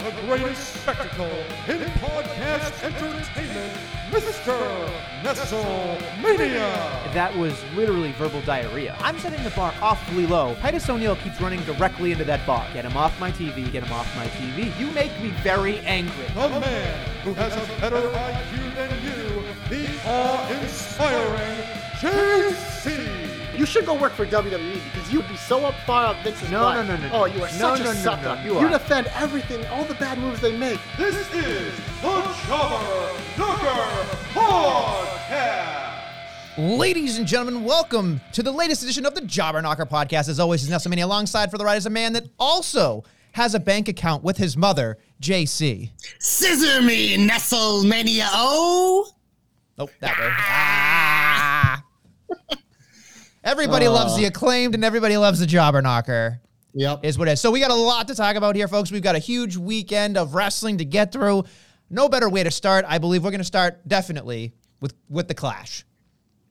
The 0.00 0.12
greatest 0.22 0.80
spectacle 0.80 1.26
in 1.68 1.78
podcast 2.00 2.82
entertainment, 2.82 3.72
Mr. 4.10 4.88
Nestlemania. 5.22 7.12
That 7.12 7.36
was 7.36 7.62
literally 7.74 8.12
verbal 8.12 8.40
diarrhea. 8.40 8.96
I'm 9.00 9.18
setting 9.18 9.44
the 9.44 9.50
bar 9.50 9.74
awfully 9.82 10.26
low. 10.26 10.54
Titus 10.60 10.88
O'Neil 10.88 11.16
keeps 11.16 11.38
running 11.38 11.62
directly 11.64 12.12
into 12.12 12.24
that 12.24 12.46
bar. 12.46 12.66
Get 12.72 12.86
him 12.86 12.96
off 12.96 13.20
my 13.20 13.30
TV, 13.30 13.70
get 13.70 13.84
him 13.84 13.92
off 13.92 14.08
my 14.16 14.26
TV. 14.28 14.72
You 14.80 14.90
make 14.92 15.12
me 15.20 15.28
very 15.42 15.80
angry. 15.80 16.24
The 16.34 16.48
man 16.48 17.08
who 17.22 17.34
has 17.34 17.52
a 17.54 17.80
better 17.80 18.00
IQ 18.00 18.74
than 18.74 18.90
you, 19.04 19.42
the 19.68 19.86
awe-inspiring 20.08 21.60
JC. 22.00 23.29
You 23.60 23.66
should 23.66 23.84
go 23.84 23.92
work 23.92 24.12
for 24.14 24.24
WWE 24.24 24.80
because 24.90 25.12
you'd 25.12 25.28
be 25.28 25.36
so 25.36 25.66
up 25.66 25.74
far 25.86 26.06
up 26.06 26.16
Vince's 26.24 26.50
No, 26.50 26.60
butt. 26.62 26.86
no, 26.86 26.96
no, 26.96 27.02
no, 27.02 27.08
no. 27.08 27.14
Oh, 27.14 27.24
you 27.26 27.42
are 27.44 27.52
No, 27.58 27.76
such 27.76 27.80
no, 27.80 27.90
a 27.90 27.94
no, 27.94 28.00
sucker. 28.00 28.22
no, 28.36 28.42
you 28.42 28.56
are. 28.56 28.70
defend 28.70 29.06
everything, 29.08 29.66
all 29.66 29.84
the 29.84 29.92
bad 29.96 30.16
moves 30.16 30.40
they 30.40 30.56
make. 30.56 30.80
This 30.96 31.14
is 31.14 31.28
the 31.28 31.70
Jobber 32.00 33.28
Knocker 33.36 34.06
Podcast. 34.32 35.98
Ladies 36.56 37.18
and 37.18 37.26
gentlemen, 37.26 37.62
welcome 37.62 38.22
to 38.32 38.42
the 38.42 38.50
latest 38.50 38.82
edition 38.82 39.04
of 39.04 39.14
the 39.14 39.20
Jobber 39.20 39.60
Knocker 39.60 39.84
podcast. 39.84 40.30
As 40.30 40.40
always, 40.40 40.62
is 40.62 40.70
Nelson 40.70 40.88
Mania 40.88 41.04
alongside 41.04 41.50
for 41.50 41.58
the 41.58 41.64
ride 41.66 41.76
is 41.76 41.84
a 41.84 41.90
man 41.90 42.14
that 42.14 42.24
also 42.38 43.04
has 43.32 43.54
a 43.54 43.60
bank 43.60 43.88
account 43.88 44.24
with 44.24 44.38
his 44.38 44.56
mother, 44.56 44.96
JC. 45.20 45.90
Scissor 46.18 46.80
me, 46.80 47.18
Nestle 47.26 47.84
Mania. 47.84 48.26
Oh, 48.32 49.06
Oh, 49.78 49.90
that 50.00 50.18
way. 50.18 50.28
Ah. 50.30 51.09
Everybody 53.42 53.88
loves 53.88 54.16
the 54.16 54.24
uh. 54.24 54.28
acclaimed 54.28 54.74
and 54.74 54.84
everybody 54.84 55.16
loves 55.16 55.40
the 55.40 55.46
Jobber 55.46 55.80
Knocker. 55.82 56.40
yep. 56.74 57.04
is 57.04 57.18
what 57.18 57.28
it 57.28 57.32
is. 57.32 57.40
So 57.40 57.50
we 57.50 57.60
got 57.60 57.70
a 57.70 57.74
lot 57.74 58.08
to 58.08 58.14
talk 58.14 58.36
about 58.36 58.54
here, 58.54 58.68
folks. 58.68 58.90
We've 58.90 59.02
got 59.02 59.16
a 59.16 59.20
huge 59.20 59.56
weekend 59.56 60.16
of 60.16 60.34
wrestling 60.34 60.78
to 60.78 60.84
get 60.84 61.12
through. 61.12 61.44
No 61.88 62.08
better 62.08 62.28
way 62.28 62.42
to 62.44 62.50
start. 62.50 62.84
I 62.86 62.98
believe 62.98 63.24
we're 63.24 63.30
going 63.30 63.38
to 63.40 63.44
start 63.44 63.86
definitely 63.88 64.52
with 64.80 64.94
with 65.08 65.28
the 65.28 65.34
Clash. 65.34 65.84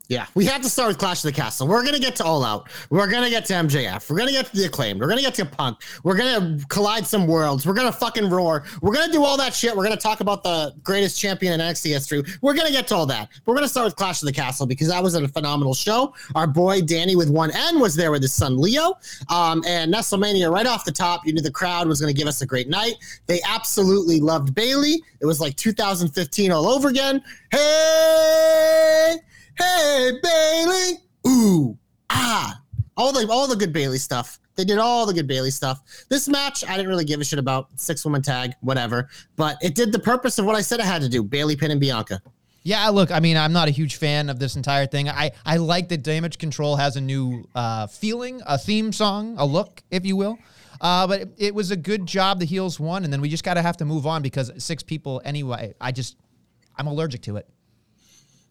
Yeah, 0.10 0.26
we 0.34 0.44
have 0.46 0.64
to 0.64 0.70
start 0.70 0.88
with 0.88 0.98
Clash 0.98 1.20
of 1.24 1.32
the 1.32 1.40
Castle. 1.40 1.68
We're 1.68 1.86
gonna 1.86 2.00
get 2.00 2.16
to 2.16 2.24
All 2.24 2.44
Out. 2.44 2.68
We're 2.90 3.08
gonna 3.08 3.30
get 3.30 3.46
to 3.46 3.54
MJF. 3.54 4.10
We're 4.10 4.18
gonna 4.18 4.32
get 4.32 4.48
to 4.48 4.58
the 4.58 4.66
Acclaimed. 4.66 5.00
We're 5.00 5.08
gonna 5.08 5.22
get 5.22 5.36
to 5.36 5.46
Punk. 5.46 5.78
We're 6.04 6.18
gonna 6.18 6.58
collide 6.68 7.06
some 7.06 7.28
worlds. 7.28 7.68
We're 7.68 7.76
gonna 7.76 7.92
fucking 7.92 8.28
roar. 8.28 8.64
We're 8.82 8.96
gonna 8.96 9.14
do 9.14 9.24
all 9.24 9.38
that 9.38 9.54
shit. 9.54 9.78
We're 9.78 9.84
gonna 9.84 9.98
talk 9.98 10.22
about 10.22 10.42
the 10.42 10.74
greatest 10.82 11.20
champion 11.20 11.54
in 11.54 11.60
NXT 11.60 11.90
history. 11.90 12.24
We're 12.42 12.56
gonna 12.56 12.72
get 12.72 12.88
to 12.88 12.96
all 12.96 13.06
that. 13.06 13.30
We're 13.46 13.54
gonna 13.54 13.68
start 13.68 13.86
with 13.86 13.98
Clash 13.98 14.24
of 14.24 14.26
the 14.26 14.34
Castle 14.34 14.66
because 14.66 14.88
that 14.88 15.04
was 15.04 15.14
a 15.14 15.28
phenomenal 15.28 15.76
show. 15.76 16.16
Our 16.34 16.48
boy 16.48 16.82
Danny 16.82 17.16
with 17.16 17.30
one 17.30 17.52
N 17.52 17.80
was 17.80 17.96
there 17.96 18.10
with 18.10 18.24
his 18.24 18.34
son 18.34 18.58
Leo. 18.58 18.98
Um, 19.30 19.64
and 19.68 19.94
Nestlemania 19.94 20.52
right 20.52 20.66
off 20.66 20.86
the 20.86 20.92
top, 20.92 21.24
you 21.28 21.34
knew 21.34 21.42
the 21.42 21.52
crowd 21.52 21.88
was 21.88 22.02
gonna 22.02 22.14
give 22.14 22.28
us 22.28 22.42
a 22.42 22.48
great 22.48 22.68
night. 22.68 22.96
They 23.28 23.42
absolutely 23.48 24.20
loved 24.20 24.56
Bayley. 24.56 25.04
It 25.22 25.28
was 25.28 25.40
like 25.40 25.56
2015 25.56 26.52
all 26.52 26.66
over 26.66 26.88
again. 26.88 27.22
Hey, 27.52 29.18
hey, 29.60 30.12
Bayley. 30.24 30.98
Ooh, 31.28 31.78
ah. 32.10 32.62
All 32.98 33.14
the 33.14 33.28
all 33.30 33.48
the 33.48 33.56
good 33.56 33.72
Bayley 33.72 33.98
stuff. 33.98 34.40
They 34.56 34.66
did 34.66 34.78
all 34.78 35.06
the 35.06 35.14
good 35.14 35.28
Bayley 35.28 35.52
stuff. 35.52 35.80
This 36.10 36.28
match, 36.28 36.66
I 36.68 36.76
didn't 36.76 36.90
really 36.90 37.06
give 37.06 37.22
a 37.22 37.24
shit 37.24 37.40
about. 37.40 37.70
Six 37.76 38.04
woman 38.04 38.22
tag, 38.22 38.52
whatever. 38.60 39.08
But 39.38 39.58
it 39.62 39.74
did 39.74 39.94
the 39.94 40.00
purpose 40.00 40.38
of 40.38 40.46
what 40.46 40.56
I 40.56 40.62
said 40.62 40.82
it 40.82 40.86
had 40.86 41.02
to 41.02 41.08
do. 41.08 41.24
Bayley, 41.24 41.56
Pin, 41.56 41.72
and 41.72 41.80
Bianca. 41.80 42.22
Yeah, 42.64 42.90
look, 42.90 43.10
I 43.10 43.22
mean, 43.22 43.38
I'm 43.38 43.54
not 43.54 43.70
a 43.70 43.72
huge 43.72 43.96
fan 43.96 44.30
of 44.30 44.38
this 44.38 44.58
entire 44.58 44.86
thing. 44.86 45.08
I, 45.08 45.32
I 45.46 45.58
like 45.58 45.88
that 45.90 46.04
Damage 46.04 46.38
Control 46.40 46.76
has 46.76 46.98
a 46.98 47.02
new 47.02 47.48
uh, 47.56 47.88
feeling, 47.88 48.42
a 48.46 48.58
theme 48.58 48.92
song, 48.92 49.36
a 49.38 49.46
look, 49.46 49.82
if 49.92 50.06
you 50.06 50.18
will. 50.18 50.38
Uh, 50.82 51.08
but 51.08 51.22
it, 51.22 51.30
it 51.38 51.56
was 51.56 51.72
a 51.72 51.78
good 51.78 52.06
job. 52.06 52.40
The 52.40 52.46
heels 52.46 52.80
won, 52.80 53.06
and 53.06 53.14
then 53.14 53.22
we 53.22 53.30
just 53.30 53.46
got 53.46 53.54
to 53.54 53.62
have 53.62 53.78
to 53.78 53.86
move 53.86 54.06
on 54.06 54.22
because 54.22 54.52
six 54.58 54.84
people 54.84 55.22
anyway. 55.24 55.74
I 55.80 55.94
just, 55.94 56.18
I'm 56.76 56.88
allergic 56.88 57.22
to 57.24 57.38
it. 57.38 57.48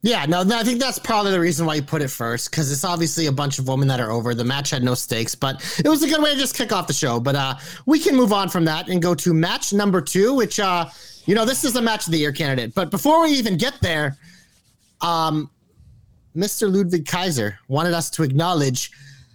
Yeah, 0.02 0.26
no, 0.26 0.42
I 0.42 0.62
think 0.62 0.78
that's 0.78 0.98
probably 0.98 1.32
the 1.32 1.40
reason 1.40 1.66
why 1.66 1.74
you 1.74 1.82
put 1.82 2.02
it 2.02 2.08
first 2.08 2.50
because 2.50 2.70
it's 2.70 2.84
obviously 2.84 3.26
a 3.26 3.32
bunch 3.32 3.58
of 3.58 3.66
women 3.66 3.88
that 3.88 3.98
are 3.98 4.12
over. 4.12 4.32
The 4.32 4.44
match 4.44 4.70
had 4.70 4.84
no 4.84 4.94
stakes, 4.94 5.34
but 5.34 5.60
it 5.84 5.88
was 5.88 6.04
a 6.04 6.08
good 6.08 6.22
way 6.22 6.34
to 6.34 6.38
just 6.38 6.54
kick 6.54 6.70
off 6.72 6.86
the 6.86 6.92
show. 6.92 7.18
But 7.18 7.34
uh, 7.34 7.56
we 7.84 7.98
can 7.98 8.14
move 8.14 8.32
on 8.32 8.48
from 8.48 8.64
that 8.66 8.88
and 8.88 9.02
go 9.02 9.14
to 9.16 9.34
match 9.34 9.72
number 9.72 10.00
two, 10.00 10.34
which 10.34 10.60
uh, 10.60 10.88
you 11.26 11.34
know, 11.34 11.44
this 11.44 11.64
is 11.64 11.74
a 11.74 11.82
match 11.82 12.06
of 12.06 12.12
the 12.12 12.18
year 12.18 12.32
candidate. 12.32 12.74
But 12.74 12.90
before 12.90 13.22
we 13.22 13.32
even 13.32 13.56
get 13.56 13.74
there, 13.82 14.16
um, 15.00 15.50
Mr. 16.36 16.72
Ludwig 16.72 17.04
Kaiser 17.04 17.58
wanted 17.66 17.92
us 17.92 18.08
to 18.10 18.22
acknowledge 18.22 18.92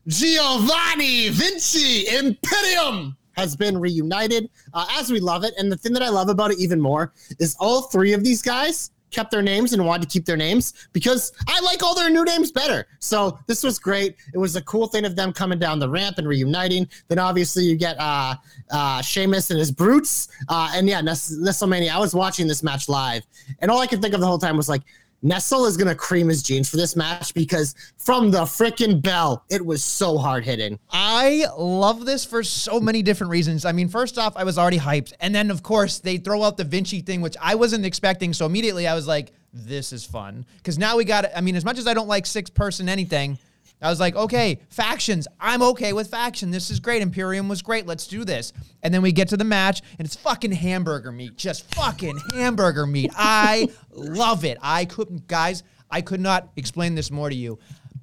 Giovanni 0.07 1.29
Vinci 1.29 2.07
Imperium 2.07 3.17
has 3.33 3.55
been 3.55 3.77
reunited 3.77 4.49
uh, 4.73 4.85
as 4.91 5.11
we 5.11 5.19
love 5.19 5.43
it. 5.43 5.53
And 5.57 5.71
the 5.71 5.77
thing 5.77 5.91
that 5.93 6.01
I 6.01 6.09
love 6.09 6.29
about 6.29 6.51
it 6.51 6.59
even 6.59 6.79
more 6.79 7.11
is 7.39 7.55
all 7.59 7.83
three 7.83 8.13
of 8.13 8.23
these 8.23 8.41
guys 8.41 8.91
kept 9.13 9.31
their 9.31 9.41
names 9.41 9.73
and 9.73 9.85
wanted 9.85 10.09
to 10.09 10.13
keep 10.13 10.25
their 10.25 10.37
names 10.37 10.73
because 10.91 11.31
I 11.47 11.59
like 11.61 11.83
all 11.83 11.95
their 11.95 12.09
new 12.09 12.25
names 12.25 12.51
better. 12.51 12.87
So 12.99 13.39
this 13.47 13.63
was 13.63 13.79
great. 13.79 14.15
It 14.33 14.37
was 14.37 14.55
a 14.55 14.61
cool 14.63 14.87
thing 14.87 15.05
of 15.05 15.15
them 15.15 15.31
coming 15.31 15.59
down 15.59 15.79
the 15.79 15.89
ramp 15.89 16.17
and 16.17 16.27
reuniting. 16.27 16.87
Then 17.07 17.19
obviously 17.19 17.63
you 17.63 17.75
get 17.75 17.99
uh 17.99 18.35
uh 18.71 19.01
Sheamus 19.01 19.49
and 19.51 19.59
his 19.59 19.71
brutes. 19.71 20.27
Uh 20.49 20.71
and 20.73 20.87
yeah, 20.89 21.01
Ness- 21.01 21.37
Nestlemania. 21.37 21.91
I 21.91 21.99
was 21.99 22.13
watching 22.13 22.47
this 22.47 22.63
match 22.63 22.89
live 22.89 23.23
and 23.59 23.69
all 23.69 23.79
I 23.79 23.87
could 23.87 24.01
think 24.01 24.13
of 24.13 24.19
the 24.19 24.27
whole 24.27 24.37
time 24.39 24.57
was 24.57 24.69
like 24.69 24.81
Nestle 25.23 25.65
is 25.65 25.77
gonna 25.77 25.95
cream 25.95 26.27
his 26.27 26.43
jeans 26.43 26.69
for 26.69 26.75
this 26.75 26.95
match 26.97 27.33
because 27.33 27.75
from 27.97 28.29
the 28.29 28.41
freaking 28.41 29.01
bell, 29.01 29.45
it 29.49 29.65
was 29.65 29.83
so 29.83 30.17
hard 30.17 30.43
hitting. 30.43 30.77
I 30.91 31.45
love 31.57 32.05
this 32.05 32.25
for 32.25 32.43
so 32.43 32.79
many 32.79 33.01
different 33.01 33.31
reasons. 33.31 33.63
I 33.63 33.71
mean, 33.71 33.87
first 33.87 34.17
off, 34.17 34.35
I 34.35 34.43
was 34.43 34.57
already 34.57 34.79
hyped. 34.79 35.13
And 35.21 35.33
then, 35.33 35.49
of 35.49 35.63
course, 35.63 35.99
they 35.99 36.17
throw 36.17 36.43
out 36.43 36.57
the 36.57 36.65
Vinci 36.65 36.99
thing, 36.99 37.21
which 37.21 37.37
I 37.41 37.55
wasn't 37.55 37.85
expecting. 37.85 38.33
So 38.33 38.45
immediately 38.45 38.85
I 38.85 38.93
was 38.93 39.07
like, 39.07 39.31
this 39.53 39.93
is 39.93 40.03
fun. 40.03 40.45
Because 40.57 40.77
now 40.77 40.97
we 40.97 41.05
got, 41.05 41.25
I 41.35 41.41
mean, 41.41 41.55
as 41.55 41.63
much 41.63 41.77
as 41.77 41.87
I 41.87 41.93
don't 41.93 42.09
like 42.09 42.25
six 42.25 42.49
person 42.49 42.89
anything, 42.89 43.37
I 43.83 43.89
was 43.89 43.99
like, 43.99 44.15
okay, 44.15 44.59
factions. 44.69 45.27
I'm 45.39 45.61
okay 45.61 45.93
with 45.93 46.09
faction. 46.09 46.51
This 46.51 46.71
is 46.71 46.79
great. 46.79 47.01
Imperium 47.01 47.49
was 47.49 47.61
great. 47.61 47.85
Let's 47.85 48.07
do 48.07 48.23
this. 48.23 48.53
And 48.81 48.93
then 48.93 49.01
we 49.01 49.11
get 49.11 49.27
to 49.29 49.37
the 49.37 49.43
match, 49.43 49.81
and 49.99 50.05
it's 50.05 50.15
fucking 50.15 50.53
hamburger 50.53 51.11
meat. 51.11 51.35
Just 51.35 51.73
fucking 51.75 52.19
hamburger 52.33 52.87
meat. 52.87 53.11
I 53.15 53.69
love 53.91 54.45
it. 54.45 54.57
I 54.61 54.85
couldn't, 54.85 55.27
guys, 55.27 55.63
I 55.91 56.01
could 56.01 56.21
not 56.21 56.49
explain 56.55 56.95
this 56.95 57.11
more 57.11 57.29
to 57.29 57.35
you. 57.35 57.59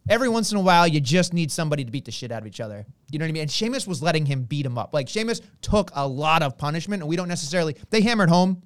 Every 0.08 0.28
once 0.28 0.50
in 0.52 0.58
a 0.58 0.60
while, 0.60 0.86
you 0.86 1.00
just 1.00 1.32
need 1.32 1.52
somebody 1.52 1.84
to 1.84 1.90
beat 1.90 2.04
the 2.04 2.10
shit 2.10 2.32
out 2.32 2.42
of 2.42 2.46
each 2.46 2.60
other. 2.60 2.84
You 3.10 3.18
know 3.18 3.24
what 3.24 3.30
I 3.30 3.32
mean? 3.32 3.42
And 3.42 3.50
Sheamus 3.50 3.86
was 3.86 4.02
letting 4.02 4.26
him 4.26 4.42
beat 4.42 4.66
him 4.66 4.76
up. 4.76 4.92
Like, 4.92 5.08
Sheamus 5.08 5.40
took 5.62 5.90
a 5.94 6.06
lot 6.06 6.42
of 6.42 6.58
punishment, 6.58 7.02
and 7.02 7.08
we 7.08 7.16
don't 7.16 7.28
necessarily, 7.28 7.76
they 7.90 8.00
hammered 8.00 8.28
home 8.28 8.62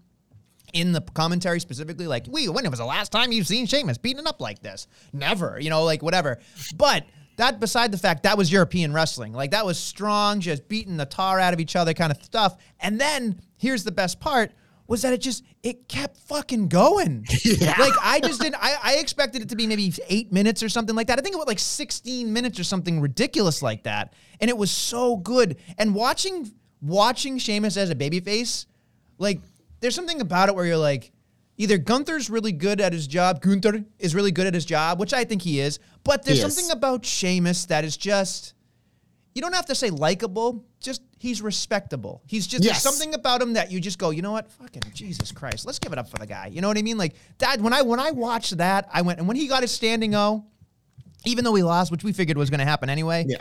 in 0.75 0.93
the 0.93 1.01
commentary 1.01 1.61
specifically, 1.61 2.07
like, 2.07 2.27
we 2.29 2.49
when 2.49 2.69
was 2.69 2.79
the 2.79 2.85
last 2.85 3.11
time 3.13 3.33
you've 3.33 3.47
seen 3.47 3.67
Sheamus 3.67 3.97
beaten 3.97 4.27
up 4.27 4.41
like 4.41 4.61
this? 4.61 4.87
Never, 5.13 5.59
you 5.59 5.71
know, 5.71 5.85
like 5.85 6.03
whatever. 6.03 6.39
But 6.77 7.07
that 7.37 7.61
beside 7.61 7.93
the 7.93 7.99
fact 7.99 8.25
that 8.25 8.37
was 8.37 8.53
European 8.53 8.93
wrestling. 8.93 9.33
Like 9.33 9.53
that 9.53 9.65
was 9.65 9.79
strong, 9.79 10.41
just 10.41 10.69
beating 10.69 10.97
the 10.97 11.07
tar 11.07 11.41
out 11.41 11.55
of 11.55 11.61
each 11.61 11.77
other 11.77 11.95
kind 11.95 12.13
of 12.13 12.23
stuff. 12.23 12.57
And 12.81 13.01
then 13.01 13.41
here's 13.57 13.85
the 13.85 13.93
best 13.93 14.21
part 14.21 14.53
was 14.87 15.03
that 15.03 15.13
it 15.13 15.21
just 15.21 15.45
it 15.63 15.89
kept 15.89 16.19
fucking 16.19 16.69
going. 16.69 17.27
Like 17.61 17.95
I 18.03 18.21
just 18.23 18.41
didn't 18.41 18.57
I, 18.57 18.77
I 18.83 18.95
expected 18.97 19.43
it 19.43 19.49
to 19.51 19.57
be 19.57 19.67
maybe 19.67 19.93
eight 20.09 20.33
minutes 20.33 20.63
or 20.63 20.69
something 20.69 20.95
like 20.95 21.07
that. 21.09 21.19
I 21.19 21.23
think 21.23 21.35
it 21.35 21.39
was 21.39 21.47
like 21.47 21.59
16 21.59 22.33
minutes 22.33 22.59
or 22.59 22.65
something 22.65 23.01
ridiculous 23.01 23.63
like 23.63 23.85
that. 23.85 24.15
And 24.41 24.51
it 24.51 24.57
was 24.57 24.71
so 24.71 25.17
good. 25.17 25.57
And 25.79 25.95
watching 25.95 26.53
watching 26.81 27.39
Sheamus 27.39 27.77
as 27.77 27.91
a 27.91 27.95
babyface, 27.95 28.67
like 29.19 29.41
there's 29.85 29.95
something 29.95 30.21
about 30.23 30.49
it 30.49 30.55
where 30.55 30.65
you're 30.65 30.79
like, 30.79 31.13
either 31.59 31.77
Gunther's 31.79 32.31
really 32.31 32.53
good 32.53 32.81
at 32.81 32.93
his 32.95 33.07
job, 33.07 33.43
Gunther 33.43 33.85
is 33.99 34.15
really 34.15 34.33
good 34.33 34.47
at 34.47 34.55
his 34.55 34.65
job, 34.65 34.99
which 34.99 35.13
I 35.13 35.25
think 35.25 35.43
he 35.43 35.61
is, 35.61 35.79
but 36.05 36.25
there's 36.25 36.41
something 36.41 36.71
about 36.71 37.05
Sheamus 37.05 37.67
that 37.67 37.85
is 37.85 37.97
just, 37.97 38.55
you 39.35 39.43
don't 39.43 39.53
have 39.55 39.67
to 39.67 39.75
say 39.75 39.91
likable, 39.91 40.65
just 40.81 41.03
he's 41.19 41.43
respectable. 41.43 42.23
He's 42.27 42.47
just, 42.47 42.65
Yes. 42.65 42.83
there's 42.83 42.95
something 42.95 43.15
about 43.15 43.43
him 43.43 43.53
that 43.53 43.71
you 43.71 43.79
just 43.79 43.99
go, 43.99 44.09
you 44.11 44.23
know 44.23 44.33
what, 44.33 44.51
fucking 44.51 44.83
Jesus 44.95 45.33
Christ, 45.33 45.67
let's 45.67 45.79
give 45.79 45.93
it 45.93 45.99
up 45.99 46.09
for 46.09 46.17
the 46.17 46.27
guy. 46.27 46.47
You 46.47 46.61
know 46.63 46.69
what 46.69 46.79
I 46.79 46.83
mean? 46.83 46.97
Like 46.99 47.15
that, 47.39 47.61
when 47.61 47.73
I, 47.75 47.83
when 47.83 48.01
I 48.01 48.11
watched 48.11 48.57
that, 48.57 48.89
I 48.93 49.03
went, 49.03 49.19
and 49.19 49.29
when 49.29 49.37
he 49.37 49.47
got 49.47 49.63
his 49.63 49.71
standing 49.71 50.15
O, 50.15 50.47
even 51.27 51.45
though 51.45 51.55
he 51.55 51.63
lost, 51.63 51.91
which 51.93 52.03
we 52.05 52.13
figured 52.13 52.37
was 52.39 52.49
going 52.51 52.61
to 52.61 52.67
happen 52.67 52.89
anyway, 52.91 53.27
Yeah. 53.29 53.37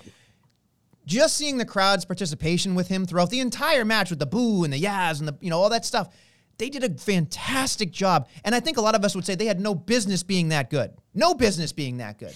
just 1.06 1.36
seeing 1.36 1.58
the 1.58 1.66
crowd's 1.66 2.06
participation 2.06 2.76
with 2.76 2.88
him 2.88 3.06
throughout 3.06 3.30
the 3.30 3.40
entire 3.40 3.84
match 3.86 4.10
with 4.10 4.20
the 4.20 4.26
boo 4.26 4.64
and 4.64 4.72
the 4.72 4.78
yas 4.78 5.20
and 5.20 5.28
the 5.28 5.36
you 5.42 5.50
know 5.50 5.60
all 5.60 5.70
that 5.70 5.84
stuff 5.86 6.14
they 6.58 6.70
did 6.70 6.84
a 6.84 6.90
fantastic 6.98 7.92
job. 7.92 8.28
And 8.44 8.54
i 8.56 8.60
think 8.60 8.78
a 8.78 8.82
lot 8.82 8.96
of 8.96 9.04
us 9.04 9.16
would 9.16 9.26
say 9.26 9.36
they 9.36 9.46
had 9.46 9.60
no 9.60 9.74
business 9.76 10.24
being 10.24 10.50
that 10.50 10.70
good. 10.70 10.92
No 11.14 11.34
business 11.34 11.72
being 11.72 11.98
that 11.98 12.18
good. 12.20 12.36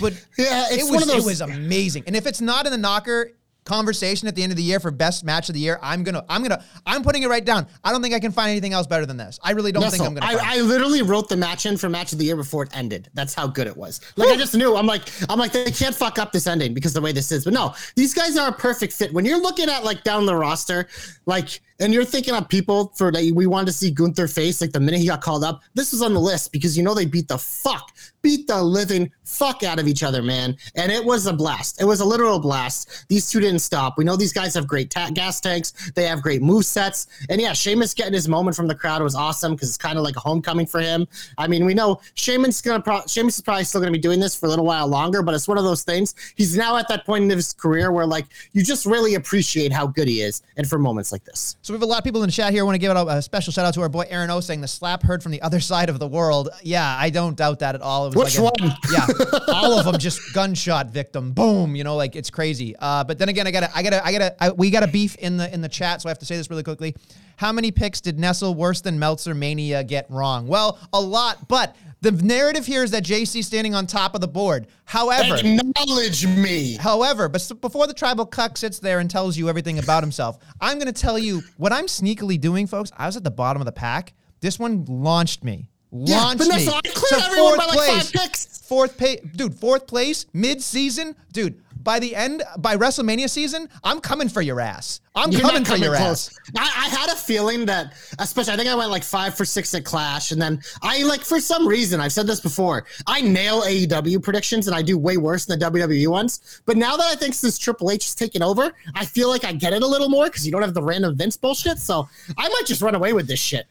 But 0.00 0.12
Yeah, 0.38 0.66
it 0.70 0.90
was 0.90 1.06
those- 1.06 1.22
it 1.22 1.24
was 1.24 1.40
amazing. 1.40 2.04
And 2.06 2.14
if 2.16 2.26
it's 2.26 2.40
not 2.40 2.66
in 2.66 2.72
the 2.72 2.78
knocker 2.78 3.32
conversation 3.66 4.28
at 4.28 4.34
the 4.34 4.42
end 4.42 4.52
of 4.52 4.56
the 4.56 4.62
year 4.62 4.80
for 4.80 4.90
best 4.90 5.24
match 5.24 5.48
of 5.48 5.54
the 5.54 5.60
year, 5.60 5.78
I'm 5.82 6.02
gonna, 6.02 6.24
I'm 6.28 6.42
gonna, 6.42 6.64
I'm 6.86 7.02
putting 7.02 7.22
it 7.22 7.28
right 7.28 7.44
down. 7.44 7.66
I 7.84 7.92
don't 7.92 8.02
think 8.02 8.14
I 8.14 8.20
can 8.20 8.32
find 8.32 8.50
anything 8.50 8.72
else 8.72 8.86
better 8.86 9.04
than 9.04 9.16
this. 9.16 9.38
I 9.42 9.52
really 9.52 9.72
don't 9.72 9.90
think 9.90 10.02
I'm 10.02 10.14
gonna. 10.14 10.26
I, 10.26 10.58
I 10.58 10.60
literally 10.60 11.02
wrote 11.02 11.28
the 11.28 11.36
match 11.36 11.66
in 11.66 11.76
for 11.76 11.88
match 11.88 12.12
of 12.12 12.18
the 12.18 12.24
year 12.24 12.36
before 12.36 12.62
it 12.62 12.76
ended. 12.76 13.10
That's 13.14 13.34
how 13.34 13.46
good 13.46 13.66
it 13.66 13.76
was. 13.76 14.00
Like 14.16 14.30
I 14.30 14.36
just 14.36 14.54
knew. 14.54 14.76
I'm 14.76 14.86
like, 14.86 15.02
I'm 15.28 15.38
like, 15.38 15.52
they 15.52 15.70
can't 15.70 15.94
fuck 15.94 16.18
up 16.18 16.32
this 16.32 16.46
ending 16.46 16.72
because 16.72 16.92
the 16.92 17.00
way 17.00 17.12
this 17.12 17.32
is. 17.32 17.44
But 17.44 17.52
no, 17.52 17.74
these 17.94 18.14
guys 18.14 18.36
are 18.36 18.48
a 18.48 18.52
perfect 18.52 18.92
fit. 18.92 19.12
When 19.12 19.24
you're 19.24 19.40
looking 19.40 19.68
at 19.68 19.84
like 19.84 20.04
down 20.04 20.26
the 20.26 20.36
roster, 20.36 20.88
like, 21.26 21.60
and 21.80 21.92
you're 21.92 22.04
thinking 22.04 22.34
of 22.34 22.48
people 22.48 22.92
for 22.96 23.12
like 23.12 23.34
we 23.34 23.46
wanted 23.46 23.66
to 23.66 23.72
see 23.72 23.90
Gunther 23.90 24.28
face 24.28 24.60
like 24.60 24.72
the 24.72 24.80
minute 24.80 25.00
he 25.00 25.06
got 25.06 25.20
called 25.20 25.44
up. 25.44 25.62
This 25.74 25.92
was 25.92 26.02
on 26.02 26.14
the 26.14 26.20
list 26.20 26.52
because 26.52 26.76
you 26.76 26.82
know 26.82 26.94
they 26.94 27.06
beat 27.06 27.28
the 27.28 27.38
fuck, 27.38 27.92
beat 28.26 28.48
the 28.48 28.60
living 28.60 29.08
fuck 29.22 29.62
out 29.62 29.78
of 29.78 29.86
each 29.86 30.02
other, 30.02 30.20
man. 30.20 30.56
And 30.74 30.90
it 30.90 31.04
was 31.04 31.26
a 31.26 31.32
blast. 31.32 31.80
It 31.80 31.84
was 31.84 32.00
a 32.00 32.04
literal 32.04 32.40
blast. 32.40 33.06
These 33.08 33.30
two 33.30 33.38
didn't 33.38 33.60
stop. 33.60 33.96
We 33.96 34.04
know 34.04 34.16
these 34.16 34.32
guys 34.32 34.52
have 34.54 34.66
great 34.66 34.90
ta- 34.90 35.10
gas 35.14 35.40
tanks. 35.40 35.92
They 35.94 36.06
have 36.06 36.22
great 36.22 36.42
move 36.42 36.64
sets. 36.64 37.06
And 37.30 37.40
yeah, 37.40 37.52
Sheamus 37.52 37.94
getting 37.94 38.14
his 38.14 38.28
moment 38.28 38.56
from 38.56 38.66
the 38.66 38.74
crowd 38.74 39.00
was 39.00 39.14
awesome 39.14 39.52
because 39.54 39.68
it's 39.68 39.78
kind 39.78 39.96
of 39.96 40.02
like 40.02 40.16
a 40.16 40.20
homecoming 40.20 40.66
for 40.66 40.80
him. 40.80 41.06
I 41.38 41.46
mean, 41.46 41.64
we 41.64 41.72
know 41.72 42.00
Sheamus 42.14 42.60
gonna 42.60 42.82
pro- 42.82 43.06
Sheamus 43.06 43.36
is 43.36 43.42
probably 43.42 43.62
still 43.62 43.80
gonna 43.80 43.92
be 43.92 43.98
doing 43.98 44.18
this 44.18 44.34
for 44.34 44.46
a 44.46 44.48
little 44.48 44.64
while 44.64 44.88
longer, 44.88 45.22
but 45.22 45.32
it's 45.32 45.46
one 45.46 45.56
of 45.58 45.62
those 45.64 45.84
things. 45.84 46.16
He's 46.34 46.56
now 46.56 46.76
at 46.78 46.88
that 46.88 47.06
point 47.06 47.22
in 47.24 47.30
his 47.30 47.52
career 47.52 47.92
where 47.92 48.06
like 48.06 48.26
you 48.54 48.64
just 48.64 48.86
really 48.86 49.14
appreciate 49.14 49.70
how 49.72 49.86
good 49.86 50.08
he 50.08 50.20
is, 50.22 50.42
and 50.56 50.68
for 50.68 50.80
moments 50.80 51.12
like 51.12 51.24
this. 51.24 51.56
So 51.62 51.72
we 51.72 51.76
have 51.76 51.82
a 51.82 51.86
lot 51.86 51.98
of 51.98 52.04
people 52.04 52.24
in 52.24 52.28
the 52.28 52.32
chat 52.32 52.52
here. 52.52 52.62
I 52.62 52.64
want 52.64 52.74
to 52.74 52.80
give 52.80 52.96
a 52.96 53.22
special 53.22 53.52
shout 53.52 53.66
out 53.66 53.74
to 53.74 53.82
our 53.82 53.88
boy 53.88 54.04
Aaron 54.08 54.30
O 54.30 54.40
saying 54.40 54.62
the 54.62 54.68
slap 54.68 55.04
heard 55.04 55.22
from 55.22 55.30
the 55.30 55.42
other 55.42 55.60
side 55.70 55.88
of 55.88 56.00
the 56.00 56.08
world. 56.08 56.48
Yeah, 56.62 56.96
I 56.98 57.10
don't 57.10 57.36
doubt 57.36 57.60
that 57.60 57.76
at 57.76 57.82
all. 57.82 58.10
It 58.16 58.24
was 58.24 58.34
Which 58.34 58.40
like 58.40 58.60
a- 58.60 58.64
one? 58.64 58.76
Yeah, 58.92 59.38
all 59.54 59.78
of 59.78 59.84
them 59.84 59.98
just 59.98 60.32
gunshot 60.32 60.90
victim. 60.90 61.32
Boom. 61.32 61.76
You 61.76 61.84
know, 61.84 61.96
like 61.96 62.16
it's 62.16 62.30
crazy. 62.30 62.74
Uh, 62.78 63.04
but 63.04 63.18
then 63.18 63.28
again, 63.28 63.46
I 63.46 63.50
gotta, 63.50 63.70
I 63.76 63.82
gotta, 63.82 64.06
I 64.06 64.12
gotta, 64.12 64.44
I, 64.44 64.50
we 64.52 64.70
got 64.70 64.82
a 64.82 64.88
beef 64.88 65.16
in 65.16 65.36
the 65.36 65.52
in 65.52 65.60
the 65.60 65.68
chat, 65.68 66.02
so 66.02 66.08
I 66.08 66.10
have 66.10 66.18
to 66.20 66.26
say 66.26 66.36
this 66.36 66.48
really 66.50 66.62
quickly. 66.62 66.94
How 67.36 67.52
many 67.52 67.70
picks 67.70 68.00
did 68.00 68.18
Nestle 68.18 68.54
worse 68.54 68.80
than 68.80 68.98
Meltzer 68.98 69.34
Mania 69.34 69.84
get 69.84 70.10
wrong? 70.10 70.46
Well, 70.46 70.78
a 70.92 71.00
lot, 71.00 71.48
but. 71.48 71.76
The 72.02 72.12
narrative 72.12 72.66
here 72.66 72.84
is 72.84 72.90
that 72.90 73.04
JC's 73.04 73.46
standing 73.46 73.74
on 73.74 73.86
top 73.86 74.14
of 74.14 74.20
the 74.20 74.28
board. 74.28 74.66
However, 74.84 75.36
Acknowledge 75.36 76.26
me. 76.26 76.76
However, 76.76 77.26
but 77.26 77.50
before 77.62 77.86
the 77.86 77.94
tribal 77.94 78.26
cuck 78.26 78.58
sits 78.58 78.78
there 78.78 79.00
and 79.00 79.10
tells 79.10 79.36
you 79.36 79.48
everything 79.48 79.78
about 79.78 80.02
himself, 80.02 80.38
I'm 80.60 80.74
going 80.78 80.92
to 80.92 81.00
tell 81.00 81.18
you 81.18 81.42
what 81.56 81.72
I'm 81.72 81.86
sneakily 81.86 82.38
doing, 82.38 82.66
folks. 82.66 82.92
I 82.98 83.06
was 83.06 83.16
at 83.16 83.24
the 83.24 83.30
bottom 83.30 83.62
of 83.62 83.66
the 83.66 83.72
pack. 83.72 84.12
This 84.40 84.58
one 84.58 84.84
launched 84.84 85.42
me. 85.42 85.70
Yeah, 85.92 86.22
Launched 86.22 86.38
but 86.38 86.48
me. 86.48 86.66
I 86.66 86.80
cleared 86.94 87.24
everyone 87.24 87.56
by 87.58 87.66
like 87.66 87.78
five 87.78 88.12
picks. 88.12 88.58
Fourth 88.58 88.98
pay, 88.98 89.16
dude. 89.36 89.54
Fourth 89.54 89.86
place, 89.86 90.26
mid-season, 90.32 91.14
dude. 91.32 91.62
By 91.86 92.00
the 92.00 92.16
end, 92.16 92.42
by 92.58 92.76
WrestleMania 92.76 93.30
season, 93.30 93.68
I'm 93.84 94.00
coming 94.00 94.28
for 94.28 94.42
your 94.42 94.60
ass. 94.60 95.00
I'm 95.14 95.30
You're 95.30 95.42
coming 95.42 95.62
not 95.62 95.68
for 95.68 95.76
your 95.76 95.94
ass. 95.94 96.36
I, 96.58 96.64
I 96.64 96.88
had 96.88 97.10
a 97.10 97.14
feeling 97.14 97.64
that, 97.66 97.94
especially, 98.18 98.54
I 98.54 98.56
think 98.56 98.68
I 98.68 98.74
went 98.74 98.90
like 98.90 99.04
five 99.04 99.36
for 99.36 99.44
six 99.44 99.72
at 99.72 99.84
Clash, 99.84 100.32
and 100.32 100.42
then 100.42 100.60
I 100.82 101.04
like 101.04 101.20
for 101.20 101.38
some 101.38 101.64
reason 101.64 102.00
I've 102.00 102.10
said 102.10 102.26
this 102.26 102.40
before. 102.40 102.86
I 103.06 103.20
nail 103.20 103.62
AEW 103.62 104.20
predictions, 104.20 104.66
and 104.66 104.74
I 104.74 104.82
do 104.82 104.98
way 104.98 105.16
worse 105.16 105.44
than 105.44 105.60
the 105.60 105.70
WWE 105.70 106.08
ones. 106.08 106.60
But 106.66 106.76
now 106.76 106.96
that 106.96 107.06
I 107.06 107.14
think 107.14 107.34
since 107.34 107.56
Triple 107.56 107.92
H 107.92 108.06
is 108.06 108.16
taking 108.16 108.42
over, 108.42 108.72
I 108.96 109.04
feel 109.04 109.28
like 109.28 109.44
I 109.44 109.52
get 109.52 109.72
it 109.72 109.82
a 109.82 109.86
little 109.86 110.08
more 110.08 110.24
because 110.24 110.44
you 110.44 110.50
don't 110.50 110.62
have 110.62 110.74
the 110.74 110.82
random 110.82 111.16
Vince 111.16 111.36
bullshit. 111.36 111.78
So 111.78 112.08
I 112.36 112.48
might 112.48 112.64
just 112.66 112.82
run 112.82 112.96
away 112.96 113.12
with 113.12 113.28
this 113.28 113.38
shit. 113.38 113.68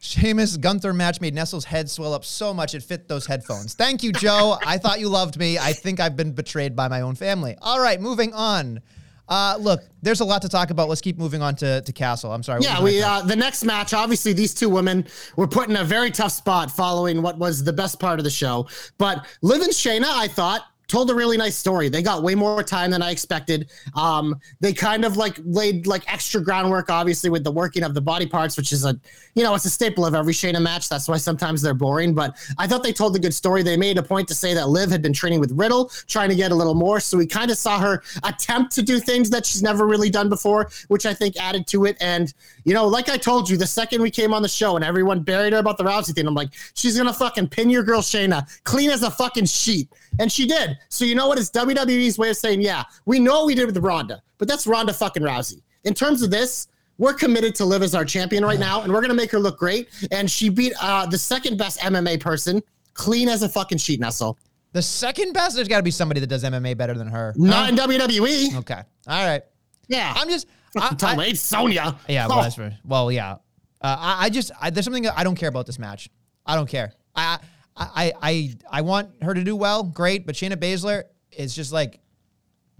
Sheamus 0.00 0.56
Gunther 0.56 0.92
match 0.92 1.20
made 1.20 1.34
Nestle's 1.34 1.64
head 1.64 1.90
swell 1.90 2.14
up 2.14 2.24
so 2.24 2.54
much 2.54 2.74
it 2.74 2.82
fit 2.82 3.08
those 3.08 3.26
headphones. 3.26 3.74
Thank 3.74 4.02
you, 4.02 4.12
Joe. 4.12 4.56
I 4.64 4.78
thought 4.78 5.00
you 5.00 5.08
loved 5.08 5.38
me. 5.38 5.58
I 5.58 5.72
think 5.72 5.98
I've 5.98 6.16
been 6.16 6.32
betrayed 6.32 6.76
by 6.76 6.86
my 6.88 7.00
own 7.00 7.16
family. 7.16 7.56
All 7.60 7.80
right, 7.80 8.00
moving 8.00 8.32
on. 8.32 8.80
Uh, 9.28 9.56
look, 9.60 9.82
there's 10.00 10.20
a 10.20 10.24
lot 10.24 10.40
to 10.42 10.48
talk 10.48 10.70
about. 10.70 10.88
Let's 10.88 11.00
keep 11.00 11.18
moving 11.18 11.42
on 11.42 11.54
to, 11.56 11.82
to 11.82 11.92
Castle. 11.92 12.32
I'm 12.32 12.42
sorry. 12.42 12.62
Yeah, 12.62 12.82
we 12.82 13.02
uh, 13.02 13.22
the 13.22 13.36
next 13.36 13.64
match. 13.64 13.92
Obviously, 13.92 14.32
these 14.32 14.54
two 14.54 14.70
women 14.70 15.06
were 15.36 15.48
put 15.48 15.68
in 15.68 15.76
a 15.76 15.84
very 15.84 16.10
tough 16.10 16.32
spot 16.32 16.70
following 16.70 17.20
what 17.20 17.36
was 17.36 17.62
the 17.62 17.72
best 17.72 18.00
part 18.00 18.18
of 18.20 18.24
the 18.24 18.30
show. 18.30 18.66
But 18.96 19.26
Liv 19.42 19.60
and 19.60 19.72
Shayna, 19.72 20.06
I 20.06 20.28
thought, 20.28 20.62
told 20.88 21.10
a 21.10 21.14
really 21.14 21.36
nice 21.36 21.56
story. 21.56 21.88
They 21.88 22.02
got 22.02 22.22
way 22.22 22.34
more 22.34 22.62
time 22.62 22.90
than 22.90 23.02
I 23.02 23.10
expected. 23.10 23.70
Um, 23.94 24.40
they 24.60 24.72
kind 24.72 25.04
of 25.04 25.16
like 25.16 25.38
laid 25.44 25.86
like 25.86 26.10
extra 26.10 26.40
groundwork, 26.40 26.90
obviously, 26.90 27.28
with 27.28 27.44
the 27.44 27.52
working 27.52 27.84
of 27.84 27.92
the 27.94 28.00
body 28.00 28.26
parts, 28.26 28.56
which 28.56 28.72
is 28.72 28.84
a 28.84 28.98
you 29.34 29.42
know 29.42 29.54
it's 29.54 29.66
a 29.66 29.70
staple 29.70 30.06
of 30.06 30.14
every 30.14 30.32
Shayna 30.32 30.60
match. 30.60 30.88
That's 30.88 31.06
why 31.06 31.18
sometimes 31.18 31.60
they're 31.60 31.74
boring. 31.74 32.14
But 32.14 32.36
I 32.56 32.66
thought 32.66 32.82
they 32.82 32.92
told 32.92 33.14
a 33.16 33.18
good 33.18 33.34
story. 33.34 33.62
They 33.62 33.76
made 33.76 33.98
a 33.98 34.02
point 34.02 34.26
to 34.28 34.34
say 34.34 34.54
that 34.54 34.70
Liv 34.70 34.90
had 34.90 35.02
been 35.02 35.12
training 35.12 35.40
with 35.40 35.52
Riddle, 35.52 35.90
trying 36.06 36.30
to 36.30 36.34
get 36.34 36.52
a 36.52 36.54
little 36.54 36.74
more. 36.74 37.00
So 37.00 37.18
we 37.18 37.26
kind 37.26 37.50
of 37.50 37.58
saw 37.58 37.78
her 37.78 38.02
attempt 38.24 38.72
to 38.72 38.82
do 38.82 38.98
things 38.98 39.28
that 39.30 39.44
she's 39.44 39.62
never 39.62 39.86
really 39.86 40.10
done 40.10 40.30
before, 40.30 40.70
which 40.88 41.04
I 41.04 41.12
think 41.12 41.36
added 41.36 41.66
to 41.68 41.84
it. 41.84 41.98
And 42.00 42.32
you 42.64 42.72
know, 42.72 42.86
like 42.86 43.10
I 43.10 43.18
told 43.18 43.50
you, 43.50 43.58
the 43.58 43.66
second 43.66 44.00
we 44.00 44.10
came 44.10 44.32
on 44.32 44.40
the 44.40 44.48
show 44.48 44.76
and 44.76 44.84
everyone 44.84 45.20
buried 45.20 45.52
her 45.52 45.58
about 45.58 45.76
the 45.76 45.84
Rousey 45.84 46.14
thing, 46.14 46.26
I'm 46.26 46.34
like, 46.34 46.50
she's 46.72 46.96
gonna 46.96 47.12
fucking 47.12 47.48
pin 47.48 47.68
your 47.68 47.82
girl 47.82 48.00
Shayna 48.00 48.48
clean 48.64 48.88
as 48.88 49.02
a 49.02 49.10
fucking 49.10 49.44
sheet. 49.44 49.88
And 50.18 50.32
she 50.32 50.46
did. 50.46 50.77
So 50.88 51.04
you 51.04 51.14
know 51.14 51.28
what? 51.28 51.38
It's 51.38 51.50
WWE's 51.50 52.18
way 52.18 52.30
of 52.30 52.36
saying, 52.36 52.60
yeah, 52.60 52.84
we 53.06 53.18
know 53.20 53.38
what 53.40 53.46
we 53.46 53.54
did 53.54 53.66
with 53.66 53.76
Ronda, 53.78 54.22
but 54.38 54.48
that's 54.48 54.66
Ronda 54.66 54.92
fucking 54.92 55.22
Rousey. 55.22 55.62
In 55.84 55.94
terms 55.94 56.22
of 56.22 56.30
this, 56.30 56.68
we're 56.98 57.14
committed 57.14 57.54
to 57.56 57.64
Liv 57.64 57.82
as 57.82 57.94
our 57.94 58.04
champion 58.04 58.44
right 58.44 58.58
now, 58.58 58.82
and 58.82 58.92
we're 58.92 59.00
gonna 59.00 59.14
make 59.14 59.30
her 59.30 59.38
look 59.38 59.58
great. 59.58 59.88
And 60.10 60.30
she 60.30 60.48
beat 60.48 60.72
uh, 60.82 61.06
the 61.06 61.18
second 61.18 61.56
best 61.56 61.78
MMA 61.80 62.20
person, 62.20 62.60
clean 62.94 63.28
as 63.28 63.42
a 63.42 63.48
fucking 63.48 63.78
sheet, 63.78 64.00
Nestle. 64.00 64.36
the 64.72 64.82
second 64.82 65.32
best, 65.32 65.54
there's 65.56 65.68
got 65.68 65.76
to 65.78 65.82
be 65.84 65.90
somebody 65.92 66.18
that 66.20 66.26
does 66.26 66.42
MMA 66.44 66.76
better 66.76 66.94
than 66.94 67.06
her. 67.08 67.32
Not 67.36 67.70
in 67.70 67.76
WWE. 67.76 68.56
Okay. 68.58 68.82
All 69.06 69.24
right. 69.26 69.42
Yeah. 69.88 70.12
I'm 70.16 70.28
just. 70.28 70.46
I, 70.76 70.88
Tom 70.94 71.10
I- 71.10 71.16
Wade, 71.16 71.38
Sonya. 71.38 71.96
Yeah, 72.08 72.26
Oh. 72.26 72.28
well, 72.30 72.42
that's 72.42 72.54
for, 72.56 72.76
well, 72.84 73.10
yeah. 73.12 73.34
Uh, 73.80 73.96
I, 73.98 74.24
I 74.26 74.28
just 74.30 74.50
I, 74.60 74.70
there's 74.70 74.84
something 74.84 75.06
I 75.06 75.22
don't 75.24 75.36
care 75.36 75.48
about 75.48 75.66
this 75.66 75.78
match. 75.78 76.10
I 76.44 76.56
don't 76.56 76.68
care. 76.68 76.92
I 77.14 77.38
I 77.78 78.12
I 78.20 78.56
I 78.70 78.80
want 78.82 79.10
her 79.22 79.34
to 79.34 79.44
do 79.44 79.54
well, 79.56 79.82
great. 79.82 80.26
But 80.26 80.34
Shayna 80.34 80.56
Baszler 80.56 81.04
is 81.32 81.54
just 81.54 81.72
like, 81.72 82.00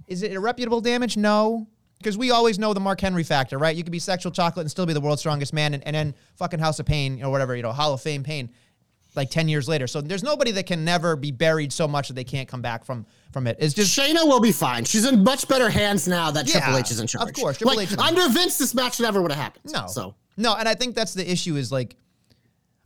is 0.07 0.23
it 0.23 0.33
irreputable 0.33 0.83
damage? 0.83 1.17
No, 1.17 1.69
because 1.99 2.19
we 2.19 2.31
always 2.31 2.59
know 2.59 2.75
the 2.75 2.81
Mark 2.81 3.01
Henry 3.01 3.23
factor, 3.23 3.59
right? 3.59 3.77
You 3.77 3.83
could 3.83 3.93
be 3.93 3.99
sexual 3.99 4.33
chocolate 4.33 4.65
and 4.65 4.71
still 4.71 4.87
be 4.87 4.93
the 4.93 5.01
world's 5.01 5.21
strongest 5.21 5.53
man, 5.53 5.75
and, 5.75 5.87
and 5.87 5.95
then 5.95 6.15
fucking 6.37 6.59
House 6.61 6.79
of 6.81 6.87
Pain 6.87 7.23
or 7.23 7.31
whatever, 7.31 7.55
you 7.55 7.63
know, 7.63 7.73
Hall 7.73 7.93
of 7.93 8.01
Fame 8.01 8.23
pain, 8.25 8.51
like 9.15 9.31
ten 9.31 9.49
years 9.49 9.69
later. 9.69 9.87
So 9.87 10.01
there's 10.01 10.23
nobody 10.23 10.51
that 10.53 10.67
can 10.67 10.85
never 10.85 11.15
be 11.17 11.31
buried 11.31 11.73
so 11.73 11.87
much 11.87 12.09
that 12.09 12.15
they 12.15 12.25
can't 12.25 12.49
come 12.49 12.63
back 12.63 12.85
from 12.85 13.07
from 13.33 13.47
it. 13.47 13.57
It's 13.61 13.75
just 13.75 13.97
Shayna 13.97 14.25
will 14.27 14.41
be 14.41 14.53
fine. 14.53 14.85
She's 14.85 15.05
in 15.05 15.23
much 15.23 15.47
better 15.49 15.69
hands 15.69 16.09
now 16.09 16.31
that 16.33 16.47
Yeah, 16.47 16.61
Triple 16.61 16.79
H 16.79 16.91
is 16.91 17.01
in 17.01 17.07
charge. 17.07 17.29
of 17.29 17.35
course, 17.35 17.59
Triple 17.59 17.77
like, 17.77 17.93
H 17.93 17.99
under 17.99 18.29
Vince, 18.31 18.59
this 18.59 18.75
match 18.75 18.99
never 19.01 19.23
would 19.23 19.31
have 19.31 19.41
happened. 19.41 19.73
No. 19.73 19.87
So 19.87 20.15
no, 20.37 20.55
and 20.55 20.69
I 20.69 20.75
think 20.75 20.95
that's 20.95 21.15
the 21.15 21.31
issue 21.31 21.57
is 21.57 21.71
like 21.71 21.97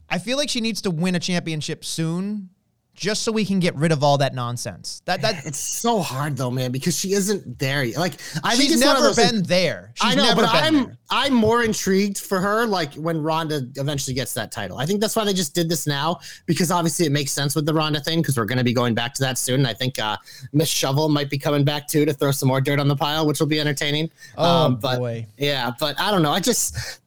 I 0.09 0.19
feel 0.19 0.37
like 0.37 0.49
she 0.49 0.61
needs 0.61 0.81
to 0.83 0.91
win 0.91 1.15
a 1.15 1.19
championship 1.19 1.83
soon 1.83 2.49
just 2.95 3.23
so 3.23 3.31
we 3.31 3.43
can 3.43 3.59
get 3.59 3.75
rid 3.75 3.91
of 3.91 4.03
all 4.03 4.19
that 4.19 4.35
nonsense. 4.35 5.01
That 5.05 5.21
that 5.23 5.45
it's 5.47 5.57
so 5.57 5.99
hard 5.99 6.37
though, 6.37 6.51
man, 6.51 6.71
because 6.71 6.95
she 6.97 7.13
isn't 7.13 7.57
there. 7.57 7.83
yet. 7.83 7.97
Like 7.97 8.13
I 8.43 8.55
think 8.55 8.69
she's 8.69 8.81
of 8.81 8.85
never 8.87 9.15
been 9.15 9.29
things- 9.29 9.47
there. 9.47 9.91
She's 9.95 10.11
I 10.11 10.15
know, 10.15 10.23
never 10.25 10.41
but 10.41 10.49
I'm 10.53 10.73
there. 10.75 10.97
I'm 11.09 11.33
more 11.33 11.63
intrigued 11.63 12.19
for 12.19 12.39
her 12.39 12.65
like 12.67 12.93
when 12.93 13.21
Ronda 13.21 13.67
eventually 13.77 14.13
gets 14.13 14.33
that 14.35 14.51
title. 14.51 14.77
I 14.77 14.85
think 14.85 15.01
that's 15.01 15.15
why 15.15 15.25
they 15.25 15.33
just 15.33 15.55
did 15.55 15.69
this 15.69 15.87
now 15.87 16.19
because 16.45 16.69
obviously 16.71 17.05
it 17.07 17.11
makes 17.11 17.31
sense 17.31 17.55
with 17.55 17.65
the 17.65 17.73
Ronda 17.73 17.99
thing 17.99 18.21
because 18.21 18.37
we're 18.37 18.45
going 18.45 18.57
to 18.59 18.63
be 18.63 18.73
going 18.73 18.93
back 18.93 19.13
to 19.15 19.21
that 19.23 19.37
soon. 19.39 19.61
And 19.61 19.67
I 19.67 19.73
think 19.73 19.97
uh, 19.99 20.17
Miss 20.53 20.69
Shovel 20.69 21.09
might 21.09 21.29
be 21.29 21.37
coming 21.37 21.63
back 21.63 21.87
too 21.87 22.05
to 22.05 22.13
throw 22.13 22.31
some 22.31 22.47
more 22.47 22.61
dirt 22.61 22.79
on 22.79 22.87
the 22.87 22.95
pile, 22.95 23.25
which 23.27 23.39
will 23.39 23.47
be 23.47 23.59
entertaining. 23.59 24.09
Oh, 24.37 24.69
but, 24.71 24.99
boy. 24.99 25.25
yeah, 25.37 25.71
but 25.79 25.99
I 25.99 26.09
don't 26.11 26.21
know. 26.23 26.31
I 26.31 26.39
just 26.39 26.99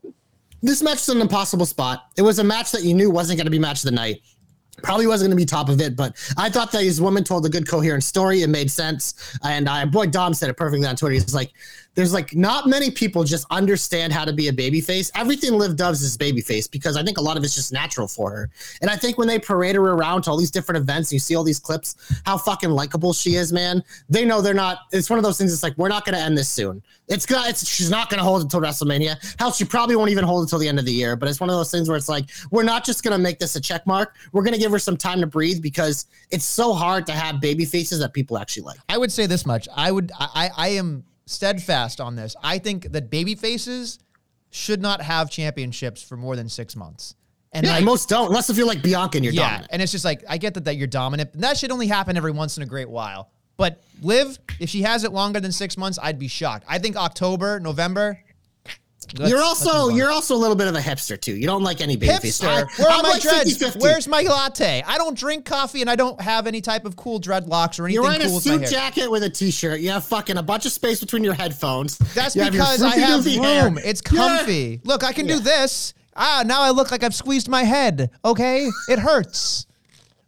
this 0.66 0.82
match 0.82 0.94
was 0.96 1.08
an 1.11 1.20
impossible 1.20 1.66
spot. 1.66 2.11
It 2.16 2.23
was 2.23 2.38
a 2.38 2.44
match 2.44 2.73
that 2.73 2.82
you 2.82 2.94
knew 2.94 3.11
wasn't 3.11 3.38
going 3.38 3.46
to 3.46 3.50
be 3.50 3.58
match 3.58 3.78
of 3.78 3.85
the 3.85 3.92
night. 3.92 4.23
Probably 4.82 5.06
wasn't 5.06 5.30
going 5.30 5.38
to 5.38 5.40
be 5.40 5.46
top 5.46 5.70
of 5.70 5.80
it, 5.80 5.96
but 5.96 6.16
I 6.37 6.50
thought 6.50 6.70
that 6.73 6.82
this 6.82 7.00
woman 7.00 7.25
told 7.25 7.46
a 7.46 7.49
good 7.49 7.66
coherent 7.66 8.04
story. 8.04 8.42
It 8.42 8.49
made 8.49 8.70
sense, 8.70 9.38
and 9.42 9.68
I 9.68 9.87
boy 9.87 10.06
Dom 10.06 10.35
said 10.35 10.50
it 10.50 10.56
perfectly 10.56 10.87
on 10.87 10.96
Twitter. 10.96 11.14
He's 11.14 11.35
like, 11.35 11.52
"There's 11.97 12.12
like 12.12 12.37
not 12.37 12.69
many 12.69 12.91
people 12.91 13.25
just 13.25 13.47
understand 13.50 14.12
how 14.12 14.25
to 14.25 14.33
be 14.33 14.47
a 14.49 14.53
babyface. 14.53 15.11
Everything 15.17 15.55
Liv 15.55 15.75
does 15.75 16.03
is 16.03 16.17
babyface 16.17 16.71
because 16.71 16.97
I 16.97 17.03
think 17.03 17.19
a 17.19 17.21
lot 17.21 17.37
of 17.37 17.43
it's 17.43 17.55
just 17.55 17.73
natural 17.73 18.07
for 18.07 18.31
her. 18.31 18.50
And 18.81 18.91
I 18.91 18.97
think 18.97 19.19
when 19.19 19.26
they 19.26 19.41
parade 19.41 19.75
her 19.75 19.83
around 19.83 20.23
to 20.23 20.31
all 20.31 20.37
these 20.37 20.53
different 20.53 20.79
events, 20.79 21.12
you 21.12 21.19
see 21.19 21.35
all 21.35 21.43
these 21.43 21.59
clips, 21.59 21.97
how 22.25 22.38
fucking 22.38 22.71
likable 22.71 23.12
she 23.12 23.35
is, 23.35 23.53
man. 23.53 23.83
They 24.09 24.25
know 24.25 24.41
they're 24.41 24.55
not. 24.55 24.79
It's 24.93 25.11
one 25.11 25.19
of 25.19 25.25
those 25.25 25.38
things. 25.38 25.53
It's 25.53 25.62
like 25.62 25.76
we're 25.76 25.88
not 25.88 26.05
going 26.05 26.17
to 26.17 26.23
end 26.23 26.38
this 26.38 26.49
soon. 26.49 26.83
It's 27.09 27.26
got. 27.26 27.49
It's 27.49 27.67
she's 27.67 27.91
not 27.91 28.11
going 28.11 28.19
to 28.19 28.25
hold 28.25 28.43
until 28.43 28.61
WrestleMania. 28.61 29.37
Hell, 29.38 29.53
she 29.53 29.65
probably 29.65 29.97
won't 29.97 30.11
even 30.11 30.25
hold 30.25 30.43
until 30.43 30.59
the 30.59 30.69
end 30.69 30.79
of 30.79 30.85
the 30.85 30.93
year. 30.93 31.17
But 31.17 31.29
it's 31.29 31.41
one 31.41 31.50
of 31.50 31.57
those 31.57 31.71
things 31.71 31.88
where 31.88 31.97
it's 31.97 32.09
like 32.09 32.26
we're 32.50 32.62
not 32.62 32.85
just 32.85 33.03
going 33.03 33.17
to 33.17 33.23
make 33.23 33.38
this 33.38 33.57
a 33.57 33.61
check 33.61 33.87
mark. 33.87 34.17
We're 34.33 34.43
going 34.43 34.55
to 34.55 34.61
give 34.61 34.73
her 34.73 34.79
some 34.79 34.97
time 34.97 35.21
to 35.21 35.26
breathe 35.26 35.62
because 35.62 36.07
it's 36.31 36.45
so 36.45 36.73
hard 36.73 37.07
to 37.07 37.12
have 37.12 37.41
baby 37.41 37.65
faces 37.65 38.00
that 38.00 38.12
people 38.12 38.38
actually 38.38 38.65
like. 38.65 38.79
I 38.88 38.99
would 38.99 39.12
say 39.12 39.26
this 39.26 39.47
much. 39.47 39.69
I 39.75 39.91
would 39.91 40.12
I 40.19 40.50
I 40.57 40.69
am 40.69 41.05
steadfast 41.26 42.00
on 42.00 42.16
this. 42.16 42.35
I 42.42 42.59
think 42.59 42.92
that 42.92 43.11
baby 43.11 43.35
faces 43.35 43.99
should 44.50 44.80
not 44.80 45.02
have 45.02 45.30
championships 45.30 46.02
for 46.02 46.16
more 46.16 46.37
than 46.37 46.49
6 46.49 46.76
months. 46.76 47.14
And 47.52 47.66
Yeah, 47.66 47.73
like, 47.73 47.85
most 47.85 48.09
don't, 48.09 48.28
unless 48.28 48.50
if 48.50 48.56
you're 48.56 48.66
like 48.66 48.83
Bianca 48.83 49.18
and 49.18 49.25
you're 49.25 49.35
yeah, 49.35 49.42
dominant. 49.49 49.68
and 49.73 49.83
it's 49.83 49.92
just 49.92 50.04
like 50.04 50.25
I 50.28 50.38
get 50.38 50.54
that 50.54 50.64
that 50.64 50.76
you're 50.76 50.87
dominant, 50.87 51.33
but 51.33 51.40
that 51.42 51.56
should 51.56 51.71
only 51.71 51.87
happen 51.87 52.16
every 52.16 52.33
once 52.33 52.56
in 52.56 52.62
a 52.62 52.66
great 52.66 52.88
while. 52.88 53.30
But 53.56 53.83
Liv, 54.02 54.38
if 54.61 54.68
she 54.68 54.83
has 54.83 55.04
it 55.04 55.12
longer 55.12 55.40
than 55.40 55.50
six 55.52 55.76
months, 55.78 55.99
I'd 56.02 56.18
be 56.18 56.28
shocked. 56.28 56.64
I 56.68 56.78
think 56.78 56.97
October, 56.97 57.59
November. 57.61 58.21
Let's- 59.18 59.30
you're 59.30 59.42
also 59.42 59.88
you're 59.88 60.10
also 60.10 60.34
a 60.34 60.36
little 60.36 60.56
bit 60.56 60.66
of 60.68 60.75
a 60.75 60.80
hipster 60.80 61.20
too. 61.20 61.34
You 61.34 61.46
don't 61.46 61.62
like 61.62 61.80
any 61.80 61.96
baby 61.96 62.12
hipster. 62.12 62.46
I- 62.48 62.64
Where 62.80 62.88
are 62.90 62.96
I'm 62.96 63.02
my 63.02 63.08
like 63.10 63.22
dreads? 63.22 63.56
50-50. 63.58 63.80
Where's 63.80 64.08
my 64.08 64.22
latte? 64.22 64.82
I 64.86 64.98
don't 64.98 65.16
drink 65.18 65.44
coffee 65.44 65.80
and 65.80 65.90
I 65.90 65.96
don't 65.96 66.20
have 66.20 66.46
any 66.46 66.60
type 66.60 66.84
of 66.84 66.96
cool 66.96 67.20
dreadlocks 67.20 67.78
or 67.78 67.84
anything 67.84 67.94
You're 67.94 68.02
wearing 68.02 68.20
cool 68.22 68.38
a 68.38 68.40
suit 68.40 68.66
jacket 68.66 69.10
with 69.10 69.22
a 69.22 69.30
t-shirt. 69.30 69.80
You 69.80 69.90
have 69.90 70.04
fucking 70.04 70.36
a 70.36 70.42
bunch 70.42 70.66
of 70.66 70.72
space 70.72 71.00
between 71.00 71.25
your 71.25 71.34
headphones. 71.34 71.98
That's 72.14 72.34
You 72.36 72.42
have 72.42 72.52
because 72.52 72.82
I 72.82 72.96
have 72.96 73.20
floofy-doofy 73.25 73.42
hair. 73.42 73.64
room. 73.64 73.78
It's 73.84 74.02
Yeah. 74.10 74.18
comfy. 74.38 74.80
Look, 74.84 75.04
I 75.04 75.12
can 75.12 75.28
Yeah. 75.28 75.36
do 75.36 75.40
this. 75.40 75.94
Ah, 76.16 76.42
now 76.46 76.62
I 76.62 76.70
look 76.70 76.90
like 76.90 77.04
I've 77.04 77.14
squeezed 77.14 77.48
my 77.48 77.64
head. 77.64 78.10
Okay, 78.25 78.68
it 78.88 78.98
hurts. 78.98 79.66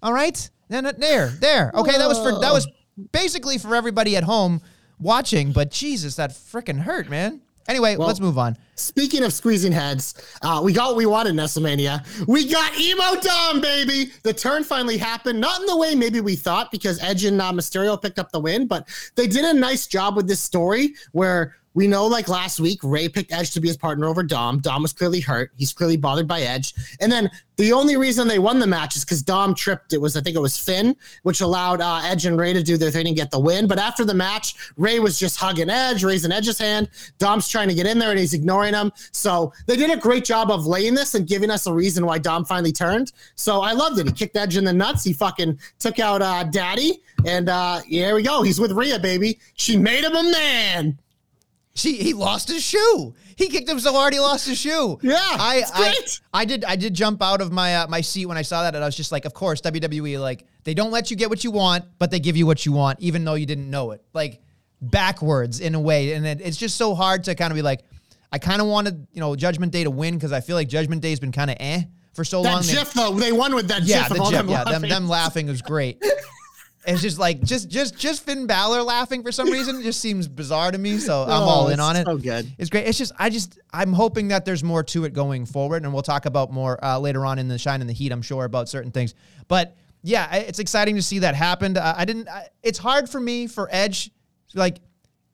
All 0.03 0.13
right, 0.13 0.51
then 0.69 0.85
uh, 0.87 0.93
there, 0.99 1.29
there. 1.41 1.71
Okay, 1.75 1.97
that 1.99 2.07
was 2.09 2.19
for 2.19 2.39
that 2.41 2.53
was 2.53 2.69
basically 3.13 3.59
for 3.59 3.75
everybody 3.75 4.17
at 4.17 4.25
home 4.25 4.61
watching. 5.01 5.51
But 5.53 5.71
Jesus, 5.71 6.17
that 6.17 6.31
freaking 6.33 6.81
hurt, 6.81 7.09
man. 7.09 7.41
Anyway, 7.69 7.97
let's 7.97 8.19
move 8.19 8.39
on. 8.39 8.57
Speaking 8.77 9.25
of 9.25 9.33
squeezing 9.33 9.73
heads, 9.73 10.15
uh, 10.41 10.61
we 10.65 10.73
got 10.73 10.89
what 10.89 10.97
we 10.97 11.05
wanted 11.05 11.31
in 11.31 11.37
WrestleMania. 11.37 12.27
We 12.27 12.49
got 12.49 12.79
Emo 12.79 13.21
Dom, 13.21 13.61
baby. 13.61 14.11
The 14.23 14.33
turn 14.33 14.65
finally 14.65 14.97
happened. 14.97 15.39
Not 15.39 15.61
in 15.61 15.67
the 15.67 15.77
way 15.77 15.95
maybe 15.95 16.21
we 16.23 16.35
thought, 16.35 16.71
because 16.71 17.03
Edge 17.03 17.25
and 17.25 17.41
uh, 17.43 17.53
Mysterio 17.53 18.01
picked 18.01 18.19
up 18.19 18.33
the 18.33 18.41
win, 18.41 18.67
but 18.67 18.89
they 19.17 19.27
did 19.27 19.45
a 19.45 19.53
nice 19.53 19.87
job 19.87 20.17
with 20.17 20.27
this 20.27 20.41
story 20.41 20.95
where 21.13 21.57
we 21.79 21.87
know, 21.87 22.09
like 22.09 22.27
last 22.27 22.59
week, 22.59 22.81
Rey 22.83 23.09
picked 23.09 23.33
Edge 23.33 23.53
to 23.53 23.61
be 23.61 23.69
his 23.69 23.77
partner 23.77 24.09
over 24.09 24.25
Dom. 24.25 24.59
Dom 24.59 24.83
was 24.83 24.93
clearly 24.93 25.21
hurt. 25.21 25.53
He's 25.57 25.73
clearly 25.73 25.97
bothered 25.97 26.27
by 26.27 26.41
Edge. 26.41 26.75
And 27.01 27.11
then 27.11 27.31
the 27.57 27.73
only 27.73 27.97
reason 27.97 28.27
they 28.27 28.41
won 28.41 28.59
the 28.59 28.67
match 28.67 28.97
is 28.97 29.05
because 29.05 29.23
Dom 29.23 29.55
tripped. 29.55 29.93
It 29.93 30.01
was, 30.01 30.17
I 30.17 30.21
think 30.21 30.35
it 30.35 30.41
was 30.41 30.59
Finn, 30.59 30.97
which 31.23 31.41
allowed 31.41 31.81
uh, 31.81 32.01
Edge 32.03 32.27
and 32.27 32.37
Rey 32.37 32.53
to 32.53 32.65
do 32.65 32.77
their 32.77 32.91
thing 32.91 33.07
and 33.07 33.15
get 33.15 33.31
the 33.31 33.39
win. 33.39 33.69
But 33.69 33.79
after 33.79 34.05
the 34.05 34.13
match, 34.13 34.57
Rey 34.77 34.99
was 34.99 35.21
just 35.21 35.37
hugging 35.37 35.71
Edge, 35.71 36.03
raising 36.03 36.33
Edge's 36.33 36.59
hand. 36.59 36.89
Dom's 37.19 37.49
trying 37.49 37.69
to 37.69 37.75
get 37.75 37.87
in 37.87 38.01
there 38.01 38.11
and 38.11 38.19
he's 38.19 38.35
ignoring 38.35 38.75
him. 38.75 38.91
So 39.13 39.53
they 39.67 39.77
did 39.77 39.93
a 39.93 39.97
great 39.97 40.25
job 40.25 40.51
of 40.51 40.67
laying 40.67 40.95
this 40.95 41.15
and 41.15 41.29
giving 41.29 41.49
us 41.49 41.69
a 41.69 41.73
reason 41.73 42.05
why 42.05 42.19
Dom 42.19 42.45
finally 42.45 42.73
turned. 42.73 43.13
So 43.37 43.61
I 43.61 43.71
loved 43.71 44.01
it. 44.01 44.07
He 44.07 44.13
kicked 44.13 44.37
Edge 44.37 44.57
in 44.57 44.65
the 44.65 44.73
nuts. 44.73 45.05
He 45.05 45.13
fucking 45.13 45.61
took 45.79 46.01
out 46.01 46.23
uh, 46.23 46.43
Daddy. 46.43 47.03
And 47.25 47.49
uh, 47.49 47.83
here 47.83 48.17
we 48.17 48.25
go. 48.25 48.43
He's 48.43 48.59
with 48.59 48.73
Rhea, 48.73 48.99
baby. 48.99 49.39
She 49.55 49.77
made 49.77 50.03
him 50.03 50.17
a 50.17 50.25
man. 50.25 50.99
She 51.79 51.97
he 51.97 52.13
lost 52.13 52.49
his 52.49 52.63
shoe. 52.63 53.15
He 53.37 53.49
kicked 53.49 53.69
him 53.69 53.79
so 53.79 53.93
hard 53.93 54.13
he 54.13 54.19
lost 54.19 54.49
his 54.49 54.59
shoe. 54.59 54.99
Yeah, 55.01 55.17
I 55.21 55.63
I. 55.73 55.95
I 56.35 56.45
did 56.45 56.65
I 56.65 56.75
did 56.75 56.93
jump 56.93 57.23
out 57.23 57.41
of 57.41 57.53
my 57.53 57.77
uh, 57.77 57.87
my 57.87 58.01
seat 58.01 58.27
when 58.27 58.37
I 58.37 58.43
saw 58.43 58.65
that, 58.65 58.75
and 58.75 58.83
I 58.83 58.87
was 58.87 58.97
just 58.97 59.13
like, 59.13 59.25
of 59.25 59.33
course, 59.33 59.61
WWE 59.61 60.21
like 60.21 60.45
they 60.65 60.75
don't 60.75 60.91
let 60.91 61.11
you 61.13 61.17
get 61.17 61.31
what 61.31 61.45
you 61.45 61.53
want, 61.53 61.85
but 62.01 62.11
they 62.11 62.19
give 62.19 62.37
you 62.37 62.47
what 62.47 62.67
you 62.67 62.73
want, 62.73 62.99
even 62.99 63.25
though 63.25 63.35
you 63.35 63.47
didn't 63.47 63.71
know 63.71 63.93
it. 63.93 64.03
Like 64.13 64.41
backwards 64.81 65.61
in 65.61 65.77
a 65.77 65.81
way, 65.81 66.15
and 66.15 66.27
it, 66.27 66.41
it's 66.41 66.57
just 66.57 66.77
so 66.77 66.97
hard 66.97 67.25
to 67.25 67.37
kind 67.37 67.53
of 67.53 67.55
be 67.55 67.63
like, 67.63 67.85
I 68.33 68.39
kind 68.39 68.61
of 68.61 68.67
wanted 68.67 69.07
you 69.13 69.21
know 69.21 69.37
Judgment 69.37 69.73
Day 69.73 69.85
to 69.85 69.91
win 69.91 70.15
because 70.15 70.33
I 70.33 70.41
feel 70.41 70.57
like 70.57 70.69
Judgment 70.69 71.01
Day's 71.01 71.21
been 71.21 71.33
kind 71.33 71.51
of 71.51 71.57
eh 71.61 71.83
for 72.13 72.25
so 72.25 72.43
That 72.43 72.53
long. 72.53 72.63
They- 72.63 72.73
GIF, 72.73 72.93
though, 72.93 73.13
they 73.13 73.31
won 73.31 73.55
with 73.55 73.69
that 73.69 73.85
yeah, 73.85 74.09
GIF 74.09 74.19
the 74.19 74.25
gif, 74.25 74.33
them 74.33 74.49
yeah, 74.49 74.65
them, 74.65 74.83
them 74.83 75.09
laughing 75.09 75.47
was 75.47 75.63
great. 75.63 76.03
It's 76.89 77.03
just 77.03 77.19
like 77.19 77.43
just 77.43 77.69
just 77.69 77.99
just 77.99 78.25
Finn 78.25 78.47
Balor 78.47 78.83
laughing 78.83 79.23
for 79.23 79.31
some 79.31 79.51
reason 79.51 79.83
just 79.83 80.01
seems 80.01 80.27
bizarre 80.27 80.71
to 80.73 80.79
me. 80.79 80.99
So 80.99 81.23
I'm 81.25 81.31
Oh, 81.31 81.45
all 81.45 81.69
in 81.69 81.81
on 81.81 81.97
it. 81.97 82.07
so 82.07 82.17
good. 82.17 82.51
It's 82.59 82.71
great. 82.71 82.87
It's 82.87 82.97
just 82.97 83.13
I 83.19 83.29
just 83.29 83.59
I'm 83.73 83.93
hoping 83.93 84.29
that 84.29 84.45
there's 84.45 84.65
more 84.65 84.83
to 84.85 85.05
it 85.05 85.13
going 85.13 85.45
forward, 85.45 85.85
and 85.85 85.93
we'll 85.93 86.03
talk 86.03 86.25
about 86.25 86.51
more 86.51 86.83
uh, 86.83 86.99
later 86.99 87.27
on 87.27 87.39
in 87.39 87.47
the 87.47 87.59
shine 87.59 87.81
and 87.83 87.91
the 87.91 87.95
heat. 87.95 88.11
I'm 88.11 88.23
sure 88.23 88.45
about 88.45 88.69
certain 88.69 88.91
things, 88.91 89.15
but 89.49 89.77
yeah, 90.03 90.35
it's 90.37 90.61
exciting 90.61 90.95
to 90.97 91.03
see 91.03 91.19
that 91.21 91.35
happen. 91.35 91.77
Uh, 91.77 91.95
I 91.97 92.05
didn't. 92.05 92.29
I, 92.29 92.49
it's 92.63 92.79
hard 92.79 93.11
for 93.11 93.21
me 93.21 93.47
for 93.49 93.69
Edge, 93.71 94.11
like 94.55 94.79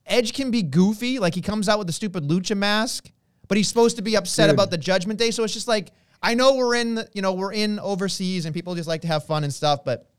Edge 0.05 0.33
can 0.33 0.51
be 0.51 0.61
goofy, 0.61 1.19
like 1.19 1.33
he 1.35 1.41
comes 1.41 1.69
out 1.69 1.77
with 1.77 1.87
the 1.87 1.93
stupid 1.93 2.23
lucha 2.27 2.57
mask, 2.57 3.09
but 3.47 3.57
he's 3.57 3.67
supposed 3.69 3.95
to 3.95 4.01
be 4.01 4.17
upset 4.17 4.49
about 4.49 4.71
the 4.71 4.77
Judgment 4.77 5.19
Day. 5.19 5.31
So 5.31 5.43
it's 5.43 5.53
just 5.53 5.67
like 5.67 5.91
I 6.21 6.33
know 6.33 6.55
we're 6.55 6.75
in, 6.75 6.99
you 7.13 7.21
know, 7.21 7.33
we're 7.33 7.53
in 7.53 7.79
overseas, 7.79 8.45
and 8.45 8.53
people 8.53 8.75
just 8.75 8.89
like 8.89 9.01
to 9.03 9.07
have 9.07 9.25
fun 9.25 9.45
and 9.45 9.53
stuff, 9.53 9.85
but. 9.85 10.09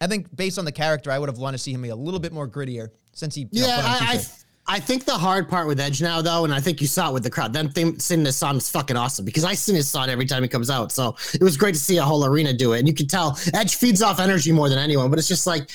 I 0.00 0.06
think 0.06 0.34
based 0.34 0.58
on 0.58 0.64
the 0.64 0.72
character, 0.72 1.10
I 1.10 1.18
would 1.18 1.28
have 1.28 1.38
wanted 1.38 1.58
to 1.58 1.62
see 1.62 1.72
him 1.72 1.82
be 1.82 1.88
a 1.88 1.96
little 1.96 2.20
bit 2.20 2.32
more 2.32 2.48
grittier 2.48 2.88
since 3.12 3.34
he. 3.34 3.44
know, 3.44 3.66
Yeah, 3.66 3.76
on 3.78 3.84
I, 3.84 3.98
I. 4.00 4.24
I 4.66 4.80
think 4.80 5.04
the 5.04 5.12
hard 5.12 5.46
part 5.46 5.66
with 5.66 5.78
Edge 5.78 6.00
now, 6.00 6.22
though, 6.22 6.44
and 6.44 6.54
I 6.54 6.58
think 6.58 6.80
you 6.80 6.86
saw 6.86 7.10
it 7.10 7.12
with 7.12 7.22
the 7.22 7.28
crowd, 7.28 7.52
them 7.52 7.68
thing, 7.68 7.98
singing 7.98 8.24
this 8.24 8.38
song 8.38 8.56
is 8.56 8.70
fucking 8.70 8.96
awesome 8.96 9.26
because 9.26 9.44
I 9.44 9.52
sing 9.52 9.74
his 9.74 9.90
song 9.90 10.08
every 10.08 10.24
time 10.24 10.42
he 10.42 10.48
comes 10.48 10.70
out. 10.70 10.90
So 10.90 11.16
it 11.34 11.42
was 11.42 11.58
great 11.58 11.74
to 11.74 11.80
see 11.80 11.98
a 11.98 12.02
whole 12.02 12.24
arena 12.24 12.54
do 12.54 12.72
it. 12.72 12.78
And 12.78 12.88
you 12.88 12.94
can 12.94 13.06
tell 13.06 13.38
Edge 13.52 13.76
feeds 13.76 14.00
off 14.00 14.20
energy 14.20 14.52
more 14.52 14.70
than 14.70 14.78
anyone, 14.78 15.10
but 15.10 15.18
it's 15.18 15.28
just 15.28 15.46
like 15.46 15.68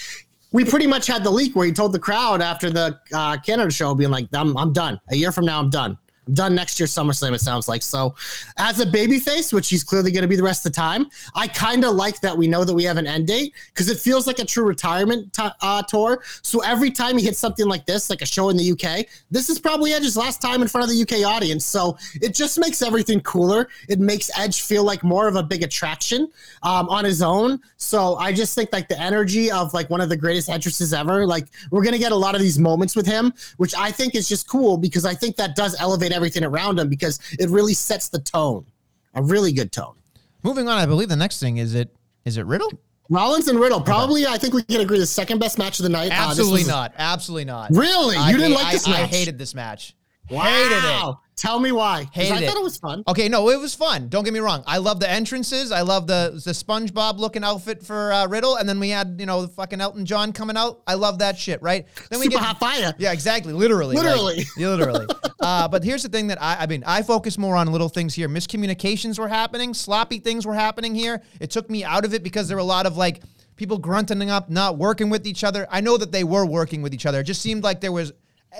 we 0.51 0.65
pretty 0.65 0.87
much 0.87 1.05
had 1.05 1.23
the 1.23 1.29
leak 1.29 1.55
where 1.55 1.67
he 1.67 1.71
told 1.71 1.93
the 1.93 1.99
crowd 1.99 2.41
after 2.41 2.69
the 2.69 2.99
uh, 3.13 3.37
Canada 3.37 3.71
show, 3.71 3.93
being 3.93 4.09
like, 4.09 4.27
I'm, 4.33 4.57
I'm 4.57 4.73
done. 4.73 4.99
A 5.09 5.15
year 5.15 5.31
from 5.31 5.45
now, 5.45 5.59
I'm 5.59 5.69
done. 5.69 5.97
Done 6.33 6.55
next 6.55 6.79
year 6.79 6.87
SummerSlam, 6.87 7.33
it 7.33 7.41
sounds 7.41 7.67
like. 7.67 7.81
So, 7.81 8.15
as 8.57 8.79
a 8.79 8.85
babyface, 8.85 9.53
which 9.53 9.69
he's 9.69 9.83
clearly 9.83 10.11
going 10.11 10.21
to 10.21 10.27
be 10.27 10.35
the 10.35 10.43
rest 10.43 10.65
of 10.65 10.71
the 10.71 10.75
time, 10.75 11.07
I 11.35 11.47
kind 11.47 11.83
of 11.83 11.95
like 11.95 12.19
that 12.21 12.37
we 12.37 12.47
know 12.47 12.63
that 12.63 12.73
we 12.73 12.83
have 12.83 12.97
an 12.97 13.07
end 13.07 13.27
date 13.27 13.53
because 13.73 13.89
it 13.89 13.97
feels 13.97 14.27
like 14.27 14.39
a 14.39 14.45
true 14.45 14.65
retirement 14.65 15.33
t- 15.33 15.47
uh, 15.61 15.83
tour. 15.83 16.23
So, 16.41 16.59
every 16.61 16.91
time 16.91 17.17
he 17.17 17.25
hits 17.25 17.39
something 17.39 17.67
like 17.67 17.85
this, 17.85 18.09
like 18.09 18.21
a 18.21 18.25
show 18.25 18.49
in 18.49 18.57
the 18.57 18.71
UK, 18.71 19.05
this 19.31 19.49
is 19.49 19.59
probably 19.59 19.93
Edge's 19.93 20.17
last 20.17 20.41
time 20.41 20.61
in 20.61 20.67
front 20.67 20.89
of 20.89 20.95
the 20.95 21.01
UK 21.01 21.25
audience. 21.25 21.65
So, 21.65 21.97
it 22.15 22.33
just 22.33 22.59
makes 22.59 22.81
everything 22.81 23.21
cooler. 23.21 23.69
It 23.87 23.99
makes 23.99 24.29
Edge 24.37 24.61
feel 24.61 24.83
like 24.83 25.03
more 25.03 25.27
of 25.27 25.35
a 25.35 25.43
big 25.43 25.63
attraction 25.63 26.29
um, 26.63 26.89
on 26.89 27.05
his 27.05 27.21
own. 27.21 27.59
So, 27.77 28.15
I 28.15 28.33
just 28.33 28.55
think 28.55 28.71
like 28.73 28.87
the 28.87 28.99
energy 28.99 29.51
of 29.51 29.73
like 29.73 29.89
one 29.89 30.01
of 30.01 30.09
the 30.09 30.17
greatest 30.17 30.49
entrances 30.49 30.93
ever, 30.93 31.25
like 31.25 31.47
we're 31.71 31.83
going 31.83 31.93
to 31.93 31.99
get 31.99 32.11
a 32.11 32.15
lot 32.15 32.35
of 32.35 32.41
these 32.41 32.59
moments 32.59 32.95
with 32.95 33.05
him, 33.05 33.33
which 33.57 33.73
I 33.75 33.91
think 33.91 34.15
is 34.15 34.27
just 34.27 34.47
cool 34.47 34.77
because 34.77 35.05
I 35.05 35.13
think 35.13 35.35
that 35.37 35.55
does 35.55 35.75
elevate 35.79 36.11
everything 36.19 36.43
around 36.43 36.77
him 36.77 36.89
because 36.89 37.17
it 37.39 37.49
really 37.49 37.73
sets 37.73 38.09
the 38.09 38.19
tone, 38.19 38.65
a 39.13 39.23
really 39.23 39.53
good 39.53 39.71
tone. 39.71 39.95
Moving 40.43 40.67
on, 40.67 40.77
I 40.77 40.85
believe 40.85 41.07
the 41.07 41.15
next 41.15 41.39
thing 41.39 41.57
is 41.57 41.73
it 41.75 41.89
is 42.25 42.37
it 42.37 42.45
Riddle? 42.45 42.71
Rollins 43.09 43.47
and 43.47 43.59
Riddle, 43.59 43.81
probably, 43.81 44.27
I 44.27 44.37
think 44.37 44.53
we 44.53 44.61
can 44.61 44.81
agree, 44.81 44.99
the 44.99 45.05
second 45.05 45.39
best 45.39 45.57
match 45.57 45.79
of 45.79 45.83
the 45.83 45.89
night. 45.89 46.11
Uh, 46.11 46.15
Absolutely 46.15 46.59
was- 46.59 46.67
not. 46.67 46.93
Absolutely 46.97 47.45
not. 47.45 47.71
Really? 47.71 48.17
I 48.17 48.29
You 48.29 48.37
didn't 48.37 48.53
like 48.53 48.71
this 48.71 48.87
I, 48.87 49.01
I 49.01 49.05
hated 49.05 49.39
this 49.39 49.55
match. 49.55 49.95
Wow. 50.29 50.43
Hated 50.43 50.77
it. 50.77 51.15
Tell 51.39 51.57
me 51.59 51.71
why. 51.71 52.09
Hated 52.11 52.33
I 52.33 52.47
thought 52.47 52.57
it. 52.57 52.63
was 52.63 52.77
fun. 52.77 53.01
Okay, 53.07 53.29
no, 53.29 53.49
it 53.49 53.59
was 53.59 53.73
fun. 53.73 54.09
Don't 54.09 54.25
get 54.25 54.33
me 54.33 54.41
wrong. 54.41 54.61
I 54.67 54.77
love 54.77 54.99
the 54.99 55.09
entrances. 55.09 55.71
I 55.71 55.81
love 55.81 56.05
the 56.05 56.41
the 56.43 56.51
SpongeBob 56.51 57.17
looking 57.17 57.45
outfit 57.45 57.81
for 57.81 58.11
uh, 58.11 58.27
Riddle, 58.27 58.57
and 58.57 58.67
then 58.67 58.77
we 58.77 58.89
had 58.89 59.15
you 59.19 59.25
know 59.25 59.43
the 59.43 59.47
fucking 59.47 59.79
Elton 59.79 60.05
John 60.05 60.33
coming 60.33 60.57
out. 60.57 60.81
I 60.85 60.95
love 60.95 61.19
that 61.19 61.37
shit. 61.37 61.61
Right? 61.61 61.87
Then 62.09 62.19
we 62.19 62.25
Super 62.25 62.39
get 62.39 62.45
hot 62.45 62.59
fire. 62.59 62.93
Yeah, 62.97 63.13
exactly. 63.13 63.53
Literally. 63.53 63.95
Literally. 63.95 64.43
yeah, 64.57 64.67
literally. 64.75 65.07
uh, 65.39 65.69
but 65.69 65.81
here's 65.81 66.03
the 66.03 66.09
thing 66.09 66.27
that 66.27 66.41
I, 66.41 66.57
I 66.63 66.67
mean, 66.67 66.83
I 66.85 67.03
focus 67.03 67.37
more 67.37 67.55
on 67.55 67.71
little 67.71 67.89
things 67.89 68.13
here. 68.13 68.27
Miscommunications 68.27 69.17
were 69.17 69.29
happening, 69.29 69.73
sloppy 69.73 70.19
things 70.19 70.45
were 70.45 70.55
happening 70.55 70.93
here. 70.93 71.21
It 71.39 71.51
took 71.51 71.69
me 71.69 71.85
out 71.85 72.03
of 72.03 72.13
it 72.13 72.21
because 72.21 72.49
there 72.49 72.57
were 72.57 72.61
a 72.61 72.65
lot 72.65 72.85
of 72.85 72.97
like 72.97 73.21
people 73.55 73.77
grunting 73.77 74.29
up, 74.29 74.49
not 74.49 74.77
working 74.77 75.09
with 75.09 75.25
each 75.25 75.45
other. 75.45 75.67
I 75.69 75.79
know 75.79 75.95
that 75.95 76.11
they 76.11 76.25
were 76.25 76.45
working 76.45 76.81
with 76.81 76.93
each 76.93 77.05
other. 77.05 77.21
It 77.21 77.25
just 77.25 77.41
seemed 77.41 77.63
like 77.63 77.79
there 77.79 77.93
was 77.93 78.11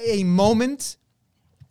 a 0.02 0.24
moment 0.24 0.98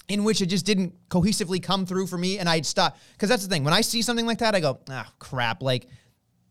in 0.09 0.25
which 0.25 0.41
it 0.41 0.47
just 0.47 0.67
didn't 0.67 0.95
cohesively 1.09 1.63
come 1.63 1.87
through 1.87 2.07
for 2.07 2.19
me, 2.19 2.39
and 2.39 2.49
I'd 2.49 2.67
stop. 2.67 2.97
Because 3.13 3.29
that's 3.29 3.43
the 3.43 3.49
thing. 3.49 3.65
When 3.65 3.75
I 3.75 3.83
see 3.83 4.03
something 4.03 4.27
like 4.27 4.39
that, 4.39 4.55
I 4.55 4.61
go, 4.61 4.81
ah, 4.89 5.11
crap. 5.19 5.63
Like, 5.63 5.87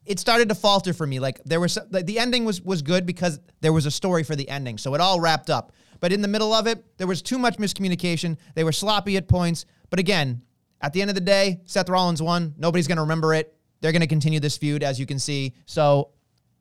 it 0.06 0.20
started 0.20 0.50
to 0.50 0.56
falter 0.56 0.94
for 0.94 1.06
me. 1.06 1.20
Like 1.20 1.44
there 1.44 1.60
was 1.60 1.78
like, 1.92 2.06
the 2.06 2.18
ending 2.18 2.46
was 2.46 2.62
was 2.62 2.82
good 2.82 3.06
because 3.06 3.40
there 3.62 3.74
was 3.74 3.86
a 3.86 3.92
story 3.92 4.24
for 4.24 4.36
the 4.36 4.48
ending, 4.50 4.78
so 4.78 4.94
it 4.96 5.02
all 5.02 5.20
wrapped 5.20 5.50
up. 5.50 5.74
But 6.00 6.14
in 6.14 6.22
the 6.22 6.28
middle 6.28 6.54
of 6.54 6.68
it, 6.68 6.86
there 6.98 7.08
was 7.08 7.22
too 7.22 7.38
much 7.38 7.58
miscommunication. 7.58 8.38
They 8.56 8.64
were 8.64 8.72
sloppy 8.72 9.18
at 9.18 9.28
points. 9.28 9.66
But 9.90 10.00
again, 10.00 10.44
at 10.80 10.94
the 10.94 11.02
end 11.02 11.10
of 11.10 11.16
the 11.16 11.22
day, 11.22 11.62
Seth 11.66 11.90
Rollins 11.90 12.22
won. 12.22 12.54
Nobody's 12.58 12.88
going 12.88 12.98
to 12.98 13.02
remember 13.02 13.34
it. 13.34 13.56
They're 13.82 13.92
going 13.92 14.02
to 14.02 14.08
continue 14.08 14.40
this 14.40 14.58
feud, 14.58 14.84
as 14.84 15.00
you 15.00 15.06
can 15.06 15.18
see. 15.18 15.56
So 15.66 16.12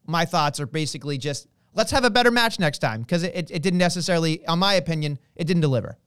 my 0.07 0.25
thoughts 0.25 0.59
are 0.59 0.67
basically 0.67 1.19
just 1.19 1.49
let's 1.75 1.91
have 1.91 2.05
a 2.05 2.11
better 2.11 2.31
match 2.31 2.59
next 2.59 2.79
time 2.79 3.03
because 3.03 3.23
it, 3.23 3.35
it, 3.35 3.51
it 3.51 3.63
didn't 3.63 3.79
necessarily, 3.79 4.47
on 4.47 4.59
my 4.59 4.75
opinion, 4.75 5.19
it 5.37 5.47
didn't 5.47 5.61
deliver. 5.61 5.99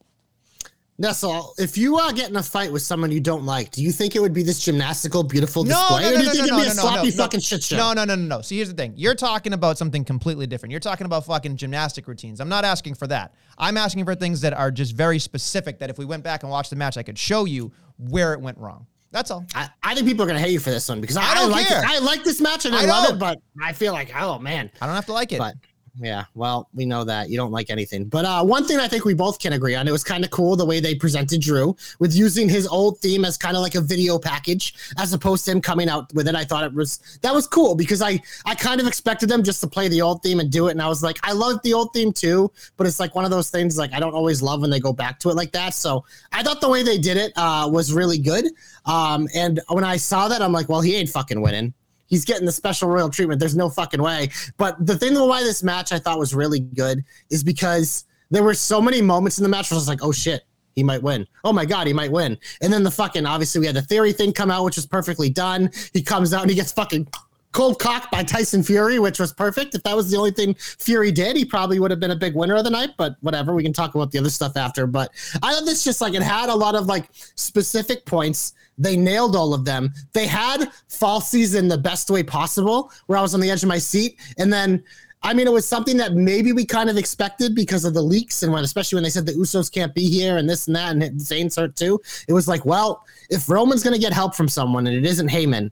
Nessel, 1.00 1.58
if 1.58 1.78
you 1.78 1.98
uh, 1.98 2.12
get 2.12 2.30
in 2.30 2.36
a 2.36 2.44
fight 2.44 2.72
with 2.72 2.82
someone 2.82 3.10
you 3.10 3.22
don't 3.22 3.46
like, 3.46 3.72
do 3.72 3.82
you 3.82 3.92
think 3.92 4.18
it 4.18 4.20
would 4.20 4.34
be 4.34 4.44
this 4.44 4.60
gymnastical, 4.60 5.24
beautiful 5.24 5.64
No, 5.64 5.70
display? 5.70 6.02
no, 6.02 6.10
or 6.10 6.12
no, 6.12 6.18
do 6.18 6.20
you 6.20 6.26
no, 6.26 6.32
think 6.34 6.48
no, 6.48 6.58
it'd 6.58 6.66
be 6.66 6.68
a 6.68 6.72
sloppy 6.72 7.12
fucking 7.12 7.40
shit 7.40 7.64
show? 7.64 7.78
No, 7.78 7.94
no, 7.94 8.04
no, 8.04 8.16
no, 8.16 8.38
no. 8.38 8.42
See, 8.42 8.58
here's 8.58 8.68
the 8.68 8.76
thing. 8.76 8.94
You're 8.98 9.16
talking 9.16 9.54
about 9.54 9.78
something 9.78 10.04
completely 10.04 10.46
different. 10.46 10.72
You're 10.72 10.82
talking 10.82 11.06
about 11.06 11.26
fucking 11.26 11.56
gymnastic 11.56 12.06
routines. 12.06 12.42
I'm 12.42 12.50
not 12.50 12.66
asking 12.66 12.96
for 12.96 13.08
that. 13.08 13.34
I'm 13.58 13.78
asking 13.78 14.04
for 14.04 14.14
things 14.14 14.42
that 14.42 14.52
are 14.52 14.72
just 14.72 14.94
very 14.94 15.20
specific. 15.20 15.80
That 15.80 15.90
if 15.90 15.98
we 15.98 16.04
went 16.04 16.24
back 16.24 16.44
and 16.44 16.52
watched 16.52 16.70
the 16.70 16.76
match, 16.76 16.98
I 16.98 17.04
could 17.04 17.18
show 17.18 17.46
you 17.46 17.72
where 17.98 18.34
it 18.34 18.42
went 18.42 18.58
wrong. 18.58 18.86
That's 19.12 19.32
all. 19.32 19.46
I, 19.56 19.70
I 19.82 19.96
think 19.96 20.06
people 20.06 20.24
are 20.24 20.28
gonna 20.28 20.40
hate 20.40 20.52
you 20.52 20.60
for 20.60 20.70
this 20.70 20.88
one 20.88 21.02
because 21.02 21.18
I, 21.18 21.24
I 21.24 21.36
don't 21.36 21.50
like 21.50 21.68
care. 21.68 21.80
It. 21.82 21.90
I 21.90 22.00
like 22.00 22.24
this 22.24 22.42
match 22.42 22.66
and 22.66 22.76
I, 22.76 22.84
I 22.84 22.86
love 22.86 23.16
it, 23.16 23.20
but 23.20 23.40
I 23.62 23.74
feel 23.74 23.94
like 23.94 24.12
oh 24.16 24.38
man. 24.38 24.70
I 24.82 24.86
don't 24.86 24.96
have 24.96 25.06
to 25.08 25.14
like 25.14 25.32
it. 25.32 25.40
But 25.40 25.56
Yeah, 25.98 26.26
well, 26.36 26.70
we 26.74 26.86
know 26.86 27.04
that 27.04 27.30
you 27.30 27.38
don't 27.38 27.52
like 27.52 27.70
anything. 27.70 28.06
But 28.06 28.26
uh, 28.26 28.44
one 28.44 28.66
thing 28.66 28.80
I 28.80 28.88
think 28.88 29.06
we 29.06 29.14
both 29.14 29.40
can 29.40 29.54
agree 29.54 29.76
on, 29.76 29.88
it 29.88 29.92
was 29.92 30.04
kind 30.04 30.24
of 30.24 30.30
cool 30.30 30.56
the 30.56 30.66
way 30.66 30.80
they 30.80 30.96
presented 30.96 31.42
Drew 31.42 31.76
with 32.00 32.16
using 32.16 32.50
his 32.50 32.68
old 32.68 33.00
theme 33.00 33.26
as 33.26 33.38
kind 33.38 33.56
of 33.56 33.62
like 33.62 33.76
a 33.76 33.82
video 33.82 34.20
package 34.20 34.74
as 34.98 35.14
opposed 35.14 35.46
to 35.46 35.52
him 35.52 35.62
coming 35.62 35.90
out 35.90 36.14
with 36.14 36.28
it. 36.28 36.36
I 36.36 36.44
thought 36.44 36.64
it 36.64 36.74
was 36.74 37.20
that 37.22 37.34
was 37.34 37.48
cool 37.48 37.76
because 37.76 38.02
I 38.02 38.22
I 38.46 38.56
kind 38.56 38.82
of 38.82 38.88
expected 38.88 39.30
them 39.30 39.44
just 39.44 39.62
to 39.62 39.68
play 39.68 39.88
the 39.88 40.02
old 40.02 40.24
theme 40.24 40.40
and 40.40 40.52
do 40.52 40.68
it, 40.68 40.72
and 40.72 40.82
I 40.82 40.88
was 40.88 41.04
like, 41.04 41.18
I 41.24 41.34
love 41.34 41.60
the 41.64 41.74
old 41.74 41.94
theme 41.94 42.14
too, 42.14 42.52
but 42.78 42.88
it's 42.88 43.00
like 43.00 43.16
one 43.16 43.26
of 43.26 43.32
those 43.32 43.50
things 43.50 43.78
like 43.78 43.94
I 43.94 44.00
don't 44.00 44.14
always 44.14 44.42
love 44.42 44.62
when 44.62 44.70
they 44.70 44.80
go 44.80 44.94
back 44.94 45.20
to 45.20 45.30
it 45.30 45.36
like 45.36 45.52
that. 45.54 45.74
So 45.74 46.06
I 46.32 46.44
thought 46.44 46.62
the 46.62 46.70
way 46.70 46.84
they 46.84 46.98
did 46.98 47.18
it 47.18 47.34
uh, 47.36 47.70
was 47.72 47.94
really 47.94 48.18
good. 48.18 48.48
Um, 48.86 49.28
and 49.36 49.60
when 49.70 49.84
I 49.84 49.98
saw 49.98 50.28
that, 50.28 50.42
I'm 50.42 50.52
like, 50.52 50.70
well, 50.70 50.82
he 50.82 50.96
ain't 50.96 51.10
fucking 51.10 51.42
winning 51.42 51.74
he's 52.10 52.26
getting 52.26 52.46
the 52.46 52.52
special 52.52 52.90
royal 52.90 53.10
treatment. 53.10 53.40
There's 53.40 53.56
no 53.56 53.70
fucking 53.70 54.02
way. 54.02 54.30
But 54.58 54.86
the 54.86 54.98
thing 54.98 55.16
why 55.16 55.44
this 55.44 55.64
match 55.64 55.92
I 55.92 56.00
thought 56.00 56.20
was 56.20 56.36
really 56.36 56.60
good 56.60 57.04
is 57.30 57.44
because 57.44 58.06
there 58.30 58.44
were 58.44 58.54
so 58.54 58.82
many 58.82 59.02
moments 59.02 59.38
in 59.38 59.44
the 59.44 59.50
match 59.50 59.72
where 59.72 59.76
I 59.76 59.80
was 59.80 59.88
like, 59.88 60.04
oh 60.04 60.12
shit, 60.12 60.44
he 60.76 60.84
might 60.84 61.02
win. 61.02 61.28
Oh 61.44 61.54
my 61.54 61.66
god, 61.66 61.88
he 61.88 61.94
might 61.94 62.12
win. 62.12 62.38
And 62.62 62.72
then 62.72 62.84
the 62.84 62.92
fucking 62.92 63.26
obviously 63.26 63.60
we 63.60 63.66
had 63.68 63.76
the 63.76 63.82
theory 63.82 64.14
thing 64.14 64.34
come 64.34 64.52
out, 64.52 64.66
which 64.66 64.76
was 64.76 64.86
perfectly 64.86 65.30
done. 65.30 65.72
He 65.94 66.02
comes 66.02 66.34
out 66.34 66.42
and 66.42 66.50
he 66.50 66.56
gets 66.56 66.72
fucking 66.72 67.08
cold 67.52 67.80
cock 67.80 68.12
by 68.12 68.24
Tyson 68.24 68.64
Fury, 68.64 69.00
which 69.00 69.20
was 69.20 69.34
perfect. 69.34 69.76
If 69.76 69.84
that 69.84 69.96
was 69.96 70.12
the 70.12 70.18
only 70.18 70.32
thing 70.32 70.54
Fury 70.56 71.12
did, 71.12 71.36
he 71.36 71.46
probably 71.46 71.80
would 71.80 71.92
have 71.92 72.00
been 72.00 72.12
a 72.12 72.16
big 72.16 72.36
winner 72.36 72.56
of 72.56 72.64
the 72.64 72.70
night. 72.70 72.92
But 72.98 73.16
whatever, 73.22 73.54
we 73.54 73.64
can 73.64 73.74
talk 73.74 73.96
about 73.96 74.12
the 74.12 74.20
other 74.20 74.30
stuff 74.30 74.56
after. 74.56 74.86
But 74.86 75.12
I 75.42 75.54
thought 75.54 75.66
this 75.66 75.84
just 75.84 76.02
like 76.02 76.14
it 76.14 76.22
had 76.22 76.50
a 76.50 76.56
lot 76.56 76.76
of 76.76 76.86
like 76.86 77.10
specific 77.36 78.06
points 78.06 78.54
they 78.80 78.96
nailed 78.96 79.36
all 79.36 79.54
of 79.54 79.66
them. 79.66 79.94
They 80.14 80.26
had 80.26 80.72
fall 80.88 81.22
season 81.22 81.68
the 81.68 81.78
best 81.78 82.10
way 82.10 82.24
possible, 82.24 82.92
where 83.06 83.20
I 83.20 83.22
was 83.22 83.34
on 83.34 83.42
the 83.42 83.52
edge 83.52 83.62
of 83.62 83.68
my 83.68 83.78
seat. 83.78 84.18
And 84.38 84.52
then, 84.52 84.82
I 85.22 85.34
mean, 85.34 85.48
it 85.48 85.54
was 85.54 85.68
something 85.68 85.98
that 85.98 86.14
maybe 86.14 86.54
we 86.54 86.66
kind 86.66 86.90
of 86.90 86.98
expected 86.98 87.54
because 87.54 87.84
of 87.84 87.94
the 87.94 88.02
leaks 88.02 88.42
and 88.42 88.54
when, 88.54 88.64
especially 88.64 88.96
when 88.96 89.04
they 89.04 89.10
said 89.10 89.26
the 89.26 89.34
Usos 89.34 89.70
can't 89.70 89.94
be 89.94 90.10
here 90.10 90.38
and 90.38 90.50
this 90.50 90.68
and 90.68 90.76
that, 90.78 90.94
and 90.94 91.20
Zayn's 91.20 91.58
hurt 91.58 91.76
too. 91.76 92.00
It 92.30 92.34
was 92.34 92.48
like, 92.48 92.66
well, 92.66 93.06
if 93.30 93.50
Roman's 93.50 93.84
going 93.84 93.94
to 93.94 94.00
get 94.00 94.14
help 94.14 94.34
from 94.34 94.48
someone 94.48 94.88
and 94.88 94.96
it 94.96 95.06
isn't 95.06 95.30
Heyman, 95.30 95.72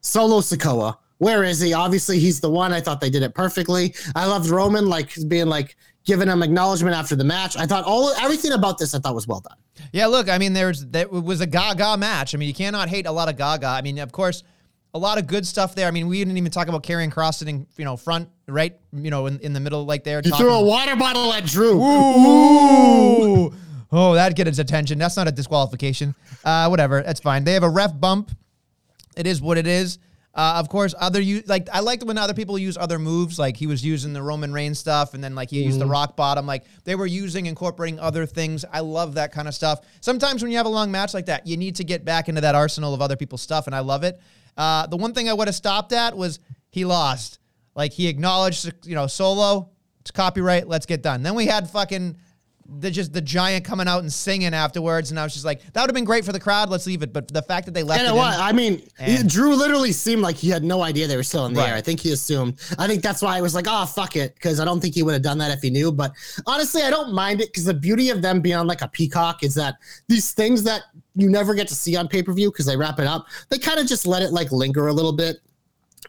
Solo 0.00 0.40
Sikoa, 0.40 0.96
where 1.18 1.44
is 1.44 1.60
he? 1.60 1.72
Obviously, 1.72 2.18
he's 2.18 2.40
the 2.40 2.50
one. 2.50 2.72
I 2.72 2.80
thought 2.80 3.00
they 3.00 3.10
did 3.10 3.22
it 3.22 3.34
perfectly. 3.34 3.94
I 4.14 4.26
loved 4.26 4.48
Roman, 4.48 4.88
like 4.88 5.12
being 5.28 5.46
like 5.46 5.76
giving 6.04 6.28
him 6.28 6.42
acknowledgement 6.42 6.96
after 6.96 7.14
the 7.14 7.24
match. 7.24 7.56
I 7.56 7.66
thought 7.66 7.84
all 7.84 8.10
everything 8.20 8.52
about 8.52 8.78
this 8.78 8.94
I 8.94 8.98
thought 8.98 9.14
was 9.14 9.26
well 9.26 9.40
done. 9.40 9.58
Yeah, 9.92 10.06
look, 10.06 10.28
I 10.28 10.38
mean, 10.38 10.52
there's 10.52 10.86
that 10.86 11.10
was 11.10 11.40
a 11.40 11.46
Gaga 11.46 11.96
match. 11.96 12.34
I 12.34 12.38
mean, 12.38 12.48
you 12.48 12.54
cannot 12.54 12.88
hate 12.88 13.06
a 13.06 13.12
lot 13.12 13.28
of 13.28 13.36
Gaga. 13.36 13.66
I 13.66 13.82
mean, 13.82 13.98
of 13.98 14.12
course, 14.12 14.42
a 14.94 14.98
lot 14.98 15.18
of 15.18 15.26
good 15.26 15.46
stuff 15.46 15.74
there. 15.74 15.86
I 15.86 15.90
mean, 15.90 16.08
we 16.08 16.18
didn't 16.18 16.36
even 16.36 16.50
talk 16.50 16.68
about 16.68 16.82
Karrion 16.82 17.12
Kross 17.12 17.34
sitting, 17.34 17.66
you 17.76 17.84
know, 17.84 17.96
front, 17.96 18.28
right, 18.46 18.76
you 18.92 19.10
know, 19.10 19.26
in, 19.26 19.38
in 19.40 19.52
the 19.52 19.60
middle, 19.60 19.84
like 19.84 20.04
there. 20.04 20.20
You 20.24 20.32
threw 20.32 20.52
a 20.52 20.62
water 20.62 20.96
bottle 20.96 21.32
at 21.32 21.44
Drew. 21.44 21.82
Ooh. 21.82 23.54
Oh, 23.90 24.14
that'd 24.14 24.36
get 24.36 24.46
his 24.46 24.58
attention. 24.58 24.98
That's 24.98 25.16
not 25.16 25.28
a 25.28 25.32
disqualification. 25.32 26.14
Uh, 26.44 26.68
whatever, 26.68 27.02
that's 27.02 27.20
fine. 27.20 27.44
They 27.44 27.54
have 27.54 27.62
a 27.62 27.68
ref 27.68 27.98
bump. 27.98 28.30
It 29.16 29.26
is 29.26 29.40
what 29.40 29.58
it 29.58 29.66
is. 29.66 29.98
Uh, 30.38 30.54
of 30.54 30.68
course, 30.68 30.94
other 31.00 31.20
you 31.20 31.42
like 31.46 31.68
I 31.72 31.80
liked 31.80 32.04
when 32.04 32.16
other 32.16 32.32
people 32.32 32.56
use 32.56 32.76
other 32.76 33.00
moves. 33.00 33.40
Like 33.40 33.56
he 33.56 33.66
was 33.66 33.84
using 33.84 34.12
the 34.12 34.22
Roman 34.22 34.52
Reigns 34.52 34.78
stuff, 34.78 35.14
and 35.14 35.24
then 35.24 35.34
like 35.34 35.50
he 35.50 35.56
mm-hmm. 35.56 35.66
used 35.66 35.80
the 35.80 35.84
mm-hmm. 35.84 35.90
rock 35.90 36.14
bottom. 36.14 36.46
Like 36.46 36.62
they 36.84 36.94
were 36.94 37.06
using 37.06 37.46
incorporating 37.46 37.98
other 37.98 38.24
things. 38.24 38.64
I 38.72 38.78
love 38.78 39.14
that 39.14 39.32
kind 39.32 39.48
of 39.48 39.54
stuff. 39.54 39.80
Sometimes 40.00 40.40
when 40.40 40.52
you 40.52 40.58
have 40.58 40.66
a 40.66 40.68
long 40.68 40.92
match 40.92 41.12
like 41.12 41.26
that, 41.26 41.48
you 41.48 41.56
need 41.56 41.74
to 41.74 41.84
get 41.84 42.04
back 42.04 42.28
into 42.28 42.40
that 42.42 42.54
arsenal 42.54 42.94
of 42.94 43.02
other 43.02 43.16
people's 43.16 43.42
stuff, 43.42 43.66
and 43.66 43.74
I 43.74 43.80
love 43.80 44.04
it. 44.04 44.20
Uh, 44.56 44.86
the 44.86 44.96
one 44.96 45.12
thing 45.12 45.28
I 45.28 45.32
would 45.32 45.48
have 45.48 45.56
stopped 45.56 45.92
at 45.92 46.16
was 46.16 46.38
he 46.70 46.84
lost. 46.84 47.40
Like 47.74 47.92
he 47.92 48.06
acknowledged, 48.06 48.72
you 48.86 48.94
know, 48.94 49.08
solo. 49.08 49.70
It's 50.02 50.12
copyright. 50.12 50.68
Let's 50.68 50.86
get 50.86 51.02
done. 51.02 51.24
Then 51.24 51.34
we 51.34 51.46
had 51.46 51.68
fucking 51.68 52.16
the 52.68 52.90
just 52.90 53.12
the 53.12 53.20
giant 53.20 53.64
coming 53.64 53.88
out 53.88 54.00
and 54.00 54.12
singing 54.12 54.52
afterwards, 54.52 55.10
and 55.10 55.18
I 55.18 55.24
was 55.24 55.32
just 55.32 55.44
like, 55.44 55.62
that 55.72 55.80
would 55.80 55.88
have 55.88 55.94
been 55.94 56.04
great 56.04 56.24
for 56.24 56.32
the 56.32 56.40
crowd. 56.40 56.68
Let's 56.68 56.86
leave 56.86 57.02
it. 57.02 57.12
But 57.12 57.28
the 57.28 57.42
fact 57.42 57.64
that 57.66 57.72
they 57.72 57.82
left 57.82 58.00
and 58.00 58.08
it, 58.08 58.12
in, 58.12 58.18
I 58.18 58.52
mean, 58.52 58.82
and, 58.98 59.28
Drew 59.28 59.54
literally 59.54 59.92
seemed 59.92 60.20
like 60.20 60.36
he 60.36 60.50
had 60.50 60.62
no 60.62 60.82
idea 60.82 61.06
they 61.06 61.16
were 61.16 61.22
still 61.22 61.46
in 61.46 61.54
the 61.54 61.60
right. 61.60 61.70
air. 61.70 61.76
I 61.76 61.80
think 61.80 62.00
he 62.00 62.12
assumed. 62.12 62.60
I 62.78 62.86
think 62.86 63.02
that's 63.02 63.22
why 63.22 63.38
I 63.38 63.40
was 63.40 63.54
like, 63.54 63.64
oh 63.68 63.86
fuck 63.86 64.16
it, 64.16 64.34
because 64.34 64.60
I 64.60 64.64
don't 64.64 64.80
think 64.80 64.94
he 64.94 65.02
would 65.02 65.14
have 65.14 65.22
done 65.22 65.38
that 65.38 65.50
if 65.50 65.62
he 65.62 65.70
knew. 65.70 65.90
But 65.90 66.12
honestly, 66.46 66.82
I 66.82 66.90
don't 66.90 67.12
mind 67.14 67.40
it 67.40 67.48
because 67.48 67.64
the 67.64 67.74
beauty 67.74 68.10
of 68.10 68.20
them 68.20 68.40
being 68.40 68.56
on 68.56 68.66
like 68.66 68.82
a 68.82 68.88
peacock 68.88 69.42
is 69.42 69.54
that 69.54 69.76
these 70.08 70.32
things 70.32 70.62
that 70.64 70.82
you 71.14 71.30
never 71.30 71.54
get 71.54 71.68
to 71.68 71.74
see 71.74 71.96
on 71.96 72.06
pay 72.06 72.22
per 72.22 72.32
view 72.32 72.50
because 72.50 72.66
they 72.66 72.76
wrap 72.76 72.98
it 73.00 73.06
up, 73.06 73.26
they 73.48 73.58
kind 73.58 73.80
of 73.80 73.86
just 73.86 74.06
let 74.06 74.22
it 74.22 74.32
like 74.32 74.52
linger 74.52 74.88
a 74.88 74.92
little 74.92 75.12
bit. 75.12 75.38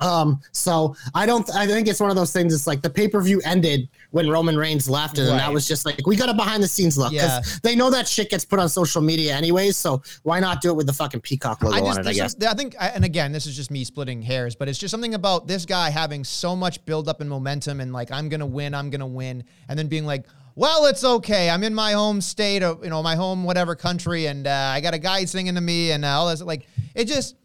Um, 0.02 0.40
so 0.52 0.96
I 1.14 1.26
don't. 1.26 1.50
I 1.56 1.68
think 1.68 1.88
it's 1.88 2.00
one 2.00 2.10
of 2.10 2.16
those 2.16 2.32
things. 2.32 2.54
It's 2.54 2.68
like 2.68 2.82
the 2.82 2.90
pay 2.90 3.08
per 3.08 3.22
view 3.22 3.42
ended 3.44 3.90
when 4.12 4.30
Roman 4.30 4.58
Reigns 4.58 4.90
left, 4.90 5.18
and 5.18 5.28
right. 5.28 5.38
that 5.38 5.54
was 5.54 5.68
just 5.68 5.86
like 5.86 6.06
we 6.08 6.16
got 6.16 6.30
a 6.30 6.34
behind 6.34 6.64
the 6.64 6.68
scenes 6.68 6.98
look 6.98 7.12
because 7.12 7.48
yeah. 7.54 7.60
they 7.62 7.76
know 7.76 7.90
that 7.90 8.08
shit 8.08 8.30
gets 8.30 8.44
put 8.44 8.60
on 8.60 8.68
social 8.68 9.02
media 9.02 9.36
anyways. 9.36 9.78
So 9.78 10.02
why 10.24 10.40
not 10.40 10.62
do 10.62 10.70
it 10.70 10.76
with 10.76 10.88
the 10.88 10.94
fucking 10.94 11.22
peacock 11.22 11.62
logo 11.64 11.76
I 11.76 11.80
just, 11.82 12.00
on 12.00 12.06
it? 12.06 12.10
I 12.10 12.14
guess. 12.14 12.36
Is, 12.36 12.46
I 12.46 12.54
think, 12.54 12.76
and 12.80 13.06
again, 13.06 13.32
this 13.32 13.46
is 13.46 13.56
just 13.56 13.70
me 13.70 13.84
splitting 13.84 14.22
hairs, 14.22 14.56
but 14.56 14.68
it's 14.68 14.80
just 14.80 14.92
something 14.92 15.14
about 15.14 15.48
this 15.48 15.66
guy 15.66 15.90
having 15.90 16.24
so 16.24 16.56
much 16.56 16.84
build 16.86 17.08
up 17.08 17.22
and 17.22 17.30
momentum, 17.30 17.80
and 17.82 17.94
like 17.94 18.12
I'm 18.12 18.30
gonna 18.30 18.46
win, 18.46 18.74
I'm 18.74 18.90
gonna 18.90 19.08
win, 19.08 19.44
and 19.68 19.78
then 19.78 19.88
being 19.88 20.06
like. 20.06 20.26
Well, 20.56 20.88
it's 20.88 21.06
okay. 21.06 21.50
I'm 21.50 21.64
in 21.64 21.74
my 21.74 21.94
home 21.94 22.20
state, 22.20 22.64
or 22.64 22.78
you 22.84 22.90
know, 22.90 23.02
my 23.02 23.16
home 23.16 23.46
whatever 23.46 23.76
country, 23.76 24.26
and 24.26 24.46
uh, 24.46 24.72
I 24.74 24.82
got 24.82 24.94
a 24.94 24.98
guy 24.98 25.24
singing 25.24 25.56
to 25.56 25.62
me, 25.62 25.92
and 25.92 26.04
uh, 26.04 26.10
all 26.10 26.28
this. 26.28 26.42
Like, 26.42 26.68
it 26.94 27.06
just, 27.06 27.36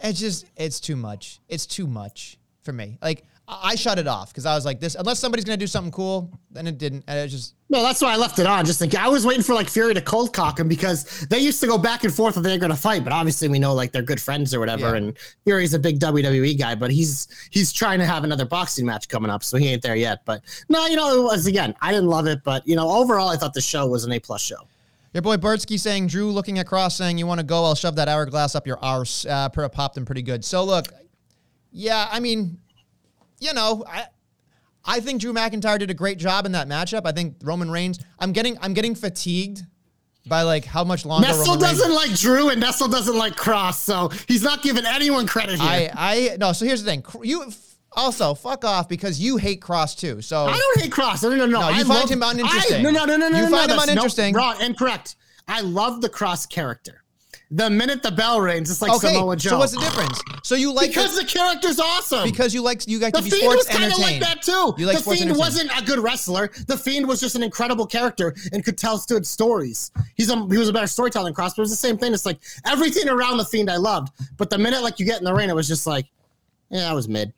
it's 0.00 0.18
just 0.18 0.46
it's 0.56 0.80
too 0.80 0.96
much. 0.96 1.38
It's 1.48 1.64
too 1.64 1.86
much 1.86 2.38
for 2.62 2.72
me. 2.72 2.98
Like 3.00 3.24
I 3.48 3.76
shut 3.76 3.98
it 3.98 4.08
off 4.08 4.30
because 4.30 4.44
I 4.44 4.54
was 4.56 4.64
like, 4.64 4.80
this 4.80 4.96
unless 4.96 5.20
somebody's 5.20 5.44
gonna 5.44 5.56
do 5.56 5.68
something 5.68 5.92
cool, 5.92 6.32
then 6.50 6.66
it 6.66 6.78
didn't. 6.78 7.04
And 7.06 7.18
it 7.18 7.28
just 7.28 7.54
no, 7.68 7.82
that's 7.82 8.02
why 8.02 8.12
I 8.12 8.16
left 8.16 8.40
it 8.40 8.46
on. 8.46 8.64
Just 8.64 8.80
like 8.80 8.94
I 8.96 9.08
was 9.08 9.24
waiting 9.24 9.44
for 9.44 9.54
like 9.54 9.68
Fury 9.68 9.94
to 9.94 10.00
cold 10.00 10.32
cock 10.32 10.58
him 10.58 10.66
because 10.66 11.26
they 11.30 11.38
used 11.38 11.60
to 11.60 11.68
go 11.68 11.78
back 11.78 12.02
and 12.02 12.12
forth 12.12 12.36
if 12.36 12.42
they're 12.42 12.58
gonna 12.58 12.74
fight, 12.74 13.04
but 13.04 13.12
obviously 13.12 13.48
we 13.48 13.60
know 13.60 13.72
like 13.72 13.92
they're 13.92 14.02
good 14.02 14.20
friends 14.20 14.52
or 14.52 14.58
whatever. 14.58 14.90
Yeah. 14.90 14.96
And 14.96 15.18
Fury's 15.44 15.74
a 15.74 15.78
big 15.78 16.00
WWE 16.00 16.58
guy, 16.58 16.74
but 16.74 16.90
he's 16.90 17.28
he's 17.50 17.72
trying 17.72 18.00
to 18.00 18.06
have 18.06 18.24
another 18.24 18.44
boxing 18.44 18.84
match 18.84 19.08
coming 19.08 19.30
up, 19.30 19.44
so 19.44 19.56
he 19.56 19.68
ain't 19.68 19.82
there 19.82 19.96
yet. 19.96 20.24
But 20.24 20.42
no, 20.68 20.86
you 20.86 20.96
know, 20.96 21.20
it 21.20 21.22
was 21.22 21.46
again, 21.46 21.74
I 21.80 21.92
didn't 21.92 22.08
love 22.08 22.26
it, 22.26 22.40
but 22.42 22.66
you 22.66 22.74
know, 22.74 22.90
overall 22.90 23.28
I 23.28 23.36
thought 23.36 23.54
the 23.54 23.60
show 23.60 23.86
was 23.86 24.04
an 24.04 24.12
A 24.12 24.18
plus 24.18 24.42
show. 24.42 24.66
Your 25.14 25.22
boy 25.22 25.36
Bertsky 25.36 25.80
saying, 25.80 26.08
Drew 26.08 26.30
looking 26.30 26.58
at 26.58 26.66
Kross 26.66 26.92
saying, 26.92 27.16
You 27.16 27.26
want 27.26 27.40
to 27.40 27.46
go? 27.46 27.64
I'll 27.64 27.74
shove 27.74 27.96
that 27.96 28.06
hourglass 28.06 28.54
up 28.54 28.66
your 28.66 28.78
arse. 28.84 29.24
Uh, 29.24 29.48
popped 29.48 29.96
him 29.96 30.04
pretty 30.04 30.20
good. 30.20 30.44
So, 30.44 30.62
look, 30.62 30.88
yeah, 31.72 32.06
I 32.10 32.20
mean, 32.20 32.58
you 33.40 33.52
know, 33.52 33.84
I. 33.88 34.06
I 34.88 35.00
think 35.00 35.20
Drew 35.20 35.32
McIntyre 35.32 35.80
did 35.80 35.90
a 35.90 35.94
great 35.94 36.16
job 36.16 36.46
in 36.46 36.52
that 36.52 36.68
matchup. 36.68 37.02
I 37.06 37.10
think 37.10 37.38
Roman 37.42 37.68
Reigns. 37.68 37.98
I'm 38.20 38.30
getting 38.32 38.56
I'm 38.62 38.72
getting 38.72 38.94
fatigued 38.94 39.64
by 40.28 40.42
like 40.42 40.64
how 40.64 40.84
much 40.84 41.04
longer. 41.04 41.26
Nestle 41.26 41.54
Roman 41.54 41.60
doesn't 41.60 41.88
Reigns. 41.88 42.10
like 42.10 42.18
Drew, 42.20 42.50
and 42.50 42.60
Nestle 42.60 42.86
doesn't 42.86 43.16
like 43.18 43.34
Kross, 43.34 43.74
so 43.74 44.10
he's 44.28 44.44
not 44.44 44.62
giving 44.62 44.86
anyone 44.86 45.26
credit 45.26 45.58
here. 45.58 45.68
I 45.68 45.90
I 46.32 46.36
no. 46.36 46.52
So 46.52 46.64
here's 46.64 46.84
the 46.84 46.88
thing. 46.88 47.04
You 47.24 47.52
also, 47.96 48.34
fuck 48.34 48.64
off 48.64 48.88
because 48.88 49.18
you 49.18 49.38
hate 49.38 49.60
Kross 49.60 49.98
too. 49.98 50.20
So 50.22 50.44
I 50.44 50.56
don't 50.56 50.80
hate 50.80 50.92
Kross. 50.92 51.22
No, 51.22 51.30
no, 51.30 51.46
no. 51.46 51.60
No, 51.60 51.68
you 51.70 51.74
I 51.74 51.78
find 51.78 51.88
love, 51.88 52.10
him 52.10 52.22
uninteresting. 52.22 52.78
I, 52.78 52.82
no, 52.82 52.90
no, 52.90 53.04
no, 53.06 53.16
no, 53.16 53.26
you 53.26 53.32
no. 53.32 53.38
You 53.40 53.48
find 53.50 53.68
no, 53.68 53.74
him 53.74 53.80
uninteresting. 53.80 54.34
No, 54.34 54.38
wrong, 54.38 54.60
incorrect. 54.60 55.16
I 55.48 55.62
love 55.62 56.00
the 56.00 56.08
Kross 56.08 56.48
character. 56.48 57.02
The 57.50 57.70
minute 57.70 58.02
the 58.02 58.10
bell 58.10 58.40
rings, 58.40 58.70
it's 58.72 58.82
like 58.82 58.90
okay, 58.90 59.14
Samoa 59.14 59.36
Joe. 59.36 59.50
So 59.50 59.58
what's 59.58 59.72
the 59.72 59.78
difference? 59.78 60.20
So 60.42 60.56
you 60.56 60.72
like 60.72 60.88
because 60.88 61.14
the, 61.14 61.22
the 61.22 61.28
character's 61.28 61.78
awesome. 61.78 62.24
Because 62.24 62.52
you 62.52 62.60
like 62.60 62.88
you 62.88 62.98
like 62.98 63.14
the 63.14 63.20
to 63.20 63.24
be 63.24 63.30
Fiend 63.30 63.42
sports 63.42 63.68
was 63.68 63.76
kind 63.76 63.92
of 63.92 63.98
like 64.00 64.20
that 64.20 64.42
too. 64.42 64.74
You 64.76 64.86
like 64.86 64.98
the 64.98 65.14
Fiend 65.14 65.36
wasn't 65.36 65.70
a 65.78 65.84
good 65.84 66.00
wrestler. 66.00 66.50
The 66.66 66.76
Fiend 66.76 67.06
was 67.06 67.20
just 67.20 67.36
an 67.36 67.44
incredible 67.44 67.86
character 67.86 68.34
and 68.52 68.64
could 68.64 68.76
tell 68.76 69.00
good 69.06 69.24
stories. 69.24 69.92
He's 70.16 70.28
a, 70.28 70.36
he 70.48 70.58
was 70.58 70.68
a 70.68 70.72
better 70.72 70.88
storyteller 70.88 71.26
than 71.26 71.34
Kross, 71.34 71.50
but 71.50 71.58
it 71.58 71.60
was 71.60 71.70
the 71.70 71.76
same 71.76 71.98
thing. 71.98 72.12
It's 72.12 72.26
like 72.26 72.40
everything 72.64 73.08
around 73.08 73.36
the 73.36 73.44
Fiend 73.44 73.70
I 73.70 73.76
loved, 73.76 74.12
but 74.36 74.50
the 74.50 74.58
minute 74.58 74.82
like 74.82 74.98
you 74.98 75.06
get 75.06 75.18
in 75.18 75.24
the 75.24 75.32
ring, 75.34 75.48
it 75.48 75.54
was 75.54 75.68
just 75.68 75.86
like, 75.86 76.06
yeah, 76.70 76.90
I 76.90 76.94
was 76.94 77.08
mid. 77.08 77.32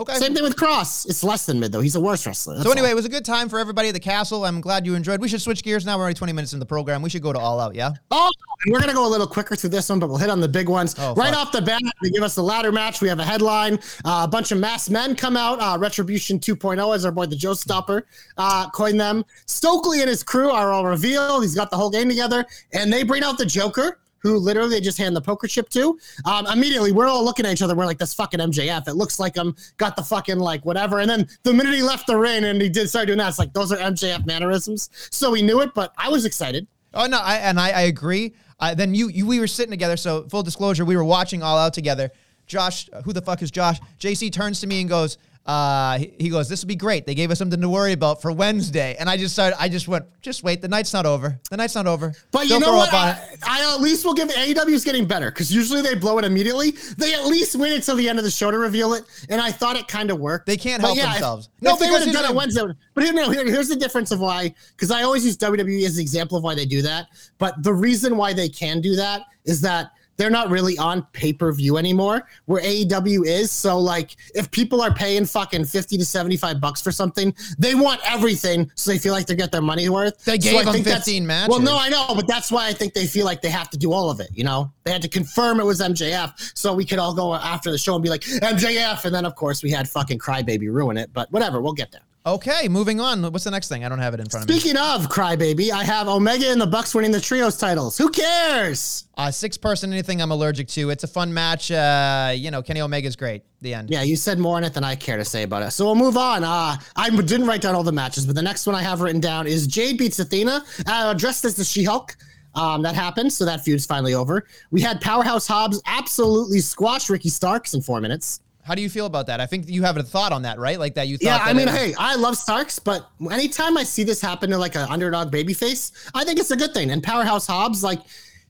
Okay. 0.00 0.14
Same 0.14 0.34
thing 0.34 0.42
with 0.42 0.56
Kross. 0.56 1.06
It's 1.06 1.22
less 1.22 1.44
than 1.44 1.60
mid 1.60 1.72
though. 1.72 1.82
He's 1.82 1.94
a 1.94 2.00
worse 2.00 2.26
wrestler. 2.26 2.58
so 2.62 2.70
anyway, 2.70 2.86
all. 2.86 2.92
it 2.92 2.94
was 2.94 3.04
a 3.04 3.10
good 3.10 3.24
time 3.24 3.50
for 3.50 3.58
everybody 3.58 3.88
at 3.88 3.94
the 3.94 4.00
castle. 4.00 4.46
I'm 4.46 4.62
glad 4.62 4.86
you 4.86 4.94
enjoyed. 4.94 5.20
We 5.20 5.28
should 5.28 5.42
switch 5.42 5.62
gears 5.62 5.84
now. 5.84 5.98
We're 5.98 6.04
already 6.04 6.14
20 6.14 6.32
minutes 6.32 6.54
in 6.54 6.58
the 6.58 6.64
program. 6.64 7.02
We 7.02 7.10
should 7.10 7.20
go 7.20 7.34
to 7.34 7.38
All 7.38 7.60
Out. 7.60 7.74
Yeah. 7.74 7.92
Oh, 8.10 8.30
we're 8.68 8.80
gonna 8.80 8.94
go 8.94 9.06
a 9.06 9.08
little 9.08 9.26
quicker 9.26 9.56
through 9.56 9.70
this 9.70 9.90
one, 9.90 9.98
but 9.98 10.08
we'll 10.08 10.16
hit 10.16 10.30
on 10.30 10.40
the 10.40 10.48
big 10.48 10.70
ones 10.70 10.94
oh, 10.98 11.14
right 11.16 11.34
fuck. 11.34 11.48
off 11.48 11.52
the 11.52 11.60
bat. 11.60 11.82
They 12.02 12.08
give 12.08 12.22
us 12.22 12.34
the 12.34 12.42
ladder 12.42 12.72
match. 12.72 13.02
We 13.02 13.08
have 13.08 13.18
a 13.18 13.24
headline. 13.24 13.78
Uh, 14.02 14.22
a 14.24 14.28
bunch 14.28 14.52
of 14.52 14.58
masked 14.58 14.90
men 14.90 15.14
come 15.14 15.36
out. 15.36 15.60
Uh, 15.60 15.76
Retribution 15.78 16.38
2.0, 16.38 16.94
as 16.94 17.04
our 17.04 17.12
boy 17.12 17.26
the 17.26 17.36
Joe 17.36 17.52
Stopper 17.52 18.06
uh, 18.38 18.70
coined 18.70 18.98
them. 18.98 19.22
Stokely 19.44 20.00
and 20.00 20.08
his 20.08 20.22
crew 20.22 20.50
are 20.50 20.72
all 20.72 20.86
revealed. 20.86 21.42
He's 21.42 21.54
got 21.54 21.70
the 21.70 21.76
whole 21.76 21.90
game 21.90 22.08
together, 22.08 22.46
and 22.72 22.90
they 22.90 23.02
bring 23.02 23.22
out 23.22 23.36
the 23.36 23.46
Joker 23.46 23.99
who 24.20 24.36
literally 24.38 24.70
they 24.70 24.80
just 24.80 24.98
hand 24.98 25.16
the 25.16 25.20
poker 25.20 25.46
chip 25.46 25.68
to. 25.70 25.98
Um, 26.24 26.46
immediately, 26.46 26.92
we're 26.92 27.06
all 27.06 27.24
looking 27.24 27.46
at 27.46 27.52
each 27.52 27.62
other. 27.62 27.74
We're 27.74 27.86
like, 27.86 27.98
"This 27.98 28.14
fucking 28.14 28.40
MJF." 28.40 28.88
It 28.88 28.94
looks 28.94 29.18
like 29.18 29.36
I'm 29.36 29.54
got 29.76 29.96
the 29.96 30.02
fucking 30.02 30.38
like 30.38 30.64
whatever. 30.64 31.00
And 31.00 31.10
then 31.10 31.28
the 31.42 31.52
minute 31.52 31.74
he 31.74 31.82
left 31.82 32.06
the 32.06 32.16
ring 32.16 32.44
and 32.44 32.60
he 32.60 32.68
did 32.68 32.88
start 32.88 33.06
doing 33.06 33.18
that, 33.18 33.28
it's 33.28 33.38
like 33.38 33.52
those 33.52 33.72
are 33.72 33.78
MJF 33.78 34.26
mannerisms. 34.26 34.90
So 35.10 35.30
we 35.30 35.42
knew 35.42 35.60
it, 35.60 35.74
but 35.74 35.92
I 35.96 36.08
was 36.08 36.24
excited. 36.24 36.66
Oh 36.94 37.06
no, 37.06 37.18
I, 37.18 37.36
and 37.36 37.58
I, 37.58 37.70
I 37.70 37.80
agree. 37.82 38.34
Uh, 38.58 38.74
then 38.74 38.94
you, 38.94 39.08
you, 39.08 39.26
we 39.26 39.40
were 39.40 39.46
sitting 39.46 39.70
together. 39.70 39.96
So 39.96 40.26
full 40.28 40.42
disclosure, 40.42 40.84
we 40.84 40.96
were 40.96 41.04
watching 41.04 41.42
All 41.42 41.56
Out 41.56 41.72
together. 41.72 42.10
Josh, 42.46 42.90
who 43.04 43.12
the 43.12 43.22
fuck 43.22 43.42
is 43.42 43.50
Josh? 43.50 43.78
JC 43.98 44.32
turns 44.32 44.60
to 44.60 44.66
me 44.66 44.80
and 44.80 44.88
goes, 44.88 45.18
Uh, 45.46 45.98
he, 46.18 46.28
goes, 46.28 46.48
"This 46.48 46.62
will 46.62 46.68
be 46.68 46.76
great. 46.76 47.06
They 47.06 47.14
gave 47.14 47.30
us 47.30 47.38
something 47.38 47.60
to 47.60 47.68
worry 47.68 47.92
about 47.92 48.20
for 48.22 48.30
Wednesday." 48.30 48.94
And 49.00 49.08
I 49.08 49.16
just 49.16 49.32
started. 49.34 49.60
I 49.60 49.68
just 49.68 49.88
went, 49.88 50.04
"Just 50.20 50.44
wait. 50.44 50.60
The 50.60 50.68
night's 50.68 50.92
not 50.92 51.06
over. 51.06 51.40
The 51.50 51.56
night's 51.56 51.74
not 51.74 51.86
over." 51.86 52.12
But 52.30 52.44
you 52.44 52.50
Don't 52.50 52.60
know 52.60 52.76
what? 52.76 52.92
I. 52.92 53.18
I 53.42 53.74
at 53.74 53.80
least 53.80 54.04
will 54.04 54.14
give 54.14 54.28
AEW 54.28 54.68
is 54.68 54.84
getting 54.84 55.06
better 55.06 55.30
because 55.30 55.52
usually 55.52 55.80
they 55.82 55.94
blow 55.94 56.18
it 56.18 56.24
immediately. 56.24 56.72
They 56.98 57.14
at 57.14 57.24
least 57.26 57.56
wait 57.56 57.74
until 57.74 57.96
the 57.96 58.08
end 58.08 58.18
of 58.18 58.24
the 58.24 58.30
show 58.30 58.50
to 58.50 58.58
reveal 58.58 58.92
it, 58.94 59.04
and 59.28 59.40
I 59.40 59.50
thought 59.50 59.76
it 59.76 59.88
kind 59.88 60.10
of 60.10 60.20
worked. 60.20 60.46
They 60.46 60.56
can't 60.58 60.82
But 60.82 60.88
help 60.88 60.98
yeah, 60.98 61.06
if- 61.06 61.12
themselves. 61.14 61.48
No, 61.62 61.70
It's 61.72 61.80
they 61.80 61.90
would 61.90 62.02
have 62.02 62.12
done 62.12 62.30
it 62.30 62.34
Wednesday. 62.36 62.62
But 62.94 63.04
here, 63.04 63.12
no, 63.12 63.30
here, 63.30 63.44
here's 63.46 63.68
the 63.68 63.76
difference 63.76 64.10
of 64.10 64.20
why. 64.20 64.54
Because 64.76 64.90
I 64.90 65.02
always 65.02 65.24
use 65.24 65.36
WWE 65.38 65.84
as 65.86 65.96
an 65.96 66.02
example 66.02 66.36
of 66.38 66.44
why 66.44 66.54
they 66.54 66.66
do 66.66 66.82
that. 66.82 67.06
But 67.38 67.62
the 67.62 67.72
reason 67.74 68.16
why 68.16 68.34
they 68.34 68.48
can 68.48 68.80
do 68.80 68.94
that 68.96 69.22
is 69.46 69.60
that 69.62 69.90
they're 70.20 70.28
not 70.30 70.50
really 70.50 70.76
on 70.76 71.06
pay 71.12 71.32
per 71.32 71.50
view 71.50 71.78
anymore, 71.78 72.28
where 72.44 72.62
AEW 72.62 73.26
is. 73.26 73.50
So, 73.50 73.78
like, 73.78 74.16
if 74.34 74.50
people 74.50 74.82
are 74.82 74.92
paying 74.92 75.24
fucking 75.24 75.64
50 75.64 75.96
to 75.96 76.04
75 76.04 76.60
bucks 76.60 76.82
for 76.82 76.92
something, 76.92 77.34
they 77.58 77.74
want 77.74 78.00
everything. 78.06 78.70
So 78.74 78.90
they 78.90 78.98
feel 78.98 79.14
like 79.14 79.26
they 79.26 79.34
get 79.34 79.50
their 79.50 79.62
money 79.62 79.88
worth. 79.88 80.22
They 80.24 80.38
So 80.38 80.50
gave 80.50 80.60
I 80.60 80.64
them 80.64 80.72
think 80.74 80.84
that's- 80.84 81.04
15 81.06 81.26
Well, 81.48 81.60
no. 81.60 81.78
I 81.78 81.88
know, 81.88 82.14
but 82.14 82.26
that's 82.28 82.52
why 82.52 82.66
I 82.68 82.72
think 82.74 82.92
they 82.92 83.06
feel 83.06 83.24
like 83.24 83.40
they 83.40 83.48
have 83.48 83.70
to 83.70 83.78
do 83.78 83.92
all 83.92 84.10
of 84.10 84.20
it. 84.20 84.28
You 84.34 84.44
know, 84.44 84.70
they 84.84 84.92
had 84.92 85.00
to 85.02 85.08
confirm 85.08 85.58
it 85.60 85.64
was 85.64 85.80
MJF 85.80 86.52
so 86.54 86.74
we 86.74 86.84
could 86.84 86.98
all 86.98 87.14
go 87.14 87.34
after 87.34 87.70
the 87.70 87.78
show 87.78 87.94
and 87.94 88.02
be 88.02 88.10
like, 88.10 88.20
MJF. 88.22 89.06
And 89.06 89.14
then, 89.14 89.24
of 89.24 89.34
course, 89.34 89.62
we 89.62 89.70
had 89.70 89.88
fucking 89.88 90.18
Crybaby 90.18 90.70
ruin 90.70 90.98
it. 90.98 91.10
But 91.14 91.32
whatever, 91.32 91.62
we'll 91.62 91.72
get 91.72 91.90
there. 91.92 92.02
Okay, 92.26 92.68
moving 92.68 93.00
on. 93.00 93.22
What's 93.32 93.44
the 93.44 93.50
next 93.50 93.68
thing? 93.68 93.82
I 93.82 93.88
don't 93.88 93.98
have 93.98 94.12
it 94.12 94.20
in 94.20 94.26
front 94.26 94.44
of 94.44 94.50
me. 94.50 94.60
Speaking 94.60 94.76
of 94.76 95.08
Crybaby, 95.08 95.70
I 95.70 95.84
have 95.84 96.06
Omega 96.06 96.50
and 96.50 96.60
the 96.60 96.66
Bucks 96.66 96.94
winning 96.94 97.12
the 97.12 97.20
trios 97.20 97.56
titles. 97.56 97.96
Who 97.96 98.10
cares? 98.10 99.06
Uh, 99.16 99.30
six 99.30 99.56
person, 99.56 99.90
anything 99.90 100.20
I'm 100.20 100.30
allergic 100.30 100.68
to. 100.68 100.90
It's 100.90 101.02
a 101.02 101.08
fun 101.08 101.32
match. 101.32 101.70
Uh, 101.70 102.32
you 102.36 102.50
know, 102.50 102.60
Kenny 102.60 102.82
Omega's 102.82 103.16
great. 103.16 103.42
The 103.62 103.72
end. 103.72 103.88
Yeah, 103.88 104.02
you 104.02 104.16
said 104.16 104.38
more 104.38 104.58
on 104.58 104.64
it 104.64 104.74
than 104.74 104.84
I 104.84 104.96
care 104.96 105.16
to 105.16 105.24
say 105.24 105.44
about 105.44 105.62
it. 105.62 105.70
So 105.70 105.86
we'll 105.86 105.94
move 105.94 106.18
on. 106.18 106.44
Uh, 106.44 106.76
I 106.94 107.08
didn't 107.08 107.46
write 107.46 107.62
down 107.62 107.74
all 107.74 107.82
the 107.82 107.92
matches, 107.92 108.26
but 108.26 108.34
the 108.34 108.42
next 108.42 108.66
one 108.66 108.74
I 108.74 108.82
have 108.82 109.00
written 109.00 109.20
down 109.20 109.46
is 109.46 109.66
Jade 109.66 109.96
beats 109.96 110.18
Athena, 110.18 110.62
uh, 110.86 111.14
dressed 111.14 111.46
as 111.46 111.54
the 111.54 111.64
She 111.64 111.84
Hulk. 111.84 112.16
Um, 112.54 112.82
that 112.82 112.96
happened, 112.96 113.32
so 113.32 113.44
that 113.44 113.64
feud's 113.64 113.86
finally 113.86 114.12
over. 114.12 114.44
We 114.72 114.80
had 114.80 115.00
Powerhouse 115.00 115.46
Hobbs 115.46 115.80
absolutely 115.86 116.58
squash 116.60 117.08
Ricky 117.08 117.28
Starks 117.28 117.74
in 117.74 117.80
four 117.80 118.00
minutes. 118.00 118.40
How 118.62 118.74
do 118.74 118.82
you 118.82 118.90
feel 118.90 119.06
about 119.06 119.26
that? 119.26 119.40
I 119.40 119.46
think 119.46 119.68
you 119.68 119.82
have 119.82 119.96
a 119.96 120.02
thought 120.02 120.32
on 120.32 120.42
that, 120.42 120.58
right? 120.58 120.78
Like 120.78 120.94
that 120.94 121.08
you 121.08 121.16
thought. 121.16 121.24
Yeah, 121.24 121.38
that 121.38 121.48
I 121.48 121.52
mean, 121.52 121.68
hey, 121.68 121.94
I 121.98 122.14
love 122.14 122.36
Starks, 122.36 122.78
but 122.78 123.08
anytime 123.30 123.76
I 123.76 123.82
see 123.82 124.04
this 124.04 124.20
happen 124.20 124.50
to 124.50 124.58
like 124.58 124.74
an 124.74 124.86
underdog 124.88 125.32
babyface, 125.32 126.10
I 126.14 126.24
think 126.24 126.38
it's 126.38 126.50
a 126.50 126.56
good 126.56 126.74
thing. 126.74 126.90
And 126.90 127.02
Powerhouse 127.02 127.46
Hobbs, 127.46 127.82
like, 127.82 128.00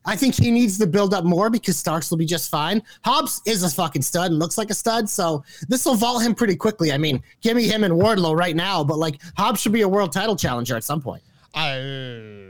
I 0.04 0.16
think 0.16 0.34
he 0.34 0.50
needs 0.50 0.78
to 0.78 0.86
build 0.86 1.12
up 1.14 1.24
more 1.24 1.50
because 1.50 1.76
Starks 1.76 2.10
will 2.10 2.18
be 2.18 2.26
just 2.26 2.50
fine. 2.50 2.82
Hobbs 3.04 3.42
is 3.46 3.62
a 3.62 3.70
fucking 3.70 4.02
stud 4.02 4.30
and 4.30 4.38
looks 4.38 4.56
like 4.56 4.70
a 4.70 4.74
stud, 4.74 5.08
so 5.08 5.44
this 5.68 5.84
will 5.84 5.94
vault 5.94 6.22
him 6.22 6.34
pretty 6.34 6.56
quickly. 6.56 6.90
I 6.90 6.98
mean, 6.98 7.22
give 7.42 7.56
me 7.56 7.68
him 7.68 7.84
and 7.84 7.94
Wardlow 7.94 8.36
right 8.36 8.56
now, 8.56 8.82
but 8.82 8.98
like 8.98 9.20
Hobbs 9.36 9.60
should 9.60 9.72
be 9.72 9.82
a 9.82 9.88
world 9.88 10.12
title 10.12 10.36
challenger 10.36 10.76
at 10.76 10.84
some 10.84 11.00
point. 11.02 11.22
I, 11.52 11.74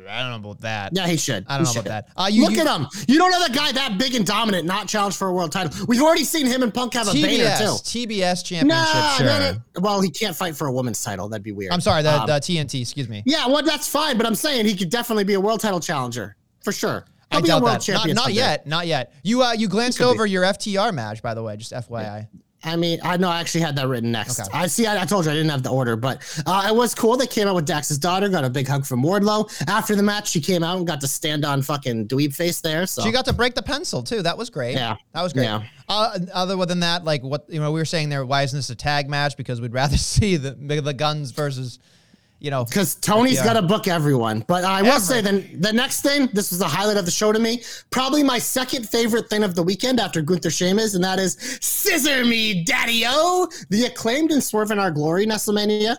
I 0.08 0.20
don't 0.22 0.30
know 0.30 0.50
about 0.50 0.60
that. 0.60 0.92
Yeah, 0.94 1.06
he 1.06 1.16
should. 1.16 1.46
I 1.48 1.56
don't 1.56 1.66
He 1.66 1.74
know 1.74 1.80
about 1.80 1.88
that. 1.88 2.08
Uh, 2.16 2.28
you- 2.30 2.42
Look 2.44 2.52
you- 2.52 2.60
at 2.60 2.66
him. 2.80 2.86
You 3.08 3.18
don't 3.18 3.32
have 3.32 3.50
a 3.50 3.52
guy 3.52 3.72
that 3.72 3.96
big 3.98 4.14
and 4.14 4.26
dominant 4.26 4.66
not 4.66 4.88
challenged 4.88 5.16
for 5.16 5.28
a 5.28 5.32
world 5.32 5.52
title. 5.52 5.72
We've 5.88 6.02
already 6.02 6.24
seen 6.24 6.46
him 6.46 6.62
and 6.62 6.72
Punk 6.72 6.94
have 6.94 7.08
a 7.08 7.12
banner 7.12 7.28
TBS, 7.28 7.58
too. 7.92 8.08
TBS 8.08 8.44
championship. 8.44 8.66
Nah, 8.68 9.10
sure. 9.16 9.26
no, 9.26 9.52
no. 9.52 9.80
Well, 9.80 10.00
he 10.02 10.10
can't 10.10 10.36
fight 10.36 10.54
for 10.56 10.66
a 10.66 10.72
woman's 10.72 11.02
title. 11.02 11.28
That'd 11.28 11.42
be 11.42 11.52
weird. 11.52 11.72
I'm 11.72 11.80
sorry, 11.80 12.02
the, 12.02 12.12
Um, 12.20 12.26
the 12.26 12.32
TNT. 12.34 12.82
Excuse 12.82 13.08
me. 13.08 13.22
Yeah, 13.24 13.46
well, 13.46 13.62
that's 13.62 13.88
fine, 13.88 14.16
but 14.18 14.26
I'm 14.26 14.34
saying 14.34 14.66
he 14.66 14.76
could 14.76 14.90
definitely 14.90 15.24
be 15.24 15.34
a 15.34 15.40
world 15.40 15.60
title 15.60 15.80
challenger 15.80 16.36
for 16.62 16.72
sure. 16.72 17.06
I 17.30 17.36
He'll 17.36 17.42
be 17.42 17.48
a 17.48 17.52
doubt 17.52 17.62
world 17.62 17.70
that. 17.80 17.88
Not, 17.88 17.98
champion 18.00 18.14
not 18.16 18.32
yet. 18.34 18.66
Not 18.66 18.86
yet. 18.86 19.14
You 19.22 19.42
uh, 19.44 19.52
you 19.52 19.68
glanced 19.68 19.98
could 19.98 20.04
be. 20.04 20.10
over 20.10 20.26
your 20.26 20.42
FTR 20.42 20.92
match, 20.92 21.22
by 21.22 21.32
the 21.34 21.42
way. 21.42 21.56
Just 21.56 21.72
FYI. 21.72 22.26
I 22.62 22.76
mean, 22.76 22.98
I 23.02 23.16
know 23.16 23.28
I 23.28 23.40
actually 23.40 23.62
had 23.62 23.76
that 23.76 23.88
written 23.88 24.12
next. 24.12 24.38
Okay. 24.38 24.48
I 24.52 24.66
see. 24.66 24.86
I, 24.86 25.02
I 25.02 25.04
told 25.06 25.24
you 25.24 25.30
I 25.30 25.34
didn't 25.34 25.50
have 25.50 25.62
the 25.62 25.70
order, 25.70 25.96
but 25.96 26.22
uh, 26.46 26.66
it 26.68 26.74
was 26.74 26.94
cool. 26.94 27.16
They 27.16 27.26
came 27.26 27.48
out 27.48 27.54
with 27.54 27.64
Dax's 27.66 27.96
daughter, 27.98 28.28
got 28.28 28.44
a 28.44 28.50
big 28.50 28.68
hug 28.68 28.84
from 28.84 29.02
Wardlow. 29.02 29.50
After 29.66 29.96
the 29.96 30.02
match, 30.02 30.28
she 30.28 30.40
came 30.40 30.62
out 30.62 30.76
and 30.76 30.86
got 30.86 31.00
to 31.00 31.08
stand 31.08 31.44
on 31.44 31.62
fucking 31.62 32.08
dweeb 32.08 32.34
face 32.34 32.60
there. 32.60 32.86
So 32.86 33.02
She 33.02 33.12
got 33.12 33.24
to 33.26 33.32
break 33.32 33.54
the 33.54 33.62
pencil 33.62 34.02
too. 34.02 34.22
That 34.22 34.36
was 34.36 34.50
great. 34.50 34.74
Yeah. 34.74 34.96
that 35.12 35.22
was 35.22 35.32
great. 35.32 35.44
Yeah. 35.44 35.62
Uh, 35.88 36.18
other 36.32 36.56
than 36.66 36.80
that, 36.80 37.04
like 37.04 37.22
what 37.22 37.46
you 37.48 37.60
know, 37.60 37.72
we 37.72 37.80
were 37.80 37.84
saying 37.84 38.10
there. 38.10 38.24
Why 38.24 38.42
isn't 38.42 38.56
this 38.56 38.70
a 38.70 38.74
tag 38.74 39.08
match? 39.08 39.36
Because 39.36 39.60
we'd 39.60 39.72
rather 39.72 39.96
see 39.96 40.36
the 40.36 40.52
the 40.52 40.94
Gunns 40.94 41.30
versus, 41.30 41.78
you 42.40 42.50
know, 42.50 42.64
because 42.64 42.94
Tony's 42.96 43.34
Yeah. 43.36 43.44
got 43.44 43.52
to 43.54 43.62
book 43.62 43.86
everyone. 43.86 44.44
But 44.48 44.64
I 44.64 44.82
will 44.82 44.98
say, 44.98 45.20
then 45.20 45.58
the 45.60 45.72
next 45.72 46.00
thing, 46.00 46.28
this 46.32 46.50
was 46.50 46.58
the 46.58 46.66
highlight 46.66 46.96
of 46.96 47.04
the 47.04 47.10
show 47.10 47.32
to 47.32 47.38
me. 47.38 47.62
Probably 47.90 48.22
my 48.22 48.38
second 48.38 48.88
favorite 48.88 49.28
thing 49.28 49.44
of 49.44 49.54
the 49.54 49.62
weekend 49.62 50.00
after 50.00 50.22
Gunther 50.22 50.50
Sheamus, 50.50 50.94
and 50.94 51.04
that 51.04 51.18
is 51.18 51.36
Scissor 51.60 52.24
Me 52.24 52.64
Daddy 52.64 53.04
O, 53.06 53.48
the 53.68 53.84
acclaimed 53.84 54.32
and 54.32 54.42
Swerve 54.42 54.70
in 54.70 54.78
Our 54.78 54.90
Glory 54.90 55.26
Nestlemania. 55.26 55.96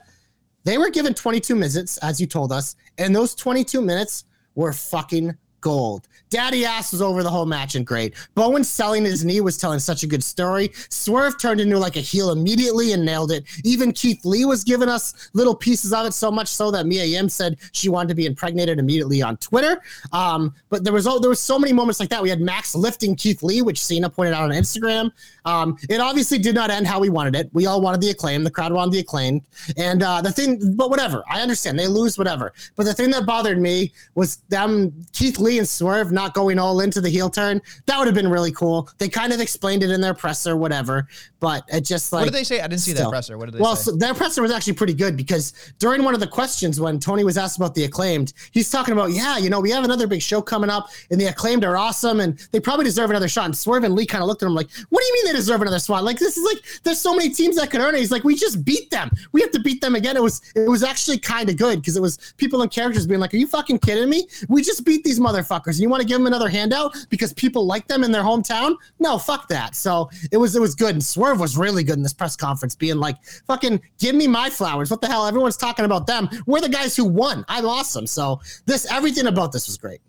They 0.64 0.78
were 0.78 0.90
given 0.90 1.14
22 1.14 1.56
minutes, 1.56 1.98
as 2.00 2.20
you 2.20 2.28
told 2.28 2.52
us, 2.52 2.76
and 2.98 3.16
those 3.16 3.34
22 3.36 3.82
minutes 3.82 4.26
were 4.56 4.74
fucking 4.74 5.36
gold. 5.62 6.08
Daddy 6.32 6.66
ass 6.66 6.94
was 6.94 7.02
over 7.02 7.22
the 7.22 7.30
whole 7.30 7.46
match 7.46 7.76
and 7.76 7.86
great. 7.86 8.16
Bowen 8.36 8.64
selling 8.64 9.04
his 9.04 9.24
knee 9.24 9.42
was 9.42 9.58
telling 9.58 9.80
such 9.80 10.04
a 10.04 10.08
good 10.08 10.24
story. 10.24 10.72
Swerve 10.90 11.40
turned 11.40 11.60
into 11.60 11.78
like 11.78 11.98
a 11.98 12.00
heel 12.00 12.32
immediately 12.32 12.94
and 12.94 13.06
nailed 13.06 13.32
it. 13.32 13.44
Even 13.66 13.92
Keith 13.92 14.24
Lee 14.26 14.46
was 14.46 14.64
giving 14.64 14.88
us 14.88 15.30
little 15.34 15.54
pieces 15.54 15.92
of 15.92 16.08
it, 16.08 16.14
so 16.14 16.32
much 16.32 16.48
so 16.48 16.72
that 16.72 16.88
Mia 16.88 17.04
Yim 17.04 17.28
said 17.28 17.58
she 17.74 17.90
wanted 17.90 18.08
to 18.10 18.16
be 18.16 18.26
impregnated 18.26 18.80
immediately 18.80 19.22
on 19.22 19.36
Twitter. 19.38 19.82
Um, 20.14 20.56
but 20.70 20.86
there 20.86 20.94
was 20.94 21.06
oh, 21.06 21.20
there 21.20 21.30
was 21.30 21.42
so 21.42 21.60
many 21.60 21.74
moments 21.74 22.00
like 22.00 22.10
that. 22.10 22.24
We 22.24 22.30
had 22.30 22.40
Max 22.40 22.74
lifting 22.76 23.16
Keith 23.16 23.44
Lee, 23.44 23.62
which 23.62 23.84
Cena 23.84 24.10
pointed 24.10 24.34
out 24.34 24.44
on 24.44 24.52
Instagram. 24.52 25.12
Um, 25.44 25.78
it 25.90 26.00
obviously 26.00 26.38
did 26.38 26.56
not 26.56 26.70
end 26.70 26.88
how 26.88 27.00
we 27.00 27.10
wanted 27.10 27.36
it. 27.36 27.50
We 27.52 27.66
all 27.66 27.82
wanted 27.82 28.00
the 28.00 28.12
acclaim. 28.12 28.44
The 28.46 28.52
crowd 28.52 28.72
wanted 28.72 28.94
the 28.94 29.00
acclaim. 29.00 29.42
And 29.76 30.02
uh, 30.02 30.22
the 30.22 30.32
thing, 30.32 30.76
but 30.76 30.90
whatever. 30.90 31.24
I 31.30 31.42
understand 31.42 31.78
they 31.78 31.88
lose, 31.88 32.18
whatever. 32.18 32.54
But 32.78 32.86
the 32.86 32.94
thing 32.94 33.10
that 33.12 33.26
bothered 33.26 33.60
me 33.60 33.92
was 34.16 34.38
them 34.50 34.94
Keith 35.12 35.40
Lee 35.40 35.58
and 35.58 35.68
Swerve 35.68 36.12
not 36.12 36.21
going 36.30 36.60
all 36.60 36.80
into 36.82 37.02
the 37.02 37.10
heel 37.10 37.30
turn. 37.30 37.62
That 37.86 37.98
would 37.98 38.08
have 38.08 38.16
been 38.16 38.30
really 38.30 38.52
cool. 38.52 38.90
They 38.98 39.10
kind 39.10 39.34
of 39.34 39.40
explained 39.40 39.84
it 39.84 39.92
in 39.92 40.02
their 40.02 40.14
presser, 40.14 40.56
whatever. 40.56 41.08
But 41.40 41.64
it 41.70 41.82
just 41.82 42.14
like 42.14 42.22
what 42.22 42.26
did 42.26 42.34
they 42.34 42.44
say? 42.44 42.60
I 42.62 42.68
didn't 42.68 42.82
see 42.82 42.94
that 42.94 43.10
presser. 43.10 43.38
What 43.38 43.46
did 43.46 43.56
they 43.56 43.60
well, 43.60 43.76
say? 43.76 43.92
so 43.92 43.98
their 43.98 44.14
presser 44.14 44.42
was 44.42 44.52
actually 44.52 44.74
pretty 44.74 44.94
good 44.94 45.18
because 45.18 45.54
during 45.80 46.04
one 46.04 46.14
of 46.14 46.20
the 46.20 46.28
questions 46.28 46.80
when 46.80 47.00
Tony 47.00 47.24
was 47.24 47.38
asked 47.38 47.58
about 47.58 47.74
the 47.74 47.84
acclaimed, 47.84 48.34
he's 48.52 48.70
talking 48.70 48.94
about, 48.94 49.12
yeah, 49.12 49.38
you 49.38 49.50
know, 49.50 49.60
we 49.60 49.72
have 49.72 49.84
another 49.84 50.08
big 50.08 50.22
show 50.22 50.42
coming 50.42 50.70
up, 50.70 50.90
and 51.10 51.20
the 51.20 51.26
acclaimed 51.26 51.64
are 51.64 51.78
awesome, 51.78 52.20
and 52.20 52.38
they 52.52 52.60
probably 52.60 52.86
deserve 52.86 53.10
another 53.10 53.28
shot. 53.28 53.46
And 53.46 53.58
Swerve 53.58 53.84
and 53.84 53.96
Lee 53.96 54.06
kind 54.06 54.22
of 54.22 54.28
looked 54.28 54.44
at 54.44 54.48
him 54.48 54.54
like, 54.54 54.70
what 54.90 55.02
do 55.02 55.08
you 55.08 55.14
mean 55.14 55.34
they 55.34 55.38
deserve 55.38 55.62
another 55.62 55.80
spot? 55.80 56.04
Like 56.04 56.20
this 56.20 56.38
is 56.38 56.44
like 56.44 56.64
there's 56.84 57.00
so 57.00 57.16
many 57.16 57.30
teams 57.30 57.56
that 57.56 57.72
could 57.72 57.82
earn 57.82 57.96
it. 57.96 58.00
He's 58.00 58.12
like, 58.12 58.24
we 58.24 58.36
just 58.36 58.64
beat 58.64 58.90
them. 58.92 59.10
We 59.32 59.42
have 59.42 59.52
to 59.52 59.60
beat 59.60 59.82
them 59.82 59.96
again. 59.96 60.16
It 60.16 60.24
was 60.24 60.42
it 60.56 60.70
was 60.70 60.84
actually 60.84 61.18
kind 61.18 61.50
of 61.50 61.58
good 61.58 61.82
because 61.82 61.98
it 61.98 62.02
was 62.02 62.34
people 62.38 62.62
and 62.62 62.72
characters 62.72 63.08
being 63.08 63.20
like, 63.20 63.34
are 63.34 63.38
you 63.38 63.48
fucking 63.48 63.80
kidding 63.80 64.10
me? 64.10 64.28
We 64.48 64.62
just 64.62 64.86
beat 64.86 65.04
these 65.04 65.20
motherfuckers. 65.20 65.72
And 65.72 65.80
you 65.80 65.90
want 65.90 66.02
to 66.02 66.08
give 66.12 66.20
them 66.20 66.28
another 66.28 66.50
handout 66.50 66.96
because 67.10 67.34
people 67.34 67.66
like 67.66 67.88
them 67.88 68.04
in 68.04 68.12
their 68.12 68.24
hometown? 68.24 68.76
No, 69.00 69.18
fuck 69.18 69.48
that. 69.48 69.76
So 69.76 70.10
it 70.32 70.38
was 70.38 70.56
it 70.56 70.62
was 70.62 70.76
good. 70.76 70.94
And 70.94 71.04
Swerve 71.04 71.40
was 71.40 71.58
really 71.58 71.84
good 71.84 71.96
in 71.96 72.04
this 72.04 72.14
press 72.14 72.36
conference, 72.36 72.76
being 72.76 72.98
like, 72.98 73.24
fucking 73.48 73.82
give 73.98 74.16
me 74.16 74.28
my 74.28 74.50
flowers. 74.50 74.92
What 74.92 75.02
the 75.02 75.08
hell? 75.08 75.26
Everyone's 75.26 75.58
talking 75.58 75.86
about 75.86 76.08
them. 76.08 76.30
We're 76.46 76.62
the 76.62 76.70
guys 76.70 76.96
who 76.96 77.06
won. 77.06 77.46
I 77.48 77.62
lost 77.62 77.94
them. 77.94 78.06
So 78.06 78.42
this 78.66 78.86
everything 78.92 79.28
about 79.28 79.52
this 79.52 79.68
was 79.68 79.78
great. 79.78 80.02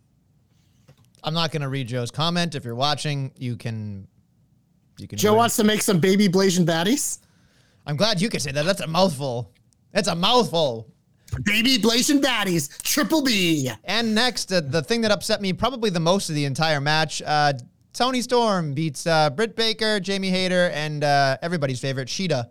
I'm 1.24 1.34
not 1.34 1.52
going 1.52 1.62
to 1.62 1.68
read 1.68 1.86
Joe's 1.86 2.10
comment. 2.10 2.54
If 2.54 2.64
you're 2.64 2.74
watching, 2.74 3.32
you 3.36 3.56
can. 3.56 4.08
You 4.98 5.06
can. 5.06 5.18
Joe 5.18 5.34
wants 5.34 5.56
to 5.56 5.64
make 5.64 5.82
some 5.82 6.00
baby 6.00 6.28
blazing 6.28 6.66
baddies. 6.66 7.20
I'm 7.86 7.96
glad 7.96 8.20
you 8.20 8.28
could 8.28 8.42
say 8.42 8.52
that. 8.52 8.64
That's 8.64 8.80
a 8.80 8.86
mouthful. 8.86 9.52
That's 9.92 10.08
a 10.08 10.14
mouthful. 10.14 10.91
Baby 11.44 11.78
blazing 11.78 12.20
baddies. 12.20 12.80
Triple 12.82 13.22
B. 13.22 13.70
And 13.84 14.14
next, 14.14 14.52
uh, 14.52 14.60
the 14.60 14.82
thing 14.82 15.00
that 15.02 15.10
upset 15.10 15.40
me 15.40 15.52
probably 15.52 15.90
the 15.90 16.00
most 16.00 16.28
of 16.28 16.34
the 16.34 16.44
entire 16.44 16.80
match. 16.80 17.22
Uh, 17.24 17.54
Toni 17.92 18.22
Storm 18.22 18.74
beats 18.74 19.06
uh, 19.06 19.30
Britt 19.30 19.54
Baker, 19.54 20.00
Jamie 20.00 20.30
Hayter, 20.30 20.70
and 20.70 21.04
uh, 21.04 21.36
everybody's 21.42 21.80
favorite 21.80 22.08
Shida. 22.08 22.48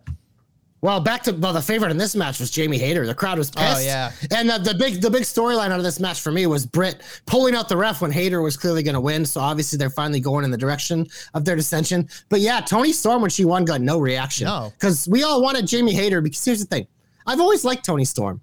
Well, 0.81 0.99
back 0.99 1.21
to 1.23 1.31
well, 1.33 1.53
the 1.53 1.61
favorite 1.61 1.91
in 1.91 1.97
this 1.97 2.15
match 2.15 2.39
was 2.39 2.49
Jamie 2.49 2.79
Hayter. 2.79 3.05
The 3.05 3.13
crowd 3.13 3.37
was 3.37 3.51
pissed. 3.51 3.77
Oh, 3.77 3.79
yeah. 3.79 4.11
And 4.31 4.49
the, 4.49 4.57
the 4.57 4.73
big 4.73 4.99
the 4.99 5.11
big 5.11 5.23
storyline 5.23 5.69
out 5.69 5.77
of 5.77 5.83
this 5.83 5.99
match 5.99 6.21
for 6.21 6.31
me 6.31 6.47
was 6.47 6.65
Britt 6.65 7.03
pulling 7.27 7.53
out 7.53 7.69
the 7.69 7.77
ref 7.77 8.01
when 8.01 8.11
Hayter 8.11 8.41
was 8.41 8.57
clearly 8.57 8.81
going 8.81 8.95
to 8.95 9.01
win. 9.01 9.23
So 9.23 9.41
obviously 9.41 9.77
they're 9.77 9.91
finally 9.91 10.19
going 10.19 10.43
in 10.43 10.49
the 10.49 10.57
direction 10.57 11.07
of 11.35 11.45
their 11.45 11.55
dissension. 11.55 12.09
But 12.29 12.39
yeah, 12.39 12.61
Toni 12.61 12.93
Storm 12.93 13.21
when 13.21 13.29
she 13.29 13.45
won 13.45 13.63
got 13.63 13.81
no 13.81 13.99
reaction. 13.99 14.45
No. 14.45 14.73
because 14.73 15.07
we 15.07 15.21
all 15.21 15.43
wanted 15.43 15.67
Jamie 15.67 15.93
Hayter. 15.93 16.19
Because 16.19 16.43
here's 16.43 16.61
the 16.61 16.65
thing, 16.65 16.87
I've 17.27 17.39
always 17.39 17.63
liked 17.63 17.85
Toni 17.85 18.05
Storm, 18.05 18.41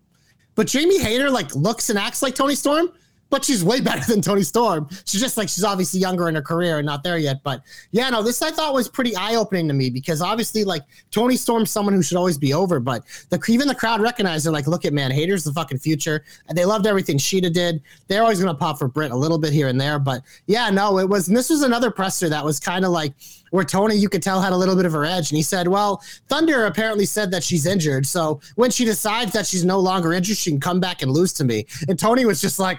but 0.59 0.67
Jamie 0.67 0.99
Hayter 0.99 1.31
like 1.31 1.55
looks 1.55 1.89
and 1.89 1.97
acts 1.97 2.21
like 2.21 2.35
Toni 2.35 2.57
Storm. 2.57 2.91
But 3.31 3.45
she's 3.45 3.65
way 3.65 3.81
better 3.89 4.05
than 4.11 4.23
Toni 4.23 4.43
Storm. 4.43 4.89
She's 5.05 5.21
just 5.21 5.37
like 5.37 5.49
she's 5.49 5.65
obviously 5.65 6.01
younger 6.01 6.29
in 6.29 6.35
her 6.35 6.43
career 6.43 6.79
and 6.79 6.87
not 6.87 7.03
there 7.03 7.19
yet. 7.19 7.43
But 7.43 7.63
yeah, 7.91 8.11
no, 8.11 8.23
this 8.23 8.41
I 8.43 8.51
thought 8.51 8.75
was 8.75 8.89
pretty 8.89 9.15
eye 9.17 9.35
opening 9.35 9.69
to 9.69 9.75
me 9.75 9.91
because 9.91 10.21
obviously 10.23 10.65
like 10.65 10.83
Toni 11.11 11.37
Storm's 11.37 11.71
someone 11.71 11.95
who 11.95 12.03
should 12.03 12.17
always 12.17 12.39
be 12.39 12.55
over, 12.55 12.81
but 12.81 13.05
the 13.31 13.43
even 13.49 13.69
the 13.69 13.75
crowd 13.75 14.01
recognized 14.01 14.47
it. 14.47 14.51
Like, 14.51 14.67
look 14.67 14.85
at 14.85 14.93
man, 14.93 15.11
Hayter's 15.11 15.45
the 15.45 15.53
fucking 15.53 15.79
future. 15.79 16.25
And 16.49 16.57
they 16.57 16.65
loved 16.65 16.87
everything 16.87 17.19
Shida 17.19 17.53
did. 17.53 17.83
They're 18.09 18.23
always 18.23 18.41
gonna 18.41 18.55
pop 18.55 18.79
for 18.79 18.89
Britt 18.89 19.11
a 19.11 19.17
little 19.17 19.39
bit 19.39 19.53
here 19.53 19.69
and 19.69 19.81
there, 19.81 19.99
but 19.99 20.23
yeah, 20.47 20.71
no, 20.71 20.99
it 20.99 21.09
was. 21.09 21.27
This 21.27 21.51
was 21.51 21.63
another 21.63 21.91
presser 21.91 22.29
that 22.29 22.45
was 22.45 22.59
kind 22.59 22.85
of 22.85 22.91
like 22.91 23.15
where 23.51 23.65
Toni, 23.65 23.97
you 23.97 24.09
could 24.09 24.23
tell, 24.23 24.41
had 24.41 24.53
a 24.53 24.57
little 24.57 24.77
bit 24.77 24.87
of 24.87 24.93
her 24.93 25.05
edge. 25.05 25.31
And 25.31 25.37
he 25.37 25.43
said, 25.43 25.69
Well, 25.69 26.03
Thunder 26.29 26.67
apparently 26.67 27.07
said 27.07 27.31
that 27.31 27.43
she's 27.43 27.67
injured. 27.67 28.07
So 28.07 28.41
when 28.57 28.71
she 28.71 28.85
decides 28.85 29.33
that 29.33 29.47
she's 29.47 29.65
no 29.65 29.79
longer 29.79 30.13
injured, 30.13 30.37
she 30.37 30.51
can 30.51 30.61
come 30.61 30.81
back 30.81 31.03
and 31.03 31.11
lose 31.11 31.33
to 31.35 31.45
me. 31.45 31.67
And 31.89 31.99
Tony 31.99 32.25
was 32.25 32.41
just 32.41 32.59
like, 32.59 32.79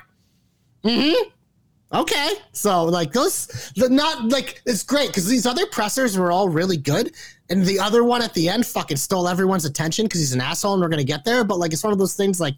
Mm 0.83 1.13
hmm. 1.13 1.29
Okay. 1.91 2.29
So, 2.51 2.85
like, 2.85 3.11
those, 3.11 3.71
the 3.75 3.89
not 3.89 4.29
like, 4.29 4.61
it's 4.65 4.83
great 4.83 5.07
because 5.07 5.27
these 5.27 5.45
other 5.45 5.65
pressers 5.67 6.17
were 6.17 6.31
all 6.31 6.47
really 6.47 6.77
good. 6.77 7.13
And 7.49 7.65
the 7.65 7.79
other 7.79 8.03
one 8.03 8.21
at 8.21 8.33
the 8.35 8.47
end 8.47 8.67
fucking 8.67 8.97
stole 8.97 9.27
everyone's 9.27 9.65
attention 9.65 10.05
because 10.05 10.19
he's 10.19 10.33
an 10.33 10.41
asshole 10.41 10.73
and 10.73 10.81
we're 10.83 10.89
to 10.89 11.03
get 11.03 11.25
there. 11.25 11.43
But, 11.43 11.57
like, 11.57 11.73
it's 11.73 11.83
one 11.83 11.93
of 11.93 11.99
those 11.99 12.13
things 12.13 12.39
like, 12.39 12.55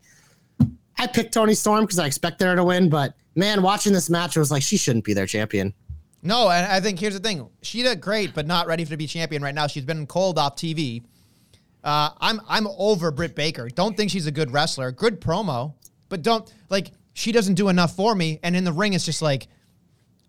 I 0.97 1.07
picked 1.07 1.33
Toni 1.33 1.53
Storm 1.53 1.85
because 1.85 1.97
I 1.97 2.07
expect 2.07 2.41
her 2.41 2.55
to 2.55 2.63
win. 2.63 2.89
But, 2.89 3.15
man, 3.35 3.61
watching 3.61 3.93
this 3.93 4.09
match, 4.09 4.35
I 4.35 4.41
was 4.41 4.51
like, 4.51 4.63
she 4.63 4.75
shouldn't 4.75 5.05
be 5.05 5.13
their 5.13 5.25
champion. 5.25 5.73
No, 6.23 6.49
and 6.49 6.65
I 6.65 6.79
think 6.79 6.99
here's 6.99 7.15
the 7.15 7.19
thing: 7.19 7.49
Shida, 7.63 7.99
great, 7.99 8.33
but 8.33 8.45
not 8.45 8.67
ready 8.67 8.85
to 8.85 8.97
be 8.97 9.07
champion 9.07 9.41
right 9.41 9.55
now. 9.55 9.67
She's 9.67 9.85
been 9.85 10.05
cold 10.05 10.37
off 10.37 10.55
TV. 10.55 11.03
Uh, 11.83 12.09
I'm 12.19 12.39
I'm 12.47 12.67
over 12.77 13.09
Britt 13.11 13.35
Baker. 13.35 13.69
Don't 13.69 13.97
think 13.97 14.11
she's 14.11 14.27
a 14.27 14.31
good 14.31 14.51
wrestler. 14.51 14.91
Good 14.91 15.19
promo, 15.19 15.73
but 16.09 16.21
don't 16.21 16.51
like 16.69 16.91
she 17.13 17.31
doesn't 17.31 17.55
do 17.55 17.69
enough 17.69 17.95
for 17.95 18.13
me. 18.15 18.39
And 18.43 18.55
in 18.55 18.63
the 18.63 18.71
ring, 18.73 18.93
it's 18.93 19.05
just 19.05 19.21
like, 19.21 19.47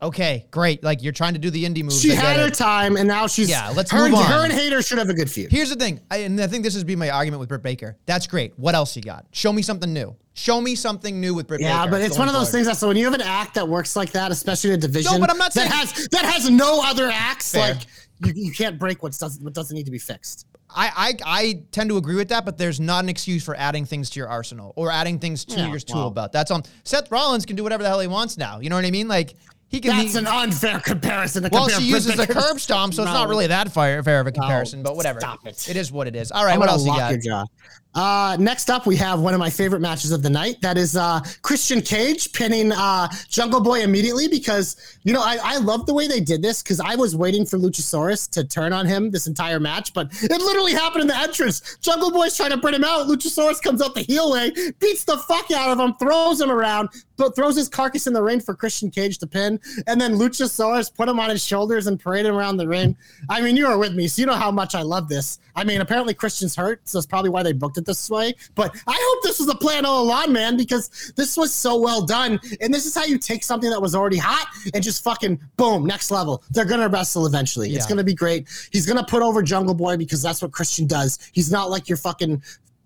okay, 0.00 0.46
great. 0.50 0.82
Like 0.82 1.02
you're 1.02 1.12
trying 1.12 1.34
to 1.34 1.38
do 1.38 1.50
the 1.50 1.64
indie 1.64 1.82
moves. 1.82 2.00
She 2.00 2.10
had 2.10 2.36
her 2.38 2.48
it. 2.48 2.54
time, 2.54 2.96
and 2.96 3.06
now 3.06 3.26
she's 3.26 3.48
Yeah, 3.48 3.70
let's 3.76 3.90
her, 3.92 4.08
move 4.08 4.14
on. 4.18 4.24
Her 4.24 4.44
and 4.44 4.52
Hayter 4.52 4.82
should 4.82 4.98
have 4.98 5.08
a 5.08 5.14
good 5.14 5.30
feud. 5.30 5.50
Here's 5.52 5.70
the 5.70 5.76
thing, 5.76 6.00
I, 6.10 6.18
and 6.18 6.40
I 6.40 6.46
think 6.48 6.64
this 6.64 6.76
would 6.76 6.86
be 6.86 6.96
my 6.96 7.10
argument 7.10 7.40
with 7.40 7.48
Britt 7.48 7.62
Baker. 7.62 7.96
That's 8.06 8.26
great. 8.26 8.52
What 8.58 8.74
else 8.74 8.96
you 8.96 9.02
got? 9.02 9.26
Show 9.32 9.52
me 9.52 9.62
something 9.62 9.92
new. 9.92 10.16
Show 10.34 10.60
me 10.62 10.74
something 10.74 11.20
new 11.20 11.34
with 11.34 11.46
Britt 11.46 11.60
Yeah, 11.60 11.68
Baker. 11.84 11.84
Yeah, 11.84 11.90
but 11.90 12.00
it's 12.02 12.18
one 12.18 12.26
of 12.26 12.32
those 12.34 12.48
forward. 12.48 12.52
things 12.52 12.66
that 12.66 12.76
so 12.78 12.88
when 12.88 12.96
you 12.96 13.04
have 13.04 13.14
an 13.14 13.20
act 13.20 13.54
that 13.54 13.68
works 13.68 13.94
like 13.96 14.12
that, 14.12 14.32
especially 14.32 14.70
in 14.70 14.76
a 14.76 14.80
division 14.80 15.12
No, 15.12 15.20
but 15.20 15.30
I'm 15.30 15.38
not 15.38 15.52
saying 15.52 15.68
that 15.68 15.76
has 15.88 16.08
that 16.08 16.24
has 16.24 16.48
no 16.50 16.80
other 16.82 17.08
acts, 17.12 17.52
Fair. 17.52 17.74
like 17.74 17.82
you, 18.24 18.32
you 18.36 18.52
can't 18.52 18.78
break 18.78 19.02
what 19.02 19.16
doesn't 19.18 19.42
what 19.42 19.54
doesn't 19.54 19.74
need 19.76 19.84
to 19.86 19.92
be 19.92 19.98
fixed. 19.98 20.46
I, 20.74 20.90
I 21.26 21.40
I 21.40 21.62
tend 21.70 21.90
to 21.90 21.96
agree 21.98 22.14
with 22.16 22.28
that, 22.30 22.44
but 22.44 22.56
there's 22.56 22.80
not 22.80 23.04
an 23.04 23.10
excuse 23.10 23.44
for 23.44 23.54
adding 23.56 23.84
things 23.84 24.08
to 24.10 24.18
your 24.20 24.28
arsenal 24.28 24.72
or 24.76 24.90
adding 24.90 25.18
things 25.18 25.44
to 25.46 25.56
Yeah, 25.58 25.68
your 25.68 25.78
tool 25.80 25.96
well. 26.00 26.10
belt. 26.10 26.32
That's 26.32 26.50
on 26.50 26.62
Seth 26.84 27.10
Rollins 27.10 27.44
can 27.44 27.56
do 27.56 27.62
whatever 27.62 27.82
the 27.82 27.88
hell 27.88 28.00
he 28.00 28.06
wants 28.06 28.38
now. 28.38 28.60
You 28.60 28.70
know 28.70 28.76
what 28.76 28.84
I 28.86 28.90
mean? 28.90 29.06
Like 29.08 29.34
he 29.68 29.80
can. 29.80 29.96
That's 29.96 30.12
he- 30.12 30.18
an 30.18 30.26
unfair 30.26 30.80
comparison. 30.80 31.42
Well, 31.50 31.64
compare 31.64 31.80
she 31.80 31.86
uses 31.86 32.18
a 32.18 32.26
curb 32.26 32.58
stomp, 32.60 32.94
so 32.94 33.02
it's 33.02 33.12
not 33.12 33.28
really 33.28 33.46
that 33.48 33.72
fair, 33.72 34.02
fair 34.02 34.20
of 34.20 34.26
a 34.26 34.32
comparison. 34.32 34.82
but 34.82 34.96
whatever. 34.96 35.20
stop 35.20 35.46
it. 35.46 35.68
It 35.68 35.76
is 35.76 35.90
what 35.92 36.06
it 36.06 36.16
is. 36.16 36.30
All 36.32 36.44
right, 36.44 36.54
I'm 36.54 36.60
what 36.60 36.68
else 36.68 36.84
you 36.86 36.92
got? 36.94 37.46
Uh, 37.94 38.36
next 38.40 38.70
up, 38.70 38.86
we 38.86 38.96
have 38.96 39.20
one 39.20 39.34
of 39.34 39.40
my 39.40 39.50
favorite 39.50 39.80
matches 39.80 40.12
of 40.12 40.22
the 40.22 40.30
night. 40.30 40.60
That 40.62 40.78
is 40.78 40.96
uh, 40.96 41.20
Christian 41.42 41.82
Cage 41.82 42.32
pinning 42.32 42.72
uh, 42.72 43.08
Jungle 43.28 43.60
Boy 43.60 43.82
immediately 43.82 44.28
because, 44.28 44.76
you 45.02 45.12
know, 45.12 45.20
I, 45.20 45.38
I 45.42 45.58
love 45.58 45.86
the 45.86 45.92
way 45.92 46.06
they 46.06 46.20
did 46.20 46.40
this 46.40 46.62
because 46.62 46.80
I 46.80 46.94
was 46.94 47.14
waiting 47.14 47.44
for 47.44 47.58
Luchasaurus 47.58 48.30
to 48.30 48.44
turn 48.44 48.72
on 48.72 48.86
him 48.86 49.10
this 49.10 49.26
entire 49.26 49.60
match, 49.60 49.92
but 49.92 50.08
it 50.22 50.30
literally 50.30 50.72
happened 50.72 51.02
in 51.02 51.08
the 51.08 51.16
entrance. 51.16 51.76
Jungle 51.82 52.10
Boy's 52.10 52.36
trying 52.36 52.50
to 52.50 52.56
bring 52.56 52.74
him 52.74 52.84
out. 52.84 53.06
Luchasaurus 53.06 53.60
comes 53.60 53.82
out 53.82 53.94
the 53.94 54.02
heel 54.02 54.32
way, 54.32 54.50
beats 54.80 55.04
the 55.04 55.18
fuck 55.18 55.50
out 55.50 55.70
of 55.70 55.78
him, 55.78 55.94
throws 55.94 56.40
him 56.40 56.50
around, 56.50 56.88
but 57.16 57.36
throws 57.36 57.56
his 57.56 57.68
carcass 57.68 58.06
in 58.06 58.12
the 58.12 58.22
ring 58.22 58.40
for 58.40 58.54
Christian 58.54 58.90
Cage 58.90 59.18
to 59.18 59.26
pin. 59.26 59.60
And 59.86 60.00
then 60.00 60.14
Luchasaurus 60.14 60.92
put 60.92 61.08
him 61.08 61.20
on 61.20 61.30
his 61.30 61.44
shoulders 61.44 61.86
and 61.86 62.00
parade 62.00 62.26
him 62.26 62.34
around 62.34 62.56
the 62.56 62.66
ring. 62.66 62.96
I 63.28 63.40
mean, 63.40 63.56
you 63.56 63.66
are 63.66 63.78
with 63.78 63.94
me, 63.94 64.08
so 64.08 64.22
you 64.22 64.26
know 64.26 64.34
how 64.34 64.50
much 64.50 64.74
I 64.74 64.82
love 64.82 65.08
this. 65.08 65.38
I 65.54 65.64
mean, 65.64 65.80
apparently 65.80 66.14
Christian's 66.14 66.56
hurt, 66.56 66.80
so 66.88 66.98
that's 66.98 67.06
probably 67.06 67.30
why 67.30 67.42
they 67.42 67.52
booked 67.52 67.78
it 67.78 67.81
this 67.84 68.10
way. 68.10 68.34
But 68.54 68.74
I 68.86 68.96
hope 68.98 69.22
this 69.22 69.38
was 69.38 69.48
a 69.48 69.54
plan 69.54 69.84
all 69.84 70.02
along, 70.02 70.32
man, 70.32 70.56
because 70.56 71.12
this 71.16 71.36
was 71.36 71.52
so 71.52 71.76
well 71.76 72.02
done. 72.02 72.40
And 72.60 72.72
this 72.72 72.86
is 72.86 72.94
how 72.94 73.04
you 73.04 73.18
take 73.18 73.44
something 73.44 73.70
that 73.70 73.80
was 73.80 73.94
already 73.94 74.18
hot 74.18 74.46
and 74.74 74.82
just 74.82 75.02
fucking 75.04 75.40
boom, 75.56 75.86
next 75.86 76.10
level. 76.10 76.42
They're 76.50 76.64
gonna 76.64 76.88
wrestle 76.88 77.26
eventually. 77.26 77.70
It's 77.74 77.86
gonna 77.86 78.04
be 78.04 78.14
great. 78.14 78.48
He's 78.72 78.86
gonna 78.86 79.04
put 79.04 79.22
over 79.22 79.42
Jungle 79.42 79.74
Boy 79.74 79.96
because 79.96 80.22
that's 80.22 80.42
what 80.42 80.52
Christian 80.52 80.86
does. 80.86 81.18
He's 81.32 81.50
not 81.50 81.70
like 81.70 81.88
your 81.88 81.98
fucking 81.98 82.42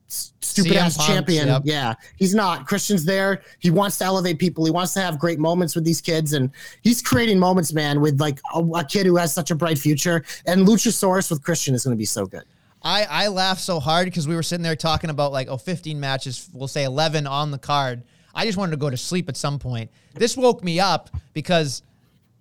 stupid 0.08 0.72
CM 0.72 0.76
ass 0.76 0.96
Punk, 0.96 1.08
champion. 1.08 1.48
yep. 1.48 1.62
Yeah, 1.64 1.94
he's 2.16 2.34
not. 2.34 2.66
Christian's 2.66 3.04
there. 3.04 3.42
He 3.58 3.70
wants 3.70 3.98
to 3.98 4.04
elevate 4.04 4.38
people. 4.38 4.64
He 4.64 4.70
wants 4.70 4.92
to 4.94 5.00
have 5.00 5.18
great 5.18 5.38
moments 5.38 5.74
with 5.74 5.84
these 5.84 6.00
kids, 6.00 6.32
and 6.32 6.50
he's 6.82 7.02
creating 7.02 7.38
moments, 7.38 7.72
man, 7.72 8.00
with 8.00 8.20
like 8.20 8.40
a, 8.54 8.60
a 8.60 8.84
kid 8.84 9.06
who 9.06 9.16
has 9.16 9.32
such 9.34 9.50
a 9.50 9.54
bright 9.54 9.78
future. 9.78 10.24
And 10.46 10.66
Luchasaurus 10.66 11.30
with 11.30 11.42
Christian 11.42 11.74
is 11.74 11.84
going 11.84 11.96
to 11.96 11.98
be 11.98 12.04
so 12.04 12.26
good. 12.26 12.44
I, 12.82 13.04
I 13.04 13.28
laughed 13.28 13.60
so 13.62 13.80
hard 13.80 14.06
because 14.06 14.28
we 14.28 14.34
were 14.34 14.42
sitting 14.42 14.62
there 14.62 14.76
talking 14.76 15.10
about 15.10 15.32
like, 15.32 15.48
oh, 15.48 15.56
15 15.56 15.98
matches, 15.98 16.48
we'll 16.52 16.68
say 16.68 16.84
11 16.84 17.26
on 17.26 17.50
the 17.50 17.58
card. 17.58 18.04
I 18.34 18.44
just 18.44 18.56
wanted 18.58 18.72
to 18.72 18.76
go 18.76 18.90
to 18.90 18.96
sleep 18.96 19.28
at 19.28 19.36
some 19.36 19.58
point. 19.58 19.90
This 20.14 20.36
woke 20.36 20.62
me 20.62 20.78
up 20.78 21.10
because 21.32 21.82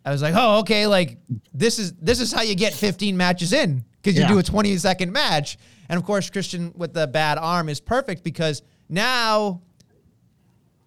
I 0.06 0.12
was 0.12 0.22
like, 0.22 0.34
oh, 0.38 0.60
okay, 0.60 0.86
like 0.88 1.18
this 1.54 1.80
is 1.80 1.94
this 1.94 2.20
is 2.20 2.32
how 2.32 2.42
you 2.42 2.54
get 2.56 2.74
15 2.74 3.16
matches 3.18 3.54
in 3.54 3.84
because 4.02 4.16
you 4.16 4.22
Yeah. 4.24 4.28
do 4.28 4.38
a 4.38 4.44
20 4.44 4.76
second 4.78 5.12
match. 5.12 5.58
And 5.90 5.98
of 5.98 6.04
course, 6.04 6.30
Christian 6.30 6.74
with 6.76 6.94
the 6.94 7.08
bad 7.08 7.38
arm 7.38 7.70
is 7.70 7.80
perfect 7.80 8.24
because 8.24 8.62
now 8.90 9.62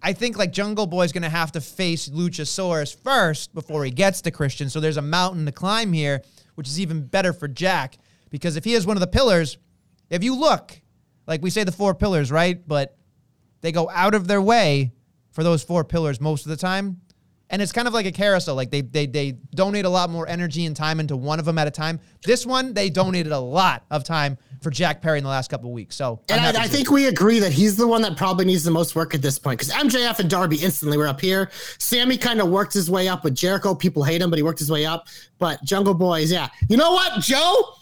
I 0.02 0.12
think 0.12 0.36
like 0.38 0.52
Jungle 0.52 0.86
Boy's 0.86 1.10
gonna 1.10 1.28
have 1.30 1.50
to 1.52 1.60
face 1.60 2.08
Luchasaurus 2.10 2.94
first 3.02 3.52
before 3.54 3.84
he 3.84 3.90
gets 3.90 4.20
to 4.22 4.30
Christian. 4.30 4.68
So 4.70 4.78
there's 4.78 4.96
a 4.98 5.02
mountain 5.02 5.46
to 5.46 5.52
climb 5.52 5.92
here, 5.92 6.22
which 6.54 6.68
is 6.68 6.78
even 6.80 7.02
better 7.02 7.32
for 7.32 7.48
Jack 7.48 7.98
because 8.30 8.56
if 8.56 8.64
he 8.64 8.74
is 8.74 8.86
one 8.86 8.96
of 8.96 9.00
the 9.00 9.06
pillars, 9.06 9.58
if 10.10 10.22
you 10.24 10.34
look, 10.34 10.80
like 11.26 11.42
we 11.42 11.50
say 11.50 11.64
the 11.64 11.72
four 11.72 11.94
pillars, 11.94 12.30
right? 12.30 12.66
But 12.66 12.96
they 13.60 13.72
go 13.72 13.90
out 13.90 14.14
of 14.14 14.26
their 14.28 14.42
way 14.42 14.92
for 15.30 15.42
those 15.44 15.62
four 15.62 15.84
pillars 15.84 16.20
most 16.20 16.46
of 16.46 16.50
the 16.50 16.56
time. 16.56 17.00
And 17.50 17.62
it's 17.62 17.72
kind 17.72 17.88
of 17.88 17.94
like 17.94 18.04
a 18.04 18.12
carousel. 18.12 18.54
Like 18.56 18.70
they 18.70 18.82
they 18.82 19.06
they 19.06 19.32
donate 19.54 19.86
a 19.86 19.88
lot 19.88 20.10
more 20.10 20.28
energy 20.28 20.66
and 20.66 20.76
time 20.76 21.00
into 21.00 21.16
one 21.16 21.38
of 21.38 21.46
them 21.46 21.56
at 21.56 21.66
a 21.66 21.70
time. 21.70 21.98
This 22.22 22.44
one, 22.44 22.74
they 22.74 22.90
donated 22.90 23.32
a 23.32 23.38
lot 23.38 23.84
of 23.90 24.04
time 24.04 24.36
for 24.60 24.70
Jack 24.70 25.00
Perry 25.00 25.16
in 25.16 25.24
the 25.24 25.30
last 25.30 25.48
couple 25.50 25.70
of 25.70 25.72
weeks. 25.72 25.96
So 25.96 26.20
I'm 26.28 26.36
And 26.36 26.44
I, 26.44 26.48
I 26.48 26.52
to 26.52 26.58
see 26.58 26.64
it. 26.64 26.70
think 26.76 26.90
we 26.90 27.06
agree 27.06 27.38
that 27.38 27.52
he's 27.52 27.74
the 27.74 27.86
one 27.86 28.02
that 28.02 28.18
probably 28.18 28.44
needs 28.44 28.64
the 28.64 28.70
most 28.70 28.94
work 28.94 29.14
at 29.14 29.22
this 29.22 29.38
point 29.38 29.58
because 29.60 29.72
MJF 29.72 30.18
and 30.18 30.28
Darby 30.28 30.56
instantly 30.56 30.98
were 30.98 31.06
up 31.06 31.22
here. 31.22 31.50
Sammy 31.78 32.18
kind 32.18 32.42
of 32.42 32.48
worked 32.50 32.74
his 32.74 32.90
way 32.90 33.08
up 33.08 33.24
with 33.24 33.34
Jericho. 33.34 33.74
People 33.74 34.02
hate 34.04 34.20
him, 34.20 34.28
but 34.28 34.36
he 34.38 34.42
worked 34.42 34.58
his 34.58 34.70
way 34.70 34.84
up. 34.84 35.06
But 35.38 35.64
Jungle 35.64 35.94
Boys, 35.94 36.30
yeah. 36.30 36.48
You 36.68 36.76
know 36.76 36.90
what, 36.92 37.22
Joe? 37.22 37.76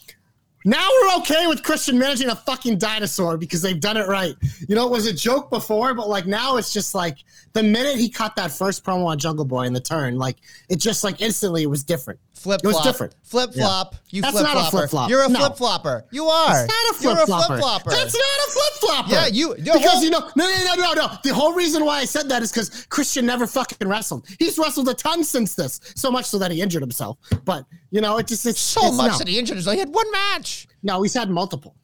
Now 0.67 0.85
we're 1.01 1.17
okay 1.19 1.47
with 1.47 1.63
Christian 1.63 1.97
managing 1.97 2.29
a 2.29 2.35
fucking 2.35 2.79
dinosaur 2.79 3.37
because 3.37 3.63
they've 3.63 3.79
done 3.79 3.97
it 3.97 4.09
right. 4.09 4.35
You 4.69 4.75
know, 4.75 4.85
it 4.85 4.91
was 4.91 5.07
a 5.07 5.13
joke 5.13 5.49
before, 5.49 5.95
but 5.95 6.09
like 6.09 6.27
now 6.27 6.57
it's 6.57 6.73
just 6.73 6.93
like 6.93 7.19
the 7.57 7.63
minute 7.63 7.97
he 7.97 8.09
cut 8.09 8.37
that 8.37 8.53
first 8.53 8.85
promo 8.85 9.07
on 9.07 9.19
Jungle 9.19 9.45
Boy 9.47 9.63
in 9.65 9.73
the 9.73 9.81
turn, 9.81 10.17
like 10.19 10.37
it 10.69 10.77
just 10.77 11.03
like 11.03 11.21
instantly 11.21 11.63
it 11.63 11.67
was 11.71 11.83
different. 11.83 12.21
Flip 12.35 12.61
It 12.63 12.67
was 12.67 12.75
flop. 12.77 12.85
different. 12.85 13.15
Flip 13.25 13.55
flop. 13.55 13.95
You 14.11 14.21
That's 14.23 14.33
flip 14.39 14.45
not 14.45 14.69
a 14.69 14.71
flip 14.71 14.91
flop. 14.91 15.09
You're 15.11 15.25
a 15.25 15.29
No. 15.29 15.39
flip 15.41 15.57
flopper. 15.57 16.05
You 16.11 16.27
are. 16.27 16.65
It's 16.65 16.69
not 16.69 17.01
a 17.01 17.03
You're 17.03 17.15
flip 17.17 17.25
a 17.25 17.27
flopper. 17.27 17.47
flip 17.47 17.61
flopper. 17.61 17.91
That's 17.91 18.15
not 18.15 18.23
a 18.47 18.51
flip 18.51 18.73
flopper. 18.81 19.11
Yeah, 19.13 19.27
you- 19.27 19.55
because 19.57 19.83
well- 19.83 20.05
you 20.05 20.11
know 20.11 20.21
no 20.37 20.45
no 20.47 20.75
no 20.75 20.75
no 20.75 20.93
no. 20.93 21.09
The 21.25 21.33
whole 21.35 21.55
reason 21.55 21.85
why 21.85 21.99
I 21.99 22.05
said 22.05 22.29
that 22.29 22.43
is 22.43 22.53
because 22.53 22.85
Christian 22.91 23.25
never 23.27 23.47
fucking 23.47 23.89
wrestled. 23.89 24.27
He's 24.39 24.59
wrestled 24.59 24.89
a 24.91 24.95
ton 24.95 25.25
since 25.25 25.55
this, 25.55 25.81
so 25.97 26.11
much 26.11 26.27
so 26.27 26.39
that 26.39 26.51
he 26.51 26.61
injured 26.61 26.83
himself. 26.83 27.17
But 27.45 27.65
you 27.91 28.01
know, 28.03 28.19
it 28.19 28.27
just 28.27 28.45
it's 28.47 28.61
so 28.61 28.87
it's 28.89 28.97
much 28.97 29.13
no. 29.13 29.19
that 29.19 29.29
he 29.29 29.39
injured 29.39 29.57
himself. 29.57 29.73
He 29.75 29.81
had 29.81 29.93
one 29.95 30.11
match. 30.13 30.69
No, 30.83 31.03
he's 31.03 31.15
had 31.15 31.31
multiple. 31.31 31.75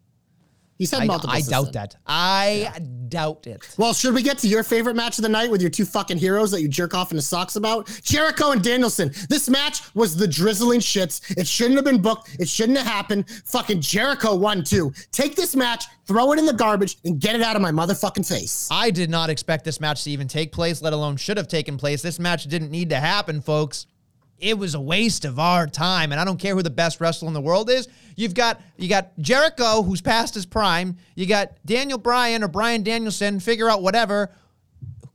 He's 0.83 0.91
had 0.91 1.03
I, 1.03 1.07
multiple. 1.07 1.31
I 1.31 1.39
since 1.39 1.49
doubt 1.49 1.73
that. 1.75 1.97
I 2.09 2.73
doubt 3.09 3.47
it. 3.47 3.73
Well, 3.79 3.95
should 3.95 4.15
we 4.15 4.23
get 4.25 4.39
to 4.39 4.49
your 4.49 4.65
favorite 4.65 4.97
match 4.97 5.17
of 5.17 5.23
the 5.23 5.29
night 5.29 5.49
with 5.49 5.61
your 5.61 5.71
two 5.71 5.85
fucking 5.85 6.19
heroes 6.19 6.51
that 6.51 6.61
you 6.61 6.67
jerk 6.67 6.93
off 6.93 7.13
in 7.13 7.17
the 7.17 7.23
socks 7.23 7.55
about? 7.55 7.87
Jericho 8.03 8.51
and 8.51 8.61
Danielson. 8.61 9.13
This 9.29 9.49
match 9.49 9.95
was 9.95 10.17
the 10.17 10.27
drizzling 10.27 10.81
shits. 10.81 11.39
It 11.39 11.47
shouldn't 11.47 11.77
have 11.77 11.85
been 11.85 12.03
booked. 12.03 12.37
It 12.41 12.49
shouldn't 12.49 12.79
have 12.79 12.87
happened. 12.89 13.31
Fucking 13.45 13.81
Jericho 13.81 14.35
won 14.35 14.65
too. 14.65 14.93
Take 15.13 15.37
this 15.37 15.55
match, 15.55 15.85
throw 16.07 16.33
it 16.33 16.41
in 16.41 16.47
the 16.47 16.53
garbage, 16.53 16.97
and 17.05 17.21
get 17.21 17.37
it 17.37 17.43
out 17.43 17.55
of 17.55 17.63
my 17.63 17.71
motherfucking 17.71 18.27
face. 18.29 18.67
I 18.69 18.91
did 18.91 19.09
not 19.09 19.31
expect 19.31 19.65
this 19.65 19.79
match 19.79 20.03
to 20.03 20.11
even 20.11 20.27
take 20.27 20.51
place, 20.51 20.83
let 20.83 20.93
alone 20.93 21.17
should 21.17 21.37
have 21.37 21.47
taken 21.47 21.79
place. 21.79 22.03
This 22.03 22.19
match 22.19 22.47
didn't 22.47 22.73
need 22.73 22.91
to 22.91 22.99
happen, 22.99 23.41
folks. 23.41 23.87
It 24.43 24.59
was 24.59 24.75
a 24.75 24.81
waste 24.81 25.25
of 25.25 25.39
our 25.39 25.69
time, 25.69 26.11
and 26.11 26.21
I 26.21 26.25
don't 26.25 26.37
care 26.37 26.57
who 26.57 26.63
the 26.63 26.69
best 26.69 27.01
wrestler 27.01 27.29
in 27.29 27.33
the 27.33 27.41
world 27.41 27.71
is. 27.71 27.87
You've 28.17 28.35
got 28.35 28.61
you 28.77 28.89
got 28.89 29.17
Jericho, 29.21 29.83
who's 29.83 30.01
past 30.03 30.35
his 30.35 30.47
prime. 30.47 30.97
You 31.15 31.27
got 31.27 31.53
Daniel 31.65 31.97
Bryan 31.97 32.43
or 32.43 32.49
Brian 32.49 32.83
Danielson. 32.83 33.39
Figure 33.39 33.71
out 33.71 33.83
whatever. 33.83 34.31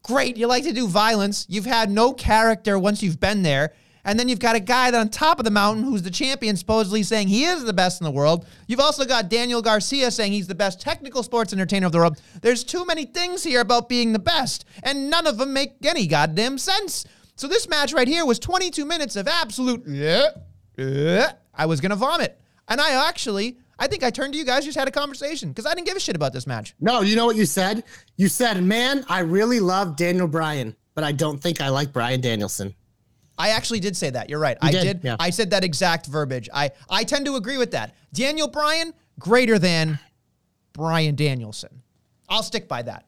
Great, 0.01 0.37
you 0.37 0.47
like 0.47 0.63
to 0.63 0.71
do 0.71 0.87
violence. 0.87 1.45
You've 1.49 1.65
had 1.65 1.91
no 1.91 2.13
character 2.13 2.79
once 2.79 3.03
you've 3.03 3.19
been 3.19 3.43
there, 3.43 3.73
And 4.07 4.17
then 4.17 4.29
you've 4.29 4.39
got 4.39 4.55
a 4.55 4.61
guy 4.61 4.89
that 4.89 4.97
on 4.97 5.09
top 5.09 5.37
of 5.37 5.43
the 5.43 5.51
mountain 5.51 5.83
who's 5.83 6.01
the 6.01 6.09
champion, 6.09 6.55
supposedly 6.55 7.03
saying 7.03 7.27
he 7.27 7.43
is 7.43 7.65
the 7.65 7.73
best 7.73 7.99
in 7.99 8.05
the 8.05 8.11
world. 8.11 8.47
You've 8.65 8.79
also 8.79 9.03
got 9.03 9.27
Daniel 9.27 9.61
Garcia 9.61 10.11
saying 10.11 10.31
he's 10.31 10.47
the 10.47 10.55
best 10.55 10.79
technical 10.79 11.23
sports 11.23 11.51
entertainer 11.51 11.87
of 11.87 11.91
the 11.91 11.97
world. 11.97 12.21
There's 12.41 12.63
too 12.63 12.85
many 12.85 13.03
things 13.03 13.43
here 13.43 13.59
about 13.59 13.89
being 13.89 14.13
the 14.13 14.19
best, 14.19 14.63
and 14.81 15.09
none 15.09 15.27
of 15.27 15.37
them 15.37 15.51
make 15.51 15.85
any 15.85 16.07
goddamn 16.07 16.57
sense. 16.57 17.05
So 17.37 17.47
this 17.47 17.69
match 17.69 17.93
right 17.93 18.07
here 18.07 18.25
was 18.25 18.39
22 18.39 18.83
minutes 18.83 19.15
of 19.15 19.27
absolute 19.27 19.83
yeah, 19.87 20.29
yeah. 20.75 21.31
I 21.53 21.65
was 21.67 21.79
gonna 21.79 21.95
vomit, 21.95 22.39
and 22.67 22.81
I 22.81 23.07
actually, 23.07 23.57
I 23.79 23.87
think 23.87 24.03
I 24.03 24.09
turned 24.09 24.33
to 24.33 24.39
you 24.39 24.45
guys, 24.45 24.65
just 24.65 24.77
had 24.77 24.87
a 24.87 24.91
conversation 24.91 25.49
because 25.49 25.65
I 25.65 25.73
didn't 25.75 25.85
give 25.87 25.95
a 25.95 25.99
shit 25.99 26.15
about 26.15 26.33
this 26.33 26.47
match. 26.47 26.75
No, 26.79 27.01
you 27.01 27.15
know 27.15 27.25
what 27.27 27.35
you 27.35 27.45
said? 27.45 27.83
You 28.15 28.27
said, 28.27 28.61
man, 28.63 29.05
I 29.07 29.19
really 29.19 29.59
love 29.59 29.95
Daniel 29.95 30.27
Bryan, 30.27 30.75
but 30.95 31.03
I 31.03 31.11
don't 31.11 31.37
think 31.41 31.61
I 31.61 31.69
like 31.69 31.93
Brian 31.93 32.21
Danielson. 32.21 32.73
I 33.37 33.49
actually 33.49 33.79
did 33.81 33.95
say 33.95 34.09
that. 34.09 34.31
You're 34.31 34.39
right. 34.39 34.57
I 34.63 34.71
did, 34.71 34.83
did. 34.83 35.03
yeah. 35.03 35.15
I 35.19 35.29
said 35.29 35.51
that 35.51 35.63
exact 35.63 36.07
verbiage. 36.07 36.49
I 36.51 36.71
I 36.89 37.03
tend 37.03 37.27
to 37.27 37.35
agree 37.35 37.57
with 37.57 37.69
that. 37.71 37.95
Daniel 38.13 38.47
Bryan 38.47 38.93
greater 39.19 39.59
than 39.59 39.99
Brian 40.73 41.13
Danielson. 41.13 41.83
I'll 42.29 42.41
stick 42.41 42.67
by 42.67 42.81
that. 42.81 43.05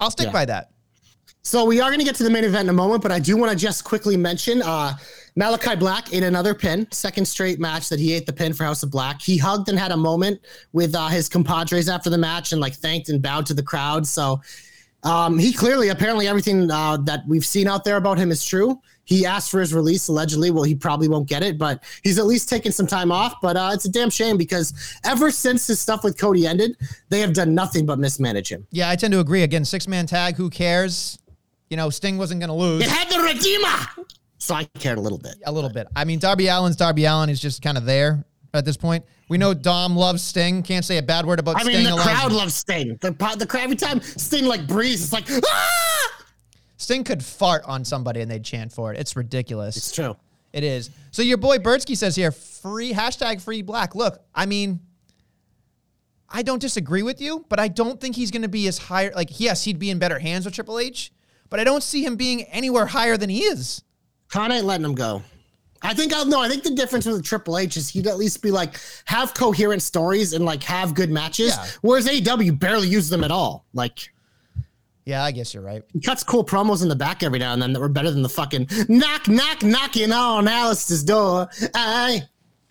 I'll 0.00 0.10
stick 0.10 0.28
Yeah. 0.28 0.32
by 0.32 0.44
that. 0.46 0.70
So 1.46 1.64
we 1.64 1.80
are 1.80 1.90
going 1.90 2.00
to 2.00 2.04
get 2.04 2.16
to 2.16 2.24
the 2.24 2.30
main 2.30 2.42
event 2.42 2.64
in 2.64 2.70
a 2.70 2.72
moment, 2.72 3.04
but 3.04 3.12
I 3.12 3.20
do 3.20 3.36
want 3.36 3.52
to 3.52 3.56
just 3.56 3.84
quickly 3.84 4.16
mention 4.16 4.62
uh, 4.62 4.96
Malachi 5.36 5.76
Black 5.76 6.12
ate 6.12 6.24
another 6.24 6.54
pin, 6.54 6.88
second 6.90 7.24
straight 7.24 7.60
match 7.60 7.88
that 7.88 8.00
he 8.00 8.14
ate 8.14 8.26
the 8.26 8.32
pin 8.32 8.52
for 8.52 8.64
House 8.64 8.82
of 8.82 8.90
Black. 8.90 9.22
He 9.22 9.38
hugged 9.38 9.68
and 9.68 9.78
had 9.78 9.92
a 9.92 9.96
moment 9.96 10.40
with 10.72 10.96
uh, 10.96 11.06
his 11.06 11.28
compadres 11.28 11.88
after 11.88 12.10
the 12.10 12.18
match 12.18 12.50
and 12.50 12.60
like 12.60 12.74
thanked 12.74 13.10
and 13.10 13.22
bowed 13.22 13.46
to 13.46 13.54
the 13.54 13.62
crowd. 13.62 14.08
So 14.08 14.40
um, 15.04 15.38
he 15.38 15.52
clearly, 15.52 15.90
apparently, 15.90 16.26
everything 16.26 16.68
uh, 16.68 16.96
that 17.04 17.20
we've 17.28 17.46
seen 17.46 17.68
out 17.68 17.84
there 17.84 17.96
about 17.96 18.18
him 18.18 18.32
is 18.32 18.44
true. 18.44 18.80
He 19.04 19.24
asked 19.24 19.52
for 19.52 19.60
his 19.60 19.72
release 19.72 20.08
allegedly. 20.08 20.50
Well, 20.50 20.64
he 20.64 20.74
probably 20.74 21.06
won't 21.06 21.28
get 21.28 21.44
it, 21.44 21.58
but 21.58 21.84
he's 22.02 22.18
at 22.18 22.26
least 22.26 22.48
taking 22.48 22.72
some 22.72 22.88
time 22.88 23.12
off. 23.12 23.34
But 23.40 23.56
uh, 23.56 23.70
it's 23.72 23.84
a 23.84 23.88
damn 23.88 24.10
shame 24.10 24.36
because 24.36 24.74
ever 25.04 25.30
since 25.30 25.68
his 25.68 25.78
stuff 25.78 26.02
with 26.02 26.18
Cody 26.18 26.44
ended, 26.44 26.76
they 27.08 27.20
have 27.20 27.34
done 27.34 27.54
nothing 27.54 27.86
but 27.86 28.00
mismanage 28.00 28.50
him. 28.50 28.66
Yeah, 28.72 28.90
I 28.90 28.96
tend 28.96 29.12
to 29.12 29.20
agree. 29.20 29.44
Again, 29.44 29.64
six 29.64 29.86
man 29.86 30.06
tag. 30.06 30.34
Who 30.34 30.50
cares? 30.50 31.20
You 31.70 31.76
know, 31.76 31.90
Sting 31.90 32.16
wasn't 32.18 32.40
going 32.40 32.48
to 32.48 32.54
lose 32.54 32.82
It 32.82 32.88
had 32.88 33.08
the 33.10 33.20
Redeemer. 33.20 34.06
So 34.38 34.54
I 34.54 34.64
cared 34.78 34.98
a 34.98 35.00
little 35.00 35.18
bit. 35.18 35.36
a 35.44 35.50
little 35.52 35.70
bit. 35.70 35.86
I 35.96 36.04
mean, 36.04 36.18
Darby 36.18 36.48
Allin's 36.48 36.76
Darby 36.76 37.04
Allin. 37.06 37.30
is 37.30 37.40
just 37.40 37.62
kind 37.62 37.76
of 37.76 37.84
there 37.84 38.24
at 38.54 38.64
this 38.64 38.76
point. 38.76 39.04
We 39.28 39.38
know 39.38 39.54
Dom 39.54 39.96
loves 39.96 40.22
Sting. 40.22 40.62
Can't 40.62 40.84
say 40.84 40.98
a 40.98 41.02
bad 41.02 41.26
word 41.26 41.40
about 41.40 41.56
I 41.56 41.62
Sting. 41.62 41.84
mean, 41.84 41.96
the 41.96 42.00
crowd 42.02 42.30
loves 42.32 42.54
Sting. 42.54 42.96
The, 43.00 43.10
the 43.38 43.46
crowd, 43.46 43.64
every 43.64 43.76
time 43.76 44.00
Sting 44.00 44.46
like 44.46 44.66
breathes, 44.68 45.02
it's 45.02 45.12
like, 45.12 45.24
ah! 45.44 46.22
Sting 46.76 47.02
could 47.02 47.24
fart 47.24 47.64
on 47.64 47.84
somebody 47.84 48.20
and 48.20 48.30
they'd 48.30 48.44
chant 48.44 48.72
for 48.72 48.92
it. 48.92 49.00
It's 49.00 49.16
ridiculous. 49.16 49.76
It's 49.76 49.90
true. 49.92 50.16
It 50.52 50.62
is. 50.62 50.90
So 51.10 51.22
your 51.22 51.38
boy 51.38 51.58
Bertsky 51.58 51.96
says 51.96 52.14
here, 52.14 52.30
free 52.30 52.92
hashtag 52.92 53.40
free 53.40 53.62
black. 53.62 53.94
Look, 53.94 54.20
I 54.34 54.46
mean, 54.46 54.80
I 56.28 56.42
don't 56.42 56.60
disagree 56.60 57.02
with 57.02 57.20
you, 57.20 57.44
but 57.48 57.58
I 57.58 57.68
don't 57.68 58.00
think 58.00 58.16
he's 58.16 58.30
going 58.30 58.42
to 58.42 58.48
be 58.48 58.68
as 58.68 58.78
high. 58.78 59.08
Like, 59.08 59.40
yes, 59.40 59.64
he'd 59.64 59.78
be 59.78 59.90
in 59.90 59.98
better 59.98 60.18
hands 60.18 60.44
with 60.44 60.54
Triple 60.54 60.78
H, 60.78 61.12
but 61.50 61.60
I 61.60 61.64
don't 61.64 61.82
see 61.82 62.04
him 62.04 62.16
being 62.16 62.42
anywhere 62.44 62.86
higher 62.86 63.16
than 63.16 63.30
he 63.30 63.40
is. 63.44 63.82
Khan 64.28 64.50
ain't 64.52 64.64
letting 64.66 64.84
him 64.84 64.94
go. 64.94 65.22
I 65.82 65.94
think 65.94 66.12
I'll 66.14 66.26
no. 66.26 66.40
I 66.40 66.48
think 66.48 66.62
the 66.64 66.70
difference 66.74 67.06
with 67.06 67.16
the 67.16 67.22
Triple 67.22 67.58
H 67.58 67.76
is 67.76 67.88
he'd 67.88 68.06
at 68.06 68.16
least 68.16 68.42
be 68.42 68.50
like 68.50 68.80
have 69.04 69.34
coherent 69.34 69.82
stories 69.82 70.32
and 70.32 70.44
like 70.44 70.62
have 70.64 70.94
good 70.94 71.10
matches. 71.10 71.48
Yeah. 71.56 71.66
Whereas 71.82 72.06
AEW 72.08 72.58
barely 72.58 72.88
uses 72.88 73.10
them 73.10 73.22
at 73.22 73.30
all. 73.30 73.66
Like 73.74 74.10
Yeah, 75.04 75.22
I 75.22 75.30
guess 75.32 75.52
you're 75.54 75.62
right. 75.62 75.82
he 75.92 76.00
cuts 76.00 76.24
cool 76.24 76.44
promos 76.44 76.82
in 76.82 76.88
the 76.88 76.96
back 76.96 77.22
every 77.22 77.38
now 77.38 77.52
and 77.52 77.60
then 77.62 77.72
that 77.72 77.80
were 77.80 77.88
better 77.88 78.10
than 78.10 78.22
the 78.22 78.28
fucking 78.28 78.68
knock 78.88 79.28
knock 79.28 79.62
knocking 79.62 80.12
on 80.12 80.48
Alice's 80.48 81.04
door. 81.04 81.48
I 81.74 82.22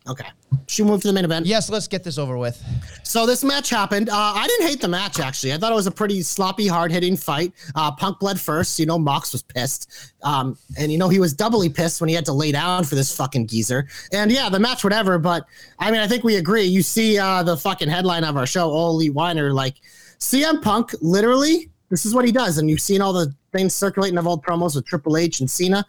okay. 0.08 0.26
Should 0.68 0.86
we 0.86 0.92
move 0.92 1.02
to 1.02 1.08
the 1.08 1.14
main 1.14 1.26
event? 1.26 1.46
Yes, 1.46 1.70
let's 1.70 1.88
get 1.88 2.04
this 2.04 2.18
over 2.18 2.38
with. 2.38 2.62
So 3.04 3.26
this 3.26 3.44
match 3.44 3.70
happened. 3.70 4.10
Uh, 4.10 4.16
I 4.16 4.48
didn't 4.48 4.68
hate 4.68 4.82
the 4.82 4.88
match 4.88 5.20
actually. 5.20 5.54
I 5.54 5.58
thought 5.58 5.72
it 5.72 5.76
was 5.76 5.88
a 5.88 5.92
pretty 5.92 6.22
sloppy, 6.22 6.68
hard 6.68 6.92
hitting 6.92 7.16
fight. 7.16 7.54
Uh, 7.76 7.92
Punk 7.92 8.20
bled 8.20 8.40
first. 8.40 8.80
You 8.80 8.86
know, 8.86 8.98
Mox 8.98 9.32
was 9.32 9.44
pissed, 9.44 10.14
um, 10.24 10.58
and 10.78 10.92
you 10.92 10.98
know 10.98 11.10
he 11.10 11.20
was 11.20 11.34
doubly 11.34 11.70
pissed 11.70 12.02
when 12.02 12.08
he 12.10 12.16
had 12.16 12.26
to 12.26 12.34
lay 12.34 12.52
down 12.52 12.84
for 12.84 12.96
this 12.96 13.16
fucking 13.16 13.48
geezer. 13.48 13.88
And 14.12 14.32
yeah, 14.32 14.50
the 14.50 14.60
match, 14.60 14.84
whatever. 14.84 15.20
But 15.20 15.46
I 15.80 15.92
mean, 15.92 16.00
I 16.00 16.08
think 16.08 16.24
we 16.24 16.38
agree. 16.38 16.64
You 16.64 16.82
see 16.82 17.18
uh, 17.18 17.44
the 17.44 17.58
fucking 17.58 17.90
headline 17.90 18.24
of 18.24 18.38
our 18.38 18.48
show, 18.48 18.70
Oli 18.70 19.10
Weiner, 19.10 19.54
like 19.54 19.76
CM 20.20 20.62
Punk. 20.62 20.92
Literally, 21.02 21.70
this 21.90 22.06
is 22.06 22.14
what 22.14 22.26
he 22.26 22.32
does. 22.32 22.58
And 22.58 22.70
you've 22.70 22.82
seen 22.82 23.02
all 23.02 23.14
the 23.14 23.34
things 23.52 23.74
circulating 23.74 24.18
of 24.18 24.28
old 24.28 24.44
promos 24.44 24.76
with 24.76 24.86
Triple 24.86 25.18
H 25.18 25.40
and 25.40 25.50
Cena. 25.50 25.86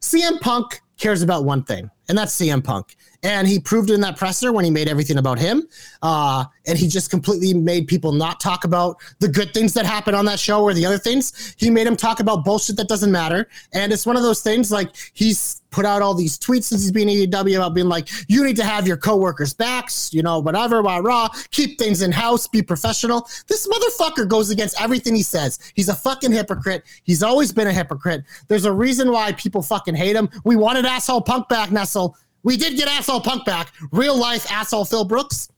CM 0.00 0.40
Punk 0.40 0.80
cares 0.98 1.22
about 1.22 1.44
one 1.44 1.62
thing, 1.62 1.90
and 2.08 2.18
that's 2.18 2.34
CM 2.34 2.62
Punk. 2.62 2.96
And 3.22 3.48
he 3.48 3.58
proved 3.58 3.90
it 3.90 3.94
in 3.94 4.00
that 4.02 4.16
presser 4.16 4.52
when 4.52 4.64
he 4.64 4.70
made 4.70 4.88
everything 4.88 5.18
about 5.18 5.38
him. 5.38 5.66
Uh, 6.02 6.44
and 6.66 6.78
he 6.78 6.86
just 6.86 7.10
completely 7.10 7.52
made 7.52 7.88
people 7.88 8.12
not 8.12 8.38
talk 8.38 8.64
about 8.64 8.96
the 9.18 9.26
good 9.26 9.52
things 9.52 9.74
that 9.74 9.84
happen 9.84 10.14
on 10.14 10.24
that 10.26 10.38
show 10.38 10.62
or 10.62 10.72
the 10.72 10.86
other 10.86 10.98
things. 10.98 11.54
He 11.58 11.68
made 11.68 11.86
him 11.86 11.96
talk 11.96 12.20
about 12.20 12.44
bullshit 12.44 12.76
that 12.76 12.88
doesn't 12.88 13.10
matter. 13.10 13.48
And 13.72 13.92
it's 13.92 14.06
one 14.06 14.16
of 14.16 14.22
those 14.22 14.40
things 14.40 14.70
like 14.70 14.94
he's 15.14 15.57
put 15.70 15.84
out 15.84 16.02
all 16.02 16.14
these 16.14 16.38
tweets 16.38 16.64
since 16.64 16.82
he's 16.82 16.92
been 16.92 17.08
AEW 17.08 17.56
about 17.56 17.74
being 17.74 17.88
like, 17.88 18.08
you 18.28 18.44
need 18.44 18.56
to 18.56 18.64
have 18.64 18.86
your 18.86 18.96
coworkers' 18.96 19.52
backs, 19.54 20.12
you 20.12 20.22
know, 20.22 20.38
whatever, 20.38 20.82
rah, 20.82 20.98
rah, 20.98 21.28
keep 21.50 21.78
things 21.78 22.02
in 22.02 22.12
house, 22.12 22.48
be 22.48 22.62
professional. 22.62 23.28
This 23.46 23.66
motherfucker 23.66 24.28
goes 24.28 24.50
against 24.50 24.80
everything 24.80 25.14
he 25.14 25.22
says. 25.22 25.58
He's 25.74 25.88
a 25.88 25.94
fucking 25.94 26.32
hypocrite. 26.32 26.84
He's 27.04 27.22
always 27.22 27.52
been 27.52 27.66
a 27.66 27.72
hypocrite. 27.72 28.24
There's 28.48 28.64
a 28.64 28.72
reason 28.72 29.12
why 29.12 29.32
people 29.32 29.62
fucking 29.62 29.94
hate 29.94 30.16
him. 30.16 30.28
We 30.44 30.56
wanted 30.56 30.86
asshole 30.86 31.22
punk 31.22 31.48
back, 31.48 31.70
Nestle. 31.70 32.16
We 32.42 32.56
did 32.56 32.76
get 32.76 32.88
asshole 32.88 33.20
punk 33.20 33.44
back. 33.44 33.72
Real 33.92 34.16
life 34.16 34.50
asshole 34.50 34.84
Phil 34.84 35.04
Brooks. 35.04 35.48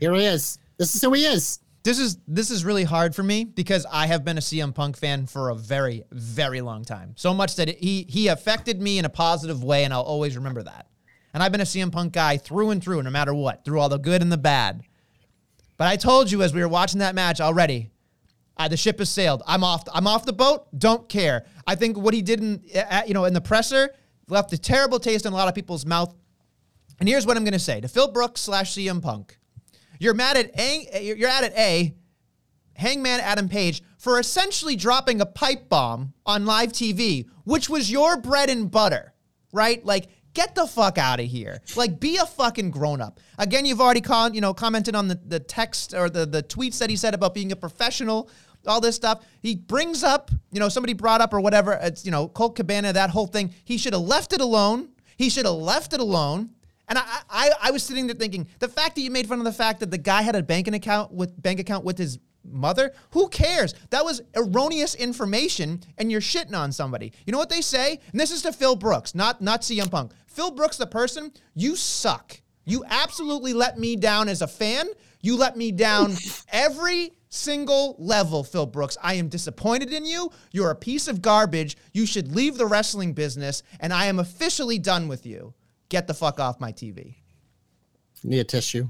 Here 0.00 0.14
he 0.14 0.24
is. 0.24 0.58
This 0.78 0.94
is 0.94 1.02
who 1.02 1.12
he 1.12 1.24
is. 1.24 1.58
This 1.86 2.00
is 2.00 2.18
this 2.26 2.50
is 2.50 2.64
really 2.64 2.82
hard 2.82 3.14
for 3.14 3.22
me 3.22 3.44
because 3.44 3.86
I 3.88 4.08
have 4.08 4.24
been 4.24 4.38
a 4.38 4.40
CM 4.40 4.74
Punk 4.74 4.96
fan 4.96 5.26
for 5.28 5.50
a 5.50 5.54
very 5.54 6.02
very 6.10 6.60
long 6.60 6.84
time. 6.84 7.12
So 7.14 7.32
much 7.32 7.54
that 7.54 7.68
it, 7.68 7.78
he 7.78 8.04
he 8.08 8.26
affected 8.26 8.82
me 8.82 8.98
in 8.98 9.04
a 9.04 9.08
positive 9.08 9.62
way, 9.62 9.84
and 9.84 9.94
I'll 9.94 10.02
always 10.02 10.34
remember 10.34 10.64
that. 10.64 10.88
And 11.32 11.44
I've 11.44 11.52
been 11.52 11.60
a 11.60 11.64
CM 11.64 11.92
Punk 11.92 12.12
guy 12.12 12.38
through 12.38 12.70
and 12.70 12.82
through, 12.82 13.04
no 13.04 13.10
matter 13.10 13.32
what, 13.32 13.64
through 13.64 13.78
all 13.78 13.88
the 13.88 14.00
good 14.00 14.20
and 14.20 14.32
the 14.32 14.36
bad. 14.36 14.82
But 15.76 15.86
I 15.86 15.94
told 15.94 16.28
you 16.28 16.42
as 16.42 16.52
we 16.52 16.60
were 16.60 16.66
watching 16.66 16.98
that 16.98 17.14
match 17.14 17.40
already, 17.40 17.92
uh, 18.56 18.66
the 18.66 18.76
ship 18.76 18.98
has 18.98 19.08
sailed. 19.08 19.44
I'm 19.46 19.62
off. 19.62 19.84
I'm 19.94 20.08
off 20.08 20.26
the 20.26 20.32
boat. 20.32 20.66
Don't 20.76 21.08
care. 21.08 21.46
I 21.68 21.76
think 21.76 21.96
what 21.96 22.14
he 22.14 22.20
did 22.20 22.40
in 22.40 22.64
you 23.06 23.14
know 23.14 23.26
in 23.26 23.32
the 23.32 23.40
presser 23.40 23.94
left 24.26 24.52
a 24.52 24.58
terrible 24.58 24.98
taste 24.98 25.24
in 25.24 25.32
a 25.32 25.36
lot 25.36 25.46
of 25.46 25.54
people's 25.54 25.86
mouth. 25.86 26.12
And 26.98 27.08
here's 27.08 27.26
what 27.26 27.36
I'm 27.36 27.44
going 27.44 27.52
to 27.52 27.60
say 27.60 27.80
to 27.80 27.86
Phil 27.86 28.10
Brooks 28.10 28.40
slash 28.40 28.74
CM 28.74 29.00
Punk. 29.00 29.38
You're 29.98 30.14
mad 30.14 30.36
at 30.36 30.58
A. 30.58 31.14
You're 31.16 31.28
at 31.28 31.52
A. 31.56 31.94
Hangman 32.76 33.20
Adam 33.20 33.48
Page 33.48 33.82
for 33.98 34.18
essentially 34.18 34.76
dropping 34.76 35.20
a 35.20 35.26
pipe 35.26 35.68
bomb 35.68 36.12
on 36.24 36.46
live 36.46 36.72
TV, 36.72 37.26
which 37.44 37.68
was 37.68 37.90
your 37.90 38.16
bread 38.18 38.50
and 38.50 38.70
butter, 38.70 39.14
right? 39.52 39.84
Like, 39.84 40.08
get 40.34 40.54
the 40.54 40.66
fuck 40.66 40.98
out 40.98 41.18
of 41.18 41.26
here. 41.26 41.60
Like, 41.74 41.98
be 41.98 42.18
a 42.18 42.26
fucking 42.26 42.70
grown 42.70 43.00
up. 43.00 43.20
Again, 43.38 43.64
you've 43.64 43.80
already 43.80 44.02
con- 44.02 44.34
you 44.34 44.40
know 44.40 44.54
commented 44.54 44.94
on 44.94 45.08
the, 45.08 45.18
the 45.26 45.40
text 45.40 45.94
or 45.94 46.10
the, 46.10 46.26
the 46.26 46.42
tweets 46.42 46.78
that 46.78 46.90
he 46.90 46.96
said 46.96 47.14
about 47.14 47.34
being 47.34 47.50
a 47.52 47.56
professional, 47.56 48.28
all 48.66 48.80
this 48.80 48.96
stuff. 48.96 49.24
He 49.40 49.56
brings 49.56 50.02
up, 50.02 50.30
you 50.52 50.60
know, 50.60 50.68
somebody 50.68 50.92
brought 50.92 51.20
up 51.20 51.32
or 51.32 51.40
whatever. 51.40 51.78
It's 51.80 52.04
you 52.04 52.10
know 52.10 52.28
Colt 52.28 52.56
Cabana, 52.56 52.92
that 52.92 53.10
whole 53.10 53.26
thing. 53.26 53.54
He 53.64 53.78
should 53.78 53.94
have 53.94 54.02
left 54.02 54.32
it 54.32 54.40
alone. 54.40 54.90
He 55.16 55.30
should 55.30 55.46
have 55.46 55.54
left 55.54 55.94
it 55.94 56.00
alone. 56.00 56.50
And 56.88 56.98
I, 56.98 57.20
I, 57.28 57.50
I 57.62 57.70
was 57.70 57.82
sitting 57.82 58.06
there 58.06 58.16
thinking, 58.16 58.46
the 58.58 58.68
fact 58.68 58.94
that 58.94 59.02
you 59.02 59.10
made 59.10 59.26
fun 59.26 59.38
of 59.38 59.44
the 59.44 59.52
fact 59.52 59.80
that 59.80 59.90
the 59.90 59.98
guy 59.98 60.22
had 60.22 60.36
a 60.36 60.42
banking 60.42 60.74
account 60.74 61.12
with 61.12 61.40
bank 61.40 61.58
account 61.60 61.84
with 61.84 61.98
his 61.98 62.18
mother, 62.44 62.92
who 63.10 63.28
cares? 63.28 63.74
That 63.90 64.04
was 64.04 64.22
erroneous 64.36 64.94
information, 64.94 65.82
and 65.98 66.10
you're 66.10 66.20
shitting 66.20 66.54
on 66.54 66.72
somebody. 66.72 67.12
You 67.26 67.32
know 67.32 67.38
what 67.38 67.50
they 67.50 67.60
say? 67.60 68.00
And 68.12 68.20
this 68.20 68.30
is 68.30 68.42
to 68.42 68.52
Phil 68.52 68.76
Brooks, 68.76 69.14
not 69.14 69.40
not 69.40 69.62
CM 69.62 69.90
Punk. 69.90 70.12
Phil 70.26 70.50
Brooks, 70.50 70.76
the 70.76 70.86
person, 70.86 71.32
you 71.54 71.76
suck. 71.76 72.40
You 72.64 72.84
absolutely 72.88 73.52
let 73.52 73.78
me 73.78 73.96
down 73.96 74.28
as 74.28 74.42
a 74.42 74.48
fan. 74.48 74.86
You 75.22 75.36
let 75.36 75.56
me 75.56 75.72
down 75.72 76.14
every 76.52 77.12
single 77.28 77.96
level, 77.98 78.44
Phil 78.44 78.66
Brooks. 78.66 78.96
I 79.02 79.14
am 79.14 79.28
disappointed 79.28 79.92
in 79.92 80.04
you. 80.04 80.30
You're 80.52 80.70
a 80.70 80.76
piece 80.76 81.08
of 81.08 81.22
garbage. 81.22 81.76
You 81.92 82.06
should 82.06 82.34
leave 82.34 82.56
the 82.56 82.66
wrestling 82.66 83.12
business, 83.12 83.62
and 83.80 83.92
I 83.92 84.06
am 84.06 84.18
officially 84.18 84.78
done 84.78 85.08
with 85.08 85.26
you. 85.26 85.54
Get 85.88 86.06
the 86.06 86.14
fuck 86.14 86.40
off 86.40 86.60
my 86.60 86.72
TV. 86.72 87.16
Need 88.24 88.40
a 88.40 88.44
tissue. 88.44 88.88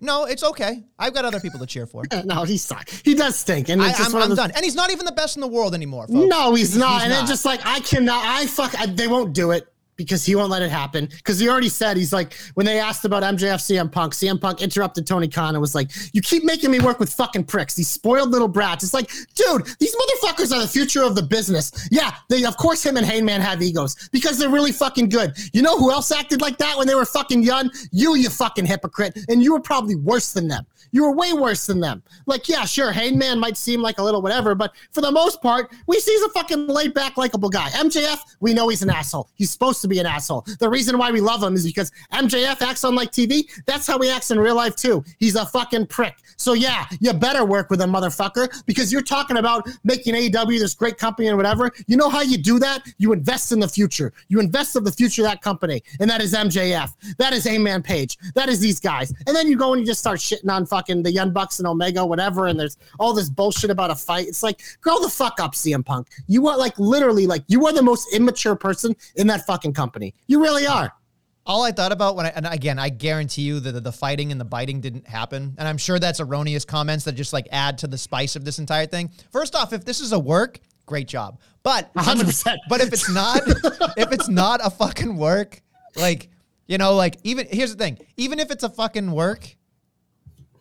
No, 0.00 0.24
it's 0.24 0.42
okay. 0.42 0.82
I've 0.98 1.14
got 1.14 1.24
other 1.24 1.40
people 1.40 1.58
to 1.60 1.66
cheer 1.66 1.86
for. 1.86 2.04
No, 2.24 2.44
he 2.44 2.58
sucks. 2.58 3.00
He 3.02 3.14
does 3.14 3.36
stink. 3.36 3.68
And 3.68 3.80
I, 3.82 3.88
it's 3.90 3.98
just 3.98 4.14
am 4.14 4.22
I'm 4.22 4.28
those- 4.30 4.38
done. 4.38 4.50
And 4.54 4.64
he's 4.64 4.74
not 4.74 4.90
even 4.90 5.04
the 5.06 5.12
best 5.12 5.36
in 5.36 5.40
the 5.40 5.48
world 5.48 5.74
anymore, 5.74 6.06
folks. 6.06 6.28
No, 6.28 6.54
he's 6.54 6.76
not. 6.76 7.02
and 7.02 7.10
not. 7.10 7.22
it's 7.22 7.30
just 7.30 7.44
like 7.44 7.60
I 7.64 7.80
cannot. 7.80 8.22
I 8.24 8.46
fuck. 8.46 8.78
I, 8.78 8.86
they 8.86 9.08
won't 9.08 9.32
do 9.34 9.50
it. 9.52 9.66
Because 9.96 10.24
he 10.24 10.34
won't 10.34 10.50
let 10.50 10.62
it 10.62 10.70
happen. 10.70 11.06
Because 11.06 11.38
he 11.38 11.48
already 11.48 11.68
said 11.68 11.96
he's 11.96 12.12
like 12.12 12.34
when 12.54 12.66
they 12.66 12.78
asked 12.78 13.04
about 13.04 13.22
MJF 13.22 13.60
CM 13.60 13.90
Punk, 13.90 14.12
CM 14.12 14.40
Punk 14.40 14.62
interrupted 14.62 15.06
Tony 15.06 15.28
Khan 15.28 15.54
and 15.54 15.60
was 15.60 15.74
like, 15.74 15.90
"You 16.12 16.20
keep 16.20 16.44
making 16.44 16.70
me 16.70 16.80
work 16.80 16.98
with 16.98 17.12
fucking 17.12 17.44
pricks, 17.44 17.74
these 17.74 17.88
spoiled 17.88 18.30
little 18.30 18.48
brats." 18.48 18.84
It's 18.84 18.94
like, 18.94 19.10
dude, 19.34 19.66
these 19.78 19.94
motherfuckers 19.94 20.54
are 20.54 20.60
the 20.60 20.68
future 20.68 21.02
of 21.02 21.14
the 21.14 21.22
business. 21.22 21.88
Yeah, 21.90 22.12
they 22.28 22.44
of 22.44 22.56
course 22.56 22.84
him 22.84 22.96
and 22.96 23.06
Heyman 23.06 23.40
have 23.40 23.62
egos 23.62 24.08
because 24.12 24.38
they're 24.38 24.50
really 24.50 24.72
fucking 24.72 25.08
good. 25.08 25.34
You 25.52 25.62
know 25.62 25.78
who 25.78 25.90
else 25.90 26.10
acted 26.12 26.40
like 26.40 26.58
that 26.58 26.76
when 26.76 26.86
they 26.86 26.94
were 26.94 27.06
fucking 27.06 27.42
young? 27.42 27.70
You, 27.90 28.16
you 28.16 28.30
fucking 28.30 28.66
hypocrite, 28.66 29.18
and 29.28 29.42
you 29.42 29.52
were 29.52 29.60
probably 29.60 29.94
worse 29.94 30.32
than 30.32 30.48
them. 30.48 30.66
You 30.94 31.02
were 31.02 31.12
way 31.12 31.32
worse 31.32 31.66
than 31.66 31.80
them. 31.80 32.04
Like, 32.26 32.48
yeah, 32.48 32.64
sure, 32.64 32.92
Heyman 32.92 33.40
might 33.40 33.56
seem 33.56 33.82
like 33.82 33.98
a 33.98 34.02
little 34.02 34.22
whatever, 34.22 34.54
but 34.54 34.72
for 34.92 35.00
the 35.00 35.10
most 35.10 35.42
part, 35.42 35.72
we 35.88 35.98
see 35.98 36.12
he's 36.12 36.22
a 36.22 36.28
fucking 36.28 36.68
laid 36.68 36.94
back, 36.94 37.16
likable 37.16 37.48
guy. 37.48 37.68
MJF, 37.70 38.20
we 38.38 38.54
know 38.54 38.68
he's 38.68 38.82
an 38.82 38.90
asshole. 38.90 39.28
He's 39.34 39.50
supposed 39.50 39.82
to 39.82 39.88
be 39.88 39.98
an 39.98 40.06
asshole. 40.06 40.46
The 40.60 40.68
reason 40.68 40.96
why 40.96 41.10
we 41.10 41.20
love 41.20 41.42
him 41.42 41.54
is 41.54 41.66
because 41.66 41.90
MJF 42.12 42.62
acts 42.62 42.84
on 42.84 42.94
like 42.94 43.10
TV. 43.10 43.42
That's 43.66 43.88
how 43.88 43.98
he 43.98 44.08
acts 44.08 44.30
in 44.30 44.38
real 44.38 44.54
life 44.54 44.76
too. 44.76 45.04
He's 45.18 45.34
a 45.34 45.44
fucking 45.44 45.88
prick. 45.88 46.14
So 46.36 46.52
yeah, 46.52 46.86
you 47.00 47.12
better 47.12 47.44
work 47.44 47.70
with 47.70 47.80
a 47.80 47.86
motherfucker, 47.86 48.64
because 48.64 48.92
you're 48.92 49.02
talking 49.02 49.38
about 49.38 49.68
making 49.82 50.14
AEW 50.14 50.60
this 50.60 50.74
great 50.74 50.96
company 50.96 51.26
and 51.26 51.36
whatever. 51.36 51.72
You 51.88 51.96
know 51.96 52.08
how 52.08 52.22
you 52.22 52.38
do 52.38 52.60
that? 52.60 52.86
You 52.98 53.12
invest 53.12 53.50
in 53.50 53.58
the 53.58 53.68
future. 53.68 54.12
You 54.28 54.38
invest 54.38 54.76
in 54.76 54.84
the 54.84 54.92
future 54.92 55.22
of 55.22 55.28
that 55.28 55.42
company, 55.42 55.82
and 55.98 56.08
that 56.08 56.22
is 56.22 56.34
MJF. 56.34 57.16
That 57.18 57.32
is 57.32 57.48
A-Man 57.48 57.82
Page. 57.82 58.16
That 58.34 58.48
is 58.48 58.60
these 58.60 58.78
guys. 58.78 59.12
And 59.26 59.34
then 59.34 59.48
you 59.48 59.56
go 59.56 59.72
and 59.72 59.80
you 59.80 59.86
just 59.86 60.00
start 60.00 60.20
shitting 60.20 60.50
on 60.50 60.66
fucking 60.66 60.83
the 60.88 61.12
Young 61.12 61.32
Bucks 61.32 61.58
and 61.58 61.68
Omega, 61.68 62.04
whatever, 62.04 62.46
and 62.46 62.58
there's 62.58 62.76
all 62.98 63.12
this 63.12 63.28
bullshit 63.28 63.70
about 63.70 63.90
a 63.90 63.94
fight. 63.94 64.28
It's 64.28 64.42
like, 64.42 64.62
grow 64.80 64.98
the 65.00 65.08
fuck 65.08 65.40
up, 65.40 65.54
CM 65.54 65.84
Punk. 65.84 66.08
You 66.26 66.48
are 66.48 66.56
like 66.56 66.78
literally 66.78 67.26
like 67.26 67.44
you 67.48 67.66
are 67.66 67.72
the 67.72 67.82
most 67.82 68.14
immature 68.14 68.56
person 68.56 68.94
in 69.16 69.26
that 69.28 69.46
fucking 69.46 69.72
company. 69.72 70.14
You 70.26 70.42
really 70.42 70.66
are. 70.66 70.92
All 71.46 71.62
I 71.62 71.72
thought 71.72 71.92
about 71.92 72.16
when 72.16 72.24
I, 72.24 72.30
and 72.30 72.46
again, 72.46 72.78
I 72.78 72.88
guarantee 72.88 73.42
you 73.42 73.60
that 73.60 73.72
the, 73.72 73.80
the 73.80 73.92
fighting 73.92 74.32
and 74.32 74.40
the 74.40 74.46
biting 74.46 74.80
didn't 74.80 75.06
happen. 75.06 75.54
And 75.58 75.68
I'm 75.68 75.76
sure 75.76 75.98
that's 75.98 76.18
erroneous 76.18 76.64
comments 76.64 77.04
that 77.04 77.12
just 77.12 77.34
like 77.34 77.46
add 77.52 77.76
to 77.78 77.86
the 77.86 77.98
spice 77.98 78.34
of 78.34 78.46
this 78.46 78.58
entire 78.58 78.86
thing. 78.86 79.10
First 79.30 79.54
off, 79.54 79.74
if 79.74 79.84
this 79.84 80.00
is 80.00 80.12
a 80.12 80.18
work, 80.18 80.58
great 80.86 81.06
job. 81.06 81.38
But 81.62 81.92
100%. 81.94 82.56
But 82.68 82.80
if 82.80 82.92
it's 82.94 83.10
not, 83.10 83.42
if 83.96 84.10
it's 84.12 84.28
not 84.28 84.60
a 84.64 84.70
fucking 84.70 85.16
work, 85.16 85.60
like, 85.96 86.30
you 86.66 86.78
know, 86.78 86.94
like 86.94 87.18
even, 87.24 87.46
here's 87.50 87.74
the 87.74 87.82
thing, 87.82 87.98
even 88.16 88.38
if 88.38 88.50
it's 88.50 88.64
a 88.64 88.70
fucking 88.70 89.10
work, 89.10 89.54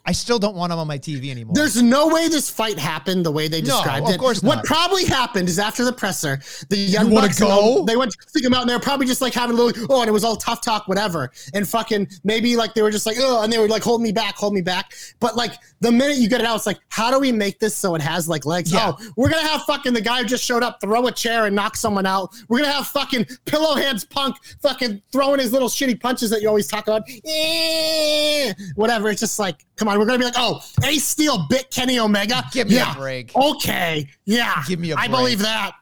I 0.05 0.11
still 0.11 0.37
don't 0.37 0.55
want 0.55 0.73
him 0.73 0.79
on 0.79 0.87
my 0.87 0.97
TV 0.97 1.31
anymore. 1.31 1.53
There's 1.55 1.81
no 1.81 2.07
way 2.09 2.27
this 2.27 2.49
fight 2.49 2.77
happened 2.77 3.25
the 3.25 3.31
way 3.31 3.47
they 3.47 3.61
described 3.61 4.03
No, 4.03 4.09
of 4.09 4.15
it. 4.15 4.19
course 4.19 4.43
What 4.43 4.65
probably 4.65 5.05
happened 5.05 5.47
is 5.47 5.59
after 5.59 5.85
the 5.85 5.93
presser, 5.93 6.41
the 6.67 6.75
young 6.75 7.09
wanna 7.09 7.27
bucks 7.27 7.39
go? 7.39 7.85
they 7.85 7.95
went 7.95 8.11
to 8.11 8.45
him 8.45 8.53
out, 8.53 8.61
and 8.61 8.69
they 8.69 8.73
were 8.73 8.81
probably 8.81 9.05
just 9.05 9.21
like 9.21 9.33
having 9.33 9.57
a 9.57 9.61
little 9.61 9.87
oh, 9.89 10.01
and 10.01 10.09
it 10.09 10.11
was 10.11 10.25
all 10.25 10.35
tough 10.35 10.61
talk, 10.61 10.89
whatever, 10.89 11.31
and 11.53 11.67
fucking 11.67 12.09
maybe 12.25 12.57
like 12.57 12.73
they 12.73 12.81
were 12.81 12.91
just 12.91 13.05
like 13.05 13.15
oh, 13.19 13.43
and 13.43 13.53
they 13.53 13.57
were 13.57 13.67
like 13.69 13.81
hold 13.83 14.01
me 14.01 14.11
back, 14.11 14.35
hold 14.35 14.53
me 14.53 14.61
back. 14.61 14.93
But 15.21 15.37
like 15.37 15.53
the 15.79 15.91
minute 15.91 16.17
you 16.17 16.27
get 16.27 16.41
it 16.41 16.47
out, 16.47 16.57
it's 16.57 16.65
like 16.65 16.79
how 16.89 17.09
do 17.09 17.19
we 17.19 17.31
make 17.31 17.59
this 17.59 17.75
so 17.75 17.95
it 17.95 18.01
has 18.01 18.27
like 18.27 18.45
legs? 18.45 18.73
Yeah. 18.73 18.91
Oh, 18.99 19.11
we're 19.15 19.29
gonna 19.29 19.47
have 19.47 19.61
fucking 19.63 19.93
the 19.93 20.01
guy 20.01 20.19
who 20.19 20.25
just 20.25 20.43
showed 20.43 20.63
up 20.63 20.81
throw 20.81 21.07
a 21.07 21.11
chair 21.13 21.45
and 21.45 21.55
knock 21.55 21.77
someone 21.77 22.05
out. 22.05 22.33
We're 22.49 22.59
gonna 22.59 22.73
have 22.73 22.87
fucking 22.87 23.25
pillow 23.45 23.75
hands 23.75 24.03
punk 24.03 24.35
fucking 24.61 25.01
throwing 25.13 25.39
his 25.39 25.53
little 25.53 25.69
shitty 25.69 26.01
punches 26.01 26.29
that 26.31 26.41
you 26.41 26.49
always 26.49 26.67
talk 26.67 26.87
about. 26.87 27.03
Eh, 27.25 28.53
whatever. 28.75 29.09
It's 29.09 29.21
just 29.21 29.39
like 29.39 29.65
come 29.75 29.87
on, 29.87 29.92
we're 29.97 30.05
gonna 30.05 30.19
be 30.19 30.25
like 30.25 30.35
oh, 30.37 30.61
Ace 30.83 31.03
Steel 31.05 31.45
bit 31.49 31.69
Kenny 31.71 31.99
Omega. 31.99 32.43
Give 32.51 32.67
me 32.67 32.75
a 32.75 32.79
yeah. 32.79 32.95
break. 32.95 33.35
Okay, 33.35 34.07
yeah, 34.25 34.63
Give 34.67 34.79
me 34.79 34.91
a 34.91 34.95
I 34.95 35.07
break. 35.07 35.11
believe 35.11 35.39
that. 35.39 35.73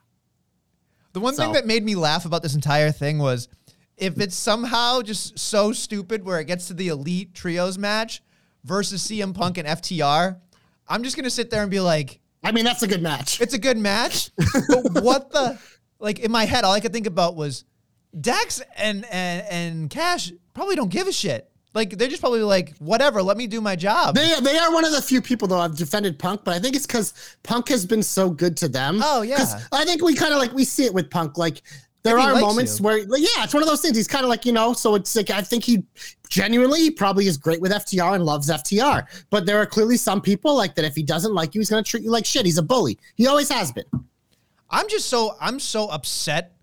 The 1.13 1.19
one 1.19 1.35
thing 1.35 1.51
that 1.53 1.65
made 1.65 1.83
me 1.83 1.95
laugh 1.95 2.25
about 2.25 2.41
this 2.41 2.55
entire 2.55 2.91
thing 2.91 3.19
was 3.19 3.49
if 3.97 4.19
it's 4.19 4.35
somehow 4.35 5.01
just 5.01 5.37
so 5.37 5.73
stupid 5.73 6.25
where 6.25 6.39
it 6.39 6.45
gets 6.45 6.67
to 6.67 6.73
the 6.73 6.87
elite 6.87 7.33
trios 7.33 7.77
match 7.77 8.23
versus 8.63 9.05
CM 9.05 9.33
Punk 9.33 9.57
and 9.57 9.67
FTR, 9.67 10.37
I'm 10.87 11.03
just 11.03 11.15
gonna 11.15 11.29
sit 11.29 11.49
there 11.49 11.61
and 11.61 11.69
be 11.69 11.79
like, 11.79 12.19
I 12.43 12.51
mean, 12.51 12.63
that's 12.63 12.81
a 12.81 12.87
good 12.87 13.01
match. 13.01 13.41
it's 13.41 13.53
a 13.53 13.59
good 13.59 13.77
match, 13.77 14.31
but 14.67 15.03
what 15.03 15.31
the 15.31 15.59
like 15.99 16.19
in 16.19 16.31
my 16.31 16.45
head, 16.45 16.63
all 16.63 16.73
I 16.73 16.79
could 16.79 16.93
think 16.93 17.07
about 17.07 17.35
was 17.35 17.65
Dax 18.19 18.61
and 18.77 19.05
and 19.11 19.45
and 19.49 19.89
Cash 19.89 20.31
probably 20.53 20.75
don't 20.75 20.89
give 20.89 21.07
a 21.07 21.11
shit. 21.11 21.50
Like 21.73 21.97
they're 21.97 22.09
just 22.09 22.21
probably 22.21 22.43
like, 22.43 22.75
whatever, 22.77 23.23
let 23.23 23.37
me 23.37 23.47
do 23.47 23.61
my 23.61 23.75
job. 23.75 24.15
They 24.15 24.35
they 24.41 24.57
are 24.57 24.73
one 24.73 24.83
of 24.83 24.91
the 24.91 25.01
few 25.01 25.21
people 25.21 25.47
though 25.47 25.59
I've 25.59 25.77
defended 25.77 26.19
Punk, 26.19 26.41
but 26.43 26.53
I 26.53 26.59
think 26.59 26.75
it's 26.75 26.85
because 26.85 27.13
Punk 27.43 27.69
has 27.69 27.85
been 27.85 28.03
so 28.03 28.29
good 28.29 28.57
to 28.57 28.67
them. 28.67 28.99
Oh, 29.03 29.21
yeah. 29.21 29.59
I 29.71 29.85
think 29.85 30.03
we 30.03 30.13
kind 30.13 30.33
of 30.33 30.39
like 30.39 30.51
we 30.51 30.65
see 30.65 30.83
it 30.85 30.93
with 30.93 31.09
Punk. 31.09 31.37
Like 31.37 31.61
there 32.03 32.19
are 32.19 32.39
moments 32.39 32.79
you. 32.79 32.85
where 32.85 33.05
like, 33.05 33.21
yeah, 33.21 33.43
it's 33.43 33.53
one 33.53 33.63
of 33.63 33.69
those 33.69 33.81
things. 33.81 33.95
He's 33.95 34.07
kind 34.07 34.25
of 34.25 34.29
like 34.29 34.45
you 34.45 34.51
know. 34.51 34.73
So 34.73 34.95
it's 34.95 35.15
like 35.15 35.29
I 35.29 35.41
think 35.41 35.63
he 35.63 35.83
genuinely 36.27 36.81
he 36.81 36.91
probably 36.91 37.27
is 37.27 37.37
great 37.37 37.61
with 37.61 37.71
FTR 37.71 38.15
and 38.15 38.25
loves 38.25 38.49
FTR. 38.49 39.05
But 39.29 39.45
there 39.45 39.57
are 39.57 39.65
clearly 39.65 39.95
some 39.95 40.19
people 40.19 40.55
like 40.55 40.75
that. 40.75 40.83
If 40.83 40.95
he 40.95 41.03
doesn't 41.03 41.33
like 41.33 41.55
you, 41.55 41.61
he's 41.61 41.69
gonna 41.69 41.83
treat 41.83 42.03
you 42.03 42.11
like 42.11 42.25
shit. 42.25 42.45
He's 42.45 42.57
a 42.57 42.63
bully. 42.63 42.99
He 43.15 43.27
always 43.27 43.49
has 43.49 43.71
been. 43.71 43.85
I'm 44.69 44.89
just 44.89 45.07
so 45.07 45.35
I'm 45.39 45.59
so 45.59 45.87
upset 45.87 46.53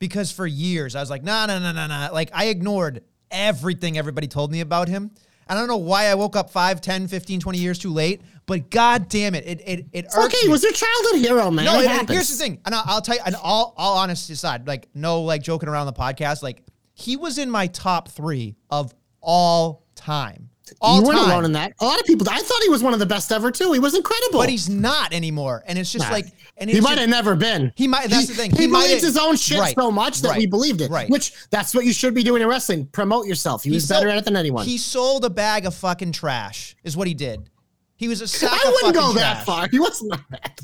because 0.00 0.32
for 0.32 0.46
years 0.46 0.96
I 0.96 1.00
was 1.00 1.10
like, 1.10 1.22
nah, 1.22 1.46
nah, 1.46 1.60
nah, 1.60 1.72
nah, 1.72 1.86
nah. 1.86 2.08
Like 2.12 2.30
I 2.32 2.46
ignored 2.46 3.04
everything 3.32 3.98
everybody 3.98 4.28
told 4.28 4.52
me 4.52 4.60
about 4.60 4.88
him. 4.88 5.10
I 5.48 5.54
don't 5.54 5.66
know 5.66 5.76
why 5.78 6.06
I 6.06 6.14
woke 6.14 6.36
up 6.36 6.50
5, 6.50 6.80
10, 6.80 7.08
15, 7.08 7.40
20 7.40 7.58
years 7.58 7.78
too 7.78 7.92
late, 7.92 8.22
but 8.46 8.70
god 8.70 9.08
damn 9.08 9.34
it. 9.34 9.44
It 9.46 9.60
it 9.66 9.86
it 9.92 10.04
irks 10.06 10.16
okay, 10.26 10.36
he 10.42 10.46
me. 10.46 10.52
was 10.52 10.62
your 10.62 10.72
childhood 10.72 11.20
hero, 11.20 11.50
man. 11.50 11.64
No, 11.64 11.80
It 11.80 11.88
and 11.90 12.08
here's 12.08 12.28
the 12.30 12.36
thing, 12.36 12.60
and 12.64 12.74
I'll, 12.74 12.84
I'll 12.86 13.02
tell 13.02 13.16
you, 13.16 13.22
and 13.26 13.34
all 13.36 13.74
all 13.76 13.98
honesty 13.98 14.32
aside, 14.34 14.66
like 14.66 14.88
no 14.94 15.22
like 15.22 15.42
joking 15.42 15.68
around 15.68 15.86
the 15.86 15.92
podcast, 15.92 16.42
like 16.42 16.62
he 16.94 17.16
was 17.16 17.38
in 17.38 17.50
my 17.50 17.66
top 17.66 18.08
three 18.08 18.54
of 18.70 18.94
all 19.20 19.84
time, 19.94 20.48
all 20.80 20.96
you 21.00 21.02
weren't 21.06 21.18
time. 21.18 21.30
alone 21.30 21.44
in 21.44 21.52
that. 21.52 21.72
A 21.80 21.84
lot 21.84 21.98
of 22.00 22.06
people. 22.06 22.26
I 22.30 22.38
thought 22.40 22.62
he 22.62 22.68
was 22.68 22.82
one 22.82 22.92
of 22.92 22.98
the 23.00 23.06
best 23.06 23.30
ever 23.32 23.50
too. 23.50 23.72
He 23.72 23.78
was 23.78 23.94
incredible. 23.94 24.38
but 24.40 24.48
he's 24.48 24.68
not 24.68 25.12
anymore, 25.12 25.62
and 25.66 25.78
it's 25.78 25.90
just 25.92 26.06
Nah. 26.06 26.12
like, 26.12 26.26
and 26.56 26.68
he 26.70 26.80
might 26.80 26.98
have 26.98 27.08
never 27.08 27.34
been. 27.34 27.72
He 27.76 27.86
might- 27.88 28.08
that's 28.10 28.22
He- 28.22 28.26
the 28.28 28.34
thing. 28.34 28.50
He, 28.50 28.62
He 28.62 28.66
believes 28.66 29.02
his 29.02 29.16
own 29.18 29.36
shit 29.36 29.58
right, 29.58 29.74
so 29.74 29.90
much 29.90 30.20
that 30.22 30.28
right, 30.30 30.38
we 30.38 30.46
believed 30.46 30.80
it. 30.80 30.90
right. 30.90 31.08
Which 31.10 31.32
that's 31.50 31.74
what 31.74 31.84
you 31.84 31.92
should 31.92 32.14
be 32.14 32.22
doing 32.22 32.42
in 32.42 32.48
wrestling. 32.48 32.86
Promote 32.86 33.26
yourself. 33.26 33.62
He, 33.64 33.70
was 33.70 33.86
sold- 33.86 34.00
better 34.00 34.10
at 34.10 34.18
it 34.18 34.24
than 34.24 34.36
anyone. 34.36 34.64
He 34.66 34.78
sold 34.78 35.24
a 35.24 35.30
bag 35.30 35.66
of 35.66 35.74
fucking 35.74 36.12
trash, 36.12 36.74
is 36.84 36.96
what 36.96 37.06
he 37.08 37.14
did. 37.14 37.48
He 37.96 38.08
was 38.08 38.20
a 38.20 38.26
sack 38.28 38.50
I 38.52 38.70
wouldn't 38.70 38.94
go 38.94 39.12
that 39.12 39.44
far. 39.46 39.68
He 39.68 39.78
wasn't 39.78 40.14
that. 40.30 40.60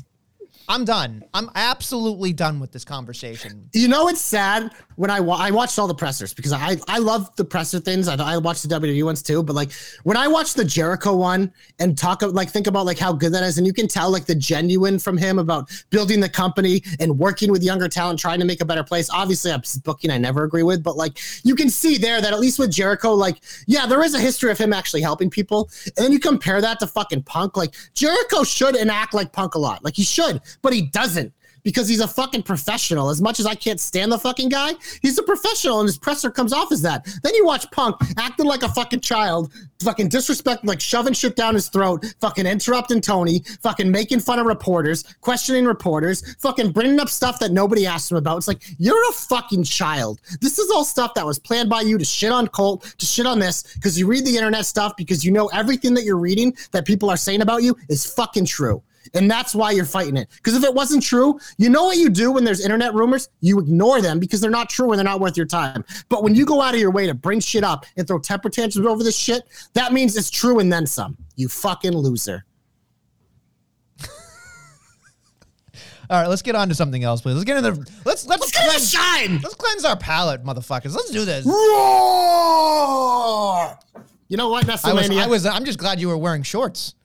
I'm 0.69 0.85
done. 0.85 1.23
I'm 1.33 1.49
absolutely 1.55 2.31
done 2.31 2.59
with 2.59 2.71
this 2.71 2.85
conversation. 2.85 3.67
You 3.73 3.87
know, 3.87 4.07
it's 4.07 4.21
sad 4.21 4.71
when 4.97 5.09
I 5.09 5.19
wa- 5.19 5.37
I 5.39 5.49
watched 5.49 5.79
all 5.79 5.87
the 5.87 5.95
pressers 5.95 6.31
because 6.31 6.53
I 6.53 6.77
I 6.87 6.99
love 6.99 7.35
the 7.37 7.43
presser 7.43 7.79
things. 7.79 8.07
I, 8.07 8.15
I 8.17 8.37
watched 8.37 8.69
the 8.69 8.79
WWE 8.79 9.03
ones 9.03 9.23
too, 9.23 9.41
but 9.41 9.55
like 9.55 9.71
when 10.03 10.15
I 10.15 10.27
watched 10.27 10.55
the 10.57 10.63
Jericho 10.63 11.15
one 11.15 11.51
and 11.79 11.97
talk 11.97 12.21
like 12.21 12.51
think 12.51 12.67
about 12.67 12.85
like 12.85 12.99
how 12.99 13.11
good 13.11 13.33
that 13.33 13.41
is, 13.41 13.57
and 13.57 13.65
you 13.65 13.73
can 13.73 13.87
tell 13.87 14.11
like 14.11 14.25
the 14.25 14.35
genuine 14.35 14.99
from 14.99 15.17
him 15.17 15.39
about 15.39 15.71
building 15.89 16.19
the 16.19 16.29
company 16.29 16.83
and 16.99 17.17
working 17.17 17.49
with 17.49 17.63
younger 17.63 17.87
talent, 17.87 18.19
trying 18.19 18.39
to 18.39 18.45
make 18.45 18.61
a 18.61 18.65
better 18.65 18.83
place. 18.83 19.09
Obviously, 19.09 19.51
I'm 19.51 19.63
booking 19.83 20.11
I 20.11 20.19
never 20.19 20.43
agree 20.43 20.63
with, 20.63 20.83
but 20.83 20.97
like 20.97 21.17
you 21.43 21.55
can 21.55 21.71
see 21.71 21.97
there 21.97 22.21
that 22.21 22.31
at 22.31 22.39
least 22.39 22.59
with 22.59 22.69
Jericho, 22.69 23.13
like 23.13 23.41
yeah, 23.65 23.87
there 23.87 24.03
is 24.03 24.13
a 24.13 24.19
history 24.19 24.51
of 24.51 24.59
him 24.59 24.71
actually 24.71 25.01
helping 25.01 25.31
people, 25.31 25.69
and 25.97 26.05
then 26.05 26.11
you 26.11 26.19
compare 26.19 26.61
that 26.61 26.79
to 26.81 26.85
fucking 26.85 27.23
Punk. 27.23 27.57
Like 27.57 27.73
Jericho 27.95 28.43
should 28.43 28.75
enact 28.75 29.15
like 29.15 29.31
Punk 29.31 29.55
a 29.55 29.59
lot, 29.59 29.83
like 29.83 29.95
he 29.95 30.03
should, 30.03 30.41
but 30.61 30.73
he 30.73 30.83
doesn't 30.83 31.33
because 31.63 31.87
he's 31.87 31.99
a 31.99 32.07
fucking 32.07 32.43
professional. 32.43 33.09
As 33.09 33.21
much 33.21 33.39
as 33.39 33.45
I 33.45 33.55
can't 33.55 33.79
stand 33.79 34.11
the 34.11 34.17
fucking 34.17 34.49
guy, 34.49 34.73
he's 35.01 35.17
a 35.17 35.23
professional 35.23 35.79
and 35.79 35.87
his 35.87 35.97
presser 35.97 36.31
comes 36.31 36.53
off 36.53 36.71
as 36.71 36.81
that. 36.81 37.05
Then 37.23 37.35
you 37.35 37.45
watch 37.45 37.69
Punk 37.71 37.97
acting 38.17 38.45
like 38.45 38.63
a 38.63 38.69
fucking 38.69 39.01
child, 39.01 39.51
fucking 39.83 40.09
disrespect, 40.09 40.65
like 40.65 40.79
shoving 40.79 41.13
shit 41.13 41.35
down 41.35 41.53
his 41.53 41.69
throat, 41.69 42.05
fucking 42.19 42.45
interrupting 42.45 43.01
Tony, 43.01 43.43
fucking 43.61 43.89
making 43.89 44.19
fun 44.19 44.39
of 44.39 44.45
reporters, 44.45 45.03
questioning 45.21 45.65
reporters, 45.65 46.35
fucking 46.35 46.71
bringing 46.71 46.99
up 46.99 47.09
stuff 47.09 47.39
that 47.39 47.51
nobody 47.51 47.85
asked 47.85 48.11
him 48.11 48.17
about. 48.17 48.37
It's 48.37 48.47
like, 48.47 48.63
you're 48.77 49.09
a 49.09 49.13
fucking 49.13 49.63
child. 49.63 50.21
This 50.41 50.59
is 50.59 50.69
all 50.71 50.85
stuff 50.85 51.13
that 51.15 51.25
was 51.25 51.39
planned 51.39 51.69
by 51.69 51.81
you 51.81 51.97
to 51.97 52.05
shit 52.05 52.31
on 52.31 52.47
Colt, 52.47 52.95
to 52.97 53.05
shit 53.05 53.25
on 53.25 53.39
this, 53.39 53.75
because 53.75 53.99
you 53.99 54.07
read 54.07 54.25
the 54.25 54.35
internet 54.35 54.65
stuff, 54.65 54.93
because 54.97 55.23
you 55.23 55.31
know 55.31 55.47
everything 55.47 55.93
that 55.93 56.03
you're 56.03 56.17
reading 56.17 56.55
that 56.71 56.85
people 56.85 57.09
are 57.09 57.17
saying 57.17 57.41
about 57.41 57.63
you 57.63 57.75
is 57.89 58.05
fucking 58.05 58.45
true. 58.45 58.81
And 59.13 59.29
that's 59.29 59.55
why 59.55 59.71
you're 59.71 59.85
fighting 59.85 60.17
it. 60.17 60.29
Because 60.35 60.55
if 60.55 60.63
it 60.63 60.73
wasn't 60.73 61.03
true, 61.03 61.39
you 61.57 61.69
know 61.69 61.85
what 61.85 61.97
you 61.97 62.09
do 62.09 62.31
when 62.31 62.43
there's 62.43 62.63
internet 62.63 62.93
rumors? 62.93 63.29
You 63.41 63.59
ignore 63.59 64.01
them 64.01 64.19
because 64.19 64.41
they're 64.41 64.51
not 64.51 64.69
true 64.69 64.91
and 64.91 64.99
they're 64.99 65.03
not 65.05 65.19
worth 65.19 65.37
your 65.37 65.45
time. 65.45 65.83
But 66.09 66.23
when 66.23 66.35
you 66.35 66.45
go 66.45 66.61
out 66.61 66.73
of 66.73 66.79
your 66.79 66.91
way 66.91 67.07
to 67.07 67.13
bring 67.13 67.39
shit 67.39 67.63
up 67.63 67.85
and 67.97 68.07
throw 68.07 68.19
temper 68.19 68.49
tantrums 68.49 68.87
over 68.87 69.03
this 69.03 69.17
shit, 69.17 69.43
that 69.73 69.93
means 69.93 70.15
it's 70.15 70.29
true 70.29 70.59
and 70.59 70.71
then 70.71 70.85
some. 70.85 71.17
You 71.35 71.47
fucking 71.47 71.93
loser. 71.93 72.45
All 76.09 76.21
right, 76.21 76.27
let's 76.27 76.41
get 76.41 76.55
on 76.55 76.69
to 76.69 76.75
something 76.75 77.03
else, 77.03 77.21
please. 77.21 77.35
Let's 77.35 77.45
get 77.45 77.57
into 77.57 77.71
the 77.71 77.91
let's 78.05 78.25
let's, 78.27 78.41
Let's 78.41 78.51
cleanse, 78.51 78.91
shine! 78.91 79.39
let's 79.41 79.55
cleanse 79.55 79.85
our 79.85 79.97
palate, 79.97 80.43
motherfuckers. 80.43 80.95
Let's 80.95 81.11
do 81.11 81.25
this. 81.25 81.45
Roar! 81.45 81.53
You 84.27 84.37
know 84.37 84.49
what, 84.49 84.69
I 84.69 84.73
was, 84.73 84.81
WrestleMania? 84.83 85.23
I 85.23 85.27
was 85.27 85.45
I'm 85.45 85.65
just 85.65 85.79
glad 85.79 85.99
you 85.99 86.07
were 86.07 86.17
wearing 86.17 86.43
shorts. 86.43 86.95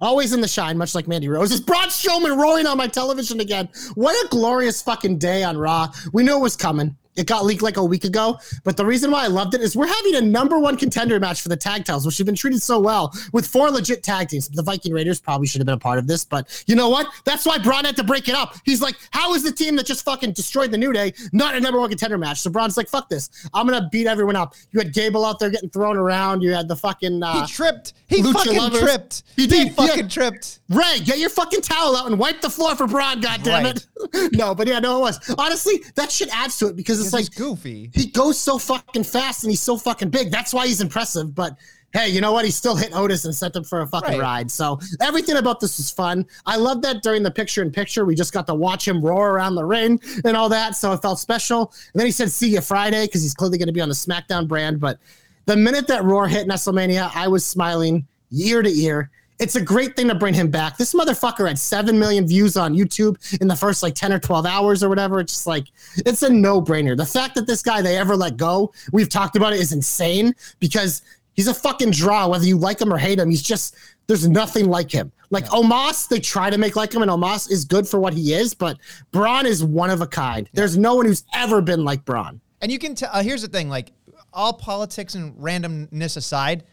Always 0.00 0.34
in 0.34 0.42
the 0.42 0.48
shine, 0.48 0.76
much 0.76 0.94
like 0.94 1.08
Mandy 1.08 1.28
Rose. 1.28 1.50
It's 1.50 1.60
Braun 1.60 1.88
Strowman 1.88 2.36
roaring 2.36 2.66
on 2.66 2.76
my 2.76 2.86
television 2.86 3.40
again. 3.40 3.68
What 3.94 4.12
a 4.24 4.28
glorious 4.28 4.82
fucking 4.82 5.18
day 5.18 5.42
on 5.42 5.56
Raw. 5.56 5.90
We 6.12 6.22
knew 6.22 6.36
it 6.36 6.40
was 6.40 6.56
coming. 6.56 6.96
It 7.16 7.26
got 7.26 7.44
leaked 7.44 7.62
like 7.62 7.76
a 7.76 7.84
week 7.84 8.04
ago. 8.04 8.38
But 8.64 8.76
the 8.76 8.84
reason 8.86 9.10
why 9.10 9.24
I 9.24 9.28
loved 9.28 9.54
it 9.54 9.60
is 9.60 9.76
we're 9.76 9.86
having 9.86 10.16
a 10.16 10.20
number 10.20 10.58
one 10.58 10.76
contender 10.76 11.18
match 11.20 11.40
for 11.40 11.48
the 11.48 11.56
tag 11.56 11.84
titles, 11.84 12.04
which 12.06 12.18
have 12.18 12.26
been 12.26 12.34
treated 12.36 12.62
so 12.62 12.78
well 12.78 13.12
with 13.32 13.46
four 13.46 13.70
legit 13.70 14.02
tag 14.02 14.28
teams. 14.28 14.48
The 14.48 14.62
Viking 14.62 14.92
Raiders 14.92 15.20
probably 15.20 15.46
should 15.46 15.60
have 15.60 15.66
been 15.66 15.74
a 15.74 15.78
part 15.78 15.98
of 15.98 16.06
this, 16.06 16.24
but 16.24 16.64
you 16.66 16.74
know 16.76 16.88
what? 16.88 17.06
That's 17.24 17.46
why 17.46 17.58
Braun 17.58 17.84
had 17.84 17.96
to 17.96 18.04
break 18.04 18.28
it 18.28 18.34
up. 18.34 18.54
He's 18.64 18.80
like, 18.82 18.96
how 19.10 19.34
is 19.34 19.42
the 19.42 19.52
team 19.52 19.76
that 19.76 19.86
just 19.86 20.04
fucking 20.04 20.32
destroyed 20.32 20.70
the 20.70 20.78
New 20.78 20.92
Day 20.92 21.12
not 21.32 21.54
a 21.54 21.60
number 21.60 21.78
one 21.80 21.88
contender 21.88 22.18
match? 22.18 22.40
So 22.40 22.50
Braun's 22.50 22.76
like, 22.76 22.88
fuck 22.88 23.08
this. 23.08 23.30
I'm 23.54 23.66
gonna 23.66 23.88
beat 23.90 24.06
everyone 24.06 24.36
up. 24.36 24.54
You 24.72 24.80
had 24.80 24.92
Gable 24.92 25.24
out 25.24 25.38
there 25.38 25.50
getting 25.50 25.70
thrown 25.70 25.96
around. 25.96 26.42
You 26.42 26.52
had 26.52 26.68
the 26.68 26.76
fucking 26.76 27.22
uh, 27.22 27.46
He 27.46 27.52
tripped. 27.52 27.94
He 28.08 28.22
Lucha 28.22 28.32
fucking 28.34 28.56
lovers. 28.56 28.80
tripped. 28.80 29.22
He 29.36 29.42
He, 29.42 29.48
did, 29.48 29.74
fucking 29.74 30.04
yeah. 30.04 30.08
tripped. 30.08 30.60
Ray, 30.68 31.00
get 31.04 31.18
your 31.18 31.30
fucking 31.30 31.60
towel 31.60 31.96
out 31.96 32.06
and 32.06 32.18
wipe 32.18 32.40
the 32.40 32.50
floor 32.50 32.74
for 32.76 32.86
Braun, 32.86 33.20
goddammit. 33.22 33.86
it. 34.14 34.32
no, 34.36 34.54
but 34.54 34.66
yeah, 34.66 34.78
no, 34.80 34.98
it 34.98 35.00
was. 35.00 35.34
Honestly, 35.38 35.84
that 35.94 36.10
shit 36.10 36.28
adds 36.36 36.58
to 36.58 36.66
it 36.68 36.76
because 36.76 37.05
it's 37.06 37.12
like 37.14 37.20
he's 37.26 37.28
goofy. 37.30 37.90
he 37.94 38.06
goes 38.06 38.38
so 38.38 38.58
fucking 38.58 39.04
fast 39.04 39.42
and 39.44 39.50
he's 39.50 39.62
so 39.62 39.76
fucking 39.76 40.10
big. 40.10 40.30
That's 40.30 40.52
why 40.54 40.66
he's 40.66 40.80
impressive. 40.80 41.34
But 41.34 41.56
hey, 41.92 42.08
you 42.08 42.20
know 42.20 42.32
what? 42.32 42.44
He 42.44 42.50
still 42.50 42.76
hit 42.76 42.94
Otis 42.94 43.24
and 43.24 43.34
sent 43.34 43.56
him 43.56 43.64
for 43.64 43.80
a 43.80 43.86
fucking 43.86 44.18
Right. 44.18 44.20
ride. 44.20 44.50
So 44.50 44.78
everything 45.00 45.36
about 45.36 45.60
this 45.60 45.78
was 45.78 45.90
fun. 45.90 46.26
I 46.44 46.56
love 46.56 46.82
that 46.82 47.02
during 47.02 47.22
the 47.22 47.30
picture 47.30 47.62
in 47.62 47.70
picture, 47.70 48.04
we 48.04 48.14
just 48.14 48.32
got 48.34 48.46
to 48.48 48.54
watch 48.54 48.86
him 48.86 49.00
roar 49.00 49.30
around 49.30 49.54
the 49.54 49.64
ring 49.64 49.98
and 50.24 50.36
all 50.36 50.48
that. 50.50 50.76
So 50.76 50.92
it 50.92 51.00
felt 51.00 51.18
special. 51.18 51.72
And 51.94 52.00
then 52.00 52.06
he 52.06 52.12
said, 52.12 52.30
see 52.30 52.50
you 52.50 52.60
Friday, 52.60 53.06
because 53.06 53.22
he's 53.22 53.32
clearly 53.34 53.56
going 53.56 53.68
to 53.68 53.72
be 53.72 53.80
on 53.80 53.88
the 53.88 53.94
SmackDown 53.94 54.46
brand. 54.46 54.78
But 54.78 54.98
the 55.46 55.56
minute 55.56 55.86
that 55.86 56.04
roar 56.04 56.28
hit 56.28 56.46
WrestleMania, 56.48 57.10
I 57.14 57.28
was 57.28 57.46
smiling 57.46 58.06
ear 58.32 58.60
to 58.62 58.70
ear. 58.70 59.10
It's 59.38 59.56
a 59.56 59.60
great 59.60 59.96
thing 59.96 60.08
to 60.08 60.14
bring 60.14 60.34
him 60.34 60.50
back. 60.50 60.76
This 60.76 60.94
motherfucker 60.94 61.46
had 61.46 61.58
7 61.58 61.98
million 61.98 62.26
views 62.26 62.56
on 62.56 62.74
YouTube 62.74 63.40
in 63.40 63.48
the 63.48 63.56
first 63.56 63.82
like 63.82 63.94
10 63.94 64.12
or 64.12 64.18
12 64.18 64.46
hours 64.46 64.82
or 64.82 64.88
whatever. 64.88 65.20
It's 65.20 65.32
just 65.32 65.46
like, 65.46 65.66
it's 65.98 66.22
a 66.22 66.30
no 66.30 66.60
brainer. 66.62 66.96
The 66.96 67.06
fact 67.06 67.34
that 67.34 67.46
this 67.46 67.62
guy 67.62 67.82
they 67.82 67.98
ever 67.98 68.16
let 68.16 68.36
go, 68.36 68.72
we've 68.92 69.08
talked 69.08 69.36
about 69.36 69.52
it, 69.52 69.60
is 69.60 69.72
insane 69.72 70.34
because 70.58 71.02
he's 71.34 71.48
a 71.48 71.54
fucking 71.54 71.90
draw, 71.90 72.28
whether 72.28 72.46
you 72.46 72.56
like 72.56 72.80
him 72.80 72.92
or 72.92 72.98
hate 72.98 73.18
him. 73.18 73.28
He's 73.28 73.42
just, 73.42 73.76
there's 74.06 74.26
nothing 74.26 74.68
like 74.68 74.90
him. 74.90 75.12
Like 75.30 75.46
Omos, 75.46 76.08
they 76.08 76.20
try 76.20 76.50
to 76.50 76.58
make 76.58 76.76
like 76.76 76.94
him, 76.94 77.02
and 77.02 77.10
Omos 77.10 77.50
is 77.50 77.64
good 77.64 77.86
for 77.86 77.98
what 77.98 78.14
he 78.14 78.32
is, 78.32 78.54
but 78.54 78.78
Braun 79.10 79.44
is 79.44 79.62
one 79.62 79.90
of 79.90 80.00
a 80.00 80.06
kind. 80.06 80.48
There's 80.52 80.76
no 80.76 80.94
one 80.94 81.06
who's 81.06 81.24
ever 81.34 81.60
been 81.60 81.84
like 81.84 82.04
Braun. 82.04 82.40
And 82.62 82.70
you 82.70 82.78
can 82.78 82.94
tell. 82.94 83.10
Uh, 83.12 83.22
here's 83.22 83.42
the 83.42 83.48
thing: 83.48 83.68
like 83.68 83.92
all 84.32 84.52
politics 84.52 85.14
and 85.14 85.34
randomness 85.36 86.16
aside, 86.16 86.64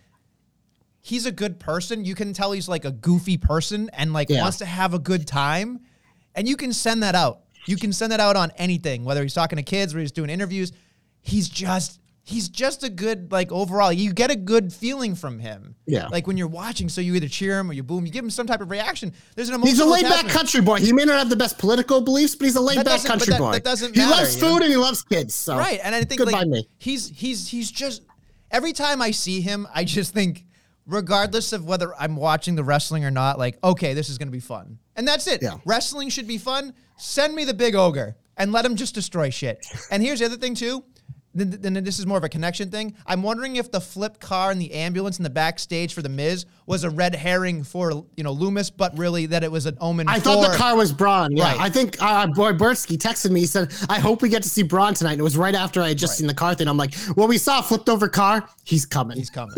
he's 1.03 1.25
a 1.27 1.31
good 1.31 1.59
person. 1.59 2.03
You 2.05 2.15
can 2.15 2.33
tell 2.33 2.51
he's 2.53 2.67
like 2.67 2.85
a 2.85 2.91
goofy 2.91 3.37
person 3.37 3.89
and 3.93 4.11
like 4.13 4.29
Yeah. 4.31 4.41
wants 4.41 4.57
to 4.57 4.65
have 4.65 4.95
a 4.95 4.99
good 4.99 5.27
time, 5.27 5.81
and 6.33 6.47
you 6.47 6.57
can 6.57 6.73
send 6.73 7.03
that 7.03 7.13
out. 7.13 7.41
You 7.67 7.77
can 7.77 7.93
send 7.93 8.11
that 8.11 8.19
out 8.19 8.35
on 8.35 8.51
anything, 8.57 9.05
whether 9.05 9.21
he's 9.21 9.33
talking 9.35 9.57
to 9.57 9.63
kids 9.63 9.93
or 9.93 9.99
he's 9.99 10.11
doing 10.11 10.29
interviews. 10.31 10.71
He's 11.21 11.47
just 11.47 11.99
he's 12.25 12.47
just 12.47 12.83
a 12.85 12.89
good 12.89 13.31
like 13.33 13.51
overall. 13.51 13.91
You 13.91 14.13
get 14.13 14.31
a 14.31 14.35
good 14.37 14.71
feeling 14.71 15.13
from 15.13 15.39
him. 15.39 15.75
Yeah. 15.85 16.07
Like 16.07 16.25
when 16.25 16.37
you're 16.37 16.47
watching, 16.47 16.87
so 16.87 17.01
you 17.01 17.15
either 17.15 17.27
cheer 17.27 17.59
him 17.59 17.69
or 17.69 17.73
you 17.73 17.83
boo 17.83 17.97
him. 17.97 18.05
You 18.05 18.11
give 18.13 18.23
him 18.23 18.29
some 18.29 18.47
type 18.47 18.61
of 18.61 18.71
reaction. 18.71 19.11
There's 19.35 19.49
an 19.49 19.55
emotional. 19.55 19.71
He's 19.71 19.79
a 19.81 19.85
laid 19.85 20.03
back 20.09 20.27
country 20.31 20.61
boy. 20.61 20.79
He 20.79 20.93
may 20.93 21.03
not 21.03 21.17
have 21.19 21.29
the 21.29 21.35
best 21.35 21.57
political 21.57 21.99
beliefs, 22.01 22.35
but 22.35 22.45
he's 22.45 22.55
a 22.55 22.61
laid 22.61 22.83
back 22.85 23.03
country 23.03 23.31
that- 23.31 23.39
boy. 23.39 23.51
that 23.51 23.63
doesn't 23.65 23.93
he 23.93 23.99
matter, 23.99 24.11
loves 24.15 24.35
you 24.37 24.41
know? 24.41 24.53
food 24.53 24.61
and 24.63 24.71
he 24.71 24.77
loves 24.77 25.03
kids. 25.03 25.33
So 25.35 25.57
Right, 25.57 25.79
and 25.83 25.93
I 25.93 26.03
think 26.05 26.19
good 26.19 26.31
like 26.31 26.47
me. 26.47 26.65
he's 26.79 27.09
he's 27.09 27.47
he's 27.49 27.69
just 27.71 28.03
every 28.51 28.71
time 28.73 29.01
I 29.01 29.11
see 29.11 29.41
him, 29.41 29.67
I 29.73 29.83
just 29.83 30.13
think, 30.13 30.45
regardless 30.85 31.53
of 31.53 31.65
whether 31.65 31.95
I'm 31.95 32.15
watching 32.15 32.55
the 32.55 32.63
wrestling 32.63 33.05
or 33.05 33.11
not, 33.11 33.37
like 33.39 33.57
okay, 33.63 33.93
this 33.93 34.09
is 34.09 34.17
gonna 34.17 34.31
be 34.31 34.39
fun, 34.39 34.79
and 34.95 35.07
that's 35.07 35.27
it. 35.27 35.41
Yeah. 35.41 35.57
Wrestling 35.65 36.09
should 36.09 36.27
be 36.27 36.37
fun. 36.37 36.73
Send 36.97 37.35
me 37.35 37.45
the 37.45 37.53
big 37.53 37.75
ogre 37.75 38.15
and 38.37 38.51
let 38.51 38.65
him 38.65 38.75
just 38.75 38.95
destroy 38.95 39.29
shit. 39.29 39.65
And 39.91 40.01
here's 40.01 40.19
the 40.19 40.25
other 40.25 40.37
thing 40.37 40.55
too. 40.55 40.83
Then, 41.35 41.49
then 41.61 41.83
this 41.83 41.97
is 41.97 42.05
more 42.05 42.17
of 42.17 42.23
a 42.23 42.29
connection 42.29 42.69
thing. 42.69 42.95
I'm 43.07 43.23
wondering 43.23 43.55
if 43.55 43.71
the 43.71 43.81
flip 43.81 44.19
car 44.19 44.51
and 44.51 44.61
the 44.61 44.71
ambulance 44.73 45.17
in 45.17 45.23
the 45.23 45.29
backstage 45.29 45.93
for 45.93 46.01
the 46.01 46.09
Miz 46.09 46.45
was 46.67 46.83
a 46.83 46.89
red 46.89 47.15
herring 47.15 47.63
for 47.63 47.91
you 48.15 48.23
know 48.23 48.35
Lumis, 48.35 48.71
but 48.75 48.97
really 48.97 49.25
that 49.27 49.43
it 49.43 49.51
was 49.51 49.65
an 49.65 49.77
omen. 49.81 50.07
I 50.07 50.19
thought 50.19 50.51
the 50.51 50.57
car 50.57 50.75
was 50.75 50.91
Braun. 50.93 51.35
Yeah, 51.35 51.43
Right. 51.45 51.59
I 51.59 51.69
think 51.69 51.97
uh, 52.01 52.27
boy 52.27 52.53
Bertsky 52.53 52.97
texted 52.97 53.31
me. 53.31 53.41
He 53.41 53.45
said, 53.47 53.73
"I 53.89 53.99
hope 53.99 54.21
we 54.21 54.29
get 54.29 54.43
to 54.43 54.49
see 54.49 54.63
Braun 54.63 54.93
tonight." 54.93 55.13
And 55.13 55.21
it 55.21 55.23
was 55.23 55.37
right 55.37 55.55
after 55.55 55.81
I 55.81 55.89
had 55.89 55.97
just 55.97 56.17
seen 56.17 56.27
the 56.27 56.33
car 56.33 56.53
thing. 56.55 56.67
I'm 56.67 56.77
like, 56.77 56.93
"Well, 57.15 57.27
we 57.27 57.37
saw 57.37 57.59
a 57.59 57.63
flipped 57.63 57.89
over 57.89 58.07
car. 58.07 58.47
He's 58.63 58.85
coming." 58.85 59.17
He's 59.17 59.29
coming. 59.29 59.55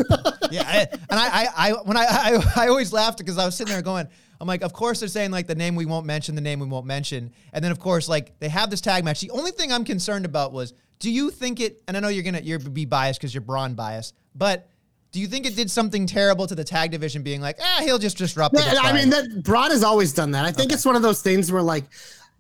yeah, 0.51 0.63
I, 0.65 0.87
and 0.91 1.19
I, 1.19 1.27
I, 1.27 1.47
I, 1.57 1.71
when 1.83 1.97
I, 1.97 2.05
I, 2.07 2.51
I 2.63 2.67
always 2.69 2.93
laughed 2.93 3.17
because 3.17 3.37
I 3.37 3.45
was 3.45 3.55
sitting 3.55 3.73
there 3.73 3.81
going, 3.81 4.07
I'm 4.39 4.47
like, 4.47 4.63
of 4.63 4.73
course 4.73 4.99
they're 4.99 5.09
saying 5.09 5.31
like 5.31 5.47
the 5.47 5.55
name 5.55 5.75
we 5.75 5.85
won't 5.85 6.05
mention, 6.05 6.35
the 6.35 6.41
name 6.41 6.59
we 6.59 6.67
won't 6.67 6.85
mention, 6.85 7.31
and 7.53 7.63
then 7.63 7.71
of 7.71 7.79
course 7.79 8.07
like 8.09 8.37
they 8.39 8.49
have 8.49 8.69
this 8.69 8.81
tag 8.81 9.03
match. 9.03 9.21
The 9.21 9.31
only 9.31 9.51
thing 9.51 9.71
I'm 9.71 9.85
concerned 9.85 10.25
about 10.25 10.51
was, 10.53 10.73
do 10.99 11.11
you 11.11 11.31
think 11.31 11.59
it? 11.59 11.81
And 11.87 11.95
I 11.97 11.99
know 11.99 12.07
you're 12.07 12.23
gonna 12.23 12.41
you're 12.41 12.59
be 12.59 12.85
biased 12.85 13.19
because 13.19 13.33
you're 13.33 13.41
Braun 13.41 13.73
biased, 13.73 14.15
but 14.35 14.67
do 15.11 15.19
you 15.19 15.27
think 15.27 15.45
it 15.45 15.55
did 15.55 15.71
something 15.71 16.05
terrible 16.05 16.45
to 16.47 16.55
the 16.55 16.63
tag 16.63 16.91
division, 16.91 17.23
being 17.23 17.41
like, 17.41 17.57
ah, 17.61 17.81
he'll 17.83 17.99
just 17.99 18.17
disrupt 18.17 18.55
it? 18.55 18.65
Yeah, 18.65 18.79
I 18.81 18.93
mean, 18.93 19.09
that 19.09 19.43
Braun 19.43 19.71
has 19.71 19.83
always 19.83 20.13
done 20.13 20.31
that. 20.31 20.45
I 20.45 20.51
think 20.51 20.71
it's 20.73 20.85
one 20.85 20.95
of 20.95 21.01
those 21.01 21.21
things 21.21 21.51
where 21.51 21.61
like. 21.61 21.85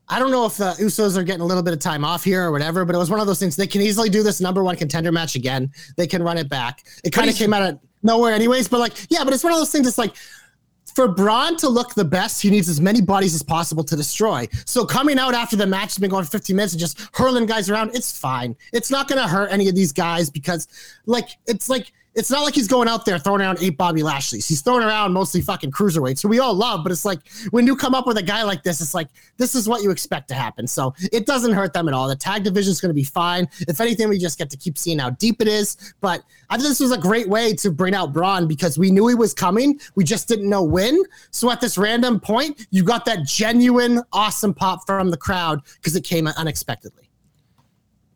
I 0.07 0.19
don't 0.19 0.29
know 0.29 0.45
if 0.45 0.57
the 0.57 0.65
Usos 0.73 1.17
are 1.17 1.23
getting 1.23 1.41
a 1.41 1.45
little 1.45 1.63
bit 1.63 1.73
of 1.73 1.79
time 1.79 2.05
off 2.05 2.23
here 2.23 2.43
or 2.43 2.51
whatever, 2.51 2.85
but 2.85 2.93
it 2.93 2.99
was 2.99 3.09
one 3.09 3.19
of 3.19 3.25
those 3.25 3.39
things. 3.39 3.55
They 3.55 3.65
can 3.65 3.81
easily 3.81 4.07
do 4.07 4.21
this 4.21 4.39
number 4.39 4.63
one 4.63 4.75
contender 4.75 5.11
match 5.11 5.33
again. 5.33 5.71
They 5.97 6.05
can 6.05 6.21
run 6.21 6.37
it 6.37 6.47
back. 6.47 6.83
It 7.03 7.09
kind 7.09 7.27
of 7.27 7.35
came 7.35 7.55
out 7.55 7.63
of 7.63 7.79
nowhere, 8.03 8.31
anyways. 8.35 8.67
But 8.67 8.81
like, 8.81 8.93
yeah, 9.09 9.23
but 9.23 9.33
it's 9.33 9.43
one 9.43 9.51
of 9.51 9.57
those 9.57 9.71
things. 9.71 9.87
It's 9.87 9.97
like 9.97 10.13
for 10.95 11.09
Braun 11.09 11.57
to 11.57 11.67
look 11.67 11.93
the 11.93 12.05
best, 12.05 12.41
he 12.41 12.49
needs 12.49 12.69
as 12.69 12.79
many 12.79 13.01
bodies 13.01 13.35
as 13.35 13.43
possible 13.43 13.83
to 13.83 13.95
destroy. 13.97 14.47
So 14.65 14.85
coming 14.85 15.19
out 15.19 15.33
after 15.33 15.57
the 15.57 15.67
match 15.67 15.89
has 15.89 15.97
been 15.97 16.09
going 16.09 16.23
15 16.23 16.55
minutes 16.55 16.73
and 16.73 16.79
just 16.79 17.09
hurling 17.13 17.45
guys 17.45 17.69
around, 17.69 17.93
it's 17.93 18.17
fine. 18.17 18.55
It's 18.71 18.89
not 18.89 19.09
going 19.09 19.21
to 19.21 19.27
hurt 19.27 19.51
any 19.51 19.67
of 19.67 19.75
these 19.75 19.91
guys 19.91 20.29
because, 20.29 20.69
like, 21.05 21.29
it's 21.47 21.69
like 21.69 21.91
it's 22.15 22.31
not 22.31 22.43
like 22.43 22.55
he's 22.55 22.67
going 22.67 22.87
out 22.87 23.05
there 23.05 23.19
throwing 23.19 23.41
around 23.41 23.57
eight 23.61 23.77
Bobby 23.77 24.01
Lashley's. 24.01 24.47
He's 24.47 24.61
throwing 24.61 24.83
around 24.83 25.11
mostly 25.11 25.41
fucking 25.41 25.71
cruiserweights, 25.71 26.21
who 26.21 26.29
we 26.29 26.39
all 26.39 26.53
love. 26.53 26.81
But 26.83 26.91
it's 26.91 27.03
like 27.03 27.19
when 27.51 27.67
you 27.67 27.75
come 27.75 27.93
up 27.93 28.07
with 28.07 28.17
a 28.17 28.23
guy 28.23 28.43
like 28.43 28.63
this, 28.63 28.79
it's 28.79 28.93
like 28.93 29.09
this 29.37 29.53
is 29.53 29.67
what 29.67 29.83
you 29.83 29.91
expect 29.91 30.29
to 30.29 30.33
happen. 30.33 30.65
So 30.65 30.95
it 31.11 31.25
doesn't 31.25 31.51
hurt 31.51 31.73
them 31.73 31.87
at 31.87 31.93
all. 31.93 32.07
The 32.07 32.15
tag 32.15 32.43
division 32.43 32.71
is 32.71 32.79
going 32.79 32.89
to 32.89 32.95
be 32.95 33.03
fine. 33.03 33.47
If 33.67 33.81
anything, 33.81 34.07
we 34.07 34.17
just 34.17 34.37
get 34.37 34.49
to 34.51 34.57
keep 34.57 34.77
seeing 34.77 34.99
how 34.99 35.09
deep 35.11 35.41
it 35.41 35.47
is. 35.47 35.93
But 35.99 36.23
I 36.49 36.55
think 36.55 36.69
this 36.69 36.79
was 36.79 36.91
a 36.91 36.97
great 36.97 37.27
way 37.27 37.53
to 37.55 37.69
bring 37.71 37.93
out 37.93 38.13
Braun 38.13 38.47
because 38.47 38.77
we 38.77 38.91
knew 38.91 39.07
he 39.07 39.15
was 39.15 39.33
coming. 39.33 39.79
We 39.95 40.05
just 40.05 40.27
didn't 40.27 40.49
know 40.49 40.63
when. 40.63 41.03
So 41.31 41.51
at 41.51 41.59
this 41.59 41.77
random 41.77 42.19
point, 42.19 42.65
you 42.71 42.83
got 42.83 43.03
that 43.05 43.25
genuine 43.25 44.01
awesome 44.13 44.53
pop 44.53 44.85
from 44.85 45.09
the 45.09 45.17
crowd 45.17 45.61
because 45.75 45.95
it 45.95 46.03
came 46.05 46.27
unexpectedly. 46.27 47.04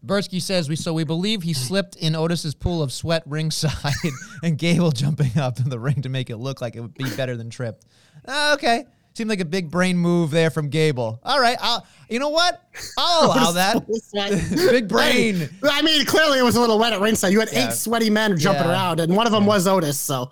Bursky 0.06 0.42
says 0.42 0.70
we 0.70 0.76
so 0.76 0.94
we 0.94 1.04
believe 1.04 1.44
he 1.44 1.54
slipped 1.54 1.96
in 1.98 2.16
Otis's 2.16 2.56
pool 2.56 2.82
of 2.82 2.92
sweat 2.92 3.24
ringside 3.26 3.94
and 4.44 4.58
Gable 4.58 4.92
jumping 4.92 5.38
up 5.38 5.60
in 5.60 5.70
the 5.70 5.80
ring 5.80 6.02
to 6.04 6.10
make 6.10 6.30
it 6.30 6.38
look 6.38 6.62
like 6.62 6.76
it 6.76 6.80
would 6.82 6.94
be 6.94 7.10
better 7.18 7.36
than 7.36 7.50
tripped. 7.50 7.86
Ah, 8.28 8.54
okay. 8.54 8.86
Seemed 9.16 9.30
like 9.30 9.42
a 9.42 9.46
big 9.46 9.70
brain 9.70 9.98
move 9.98 10.32
there 10.32 10.50
from 10.50 10.70
Gable. 10.70 11.20
All 11.24 11.42
right, 11.42 11.58
I'll, 11.60 11.86
you 12.10 12.20
know 12.20 12.30
what? 12.30 12.62
I'll 12.98 13.26
allow 13.26 13.52
that. 13.52 13.86
Big 14.72 14.88
brain. 14.88 15.50
I 15.64 15.82
mean, 15.82 16.06
clearly 16.06 16.40
it 16.40 16.44
was 16.44 16.56
a 16.56 16.62
little 16.62 16.80
wet 16.80 16.94
at 16.94 17.02
ringside. 17.02 17.34
You 17.34 17.42
had 17.42 17.50
Yeah. 17.52 17.68
eight 17.68 17.74
sweaty 17.74 18.10
men 18.10 18.38
jumping 18.38 18.64
Yeah. 18.64 18.72
around, 18.72 19.00
and 19.02 19.14
one 19.14 19.26
of 19.26 19.34
them 19.34 19.46
was 19.46 19.68
Otis. 19.68 20.00
So 20.00 20.32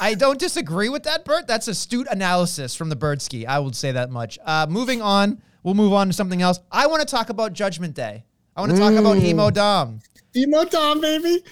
I 0.00 0.14
don't 0.14 0.38
disagree 0.40 0.88
with 0.88 1.04
that, 1.04 1.24
Bert. 1.24 1.46
That's 1.46 1.68
astute 1.68 2.08
analysis 2.10 2.74
from 2.74 2.88
the 2.88 2.96
Birdsky. 2.96 3.46
I 3.46 3.60
would 3.60 3.76
say 3.76 3.92
that 3.92 4.10
much. 4.10 4.36
Uh, 4.44 4.66
moving 4.68 5.00
on, 5.00 5.40
we'll 5.62 5.74
move 5.74 5.92
on 5.92 6.08
to 6.08 6.12
something 6.12 6.42
else. 6.42 6.58
I 6.72 6.88
want 6.88 7.02
to 7.02 7.06
talk 7.06 7.28
about 7.30 7.52
Judgment 7.52 7.94
Day. 7.94 8.24
I 8.58 8.60
want 8.62 8.72
to 8.72 8.78
talk 8.78 8.94
about 8.94 9.18
Emo 9.18 9.50
Dom. 9.50 10.00
Emo 10.34 10.64
Dom, 10.64 11.00
baby. 11.00 11.44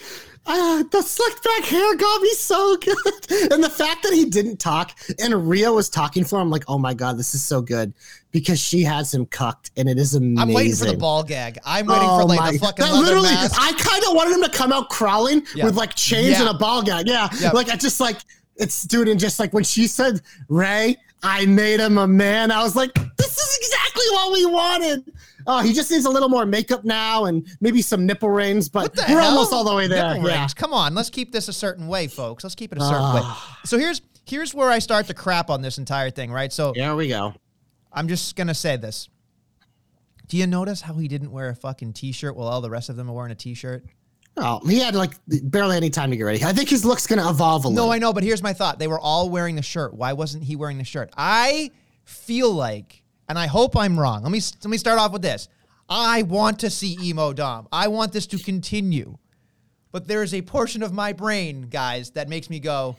Ah, 0.44 0.82
the 0.90 1.02
slicked 1.02 1.42
back 1.44 1.62
hair 1.64 1.94
got 1.94 2.20
me 2.20 2.30
so 2.30 2.76
good. 2.78 2.96
And 3.52 3.62
the 3.62 3.70
fact 3.70 4.02
that 4.02 4.12
he 4.12 4.24
didn't 4.24 4.56
talk 4.58 4.96
and 5.20 5.48
Rio 5.48 5.74
was 5.74 5.88
talking 5.88 6.24
for 6.24 6.40
him, 6.40 6.50
like, 6.50 6.64
oh 6.66 6.78
my 6.78 6.94
God, 6.94 7.16
this 7.16 7.32
is 7.34 7.42
so 7.44 7.60
good. 7.60 7.92
Because 8.32 8.58
she 8.58 8.82
has 8.82 9.14
him 9.14 9.26
cucked 9.26 9.70
and 9.76 9.88
it 9.88 9.98
is 9.98 10.14
amazing. 10.14 10.38
I'm 10.38 10.52
waiting 10.52 10.74
for 10.74 10.84
the 10.86 10.96
ball 10.96 11.22
gag. 11.22 11.58
I'm 11.64 11.86
waiting 11.86 12.08
for 12.08 12.24
like 12.24 12.52
the 12.54 12.58
fucking 12.58 12.84
that 12.84 12.92
literally, 12.94 13.30
mask. 13.30 13.54
I 13.56 13.72
kind 13.72 14.02
of 14.04 14.14
wanted 14.16 14.34
him 14.36 14.42
to 14.42 14.50
come 14.50 14.72
out 14.72 14.88
crawling 14.90 15.44
Yeah. 15.54 15.64
with 15.66 15.76
like 15.76 15.94
chains 15.94 16.30
Yeah. 16.30 16.40
and 16.40 16.48
a 16.48 16.54
ball 16.58 16.82
gag. 16.82 17.06
Yeah. 17.06 17.28
Yep. 17.40 17.52
Like, 17.54 17.68
I 17.68 17.76
just 17.76 18.00
like, 18.00 18.16
it's 18.56 18.82
dude, 18.82 19.06
and 19.08 19.18
just 19.20 19.38
like 19.38 19.52
when 19.52 19.64
she 19.64 19.86
said, 19.86 20.20
Rey, 20.48 20.96
I 21.22 21.46
made 21.46 21.78
him 21.80 21.98
a 21.98 22.06
man, 22.08 22.50
I 22.50 22.62
was 22.62 22.74
like, 22.76 22.92
this 23.16 23.36
is 23.38 23.58
exactly 23.58 24.04
what 24.12 24.32
we 24.32 24.46
wanted. 24.46 25.12
Oh, 25.46 25.60
he 25.60 25.72
just 25.72 25.90
needs 25.90 26.04
a 26.04 26.10
little 26.10 26.28
more 26.28 26.44
makeup 26.46 26.84
now 26.84 27.26
and 27.26 27.46
maybe 27.60 27.80
some 27.82 28.04
nipple 28.06 28.28
rings, 28.30 28.68
but 28.68 28.94
we're 28.96 29.04
hell? 29.04 29.30
almost 29.30 29.52
all 29.52 29.64
the 29.64 29.74
way 29.74 29.86
there. 29.86 30.14
Nipple 30.14 30.28
Yeah. 30.28 30.40
rings. 30.40 30.54
Come 30.54 30.72
on, 30.72 30.94
let's 30.94 31.10
keep 31.10 31.32
this 31.32 31.48
a 31.48 31.52
certain 31.52 31.86
way, 31.88 32.06
folks. 32.08 32.42
Let's 32.44 32.54
keep 32.56 32.72
it 32.72 32.78
a 32.78 32.80
certain 32.82 32.96
Ah. 33.02 33.14
way. 33.14 33.58
So 33.68 33.78
here's 33.78 34.00
here's 34.24 34.52
where 34.52 34.70
I 34.70 34.80
start 34.80 35.06
to 35.06 35.14
crap 35.14 35.50
on 35.50 35.62
this 35.62 35.78
entire 35.78 36.10
thing, 36.10 36.32
right? 36.32 36.52
So 36.52 36.72
There 36.74 36.96
we 36.96 37.08
go. 37.08 37.32
I'm 37.92 38.08
just 38.08 38.34
gonna 38.34 38.54
say 38.54 38.76
this. 38.76 39.08
Do 40.28 40.36
you 40.36 40.48
notice 40.48 40.80
how 40.80 40.94
he 40.94 41.06
didn't 41.06 41.30
wear 41.30 41.48
a 41.50 41.54
fucking 41.54 41.92
t-shirt 41.92 42.34
while 42.34 42.48
all 42.48 42.60
the 42.60 42.70
rest 42.70 42.88
of 42.88 42.96
them 42.96 43.08
are 43.08 43.12
wearing 43.12 43.30
a 43.30 43.36
t-shirt? 43.36 43.84
Oh, 44.36 44.60
he 44.66 44.80
had 44.80 44.94
like 44.96 45.12
barely 45.26 45.76
any 45.76 45.88
time 45.90 46.10
to 46.10 46.16
get 46.16 46.24
ready. 46.24 46.44
I 46.44 46.52
think 46.52 46.68
his 46.68 46.84
look's 46.84 47.06
going 47.06 47.22
to 47.22 47.28
evolve 47.30 47.64
a 47.64 47.68
little. 47.68 47.86
No, 47.86 47.92
I 47.92 47.98
know, 47.98 48.12
but 48.12 48.22
here's 48.24 48.42
my 48.42 48.52
thought. 48.52 48.78
They 48.78 48.86
were 48.88 48.98
all 49.00 49.30
wearing 49.30 49.54
the 49.56 49.62
shirt. 49.62 49.94
Why 49.94 50.12
wasn't 50.12 50.44
he 50.44 50.56
wearing 50.56 50.76
the 50.76 50.84
shirt? 50.84 51.10
I 51.16 51.70
feel 52.04 52.52
like, 52.52 53.02
and 53.28 53.38
I 53.38 53.46
hope 53.46 53.76
I'm 53.76 53.98
wrong. 53.98 54.22
Let 54.22 54.32
me 54.32 54.40
let 54.62 54.70
me 54.70 54.78
start 54.78 54.98
off 54.98 55.12
with 55.12 55.22
this. 55.22 55.48
I 55.88 56.22
want 56.22 56.58
to 56.60 56.70
see 56.70 56.98
emo 57.00 57.32
Dom. 57.32 57.68
I 57.70 57.88
want 57.88 58.12
this 58.12 58.26
to 58.28 58.38
continue. 58.38 59.18
But 59.92 60.08
there 60.08 60.22
is 60.22 60.34
a 60.34 60.42
portion 60.42 60.82
of 60.82 60.92
my 60.92 61.12
brain, 61.12 61.68
guys, 61.70 62.10
that 62.10 62.28
makes 62.28 62.50
me 62.50 62.58
go, 62.60 62.96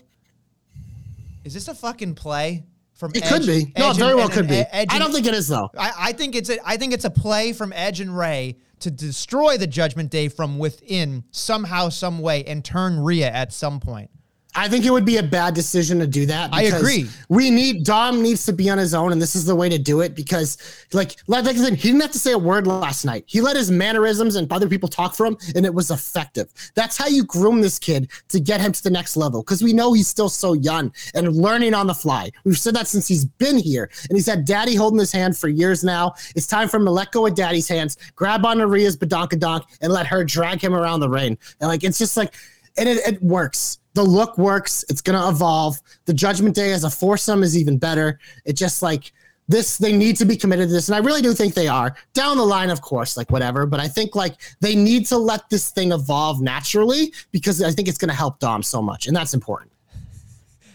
is 1.44 1.54
this 1.54 1.68
a 1.68 1.76
fucking 1.76 2.16
play 2.16 2.64
from 2.94 3.12
It 3.14 3.24
Edge- 3.24 3.30
could 3.32 3.46
be. 3.46 3.74
No, 3.78 3.92
it 3.92 3.98
very 3.98 4.10
and- 4.12 4.18
well 4.18 4.26
and- 4.26 4.34
could 4.34 4.48
be. 4.48 4.56
Edge 4.72 4.88
I 4.90 4.98
don't 5.00 5.12
think 5.12 5.28
it 5.28 5.34
is 5.34 5.48
though. 5.48 5.70
I, 5.78 5.92
I 5.98 6.12
think 6.14 6.36
it's 6.36 6.50
a 6.50 6.58
I 6.68 6.78
think 6.78 6.94
it's 6.94 7.06
a 7.06 7.10
play 7.12 7.54
from 7.54 7.72
Edge 7.74 8.00
and 8.00 8.18
Rey 8.18 8.58
to 8.80 8.92
destroy 8.92 9.58
the 9.58 9.68
Judgment 9.68 10.10
Day 10.12 10.28
from 10.30 10.58
within 10.60 11.24
somehow, 11.32 11.90
some 11.90 12.20
way, 12.20 12.44
and 12.46 12.64
turn 12.64 13.00
Rhea 13.00 13.30
at 13.30 13.52
some 13.54 13.80
point. 13.80 14.10
I 14.58 14.68
think 14.68 14.86
it 14.86 14.92
would 14.92 15.06
be 15.06 15.18
a 15.18 15.24
bad 15.24 15.54
decision 15.54 16.00
to 16.00 16.08
do 16.08 16.26
that. 16.26 16.50
I 16.52 16.64
agree. 16.64 17.08
We 17.30 17.52
need 17.52 17.84
Dom 17.84 18.24
needs 18.24 18.44
to 18.48 18.54
be 18.54 18.72
on 18.72 18.80
his 18.80 18.96
own, 18.96 19.12
and 19.12 19.22
this 19.22 19.36
is 19.36 19.46
the 19.46 19.56
way 19.56 19.70
to 19.70 19.78
do 19.78 20.02
it 20.02 20.16
because, 20.16 20.58
like, 20.94 21.16
like 21.28 21.46
I 21.46 21.54
said, 21.54 21.76
he 21.76 21.90
didn't 21.90 22.02
have 22.02 22.12
to 22.12 22.20
say 22.20 22.32
a 22.32 22.38
word 22.40 22.66
last 22.66 23.06
night. 23.06 23.24
He 23.28 23.40
let 23.40 23.56
his 23.56 23.70
mannerisms 23.70 24.36
and 24.36 24.52
other 24.52 24.68
people 24.68 24.90
talk 24.90 25.14
for 25.14 25.28
him, 25.28 25.38
and 25.56 25.64
it 25.64 25.74
was 25.74 25.92
effective. 25.92 26.52
That's 26.74 26.98
how 26.98 27.06
you 27.06 27.24
groom 27.24 27.62
this 27.62 27.78
kid 27.78 28.10
to 28.30 28.40
get 28.40 28.60
him 28.60 28.72
to 28.72 28.82
the 28.82 28.90
next 28.90 29.16
level 29.16 29.44
because 29.44 29.62
we 29.62 29.74
know 29.74 29.94
he's 29.94 30.08
still 30.08 30.30
so 30.30 30.54
young 30.54 30.92
and 31.14 31.36
learning 31.36 31.76
on 31.76 31.86
the 31.86 31.94
fly. 31.94 32.32
We've 32.44 32.58
said 32.58 32.76
that 32.76 32.88
since 32.88 33.08
he's 33.08 33.26
been 33.26 33.60
here, 33.60 33.92
and 34.10 34.18
he's 34.18 34.28
had 34.28 34.44
Daddy 34.44 34.74
holding 34.74 35.00
his 35.00 35.12
hand 35.12 35.38
for 35.38 35.50
years 35.50 35.84
now. 35.84 36.16
It's 36.36 36.48
time 36.48 36.68
for 36.68 36.78
him 36.78 36.86
to 36.86 36.92
let 36.92 37.12
go 37.12 37.28
of 37.28 37.36
Daddy's 37.36 37.68
hands, 37.68 37.96
grab 38.16 38.44
on 38.44 38.58
Rhea's 38.58 38.98
badonkadonk, 38.98 39.66
and 39.82 39.94
let 39.94 40.08
her 40.08 40.24
drag 40.24 40.62
him 40.62 40.74
around 40.74 41.02
the 41.02 41.10
ring. 41.10 41.38
And 41.62 41.68
like, 41.70 41.84
it's 41.84 42.00
just 42.00 42.18
like 42.18 42.34
and 42.78 42.88
it, 42.88 43.06
it 43.08 43.24
works. 43.24 43.80
The 43.98 44.04
look 44.04 44.38
works. 44.38 44.86
It's 44.90 45.02
gonna 45.02 45.28
evolve. 45.28 45.82
The 46.06 46.14
Judgment 46.14 46.54
Day 46.54 46.72
as 46.72 46.84
a 46.84 46.90
foursome 46.90 47.42
is 47.42 47.58
even 47.58 47.80
better. 47.80 48.20
It 48.46 48.54
just 48.54 48.84
like 48.84 49.12
this. 49.48 49.80
They 49.80 49.92
need 49.92 50.18
to 50.18 50.26
be 50.26 50.38
committed 50.38 50.68
to 50.68 50.74
this, 50.76 50.88
and 50.88 50.96
I 50.96 51.00
really 51.00 51.24
do 51.24 51.34
think 51.34 51.56
they 51.56 51.68
are. 51.68 51.96
Down 52.14 52.38
the 52.38 52.46
line, 52.46 52.70
of 52.70 52.80
course, 52.80 53.18
like 53.18 53.32
whatever. 53.32 53.66
But 53.66 53.80
I 53.80 53.88
think 53.88 54.14
like 54.16 54.36
they 54.60 54.76
need 54.76 55.08
to 55.08 55.18
let 55.18 55.50
this 55.50 55.72
thing 55.72 55.94
evolve 55.94 56.42
naturally 56.42 57.12
because 57.32 57.60
I 57.64 57.72
think 57.72 57.88
it's 57.88 57.98
gonna 57.98 58.14
help 58.14 58.38
Dom 58.38 58.62
so 58.62 58.84
much, 58.84 59.08
and 59.08 59.16
that's 59.16 59.34
important. 59.34 59.72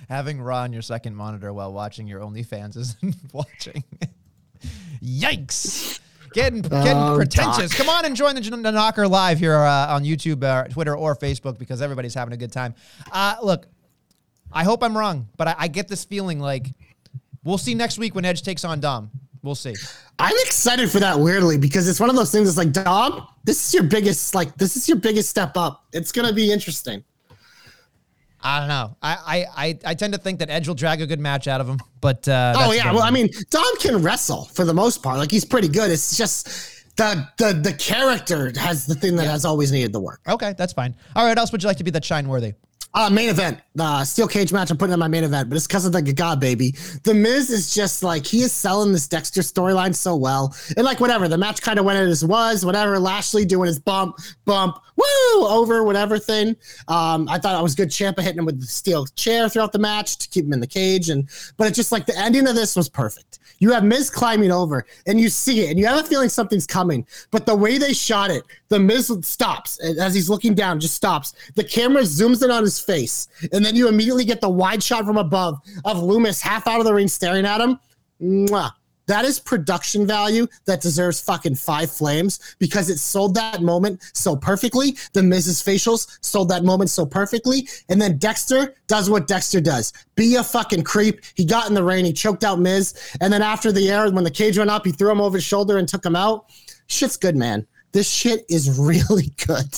Having 0.09 0.43
Raw 0.43 0.63
on 0.63 0.73
your 0.73 0.83
second 0.83 1.15
monitor 1.15 1.53
while 1.53 1.73
watching 1.73 2.09
your 2.09 2.23
OnlyFans 2.23 2.77
isn't 2.77 3.15
watching. 3.33 3.85
Yikes. 5.01 6.01
Getting, 6.33 6.63
getting 6.63 6.97
Oh, 6.97 7.17
pretentious. 7.17 7.73
Come 7.75 7.89
on 7.89 8.05
and 8.05 8.15
join 8.17 8.35
the, 8.35 8.41
the 8.43 8.71
Knocker 8.71 9.07
live 9.09 9.39
here 9.39 9.55
uh, 9.57 9.95
on 9.95 10.05
YouTube, 10.05 10.43
uh, 10.45 10.65
Twitter, 10.69 10.97
or 10.97 11.17
Facebook 11.17 11.59
because 11.59 11.83
everybody's 11.83 12.15
having 12.15 12.35
a 12.35 12.37
good 12.37 12.53
time. 12.53 12.75
Uh, 13.11 13.37
look, 13.43 13.67
I 14.53 14.65
hope 14.65 14.83
I'm 14.83 14.97
wrong, 14.97 15.29
but 15.37 15.49
I, 15.49 15.55
I 15.61 15.69
get 15.69 15.89
this 15.89 16.05
feeling 16.05 16.39
like 16.41 16.67
we'll 17.45 17.59
see 17.59 17.75
next 17.75 17.99
week 17.99 18.15
when 18.15 18.25
Edge 18.25 18.43
takes 18.43 18.65
on 18.65 18.81
Dom. 18.81 19.11
We'll 19.43 19.55
see. 19.57 19.75
I'm 20.19 20.37
excited 20.41 20.89
for 20.91 21.01
that 21.01 21.19
weirdly 21.19 21.59
because 21.59 21.89
it's 21.89 21.99
one 21.99 22.09
of 22.11 22.15
those 22.17 22.31
things. 22.31 22.49
It's 22.49 22.57
like 22.59 22.71
Dom, 22.73 23.27
this 23.45 23.67
is 23.67 23.75
your 23.75 23.83
biggest 23.83 24.35
like 24.35 24.55
this 24.57 24.77
is 24.77 24.89
your 24.89 24.99
biggest 24.99 25.29
step 25.31 25.57
up. 25.57 25.85
It's 25.93 26.13
gonna 26.13 26.33
be 26.33 26.53
interesting. 26.53 27.03
I 28.43 28.59
don't 28.59 28.69
know. 28.69 28.97
I, 29.03 29.17
I, 29.57 29.67
I, 29.67 29.79
I 29.87 29.95
tend 29.95 30.13
to 30.15 30.19
think 30.19 30.39
that 30.41 30.51
Edge 30.51 30.67
will 30.69 30.75
drag 30.75 31.01
a 31.01 31.07
good 31.07 31.21
match 31.21 31.47
out 31.49 31.61
of 31.61 31.69
him, 31.69 31.79
but 32.01 32.27
uh, 32.29 32.55
Oh 32.57 32.73
yeah, 32.73 32.93
well 32.93 33.03
I 33.03 33.11
mean 33.11 33.29
Dom 33.51 33.77
can 33.79 34.03
wrestle 34.03 34.47
for 34.47 34.65
the 34.65 34.75
most 34.75 35.03
part. 35.03 35.19
Like 35.19 35.31
he's 35.31 35.45
pretty 35.45 35.69
good. 35.69 35.91
It's 35.91 36.17
just 36.17 36.97
the 36.97 37.27
the 37.39 37.53
the 37.55 37.73
character 37.75 38.53
has 38.59 38.87
the 38.87 38.95
thing 38.95 39.17
that 39.17 39.27
has 39.27 39.45
always 39.45 39.73
needed 39.73 39.93
the 39.93 40.01
work. 40.01 40.21
okay, 40.29 40.55
that's 40.59 40.73
fine. 40.73 40.95
All 41.17 41.25
right, 41.25 41.31
what 41.31 41.39
else 41.39 41.53
would 41.53 41.63
you 41.63 41.69
like 41.69 41.79
to 41.79 41.85
be 41.85 41.91
that 41.93 42.05
shine 42.05 42.29
worthy? 42.29 42.55
Uh, 42.95 43.09
main 43.09 43.31
event, 43.31 43.59
uh, 43.79 44.05
steel 44.05 44.29
cage 44.29 44.53
match. 44.53 44.71
I'm 44.71 44.77
putting 44.77 44.93
on 44.93 44.99
my 44.99 45.09
main 45.09 45.25
event, 45.25 45.49
but 45.49 45.57
it's 45.57 45.67
because 45.67 45.87
of 45.87 45.93
the 45.93 46.03
Gaga 46.03 46.37
baby. 46.37 46.73
The 47.05 47.15
Miz 47.15 47.49
is 47.49 47.75
just 47.75 48.03
like 48.03 48.27
he 48.27 48.43
is 48.43 48.53
selling 48.53 48.93
this 48.93 49.09
Dexter 49.09 49.41
storyline 49.41 49.95
so 49.95 50.15
well, 50.15 50.55
and 50.77 50.85
like 50.85 51.01
whatever 51.01 51.27
the 51.27 51.39
match 51.39 51.63
kind 51.63 51.79
of 51.79 51.87
went 51.87 51.99
as 51.99 52.23
was. 52.23 52.67
Whatever 52.67 52.99
Lashley 52.99 53.47
doing 53.47 53.69
his 53.69 53.79
bump, 53.79 54.19
bump, 54.45 54.77
woo 55.03 55.47
over 55.47 55.85
whatever 55.85 56.19
thing. 56.19 56.57
Um, 56.89 57.29
I 57.29 57.39
thought 57.39 57.59
it 57.59 57.63
was 57.63 57.75
good. 57.75 57.89
Ciampa 57.89 58.21
hitting 58.21 58.39
him 58.39 58.45
with 58.45 58.61
the 58.61 58.67
steel 58.67 59.07
chair 59.07 59.49
throughout 59.49 59.73
the 59.73 59.79
match 59.79 60.19
to 60.19 60.29
keep 60.29 60.45
him 60.45 60.53
in 60.53 60.61
the 60.61 60.67
cage, 60.67 61.11
and 61.11 61.29
but 61.57 61.67
it's 61.67 61.77
just 61.77 61.93
like 61.93 62.07
the 62.07 62.19
ending 62.19 62.47
of 62.47 62.55
this 62.55 62.77
was 62.77 62.89
perfect. 62.89 63.39
You 63.59 63.71
have 63.73 63.85
Miz 63.85 64.11
climbing 64.11 64.51
over, 64.51 64.87
and 65.07 65.21
you 65.21 65.29
see 65.29 65.61
it, 65.61 65.71
and 65.71 65.79
you 65.79 65.87
have 65.87 66.05
a 66.05 66.09
feeling 66.09 66.29
something's 66.29 66.67
coming. 66.67 67.07
But 67.31 67.47
the 67.47 67.55
way 67.55 67.79
they 67.79 67.93
shot 67.93 68.31
it, 68.31 68.43
the 68.69 68.81
Miz 68.81 69.13
stops 69.23 69.79
as 69.81 70.15
he's 70.15 70.29
looking 70.29 70.55
down, 70.55 70.81
just 70.81 70.95
stops. 70.95 71.35
The 71.55 71.65
camera 71.65 72.03
zooms 72.03 72.43
in 72.43 72.51
on 72.51 72.63
his 72.63 72.81
face, 72.81 73.29
and 73.53 73.65
then 73.65 73.77
you 73.77 73.89
immediately 73.89 74.25
get 74.25 74.41
the 74.41 74.49
wide 74.49 74.83
shot 74.83 75.05
from 75.05 75.17
above 75.17 75.61
of 75.85 75.99
Lumis 75.99 76.41
half 76.41 76.67
out 76.67 76.81
of 76.81 76.87
the 76.87 76.95
ring 76.95 77.09
staring 77.09 77.47
at 77.47 77.61
him. 77.61 77.79
Mwah. 78.21 78.73
That 79.07 79.25
is 79.25 79.41
production 79.41 80.07
value 80.07 80.47
that 80.65 80.81
deserves 80.81 81.21
fucking 81.21 81.57
five 81.57 81.91
flames 81.91 82.57
because 82.59 82.89
it 82.89 82.99
sold 82.99 83.35
that 83.35 83.63
moment 83.63 84.03
so 84.15 84.37
perfectly. 84.37 84.97
The 85.13 85.23
Miz's 85.23 85.63
facials 85.63 86.19
sold 86.25 86.49
that 86.51 86.65
moment 86.65 86.91
so 86.91 87.05
perfectly. 87.05 87.69
And 87.89 88.01
then 88.01 88.19
Dexter 88.19 88.75
does 88.87 89.11
what 89.11 89.27
Dexter 89.27 89.61
does 89.61 89.93
be 90.15 90.37
a 90.37 90.45
fucking 90.45 90.85
creep. 90.85 91.21
He 91.35 91.45
got 91.45 91.69
in 91.69 91.75
the 91.75 91.85
ring, 91.85 92.05
he 92.05 92.13
choked 92.13 92.45
out 92.45 92.61
Miz. 92.61 92.95
And 93.21 93.33
then 93.33 93.43
after 93.43 93.73
the 93.73 93.91
air, 93.91 94.11
when 94.11 94.25
the 94.25 94.31
cage 94.31 94.59
went 94.59 94.71
up, 94.71 94.87
he 94.87 94.93
threw 94.93 95.11
him 95.11 95.21
over 95.21 95.37
his 95.37 95.45
shoulder 95.45 95.79
and 95.79 95.89
took 95.89 96.05
him 96.05 96.17
out. 96.17 96.47
Shit's 96.87 97.17
good, 97.17 97.37
man. 97.37 97.67
This 97.93 98.09
shit 98.09 98.45
is 98.49 98.79
really 98.79 99.33
good. 99.47 99.75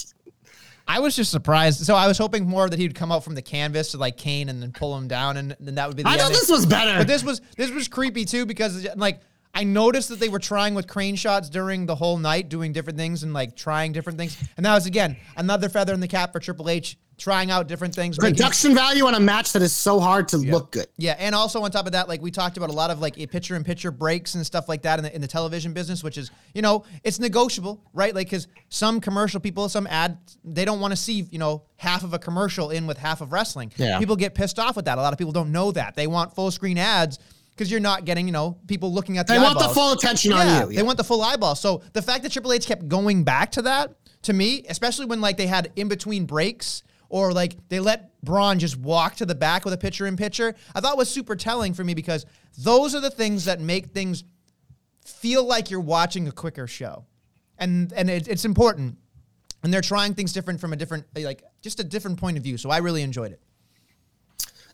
I 0.87 1.01
was 1.01 1.17
just 1.17 1.31
surprised. 1.31 1.85
So 1.85 1.95
I 1.95 2.07
was 2.07 2.19
hoping 2.19 2.47
more 2.47 2.69
that 2.69 2.79
he'd 2.79 2.95
come 2.95 3.11
out 3.11 3.25
from 3.25 3.35
the 3.35 3.43
canvas 3.43 3.93
to 3.93 3.99
like 3.99 4.17
Kane 4.17 4.49
and 4.49 4.63
then 4.63 4.73
pull 4.73 4.97
him 4.97 5.09
down, 5.09 5.37
and 5.37 5.57
then 5.59 5.77
that 5.77 5.89
would 5.89 5.97
be 5.97 6.03
the 6.03 6.09
I 6.09 6.19
thought 6.19 6.31
this 6.33 6.51
was 6.51 6.67
better. 6.67 6.99
But 6.99 7.07
this 7.07 7.25
was 7.25 7.41
this 7.57 7.71
was 7.71 7.89
creepy 7.89 8.25
too 8.25 8.47
because 8.47 8.87
like 8.97 9.21
I 9.55 9.65
noticed 9.65 10.09
that 10.09 10.19
they 10.21 10.29
were 10.29 10.39
trying 10.39 10.75
with 10.75 10.87
crane 10.89 11.17
shots 11.17 11.49
during 11.49 11.87
the 11.87 11.95
whole 11.95 12.19
night, 12.19 12.49
doing 12.49 12.73
different 12.73 12.99
things 12.99 13.23
and 13.23 13.33
like 13.33 13.57
trying 13.57 13.93
different 13.93 14.19
things. 14.19 14.37
And 14.57 14.67
that 14.67 14.75
was 14.75 14.87
again 14.87 15.17
another 15.37 15.69
feather 15.69 15.95
in 15.95 16.01
the 16.01 16.09
cap 16.09 16.33
for 16.33 16.41
Triple 16.41 16.69
H, 16.69 16.99
trying 17.17 17.51
out 17.51 17.69
different 17.69 17.95
things. 17.95 18.21
making- 18.21 18.35
Production 18.37 18.75
value 18.75 19.07
on 19.07 19.15
a 19.15 19.21
match 19.21 19.53
that 19.53 19.63
is 19.63 19.75
so 19.75 20.01
hard 20.01 20.29
to 20.29 20.37
look 20.37 20.73
good. 20.73 20.87
Yeah, 20.97 21.15
and 21.19 21.35
also 21.35 21.63
on 21.63 21.71
top 21.71 21.87
of 21.87 21.93
that, 21.93 22.09
like 22.09 22.21
we 22.21 22.31
talked 22.31 22.57
about 22.57 22.71
a 22.71 22.73
lot 22.73 22.91
of 22.91 23.01
like 23.01 23.19
a 23.19 23.27
picture 23.27 23.57
in 23.57 23.65
picture 23.65 23.91
breaks 23.91 24.35
and 24.35 24.45
stuff 24.45 24.69
like 24.69 24.83
that 24.83 24.99
in 24.99 25.05
the, 25.05 25.15
in 25.15 25.21
the 25.21 25.29
television 25.29 25.73
business, 25.73 26.03
which 26.03 26.19
is 26.19 26.31
you 26.55 26.63
know 26.63 26.85
it's 27.03 27.21
negotiable, 27.21 27.83
right? 27.93 28.15
Like 28.15 28.27
because 28.29 28.49
some 28.69 29.01
commercial 29.01 29.41
people, 29.41 29.69
some 29.69 29.87
ad, 29.87 30.19
they 30.45 30.65
don't 30.65 30.81
want 30.81 30.93
to 30.93 30.97
see 30.97 31.27
you 31.31 31.39
know 31.39 31.63
half 31.77 32.03
of 32.05 32.15
a 32.15 32.19
commercial 32.19 32.71
in 32.71 32.87
with 32.87 32.99
half 32.99 33.21
of 33.21 33.33
wrestling. 33.33 33.73
Yeah. 33.77 33.99
people 33.99 34.17
get 34.17 34.35
pissed 34.35 34.59
off 34.59 34.77
with 34.77 34.87
that. 34.87 34.99
A 34.99 35.01
lot 35.01 35.13
of 35.13 35.19
people 35.19 35.33
don't 35.33 35.53
know 35.53 35.71
that 35.73 35.95
they 35.97 36.07
want 36.07 36.35
full 36.35 36.51
screen 36.51 36.79
ads 36.79 37.19
because 37.51 37.71
you're 37.71 37.79
not 37.81 38.05
getting 38.05 38.27
you 38.27 38.33
know 38.33 38.59
people 38.67 38.93
looking 38.93 39.19
at 39.19 39.27
the 39.29 39.35
They 39.35 39.39
want 39.39 39.59
the 39.59 39.69
full 39.69 39.93
attention 39.93 40.33
on 40.33 40.47
Yeah, 40.47 40.67
you. 40.67 40.73
They 40.77 40.83
want 40.83 40.97
the 40.99 41.05
full 41.05 41.23
eyeball. 41.23 41.55
So 41.55 41.83
the 41.93 42.03
fact 42.03 42.25
that 42.25 42.33
Triple 42.33 42.53
H 42.53 42.67
kept 42.67 42.89
going 42.89 43.23
back 43.23 43.53
to 43.53 43.63
that, 43.63 43.95
to 44.23 44.33
me, 44.33 44.65
especially 44.69 45.07
when 45.07 45.21
like 45.21 45.37
they 45.37 45.47
had 45.47 45.71
in 45.77 45.87
between 45.89 46.25
breaks 46.27 46.83
or 47.15 47.33
like 47.33 47.57
they 47.69 47.79
let 47.79 48.21
Braun 48.25 48.59
just 48.59 48.77
walk 48.77 49.15
to 49.15 49.25
the 49.25 49.37
back 49.37 49.65
with 49.65 49.73
a 49.73 49.77
pitcher 49.77 50.05
in 50.05 50.17
pitcher, 50.17 50.53
I 50.75 50.81
thought 50.81 50.97
was 50.97 51.09
super 51.09 51.37
telling 51.37 51.73
for 51.73 51.85
me 51.85 51.95
because 51.95 52.27
those 52.59 52.93
are 52.93 53.01
the 53.01 53.11
things 53.11 53.45
that 53.45 53.61
make 53.61 53.93
things 53.93 54.25
feel 55.05 55.45
like 55.45 55.71
you're 55.71 55.79
watching 55.79 56.27
a 56.27 56.33
quicker 56.33 56.67
show. 56.67 57.05
And 57.57 57.93
and 57.93 58.11
it, 58.11 58.27
it's 58.27 58.45
important. 58.45 58.99
And 59.63 59.73
they're 59.73 59.81
trying 59.81 60.15
things 60.15 60.33
different 60.33 60.61
from 60.61 60.73
a 60.73 60.77
different 60.77 61.07
like 61.15 61.45
just 61.63 61.79
a 61.79 61.85
different 61.85 62.19
point 62.19 62.37
of 62.37 62.43
view. 62.43 62.59
So 62.59 62.69
I 62.69 62.79
really 62.79 63.03
enjoyed 63.03 63.31
it. 63.31 63.41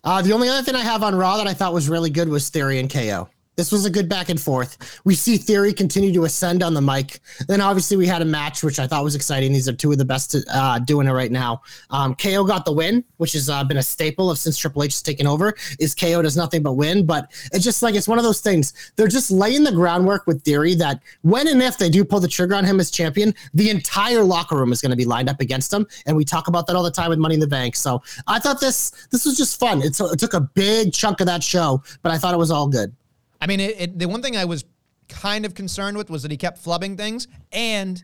Uh, 0.03 0.23
the 0.23 0.33
only 0.33 0.49
other 0.49 0.63
thing 0.63 0.73
I 0.73 0.83
have 0.83 1.03
on 1.03 1.13
Raw 1.13 1.37
that 1.37 1.45
I 1.45 1.53
thought 1.53 1.73
was 1.75 1.89
really 1.89 2.09
good 2.09 2.27
was 2.27 2.49
Theory 2.49 2.79
and 2.79 2.89
KO. 2.89 3.29
This 3.57 3.69
was 3.71 3.85
a 3.85 3.89
good 3.89 4.07
back 4.07 4.29
and 4.29 4.39
forth. 4.39 5.01
We 5.03 5.13
see 5.13 5.35
Theory 5.35 5.73
continue 5.73 6.13
to 6.13 6.23
ascend 6.23 6.63
on 6.63 6.73
the 6.73 6.81
mic. 6.81 7.19
Then 7.47 7.59
obviously 7.59 7.97
we 7.97 8.07
had 8.07 8.21
a 8.21 8.25
match, 8.25 8.63
which 8.63 8.79
I 8.79 8.87
thought 8.87 9.03
was 9.03 9.13
exciting. 9.13 9.51
These 9.51 9.67
are 9.67 9.73
two 9.73 9.91
of 9.91 9.97
the 9.97 10.05
best 10.05 10.37
uh, 10.49 10.79
doing 10.79 11.07
it 11.07 11.11
right 11.11 11.31
now. 11.31 11.61
Um, 11.89 12.15
KO 12.15 12.45
got 12.45 12.63
the 12.63 12.71
win, 12.71 13.03
which 13.17 13.33
has 13.33 13.49
uh, 13.49 13.63
been 13.65 13.77
a 13.77 13.83
staple 13.83 14.31
of 14.31 14.37
since 14.37 14.57
Triple 14.57 14.83
H 14.83 14.93
has 14.93 15.01
taken 15.01 15.27
over. 15.27 15.53
Is 15.79 15.93
KO 15.93 16.21
does 16.21 16.37
nothing 16.37 16.63
but 16.63 16.73
win, 16.73 17.05
but 17.05 17.29
it's 17.51 17.65
just 17.65 17.83
like 17.83 17.93
it's 17.93 18.07
one 18.07 18.17
of 18.17 18.23
those 18.23 18.39
things. 18.39 18.93
They're 18.95 19.09
just 19.09 19.31
laying 19.31 19.65
the 19.65 19.71
groundwork 19.73 20.27
with 20.27 20.43
Theory 20.43 20.73
that 20.75 21.01
when 21.21 21.49
and 21.49 21.61
if 21.61 21.77
they 21.77 21.89
do 21.89 22.05
pull 22.05 22.21
the 22.21 22.29
trigger 22.29 22.55
on 22.55 22.63
him 22.63 22.79
as 22.79 22.89
champion, 22.89 23.35
the 23.53 23.69
entire 23.69 24.23
locker 24.23 24.55
room 24.55 24.71
is 24.71 24.81
going 24.81 24.91
to 24.91 24.97
be 24.97 25.05
lined 25.05 25.29
up 25.29 25.41
against 25.41 25.73
him, 25.73 25.85
and 26.05 26.15
we 26.15 26.23
talk 26.23 26.47
about 26.47 26.67
that 26.67 26.77
all 26.77 26.83
the 26.83 26.89
time 26.89 27.09
with 27.09 27.19
Money 27.19 27.33
in 27.33 27.41
the 27.41 27.47
Bank. 27.47 27.75
So 27.75 28.01
I 28.27 28.39
thought 28.39 28.61
this 28.61 28.91
this 29.11 29.25
was 29.25 29.35
just 29.35 29.59
fun. 29.59 29.81
It 29.81 29.93
took 29.93 30.33
a 30.33 30.39
big 30.39 30.93
chunk 30.93 31.19
of 31.19 31.27
that 31.27 31.43
show, 31.43 31.83
but 32.01 32.13
I 32.13 32.17
thought 32.17 32.33
it 32.33 32.37
was 32.37 32.49
all 32.49 32.67
good. 32.67 32.95
I 33.41 33.47
mean, 33.47 33.59
it, 33.59 33.81
it, 33.81 33.99
the 33.99 34.07
one 34.07 34.21
thing 34.21 34.37
I 34.37 34.45
was 34.45 34.63
kind 35.09 35.45
of 35.45 35.53
concerned 35.55 35.97
with 35.97 36.09
was 36.09 36.21
that 36.21 36.31
he 36.31 36.37
kept 36.37 36.63
flubbing 36.63 36.95
things 36.97 37.27
and. 37.51 38.01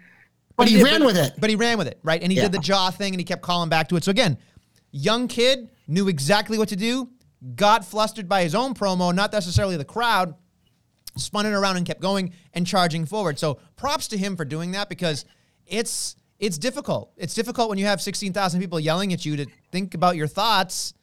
But 0.58 0.68
he 0.68 0.76
did- 0.78 0.84
ran 0.84 1.06
with 1.06 1.16
it. 1.18 1.34
But 1.40 1.50
he 1.52 1.56
ran 1.56 1.78
with 1.78 1.88
it, 1.88 2.00
right? 2.04 2.22
And 2.22 2.32
he 2.32 2.38
Yeah. 2.38 2.46
did 2.46 2.52
the 2.54 2.60
jaw 2.60 2.90
thing 2.90 3.14
and 3.14 3.20
he 3.20 3.24
kept 3.24 3.44
calling 3.44 3.70
back 3.70 3.88
to 3.90 3.96
it. 3.96 4.04
So 4.04 4.10
again, 4.12 4.38
young 4.92 5.28
kid 5.28 5.70
knew 5.88 6.08
exactly 6.08 6.58
what 6.58 6.70
to 6.70 6.76
do, 6.76 7.10
got 7.56 7.86
flustered 7.86 8.28
by 8.28 8.42
his 8.42 8.56
own 8.56 8.74
promo, 8.74 9.14
not 9.14 9.32
necessarily 9.32 9.78
the 9.78 9.86
crowd, 9.86 10.34
spun 11.16 11.46
it 11.46 11.52
around 11.54 11.78
and 11.78 11.86
kept 11.86 12.02
going 12.02 12.34
and 12.54 12.66
charging 12.66 13.06
forward. 13.06 13.38
So 13.38 13.60
props 13.76 14.08
to 14.10 14.18
him 14.18 14.36
for 14.36 14.46
doing 14.46 14.72
that 14.72 14.90
because 14.90 15.26
it's 15.68 16.16
it's 16.40 16.58
difficult. 16.60 17.12
It's 17.18 17.34
difficult 17.34 17.68
when 17.70 17.80
you 17.80 17.86
have 17.88 18.00
16,000 18.00 18.60
people 18.60 18.80
yelling 18.80 19.12
at 19.12 19.26
you 19.26 19.36
to 19.38 19.46
think 19.72 19.96
about 19.96 20.16
your 20.16 20.28
thoughts 20.28 20.94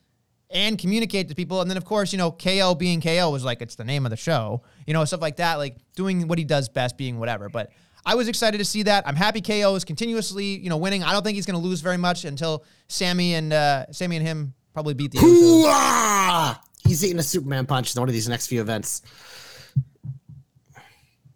and 0.54 0.78
communicate 0.78 1.28
to 1.28 1.34
people. 1.34 1.60
And 1.60 1.68
then, 1.68 1.76
of 1.76 1.84
course, 1.84 2.12
you 2.12 2.18
know, 2.18 2.30
KO 2.30 2.74
being 2.76 3.00
KO 3.00 3.30
was 3.30 3.44
like, 3.44 3.60
it's 3.60 3.74
the 3.74 3.84
name 3.84 4.06
of 4.06 4.10
the 4.10 4.16
show, 4.16 4.62
you 4.86 4.94
know, 4.94 5.04
stuff 5.04 5.20
like 5.20 5.36
that, 5.36 5.56
like 5.56 5.76
doing 5.96 6.28
what 6.28 6.38
he 6.38 6.44
does 6.44 6.68
best, 6.68 6.96
being 6.96 7.18
whatever. 7.18 7.48
But 7.48 7.72
I 8.06 8.14
was 8.14 8.28
excited 8.28 8.58
to 8.58 8.64
see 8.64 8.84
that. 8.84 9.06
I'm 9.06 9.16
happy 9.16 9.40
KO 9.40 9.74
is 9.74 9.84
continuously, 9.84 10.56
you 10.58 10.70
know, 10.70 10.76
winning. 10.76 11.02
I 11.02 11.12
don't 11.12 11.24
think 11.24 11.34
he's 11.34 11.46
going 11.46 11.60
to 11.60 11.66
lose 11.66 11.80
very 11.80 11.96
much 11.96 12.24
until 12.24 12.64
Sami 12.88 13.34
and 13.34 13.52
uh, 13.52 13.90
Sami 13.92 14.16
and 14.16 14.26
him 14.26 14.54
probably 14.72 14.94
beat 14.94 15.10
the 15.10 15.18
Hoo-ah! 15.18 16.62
He's 16.86 17.04
eating 17.04 17.18
a 17.18 17.22
Superman 17.22 17.66
punch 17.66 17.94
in 17.94 18.00
one 18.00 18.08
of 18.08 18.12
these 18.12 18.28
next 18.28 18.46
few 18.46 18.60
events. 18.60 19.02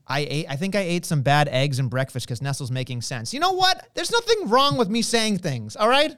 I 0.07 0.21
ate. 0.21 0.47
I 0.49 0.57
think 0.57 0.75
I 0.75 0.81
ate 0.81 1.05
some 1.05 1.23
bad 1.23 1.49
eggs 1.49 1.79
and 1.79 1.91
breakfast 1.91 2.27
because 2.27 2.41
Nestle's 2.41 2.71
making 2.71 3.03
sense. 3.03 3.35
You 3.35 3.41
know 3.41 3.53
what? 3.53 3.89
There's 3.95 4.11
nothing 4.11 4.49
wrong 4.49 4.79
with 4.79 4.89
me 4.89 5.03
saying 5.03 5.39
things. 5.39 5.77
All 5.77 5.89
right. 5.89 6.17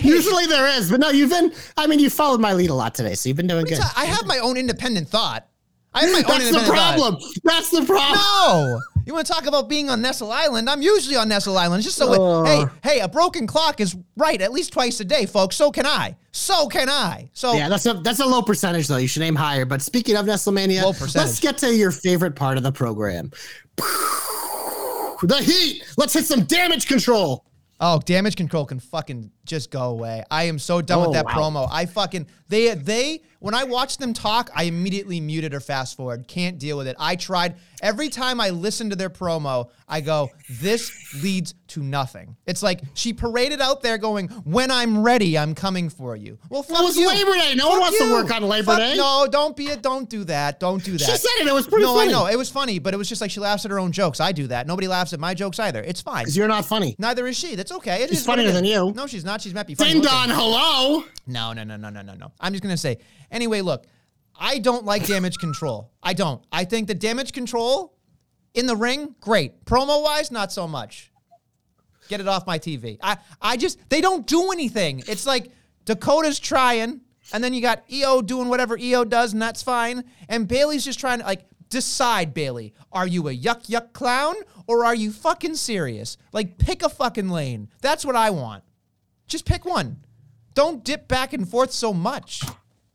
Usually 0.00 0.46
there 0.46 0.66
is, 0.68 0.90
but 0.90 1.00
no, 1.00 1.10
you've 1.10 1.30
been. 1.30 1.52
I 1.76 1.86
mean, 1.86 1.98
you 1.98 2.08
followed 2.10 2.40
my 2.40 2.52
lead 2.52 2.70
a 2.70 2.74
lot 2.74 2.94
today, 2.94 3.14
so 3.14 3.28
you've 3.28 3.36
been 3.36 3.46
doing 3.46 3.64
good. 3.64 3.80
I 3.96 4.04
have 4.04 4.26
my 4.26 4.38
own 4.38 4.56
independent 4.56 5.08
thought. 5.08 5.46
I 5.94 6.02
have 6.06 6.12
my 6.12 6.18
own 6.18 6.22
That's 6.26 6.38
the 6.44 6.48
independent 6.48 6.76
thought. 6.76 6.96
problem. 6.98 7.16
That's 7.44 7.70
the 7.70 7.84
problem. 7.84 8.18
No. 8.18 8.80
You 9.04 9.12
want 9.14 9.26
to 9.26 9.32
talk 9.32 9.46
about 9.46 9.68
being 9.68 9.90
on 9.90 10.00
Nestle 10.00 10.30
Island? 10.30 10.70
I'm 10.70 10.80
usually 10.80 11.16
on 11.16 11.28
Nestle 11.28 11.58
Island. 11.58 11.80
It's 11.80 11.86
just 11.86 11.98
so. 11.98 12.44
Hey, 12.44 12.64
hey, 12.84 13.00
a 13.00 13.08
broken 13.08 13.46
clock 13.48 13.80
is 13.80 13.96
right 14.16 14.40
at 14.40 14.52
least 14.52 14.72
twice 14.72 15.00
a 15.00 15.04
day, 15.04 15.26
folks. 15.26 15.56
So 15.56 15.72
can 15.72 15.84
I. 15.84 16.16
So 16.30 16.68
can 16.68 16.88
I. 16.88 17.28
So 17.32 17.54
Yeah, 17.54 17.68
that's 17.68 17.84
a 17.84 17.94
that's 17.94 18.20
a 18.20 18.26
low 18.26 18.42
percentage 18.42 18.86
though. 18.86 18.96
You 18.98 19.08
should 19.08 19.22
aim 19.22 19.34
higher. 19.34 19.64
But 19.64 19.82
speaking 19.82 20.16
of 20.16 20.24
Nestlemania, 20.24 20.82
Low 20.82 20.92
percentage. 20.92 21.14
let's 21.16 21.40
get 21.40 21.58
to 21.58 21.74
your 21.74 21.90
favorite 21.90 22.36
part 22.36 22.56
of 22.56 22.62
the 22.62 22.72
program. 22.72 23.30
The 25.24 25.36
heat. 25.38 25.84
Let's 25.96 26.14
hit 26.14 26.24
some 26.24 26.42
damage 26.46 26.88
control. 26.88 27.44
Oh, 27.84 27.98
damage 27.98 28.36
control 28.36 28.64
can 28.64 28.78
fucking 28.78 29.32
just 29.44 29.72
go 29.72 29.90
away. 29.90 30.22
I 30.30 30.44
am 30.44 30.60
so 30.60 30.80
done 30.80 30.98
Oh, 30.98 31.02
with 31.02 31.14
that 31.14 31.24
wow. 31.26 31.32
promo. 31.32 31.68
I 31.70 31.86
fucking 31.86 32.28
they 32.48 32.74
they 32.74 33.22
when 33.42 33.54
I 33.54 33.64
watch 33.64 33.98
them 33.98 34.12
talk, 34.12 34.50
I 34.54 34.64
immediately 34.64 35.20
muted 35.20 35.52
or 35.52 35.60
fast 35.60 35.96
forward. 35.96 36.28
Can't 36.28 36.58
deal 36.58 36.78
with 36.78 36.86
it. 36.86 36.96
I 36.98 37.16
tried 37.16 37.56
every 37.82 38.08
time 38.08 38.40
I 38.40 38.50
listen 38.50 38.90
to 38.90 38.96
their 38.96 39.10
promo, 39.10 39.68
I 39.88 40.00
go, 40.00 40.30
this 40.48 40.90
leads 41.22 41.54
to 41.68 41.82
nothing. 41.82 42.36
It's 42.46 42.62
like 42.62 42.80
she 42.94 43.12
paraded 43.12 43.60
out 43.60 43.82
there 43.82 43.98
going, 43.98 44.28
"When 44.28 44.70
I'm 44.70 45.02
ready, 45.02 45.36
I'm 45.36 45.54
coming 45.54 45.90
for 45.90 46.14
you." 46.14 46.38
Well, 46.48 46.62
fuck 46.62 46.80
It 46.80 46.84
was 46.84 46.96
you. 46.96 47.08
Labor 47.08 47.32
Day. 47.32 47.54
No 47.54 47.68
one 47.68 47.80
Fuck 47.80 47.90
wants 47.90 47.98
to 47.98 48.12
work 48.12 48.30
on 48.34 48.42
Labor 48.48 48.66
Fuck- 48.66 48.78
Day. 48.78 48.94
No, 48.96 49.26
don't 49.30 49.56
be 49.56 49.66
it. 49.66 49.82
don't 49.82 50.08
do 50.08 50.24
that. 50.24 50.60
Don't 50.60 50.82
do 50.82 50.92
that. 50.92 51.00
She 51.00 51.16
said 51.16 51.30
it. 51.40 51.46
It 51.48 51.52
was 51.52 51.66
pretty 51.66 51.84
no, 51.84 51.94
funny. 51.94 52.12
No, 52.12 52.20
I 52.20 52.22
know 52.22 52.32
it 52.32 52.36
was 52.38 52.50
funny, 52.50 52.78
but 52.78 52.94
it 52.94 52.96
was 52.96 53.08
just 53.08 53.20
like 53.20 53.30
she 53.30 53.40
laughs 53.40 53.64
at 53.64 53.70
her 53.70 53.80
own 53.80 53.90
jokes. 53.92 54.20
I 54.20 54.32
do 54.32 54.46
that. 54.48 54.66
Nobody 54.66 54.86
laughs 54.86 55.12
at 55.12 55.20
my 55.20 55.34
jokes 55.34 55.58
either. 55.58 55.82
It's 55.82 56.00
fine. 56.00 56.22
Because 56.24 56.36
you're 56.36 56.48
not 56.48 56.64
funny. 56.64 56.94
Neither 56.98 57.26
is 57.26 57.36
she. 57.36 57.54
That's 57.54 57.72
okay. 57.72 58.02
It 58.04 58.10
She's 58.10 58.24
funnier 58.24 58.52
than 58.52 58.64
you. 58.64 58.92
No, 58.94 59.06
she's 59.06 59.24
not. 59.24 59.40
She's 59.42 59.54
might 59.54 59.66
be 59.66 59.74
funny. 59.74 59.94
Ding 59.94 60.02
dong, 60.02 60.28
hello. 60.28 61.04
No, 61.26 61.52
no, 61.52 61.64
no, 61.64 61.76
no, 61.76 61.90
no, 61.90 62.02
no, 62.02 62.14
no. 62.14 62.32
I'm 62.40 62.52
just 62.52 62.62
gonna 62.62 62.76
say. 62.76 62.98
Anyway, 63.32 63.62
look, 63.62 63.86
I 64.38 64.58
don't 64.58 64.84
like 64.84 65.06
damage 65.06 65.38
control. 65.38 65.90
I 66.02 66.12
don't. 66.12 66.44
I 66.52 66.64
think 66.64 66.86
the 66.86 66.94
damage 66.94 67.32
control 67.32 67.96
in 68.54 68.66
the 68.66 68.76
ring, 68.76 69.16
great. 69.20 69.64
Promo 69.64 70.02
wise, 70.02 70.30
not 70.30 70.52
so 70.52 70.68
much. 70.68 71.10
Get 72.08 72.20
it 72.20 72.28
off 72.28 72.46
my 72.46 72.58
TV. 72.58 72.98
I, 73.02 73.16
I 73.40 73.56
just 73.56 73.78
they 73.88 74.00
don't 74.00 74.26
do 74.26 74.52
anything. 74.52 75.02
It's 75.08 75.26
like 75.26 75.50
Dakota's 75.84 76.38
trying, 76.38 77.00
and 77.32 77.42
then 77.42 77.54
you 77.54 77.62
got 77.62 77.84
IYO 77.90 78.22
doing 78.22 78.48
whatever 78.48 78.76
IYO 78.76 79.04
does, 79.04 79.32
and 79.32 79.40
that's 79.40 79.62
fine. 79.62 80.04
And 80.28 80.46
Bayley's 80.46 80.84
just 80.84 81.00
trying 81.00 81.20
to 81.20 81.24
like 81.24 81.46
decide, 81.72 82.34
Bayley. 82.34 82.74
Are 82.92 83.06
you 83.06 83.28
a 83.28 83.36
yuck 83.36 83.66
yuck 83.66 83.94
clown 83.94 84.34
or 84.66 84.84
are 84.84 84.94
you 84.94 85.10
fucking 85.10 85.54
serious? 85.54 86.18
Like 86.32 86.58
pick 86.58 86.82
a 86.82 86.88
fucking 86.88 87.30
lane. 87.30 87.70
That's 87.80 88.04
what 88.04 88.14
I 88.14 88.30
want. 88.30 88.62
Just 89.26 89.46
pick 89.46 89.64
one. 89.64 90.04
Don't 90.54 90.84
dip 90.84 91.08
back 91.08 91.32
and 91.32 91.48
forth 91.48 91.72
so 91.72 91.94
much. 91.94 92.42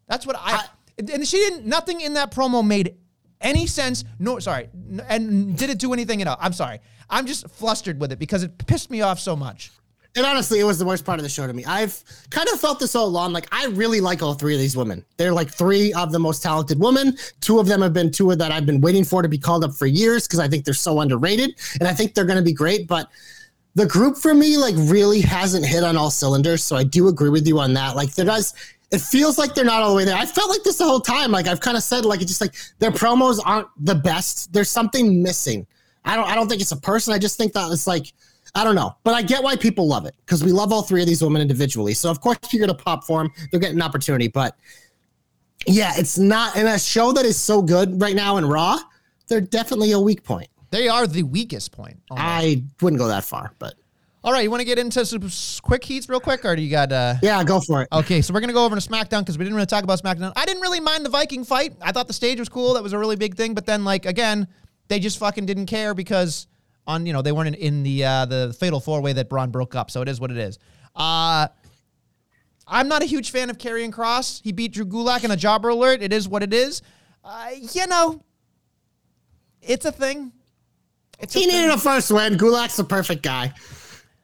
That's 0.08 0.26
what 0.26 0.36
I. 0.40 0.66
and 0.98 1.28
she 1.28 1.38
didn't. 1.38 1.66
Nothing 1.66 2.02
in 2.02 2.14
that 2.14 2.32
promo 2.32 2.66
made 2.66 2.96
any 3.42 3.68
sense. 3.68 4.04
No, 4.20 4.40
sorry, 4.40 4.70
and 5.08 5.58
did 5.58 5.70
it 5.70 5.80
do 5.80 5.94
anything 5.94 6.22
at 6.22 6.28
all? 6.28 6.38
I'm 6.40 6.54
sorry. 6.54 6.80
I'm 7.10 7.26
just 7.26 7.50
flustered 7.50 8.00
with 8.00 8.12
it 8.12 8.20
because 8.20 8.44
it 8.44 8.58
pissed 8.68 8.90
me 8.90 9.02
off 9.02 9.20
so 9.20 9.36
much. 9.36 9.72
And 10.16 10.26
honestly, 10.26 10.60
it 10.60 10.64
was 10.64 10.80
the 10.80 10.86
worst 10.86 11.06
part 11.06 11.20
of 11.20 11.24
the 11.24 11.30
show 11.30 11.46
to 11.46 11.54
me. 11.54 11.64
I've 11.66 12.04
kind 12.32 12.48
of 12.50 12.60
felt 12.60 12.80
this 12.80 12.96
all 12.96 13.06
along. 13.06 13.34
Like, 13.34 13.48
I 13.52 13.68
really 13.68 14.02
like 14.02 14.24
all 14.24 14.34
three 14.34 14.56
of 14.56 14.60
these 14.60 14.76
women. 14.76 15.06
They're 15.18 15.32
like 15.32 15.52
three 15.52 15.94
of 15.94 16.12
the 16.12 16.18
most 16.18 16.42
talented 16.42 16.80
women. 16.80 17.16
Two 17.40 17.60
of 17.60 17.68
them 17.68 17.82
have 17.84 17.94
been 17.94 18.12
two 18.12 18.32
of 18.32 18.40
that 18.40 18.52
I've 18.52 18.66
been 18.66 18.82
waiting 18.82 19.04
for 19.04 19.22
to 19.22 19.30
be 19.30 19.38
called 19.38 19.64
up 19.64 19.76
for 19.76 19.86
years 19.86 20.26
because 20.28 20.40
I 20.40 20.48
think 20.48 20.66
they're 20.66 20.74
so 20.74 21.02
underrated. 21.02 21.52
And 21.80 21.88
I 21.88 21.94
think 21.94 22.16
they're 22.16 22.26
going 22.26 22.40
to 22.40 22.44
be 22.44 22.54
great. 22.54 22.88
But 22.88 23.10
the 23.76 23.86
group 23.86 24.18
for 24.18 24.34
me, 24.34 24.58
like, 24.58 24.74
really 24.76 25.22
hasn't 25.22 25.68
hit 25.68 25.84
on 25.84 25.96
all 25.96 26.10
cylinders. 26.10 26.64
So 26.64 26.76
I 26.76 26.84
do 26.84 27.10
agree 27.10 27.30
with 27.30 27.48
you 27.48 27.60
on 27.60 27.76
that. 27.76 27.96
Like, 27.96 28.16
there 28.16 28.26
does. 28.26 28.56
It 28.92 29.02
feels 29.02 29.38
like 29.38 29.54
they're 29.54 29.66
not 29.66 29.82
all 29.82 29.90
the 29.90 29.96
way 29.98 30.06
there. 30.06 30.16
I 30.16 30.26
felt 30.26 30.50
like 30.50 30.64
this 30.64 30.78
the 30.78 30.86
whole 30.86 31.02
time. 31.02 31.32
Like 31.32 31.48
I've 31.48 31.60
kind 31.60 31.76
of 31.76 31.84
said, 31.84 32.06
like 32.06 32.22
it's 32.22 32.30
just 32.30 32.42
like 32.42 32.56
their 32.80 32.92
promos 32.92 33.40
aren't 33.46 33.68
the 33.78 33.96
best. 33.96 34.54
There's 34.54 34.70
something 34.70 35.22
missing. 35.22 35.68
I 36.06 36.16
don't. 36.16 36.28
I 36.28 36.36
don't 36.36 36.48
think 36.48 36.62
it's 36.62 36.72
a 36.72 36.78
person. 36.78 37.14
I 37.14 37.20
just 37.20 37.38
think 37.38 37.52
that 37.54 37.70
it's 37.72 37.86
like 37.86 38.14
I 38.56 38.64
don't 38.64 38.76
know, 38.76 38.96
but 39.04 39.14
I 39.14 39.22
get 39.22 39.44
why 39.44 39.56
people 39.56 39.88
love 39.88 40.06
it 40.06 40.16
because 40.26 40.44
we 40.44 40.52
love 40.52 40.72
all 40.72 40.82
three 40.82 41.02
of 41.02 41.08
these 41.08 41.22
women 41.22 41.42
individually. 41.42 41.94
So 41.94 42.10
of 42.10 42.22
course 42.22 42.38
you're 42.52 42.66
gonna 42.66 42.78
pop 42.78 43.04
for 43.04 43.22
them. 43.22 43.32
They're 43.52 43.60
getting 43.60 43.76
an 43.78 43.82
opportunity, 43.82 44.30
but 44.30 44.56
yeah, 45.66 45.92
it's 45.98 46.18
not 46.18 46.56
in 46.56 46.66
a 46.66 46.80
show 46.80 47.12
that 47.12 47.26
is 47.26 47.40
so 47.40 47.62
good 47.62 48.02
right 48.02 48.16
now 48.16 48.38
in 48.38 48.46
Raw. 48.46 48.80
They're 49.28 49.42
definitely 49.42 49.92
a 49.92 50.00
weak 50.00 50.24
point. 50.24 50.48
They 50.72 50.88
are 50.88 51.08
the 51.08 51.24
weakest 51.24 51.72
point. 51.72 52.00
almost. 52.10 52.28
I 52.28 52.64
wouldn't 52.82 53.00
go 53.00 53.08
that 53.08 53.26
far, 53.26 53.52
but 53.60 53.76
All 54.24 54.34
right, 54.34 54.42
you 54.44 54.52
want 54.52 54.62
to 54.62 54.66
get 54.66 54.80
into 54.80 55.06
some 55.06 55.30
quick 55.62 55.84
heats 55.84 56.10
real 56.10 56.20
quick, 56.20 56.44
or 56.44 56.56
do 56.56 56.62
you 56.62 56.70
got? 56.72 56.92
uh 56.92 57.16
yeah, 57.22 57.44
go 57.44 57.60
for 57.62 57.84
it. 57.84 57.88
Okay, 57.92 58.22
so 58.22 58.34
we're 58.34 58.40
gonna 58.42 58.52
go 58.54 58.66
over 58.66 58.76
to 58.80 58.82
SmackDown 58.90 59.20
because 59.20 59.38
we 59.38 59.46
didn't 59.46 59.56
really 59.56 59.68
talk 59.68 59.84
about 59.84 60.02
SmackDown. 60.02 60.34
I 60.36 60.46
didn't 60.46 60.62
really 60.62 60.80
mind 60.80 61.06
the 61.06 61.10
Viking 61.10 61.44
fight. 61.46 61.76
I 61.82 61.92
thought 61.92 62.08
the 62.08 62.14
stage 62.14 62.40
was 62.40 62.50
cool. 62.50 62.74
That 62.74 62.84
was 62.84 62.94
a 62.94 62.98
really 63.00 63.16
big 63.16 63.36
thing. 63.36 63.54
But 63.54 63.66
then, 63.66 63.86
like 63.86 64.06
again, 64.06 64.48
they 64.88 65.00
just 65.00 65.18
fucking 65.20 65.46
didn't 65.46 65.68
care 65.68 65.94
because 65.94 66.48
on 66.88 67.06
you 67.06 67.14
know 67.14 67.22
they 67.22 67.32
weren't 67.32 67.50
in, 67.50 67.54
in 67.56 67.84
the 67.84 68.04
uh, 68.04 68.26
the 68.26 68.56
fatal 68.60 68.80
four 68.80 69.02
way 69.02 69.14
that 69.14 69.30
Braun 69.30 69.52
broke 69.52 69.76
up. 69.76 69.92
So 69.92 70.02
it 70.02 70.10
is 70.10 70.20
what 70.20 70.32
it 70.32 70.38
is. 70.38 70.58
Uh 70.96 71.48
I'm 72.68 72.90
not 72.90 73.02
a 73.02 73.06
huge 73.06 73.32
fan 73.32 73.50
of 73.50 73.58
Karrion 73.58 73.92
Kross. 73.92 74.42
He 74.44 74.52
beat 74.52 74.74
Drew 74.74 74.86
Gulak 74.86 75.24
in 75.24 75.32
a 75.32 75.38
jobber 75.38 75.70
alert. 75.70 76.02
It 76.02 76.12
is 76.12 76.28
what 76.28 76.44
it 76.44 76.54
is. 76.54 76.82
Uh, 77.24 77.52
you 77.74 77.88
know, 77.88 78.22
it's 79.62 79.86
a 79.86 79.92
thing. 79.92 80.34
It's 81.20 81.34
a 81.34 81.40
He 81.40 81.46
thing. 81.46 81.56
needed 81.62 81.72
a 81.74 81.78
first 81.78 82.12
win. 82.12 82.34
Gulak's 82.36 82.76
the 82.76 82.84
perfect 82.84 83.24
guy. 83.24 83.54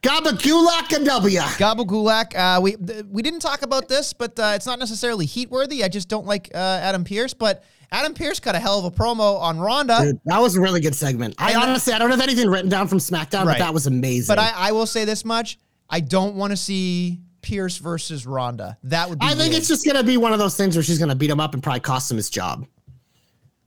Gaba 0.04 0.32
Gulak 0.32 0.94
and 0.94 1.06
W. 1.06 1.40
Gobble 1.56 1.86
Gulak. 1.86 2.36
Uh, 2.36 2.60
we 2.60 2.76
th- 2.76 3.06
we 3.10 3.22
didn't 3.22 3.40
talk 3.40 3.62
about 3.62 3.88
this, 3.88 4.12
but 4.12 4.38
uh, 4.38 4.52
it's 4.54 4.66
not 4.66 4.78
necessarily 4.78 5.24
heat 5.24 5.50
worthy. 5.50 5.82
I 5.82 5.88
just 5.88 6.10
don't 6.10 6.26
like 6.26 6.50
uh, 6.54 6.58
Adam 6.58 7.04
Pearce. 7.04 7.32
But 7.32 7.64
Adam 7.90 8.12
Pearce 8.12 8.38
cut 8.38 8.54
a 8.54 8.58
hell 8.58 8.78
of 8.78 8.84
a 8.84 8.90
promo 8.90 9.40
on 9.40 9.58
Ronda. 9.58 9.98
Dude, 10.02 10.20
that 10.26 10.40
was 10.42 10.56
a 10.56 10.60
really 10.60 10.80
good 10.80 10.94
segment. 10.94 11.36
I 11.38 11.52
And- 11.52 11.62
honestly, 11.62 11.94
I 11.94 11.98
don't 11.98 12.10
have 12.10 12.20
anything 12.20 12.50
written 12.50 12.68
down 12.68 12.86
from 12.86 12.98
SmackDown, 12.98 13.46
Right. 13.46 13.58
but 13.58 13.64
that 13.64 13.72
was 13.72 13.86
amazing. 13.86 14.30
But 14.34 14.38
I, 14.40 14.52
I 14.54 14.72
will 14.72 14.86
say 14.86 15.06
this 15.06 15.24
much: 15.24 15.58
I 15.88 16.00
don't 16.00 16.34
want 16.34 16.50
to 16.50 16.56
see 16.58 17.20
Pearce 17.40 17.78
versus 17.78 18.26
Ronda. 18.26 18.76
That 18.82 19.08
would 19.08 19.20
be. 19.20 19.24
I 19.24 19.30
think 19.30 19.38
weird. 19.52 19.54
it's 19.54 19.68
just 19.68 19.86
gonna 19.86 20.04
be 20.04 20.18
one 20.18 20.34
of 20.34 20.38
those 20.38 20.54
things 20.54 20.76
where 20.76 20.82
she's 20.82 20.98
gonna 20.98 21.14
beat 21.16 21.30
him 21.30 21.40
up 21.40 21.54
and 21.54 21.62
probably 21.62 21.80
cost 21.80 22.10
him 22.10 22.18
his 22.18 22.28
job. 22.28 22.66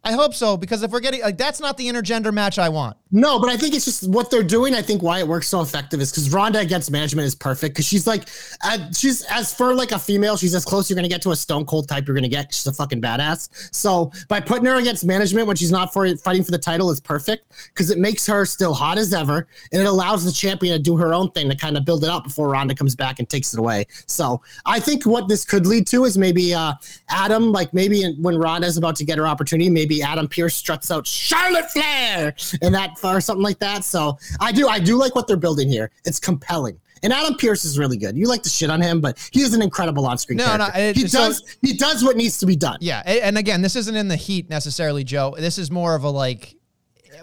I 0.03 0.11
hope 0.13 0.33
so 0.35 0.55
because 0.55 0.83
if 0.83 0.91
we're 0.91 0.99
getting 1.01 1.21
like 1.21 1.37
that's 1.37 1.59
not 1.59 1.75
the 1.77 1.87
intergender 1.87 2.31
match 2.31 2.59
I 2.59 2.69
want. 2.69 2.95
No, 3.11 3.39
but 3.39 3.49
I 3.49 3.57
think 3.57 3.73
it's 3.73 3.85
just 3.85 4.07
what 4.07 4.29
they're 4.29 4.43
doing. 4.43 4.75
I 4.75 4.81
think 4.81 5.01
why 5.01 5.19
it 5.19 5.27
works 5.27 5.47
so 5.47 5.61
effective 5.61 6.01
is 6.01 6.11
because 6.11 6.31
Ronda 6.31 6.59
against 6.59 6.91
management 6.91 7.25
is 7.25 7.35
perfect 7.35 7.75
because 7.75 7.85
she's 7.85 8.05
like, 8.05 8.27
uh, 8.63 8.91
she's 8.91 9.23
as 9.25 9.53
for 9.53 9.73
like 9.73 9.91
a 9.91 9.99
female, 9.99 10.35
she's 10.35 10.53
as 10.53 10.65
close 10.65 10.89
you're 10.89 10.95
gonna 10.95 11.07
get 11.07 11.21
to 11.21 11.31
a 11.31 11.35
Stone 11.35 11.65
Cold 11.65 11.87
type 11.87 12.05
you're 12.07 12.15
gonna 12.15 12.27
get. 12.27 12.53
She's 12.53 12.67
a 12.67 12.73
fucking 12.73 13.01
badass. 13.01 13.73
So 13.73 14.11
by 14.27 14.41
putting 14.41 14.65
her 14.65 14.75
against 14.75 15.05
management 15.05 15.47
when 15.47 15.55
she's 15.55 15.71
not 15.71 15.93
for 15.93 16.07
fighting 16.17 16.43
for 16.43 16.51
the 16.51 16.57
title 16.57 16.91
is 16.91 16.99
perfect 16.99 17.51
because 17.73 17.89
it 17.89 17.97
makes 17.97 18.25
her 18.27 18.45
still 18.45 18.73
hot 18.73 18.97
as 18.97 19.13
ever 19.13 19.47
and 19.71 19.81
it 19.81 19.87
allows 19.87 20.25
the 20.25 20.31
champion 20.31 20.75
to 20.75 20.83
do 20.83 20.97
her 20.97 21.13
own 21.13 21.31
thing 21.31 21.49
to 21.49 21.55
kind 21.55 21.77
of 21.77 21.85
build 21.85 22.03
it 22.03 22.09
up 22.09 22.25
before 22.25 22.49
Ronda 22.49 22.75
comes 22.75 22.95
back 22.95 23.19
and 23.19 23.29
takes 23.29 23.53
it 23.53 23.59
away. 23.59 23.85
So 24.05 24.41
I 24.65 24.79
think 24.79 25.05
what 25.05 25.29
this 25.29 25.45
could 25.45 25.65
lead 25.65 25.87
to 25.87 26.03
is 26.05 26.17
maybe 26.17 26.53
uh, 26.53 26.73
Adam, 27.09 27.51
like 27.53 27.73
maybe 27.73 28.13
when 28.19 28.37
Ronda's 28.37 28.77
about 28.77 28.97
to 28.97 29.05
get 29.05 29.17
her 29.17 29.27
opportunity, 29.27 29.69
maybe 29.69 30.01
Adam 30.01 30.27
Pearce 30.27 30.55
struts 30.55 30.91
out 30.91 31.07
Charlotte 31.07 31.71
Flair 31.71 32.35
and 32.61 32.75
that 32.75 32.96
or 33.03 33.21
something 33.21 33.43
like 33.43 33.59
that. 33.59 33.83
So 33.83 34.17
I 34.39 34.51
do, 34.51 34.67
I 34.67 34.79
do 34.79 34.97
like 34.97 35.15
what 35.15 35.27
they're 35.27 35.37
building 35.37 35.69
here. 35.69 35.91
It's 36.05 36.19
compelling. 36.19 36.79
And 37.03 37.13
Adam 37.13 37.35
Pearce 37.35 37.63
is 37.63 37.77
really 37.77 37.97
good. 37.97 38.17
You 38.17 38.25
like 38.27 38.41
to 38.43 38.49
shit 38.49 38.69
on 38.71 38.81
him, 38.81 39.01
but 39.01 39.17
he 39.31 39.41
is 39.41 39.53
an 39.53 39.61
incredible 39.61 40.05
on-screen 40.07 40.37
No, 40.37 40.57
no, 40.57 40.67
it- 40.73 40.95
he 40.95 41.07
so- 41.07 41.19
does, 41.19 41.57
he 41.61 41.73
does 41.73 42.03
what 42.03 42.17
needs 42.17 42.39
to 42.39 42.45
be 42.45 42.55
done. 42.55 42.77
Yeah, 42.81 43.03
and 43.05 43.37
again, 43.37 43.61
this 43.61 43.75
isn't 43.75 43.95
in 43.95 44.07
the 44.07 44.15
heat 44.15 44.49
necessarily, 44.49 45.03
Joe. 45.03 45.35
This 45.37 45.57
is 45.57 45.69
more 45.69 45.93
of 45.95 46.03
a 46.03 46.09
like. 46.09 46.55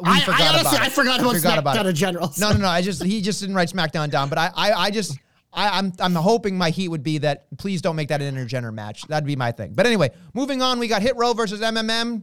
We 0.00 0.10
I, 0.10 0.20
forgot 0.20 0.40
I 0.40 0.48
honestly, 0.48 0.68
about 0.68 0.74
it. 0.74 0.80
I 0.80 0.88
forgot 0.88 1.20
about 1.20 1.34
Forgot 1.36 1.58
about 1.58 1.76
SmackDown 1.76 1.88
in 1.88 1.94
general. 1.94 2.32
No, 2.38 2.50
no, 2.52 2.58
no. 2.58 2.68
I 2.68 2.82
just 2.82 3.02
he 3.02 3.20
just 3.20 3.40
didn't 3.40 3.54
write 3.54 3.68
SmackDown 3.68 4.10
down, 4.10 4.28
but 4.28 4.38
I, 4.38 4.50
I, 4.54 4.72
I 4.72 4.90
just. 4.90 5.18
I, 5.52 5.78
I'm 5.78 5.92
I'm 6.00 6.14
hoping 6.16 6.58
my 6.58 6.70
heat 6.70 6.88
would 6.88 7.04
be 7.04 7.18
that 7.18 7.46
please 7.58 7.80
don't 7.80 7.94
make 7.94 8.08
that 8.08 8.20
an 8.20 8.34
intergender 8.34 8.74
match. 8.74 9.02
That'd 9.06 9.24
be 9.26 9.36
my 9.36 9.52
thing. 9.52 9.72
But 9.72 9.86
anyway, 9.86 10.10
moving 10.34 10.62
on, 10.62 10.80
we 10.80 10.88
got 10.88 11.00
Hit 11.00 11.14
Row 11.16 11.32
versus 11.32 11.60
MMM. 11.60 12.22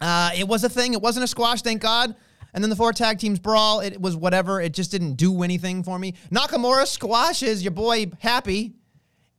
Uh, 0.00 0.30
it 0.36 0.48
was 0.48 0.64
a 0.64 0.68
thing. 0.68 0.92
It 0.94 1.00
wasn't 1.00 1.22
a 1.24 1.28
squash, 1.28 1.62
thank 1.62 1.80
God. 1.80 2.16
And 2.54 2.62
then 2.62 2.70
the 2.70 2.76
four 2.76 2.92
tag 2.92 3.18
teams 3.18 3.38
brawl. 3.40 3.80
It 3.80 4.00
was 4.00 4.16
whatever. 4.16 4.60
It 4.60 4.72
just 4.72 4.90
didn't 4.92 5.14
do 5.14 5.42
anything 5.42 5.82
for 5.82 5.98
me. 5.98 6.14
Nakamura 6.30 6.86
squashes 6.86 7.62
your 7.62 7.72
boy 7.72 8.06
Happy. 8.20 8.74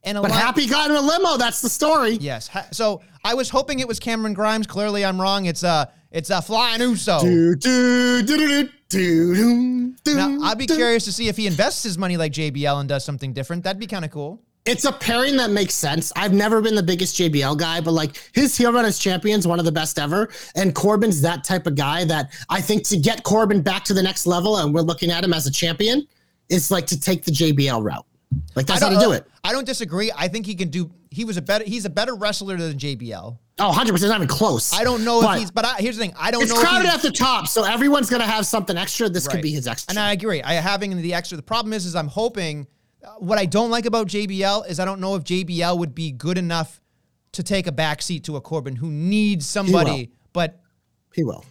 And 0.04 0.16
But 0.20 0.30
lot- 0.30 0.40
Happy 0.40 0.66
got 0.68 0.90
in 0.90 0.96
a 0.96 1.00
limo. 1.00 1.36
That's 1.36 1.60
the 1.62 1.68
story. 1.68 2.12
Yes. 2.12 2.48
So 2.70 3.02
I 3.24 3.34
was 3.34 3.48
hoping 3.50 3.80
it 3.80 3.88
was 3.88 3.98
Cameron 3.98 4.34
Grimes. 4.34 4.66
Clearly, 4.68 5.04
I'm 5.04 5.20
wrong. 5.20 5.46
It's 5.46 5.64
uh 5.64 5.86
It's 6.12 6.30
a 6.30 6.40
flying 6.40 6.80
Uso. 6.80 7.20
Do, 7.20 7.56
do, 7.56 8.22
do, 8.22 8.68
do, 8.88 9.94
do, 10.04 10.14
Now, 10.14 10.38
I'd 10.44 10.58
be 10.58 10.66
curious 10.66 11.04
to 11.06 11.12
see 11.12 11.26
if 11.28 11.36
he 11.36 11.48
invests 11.48 11.82
his 11.82 11.98
money 11.98 12.16
like 12.16 12.32
JBL 12.32 12.78
and 12.78 12.88
does 12.88 13.04
something 13.04 13.32
different. 13.32 13.64
That'd 13.64 13.80
be 13.80 13.88
kind 13.88 14.04
of 14.04 14.12
cool. 14.12 14.40
It's 14.66 14.84
a 14.84 14.92
pairing 14.92 15.36
that 15.36 15.50
makes 15.50 15.74
sense. 15.74 16.12
I've 16.16 16.32
never 16.32 16.60
been 16.60 16.74
the 16.74 16.82
biggest 16.82 17.16
JBL 17.16 17.56
guy, 17.56 17.80
but 17.80 17.92
like 17.92 18.16
his 18.34 18.56
heel 18.56 18.72
run 18.72 18.84
as 18.84 18.98
champion's 18.98 19.46
one 19.46 19.58
of 19.58 19.64
the 19.64 19.72
best 19.72 19.98
ever. 19.98 20.28
And 20.56 20.74
Corbin's 20.74 21.20
that 21.22 21.44
type 21.44 21.66
of 21.66 21.76
guy 21.76 22.04
that 22.04 22.32
I 22.48 22.60
think 22.60 22.84
to 22.88 22.96
get 22.96 23.22
Corbin 23.22 23.62
back 23.62 23.84
to 23.84 23.94
the 23.94 24.02
next 24.02 24.26
level, 24.26 24.58
and 24.58 24.74
we're 24.74 24.80
looking 24.82 25.10
at 25.10 25.22
him 25.24 25.32
as 25.32 25.46
a 25.46 25.50
champion, 25.52 26.06
is 26.48 26.70
like 26.70 26.86
to 26.88 27.00
take 27.00 27.24
the 27.24 27.30
JBL 27.30 27.82
route. 27.84 28.04
Like 28.56 28.66
that's 28.66 28.82
how 28.82 28.88
to 28.90 28.98
do 28.98 29.12
it. 29.12 29.26
I 29.44 29.52
don't 29.52 29.64
disagree. 29.66 30.10
I 30.16 30.26
think 30.28 30.46
he 30.46 30.54
can 30.56 30.68
do. 30.68 30.90
He 31.10 31.24
was 31.24 31.36
a 31.36 31.42
better. 31.42 31.64
He's 31.64 31.84
a 31.84 31.90
better 31.90 32.14
wrestler 32.16 32.56
than 32.56 32.76
JBL. 32.76 33.38
Oh, 33.58 33.72
100% 33.74 34.08
not 34.08 34.16
even 34.16 34.28
close. 34.28 34.74
I 34.74 34.84
don't 34.84 35.04
know 35.04 35.22
But 35.22 35.34
if 35.36 35.40
he's. 35.40 35.50
But 35.52 35.64
I, 35.64 35.76
here's 35.76 35.96
the 35.96 36.02
thing. 36.02 36.14
I 36.18 36.30
don't 36.30 36.42
It's 36.42 36.52
know. 36.52 36.60
if 36.60 36.66
crowded 36.66 36.88
at 36.88 37.00
the 37.02 37.12
top, 37.12 37.46
so 37.46 37.62
everyone's 37.64 38.10
gonna 38.10 38.26
have 38.26 38.44
something 38.44 38.76
extra. 38.76 39.08
This 39.08 39.26
Right. 39.26 39.34
could 39.34 39.42
be 39.42 39.52
his 39.52 39.66
extra. 39.68 39.92
And 39.92 39.98
I 39.98 40.12
agree. 40.12 40.42
I 40.42 40.54
having 40.54 41.00
the 41.00 41.14
extra. 41.14 41.36
The 41.36 41.42
problem 41.42 41.72
is, 41.72 41.86
is 41.86 41.94
I'm 41.94 42.08
hoping. 42.08 42.66
What 43.18 43.38
I 43.38 43.46
don't 43.46 43.70
like 43.70 43.86
about 43.86 44.08
JBL 44.08 44.68
is 44.68 44.80
I 44.80 44.84
don't 44.84 45.00
know 45.00 45.14
if 45.14 45.24
JBL 45.24 45.78
would 45.78 45.94
be 45.94 46.12
good 46.12 46.38
enough 46.38 46.80
to 47.32 47.42
take 47.42 47.66
a 47.66 47.72
backseat 47.72 48.24
to 48.24 48.36
a 48.36 48.40
Corbin 48.40 48.76
who 48.76 48.90
needs 48.90 49.46
somebody. 49.46 50.10
But 50.32 50.60
he 51.14 51.24
will. 51.24 51.44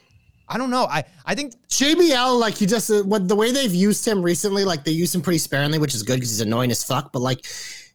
I 0.48 0.58
don't 0.58 0.70
know. 0.70 0.86
I 0.86 1.04
I 1.26 1.34
think 1.36 1.54
JBL, 1.70 2.40
like 2.40 2.56
he 2.56 2.66
just 2.66 2.92
uh, 2.92 3.04
what 3.04 3.28
the 3.28 3.36
way 3.36 3.52
they've 3.52 3.74
used 3.74 4.06
him 4.08 4.22
recently, 4.22 4.64
like 4.64 4.84
they 4.84 4.92
use 4.92 5.14
him 5.14 5.22
pretty 5.22 5.40
sparingly, 5.40 5.80
which 5.80 5.96
is 5.96 6.04
good 6.04 6.16
because 6.16 6.30
he's 6.30 6.42
annoying 6.42 6.72
as 6.72 6.84
fuck. 6.84 7.12
But 7.12 7.22
like 7.22 7.46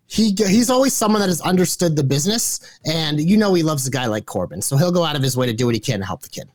he 0.06 0.34
he's 0.36 0.70
always 0.70 0.92
someone 0.92 1.20
that 1.20 1.28
has 1.28 1.40
understood 1.42 1.94
the 1.94 2.02
business, 2.02 2.60
and 2.84 3.20
you 3.20 3.36
know 3.36 3.54
he 3.54 3.62
loves 3.62 3.86
a 3.86 3.90
guy 3.90 4.06
like 4.06 4.26
Corbin, 4.26 4.60
so 4.60 4.76
he'll 4.76 4.90
go 4.90 5.04
out 5.04 5.14
of 5.14 5.22
his 5.22 5.36
way 5.36 5.46
to 5.46 5.52
do 5.52 5.66
what 5.66 5.74
he 5.74 5.80
can 5.80 6.00
to 6.00 6.06
help 6.06 6.22
the 6.22 6.28
kid. 6.28 6.48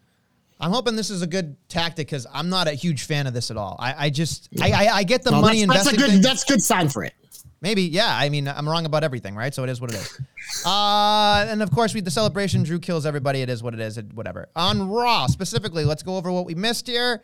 I'm 0.66 0.72
hoping 0.72 0.96
this 0.96 1.12
is 1.12 1.22
a 1.22 1.28
good 1.28 1.56
tactic 1.70 2.08
because 2.08 2.26
I'm 2.34 2.50
not 2.50 2.68
a 2.68 2.72
huge 2.72 3.04
fan 3.04 3.28
of 3.28 3.36
this 3.36 3.52
at 3.52 3.58
all. 3.58 3.76
I, 3.78 4.06
I 4.06 4.10
just 4.10 4.50
I, 4.60 4.72
I 4.72 4.96
I 4.96 5.04
get 5.04 5.22
the 5.22 5.30
Well, 5.32 5.42
money 5.42 5.64
that's, 5.64 5.84
that's 5.84 5.96
a 5.96 6.00
good 6.00 6.10
thing. 6.10 6.22
that's 6.22 6.44
good 6.44 6.60
sign 6.60 6.90
for 6.90 7.04
it. 7.04 7.14
Maybe, 7.62 7.84
yeah. 7.84 8.18
I 8.18 8.30
mean, 8.30 8.48
I'm 8.48 8.68
wrong 8.68 8.88
about 8.88 9.04
everything, 9.04 9.36
right? 9.36 9.54
So 9.54 9.64
it 9.64 9.70
is 9.70 9.80
what 9.80 9.92
it 9.94 9.98
is. 9.98 10.20
Uh, 10.66 11.46
and 11.50 11.62
of 11.62 11.70
course, 11.70 11.94
we 11.94 12.02
the 12.02 12.10
celebration. 12.10 12.64
Drew 12.64 12.80
kills 12.80 13.06
everybody. 13.06 13.44
It 13.44 13.50
is 13.50 13.62
what 13.62 13.76
it 13.76 13.80
is. 13.80 14.00
It, 14.00 14.12
whatever. 14.14 14.50
On 14.56 14.90
Raw 14.90 15.28
specifically, 15.28 15.86
let's 15.86 16.02
go 16.02 16.18
over 16.18 16.32
what 16.32 16.48
we 16.48 16.56
missed 16.56 16.88
here. 16.88 17.22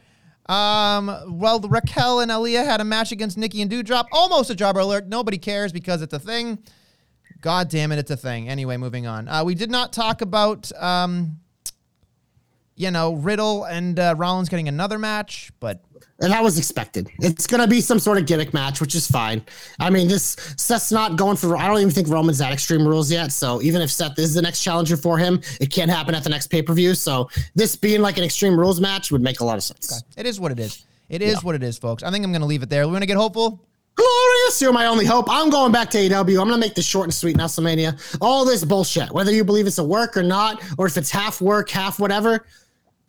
Um, 0.48 1.40
well, 1.40 1.60
Raquel 1.62 2.20
and 2.20 2.30
Aliyah 2.30 2.64
had 2.64 2.80
a 2.80 2.86
match 2.86 3.12
against 3.12 3.40
Nikki 3.40 3.64
and 3.64 3.72
Doudrop. 3.72 4.06
Almost 4.12 4.52
a 4.52 4.56
jobber 4.56 4.82
alert. 4.82 5.08
Nobody 5.08 5.40
cares 5.40 5.72
because 5.72 6.04
it's 6.04 6.14
a 6.14 6.20
thing. 6.20 6.60
God 7.42 7.70
damn 7.70 7.92
it, 7.92 7.98
it's 7.98 8.12
a 8.12 8.18
thing. 8.18 8.50
Anyway, 8.50 8.78
moving 8.78 9.08
on. 9.08 9.28
Uh, 9.28 9.44
we 9.44 9.56
did 9.56 9.72
not 9.72 9.94
talk 9.94 10.22
about, 10.22 10.72
um, 10.80 11.40
you 12.82 12.92
know, 12.92 13.14
Riddle 13.14 13.66
and 13.66 14.00
uh, 14.00 14.16
Rollins 14.18 14.50
getting 14.50 14.68
another 14.68 14.98
match, 14.98 15.52
but 15.60 15.84
And 16.20 16.32
that 16.32 16.44
was 16.44 16.58
expected. 16.58 17.10
It's 17.20 17.46
gonna 17.46 17.68
be 17.68 17.80
some 17.80 18.00
sort 18.00 18.18
of 18.18 18.26
gimmick 18.26 18.54
match, 18.54 18.82
which 18.82 18.96
is 18.96 19.08
fine. 19.08 19.44
I 19.80 19.90
mean, 19.90 20.08
this 20.08 20.36
Seth's 20.58 20.92
not 20.92 21.16
going 21.16 21.38
for. 21.38 21.56
I 21.56 21.68
don't 21.68 21.78
even 21.78 21.92
think 21.92 22.08
Roman's 22.10 22.42
at 22.42 22.52
Extreme 22.52 22.88
Rules 22.88 23.12
yet. 23.12 23.32
So 23.32 23.62
even 23.62 23.82
if 23.82 23.92
Seth 23.92 24.18
is 24.18 24.34
the 24.34 24.42
next 24.42 24.64
challenger 24.64 24.98
for 24.98 25.18
him, 25.18 25.42
it 25.60 25.72
can't 25.72 25.92
happen 25.92 26.16
at 26.16 26.24
the 26.24 26.30
next 26.30 26.48
pay 26.48 26.62
per 26.62 26.74
view. 26.74 26.96
So 26.96 27.30
this 27.56 27.76
being 27.76 28.02
like 28.02 28.18
an 28.18 28.24
Extreme 28.24 28.60
Rules 28.60 28.82
match 28.82 29.12
would 29.12 29.22
make 29.22 29.40
a 29.42 29.46
lot 29.46 29.58
of 29.58 29.64
sense. 29.64 30.04
it 30.18 30.26
is 30.26 30.40
what 30.40 30.52
it 30.52 30.60
is. 30.60 30.86
It 31.10 31.22
is 31.22 31.44
what 31.44 31.56
it 31.56 31.64
is, 31.64 31.78
folks. 31.78 32.04
I 32.04 32.10
think 32.10 32.24
I'm 32.24 32.32
going 32.32 32.42
to 32.42 32.48
leave 32.48 32.64
it 32.64 32.70
there. 32.70 32.86
We're 32.86 32.92
going 32.94 33.02
to 33.02 33.08
get 33.08 33.18
hopeful. 33.18 33.60
Glorious, 33.96 34.62
you're 34.62 34.72
my 34.72 34.86
only 34.86 35.06
hope. 35.06 35.26
I'm 35.30 35.50
going 35.50 35.72
back 35.72 35.90
to 35.92 35.98
AEW. 35.98 36.42
I'm 36.42 36.48
gonna 36.48 36.58
make 36.58 36.76
this 36.76 36.86
short 36.86 37.04
and 37.06 37.14
sweet, 37.14 37.38
WrestleMania. 37.38 38.18
All 38.22 38.46
this 38.46 38.64
bullshit, 38.64 39.12
whether 39.12 39.32
you 39.32 39.44
believe 39.44 39.68
it's 39.68 39.78
a 39.80 39.84
work 39.84 40.16
or 40.16 40.24
not, 40.24 40.64
or 40.78 40.88
if 40.88 40.96
it's 40.98 41.12
half 41.12 41.42
work, 41.42 41.70
half 41.70 42.00
whatever, 42.00 42.46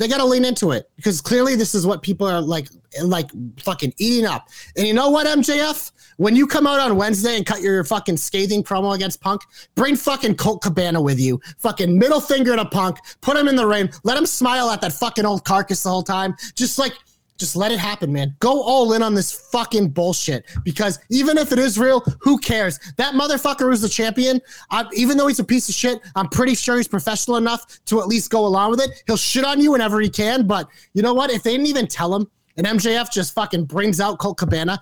they 0.03 0.09
gotta 0.09 0.25
lean 0.25 0.45
into 0.45 0.73
it 0.73 0.91
because 0.97 1.21
clearly 1.21 1.55
this 1.55 1.75
is 1.75 1.87
what 1.87 2.03
people 2.03 2.27
are 2.27 2.41
like, 2.41 2.69
like 3.05 3.31
fucking 3.61 3.95
eating 3.99 4.27
up. 4.27 4.49
And 4.77 4.87
you 4.87 4.95
know 4.95 5.11
what, 5.11 5.27
MJF? 5.29 5.93
When 6.17 6.35
you 6.35 6.47
come 6.47 6.67
out 6.67 6.81
on 6.81 6.97
Wednesday 6.97 7.37
and 7.37 7.47
cut 7.47 7.63
your 7.63 7.85
fucking 7.85 8.17
scathing 8.17 8.65
promo 8.65 8.95
against 8.95 9.21
Punk, 9.21 9.43
bring 9.77 9.95
fucking 9.95 10.35
Colt 10.35 10.61
Cabana 10.63 11.01
with 11.01 11.21
you. 11.21 11.41
Fucking 11.59 11.97
middle 11.97 12.21
finger 12.21 12.57
to 12.57 12.65
Punk. 12.65 12.99
Put 13.21 13.37
him 13.37 13.47
in 13.47 13.55
the 13.55 13.67
ring. 13.67 13.91
Let 14.03 14.19
him 14.19 14.27
smile 14.27 14.71
at 14.71 14.81
that 14.81 14.93
fucking 14.93 15.25
old 15.25 15.45
carcass 15.45 15.85
the 15.85 15.91
whole 15.91 16.03
time. 16.03 16.35
Just 16.55 16.79
like 16.79 16.95
just 17.39 17.57
let 17.57 17.73
it 17.73 17.79
happen, 17.79 18.13
man. 18.13 18.37
Go 18.41 18.63
all 18.63 18.93
in 18.93 19.03
on 19.03 19.15
this 19.15 19.33
fucking 19.33 19.89
bullshit 19.91 20.45
because 20.65 20.99
even 21.11 21.39
if 21.39 21.53
it 21.53 21.59
is 21.59 21.79
real, 21.79 22.01
who 22.21 22.39
cares? 22.39 22.79
That 22.97 23.15
motherfucker 23.15 23.71
who's 23.71 23.81
the 23.81 23.89
champion, 23.89 24.41
I, 24.71 24.85
even 24.95 25.17
though 25.17 25.27
he's 25.27 25.41
a 25.41 25.45
piece 25.45 25.69
of 25.69 25.75
shit, 25.75 26.01
I'm 26.15 26.29
pretty 26.29 26.55
sure 26.55 26.77
he's 26.77 26.89
professional 26.89 27.37
enough 27.37 27.81
to 27.87 28.01
at 28.01 28.07
least 28.07 28.31
go 28.31 28.47
along 28.47 28.71
with 28.71 28.81
it. 28.81 29.03
He'll 29.07 29.17
shit 29.17 29.45
on 29.45 29.61
you 29.61 29.73
whenever 29.73 30.01
he 30.01 30.09
can, 30.09 30.47
but 30.47 30.69
you 30.95 31.03
know 31.03 31.15
what? 31.15 31.31
If 31.31 31.43
they 31.43 31.53
didn't 31.53 31.67
even 31.67 31.87
tell 31.87 32.15
him 32.15 32.31
and 32.57 32.67
MJF 32.67 33.11
just 33.11 33.35
fucking 33.35 33.65
brings 33.65 34.01
out 34.01 34.19
Colt 34.19 34.39
Cabana, 34.39 34.79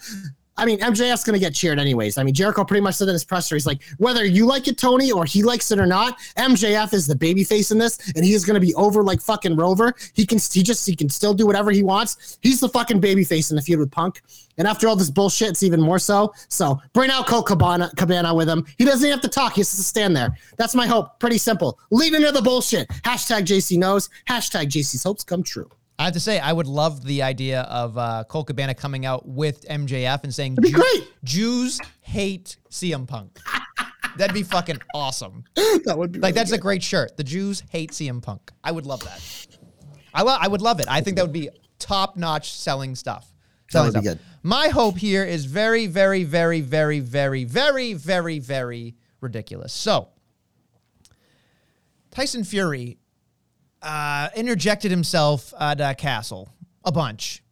I 0.61 0.67
mean, 0.67 0.79
MJF's 0.81 1.25
going 1.25 1.35
to 1.35 1.41
get 1.41 1.55
cheered 1.55 1.79
anyways. 1.79 2.19
I 2.19 2.23
mean, 2.23 2.35
Jericho 2.35 2.65
pretty 2.65 2.83
much 2.83 2.97
said 2.97 3.09
in 3.09 3.15
his 3.15 3.25
presser, 3.25 3.57
he's 3.57 3.67
like, 3.67 3.83
whether 3.97 4.27
you 4.27 4.45
like 4.45 4.69
it, 4.69 4.77
Tony, 4.77 5.11
or 5.11 5.25
he 5.25 5.43
likes 5.43 5.71
it 5.71 5.79
or 5.79 5.87
not, 5.87 6.19
MJF 6.37 6.93
is 6.93 7.07
the 7.07 7.15
babyface 7.15 7.73
in 7.73 7.79
this, 7.79 8.13
and 8.15 8.25
he 8.25 8.35
is 8.35 8.45
going 8.45 8.55
to 8.55 8.61
be 8.61 8.75
over 8.75 9.03
like 9.03 9.23
fucking 9.23 9.57
Rover. 9.57 9.95
He 10.13 10.27
can, 10.27 10.39
he 10.39 10.63
just, 10.63 10.87
he 10.87 10.95
can 10.95 11.09
still 11.09 11.33
do 11.33 11.47
whatever 11.47 11.71
he 11.71 11.83
wants. 11.83 12.39
He's 12.43 12.61
the 12.61 12.69
fucking 12.69 13.01
babyface 13.01 13.51
in 13.51 13.57
the 13.57 13.63
feud 13.63 13.79
with 13.79 13.91
Punk. 13.91 14.21
And 14.59 14.69
after 14.69 14.87
all 14.87 14.97
this 14.97 15.11
bullshit, 15.11 15.49
it's 15.49 15.63
even 15.63 15.81
more 15.81 15.99
so. 15.99 16.35
So 16.49 16.79
bring 16.93 17.11
out 17.11 17.27
Colt 17.27 17.47
Cabana, 17.47 17.91
Cabana 17.97 18.35
with 18.35 18.49
him. 18.49 18.67
He 18.77 18.85
doesn't 18.85 19.07
even 19.07 19.13
have 19.13 19.23
to 19.23 19.29
talk. 19.29 19.55
He 19.55 19.61
has 19.61 19.71
to 19.71 19.83
stand 19.83 20.15
there. 20.15 20.37
That's 20.59 20.75
my 20.75 20.87
hope. 20.87 21.19
Pretty 21.19 21.39
simple. 21.39 21.79
Lead 21.91 22.13
into 22.13 22.31
the 22.33 22.43
bullshit. 22.43 22.87
Hashtag 22.89 23.47
JC 23.47 23.79
knows. 23.79 24.11
Hashtag 24.29 24.67
JC's 24.67 25.05
hopes 25.05 25.25
come 25.25 25.43
true. 25.43 25.71
I 26.01 26.05
have 26.05 26.15
to 26.15 26.21
say, 26.21 26.39
I 26.39 26.51
would 26.51 26.67
love 26.67 27.05
the 27.05 27.23
idea 27.23 27.61
of 27.63 27.99
uh, 27.99 28.25
Colt 28.27 28.47
Cabana 28.47 28.75
coming 28.75 29.05
out 29.05 29.29
with 29.29 29.67
MJF 29.69 30.25
and 30.25 30.35
saying, 30.35 30.55
be 30.55 30.71
"Jew- 30.71 30.77
great. 30.79 31.13
Jews 31.25 31.79
hate 32.01 32.57
CM 32.71 33.07
Punk. 33.07 33.39
That'd 34.17 34.33
be 34.33 34.43
fucking 34.43 34.79
awesome. 34.95 35.45
That 35.85 35.97
would 35.99 36.13
be 36.13 36.19
Like, 36.19 36.31
really 36.31 36.41
that's 36.41 36.53
a 36.53 36.59
great 36.59 36.83
shirt. 36.83 37.19
The 37.19 37.23
Jews 37.23 37.63
hate 37.69 37.91
CM 37.91 38.23
Punk. 38.23 38.51
I 38.65 38.73
would 38.73 38.87
love 38.87 39.01
that. 39.05 39.21
I, 40.15 40.23
lo- 40.23 40.37
I 40.41 40.49
would 40.49 40.63
love 40.63 40.81
it. 40.81 40.87
I 40.89 41.03
think 41.03 41.17
that 41.17 41.23
would 41.23 41.35
be 41.35 41.51
top 41.79 42.17
notch 42.17 42.53
selling 42.55 42.95
stuff. 42.95 43.31
Selling 43.71 43.93
would 43.93 44.01
be 44.01 44.09
good. 44.09 44.19
My 44.43 44.69
hope 44.69 44.97
here 44.97 45.23
is 45.25 45.45
very, 45.45 45.87
very, 45.87 46.25
very, 46.25 46.63
very, 46.63 47.01
very, 47.01 47.45
very, 47.45 47.93
very, 47.93 48.39
very 48.39 48.97
ridiculous. 49.21 49.75
So, 49.75 50.09
Tyson 52.11 52.43
Fury 52.45 52.97
uh, 53.83 54.29
interjected 54.37 54.91
himself 54.91 55.53
at 55.59 55.81
uh, 55.81 55.95
Castle 55.95 56.49
a 56.85 56.93
bunch. 56.93 57.43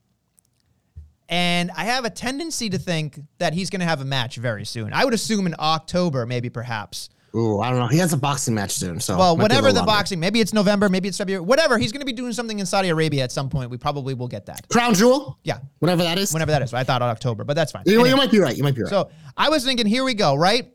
And 1.29 1.70
I 1.76 1.85
have 1.85 2.05
a 2.07 2.11
tendency 2.11 2.70
to 2.70 2.79
think 2.79 3.20
that 3.39 3.53
he's 3.53 3.68
going 3.68 3.81
to 3.81 3.87
have 3.87 4.01
a 4.01 4.05
match 4.05 4.37
very 4.37 4.64
soon. 4.64 4.93
I 4.95 5.05
would 5.05 5.12
assume 5.12 5.47
in 5.47 5.55
October, 5.59 6.24
maybe 6.24 6.49
perhaps. 6.49 7.11
Ooh, 7.37 7.61
I 7.61 7.68
don't 7.68 7.79
know. 7.79 7.87
He 7.89 7.99
has 7.99 8.14
a 8.14 8.16
boxing 8.16 8.55
match 8.55 8.70
soon, 8.70 8.99
so 9.01 9.18
Well, 9.18 9.37
might 9.37 9.41
be 9.41 9.41
a 9.41 9.43
whatever 9.43 9.68
the 9.72 9.81
longer. 9.81 9.87
boxing, 9.91 10.18
maybe 10.18 10.41
it's 10.41 10.55
November, 10.55 10.89
maybe 10.89 11.09
it's 11.09 11.18
February, 11.18 11.45
whatever. 11.45 11.76
He's 11.76 11.93
going 11.93 12.01
to 12.01 12.07
be 12.07 12.14
doing 12.14 12.33
something 12.33 12.59
in 12.59 12.64
Saudi 12.64 12.89
Arabia 12.89 13.22
at 13.22 13.31
some 13.31 13.51
point. 13.51 13.68
We 13.70 13.76
probably 13.76 14.14
will 14.14 14.29
get 14.29 14.47
that. 14.47 14.66
Crown 14.70 14.95
Jewel, 14.95 15.39
Yeah, 15.45 15.59
whatever 15.81 16.03
that 16.05 16.18
is. 16.18 16.33
whenever 16.33 16.53
that 16.53 16.62
is. 16.62 16.72
I 16.72 16.85
thought 16.85 17.03
October, 17.03 17.45
but 17.45 17.55
that's 17.55 17.72
fine. 17.72 17.83
You, 17.85 17.93
Anyway. 17.97 18.09
you 18.09 18.16
might 18.16 18.31
be 18.31 18.39
right. 18.39 18.57
You 18.57 18.62
might 18.62 18.74
be 18.74 18.81
right. 18.83 18.89
So 18.91 19.11
I 19.37 19.51
was 19.51 19.62
thinking, 19.62 19.85
here 19.85 20.05
we 20.05 20.14
go, 20.14 20.35
right? 20.37 20.72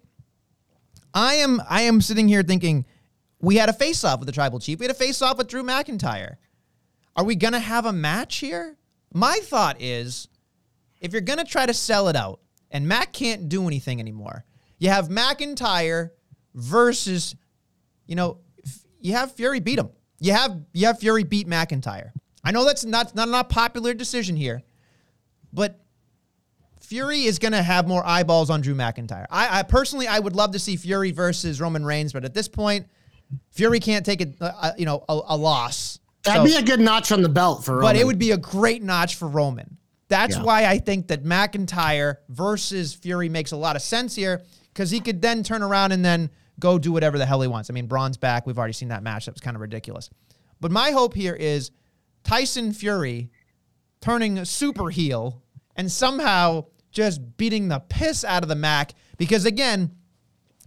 I 1.15 1.35
am 1.35 1.59
I 1.67 1.81
am 1.83 1.99
sitting 2.01 2.27
here 2.27 2.43
thinking, 2.43 2.85
we 3.43 3.57
had 3.57 3.67
a 3.67 3.73
face 3.73 4.05
off 4.05 4.19
with 4.19 4.25
the 4.25 4.31
tribal 4.31 4.57
chief. 4.57 4.79
We 4.79 4.85
had 4.85 4.95
a 4.95 4.97
face 4.97 5.21
off 5.21 5.37
with 5.37 5.49
Drew 5.49 5.63
McIntyre. 5.63 6.37
Are 7.15 7.25
we 7.25 7.35
gonna 7.35 7.59
have 7.59 7.85
a 7.85 7.91
match 7.91 8.37
here? 8.37 8.77
My 9.13 9.39
thought 9.43 9.81
is, 9.81 10.29
if 11.01 11.11
you're 11.11 11.21
gonna 11.21 11.43
try 11.43 11.65
to 11.65 11.73
sell 11.73 12.07
it 12.07 12.15
out, 12.15 12.39
and 12.71 12.87
Mac 12.87 13.11
can't 13.11 13.49
do 13.49 13.67
anything 13.67 13.99
anymore, 13.99 14.45
you 14.79 14.89
have 14.89 15.09
McIntyre 15.09 16.11
versus, 16.55 17.35
you 18.07 18.15
know, 18.15 18.39
you 19.01 19.11
have 19.11 19.33
Fury 19.33 19.59
beat 19.59 19.77
him. 19.77 19.89
You 20.19 20.31
have 20.31 20.61
you 20.71 20.87
have 20.87 20.99
Fury 20.99 21.25
beat 21.25 21.45
McIntyre. 21.45 22.11
I 22.45 22.51
know 22.51 22.63
that's 22.63 22.85
not 22.85 23.13
not 23.13 23.27
a 23.27 23.43
popular 23.43 23.93
decision 23.93 24.37
here, 24.37 24.63
but 25.51 25.83
Fury 26.79 27.23
is 27.23 27.39
going 27.39 27.53
to 27.53 27.63
have 27.63 27.87
more 27.87 28.05
eyeballs 28.05 28.49
on 28.49 28.61
Drew 28.61 28.75
McIntyre. 28.75 29.25
I, 29.31 29.59
I 29.59 29.63
personally, 29.63 30.05
I 30.05 30.19
would 30.19 30.35
love 30.35 30.51
to 30.51 30.59
see 30.59 30.75
Fury 30.75 31.11
versus 31.11 31.61
Roman 31.61 31.85
Reigns, 31.85 32.11
but 32.11 32.25
at 32.25 32.33
this 32.33 32.49
point, 32.49 32.87
Fury 33.51 33.79
can't 33.79 34.05
take 34.05 34.21
a, 34.21 34.45
a 34.45 34.73
you 34.77 34.85
know 34.85 35.03
a, 35.09 35.19
a 35.29 35.37
loss. 35.37 35.99
That'd 36.23 36.41
So- 36.41 36.57
be 36.57 36.63
a 36.63 36.65
good 36.65 36.79
notch 36.79 37.11
on 37.11 37.21
the 37.21 37.29
belt 37.29 37.63
for. 37.65 37.81
but 37.81 37.95
it 37.95 38.05
would 38.05 38.19
be 38.19 38.31
a 38.31 38.37
great 38.37 38.81
notch 38.83 39.15
for 39.15 39.27
Roman. 39.27 39.77
That's 40.09 40.35
Yeah. 40.37 40.43
why 40.43 40.65
I 40.65 40.77
think 40.79 41.07
that 41.07 41.23
McIntyre 41.23 42.17
versus 42.29 42.93
Fury 42.93 43.29
makes 43.29 43.51
a 43.51 43.57
lot 43.57 43.75
of 43.75 43.81
sense 43.81 44.15
here 44.15 44.41
because 44.73 44.89
he 44.91 44.99
could 44.99 45.21
then 45.21 45.43
turn 45.43 45.63
around 45.63 45.91
and 45.91 46.03
then 46.05 46.29
go 46.59 46.77
do 46.77 46.91
whatever 46.91 47.17
the 47.17 47.25
hell 47.25 47.41
he 47.41 47.47
wants. 47.47 47.69
I 47.69 47.73
mean, 47.73 47.87
Braun's 47.87 48.17
back. 48.17 48.45
We've 48.45 48.57
already 48.57 48.73
seen 48.73 48.89
that 48.89 49.01
match. 49.03 49.25
That 49.25 49.33
was 49.33 49.41
kind 49.41 49.55
of 49.55 49.61
ridiculous. 49.61 50.09
But 50.61 50.71
my 50.71 50.91
hope 50.91 51.13
here 51.13 51.33
is 51.33 51.71
Tyson 52.23 52.73
Fury 52.73 53.31
turning 54.01 54.43
super 54.45 54.89
heel 54.89 55.41
and 55.75 55.91
somehow 55.91 56.65
just 56.91 57.37
beating 57.37 57.67
the 57.69 57.79
piss 57.79 58.23
out 58.23 58.43
of 58.43 58.49
the 58.49 58.55
Mac 58.55 58.93
because 59.17 59.45
again, 59.45 59.91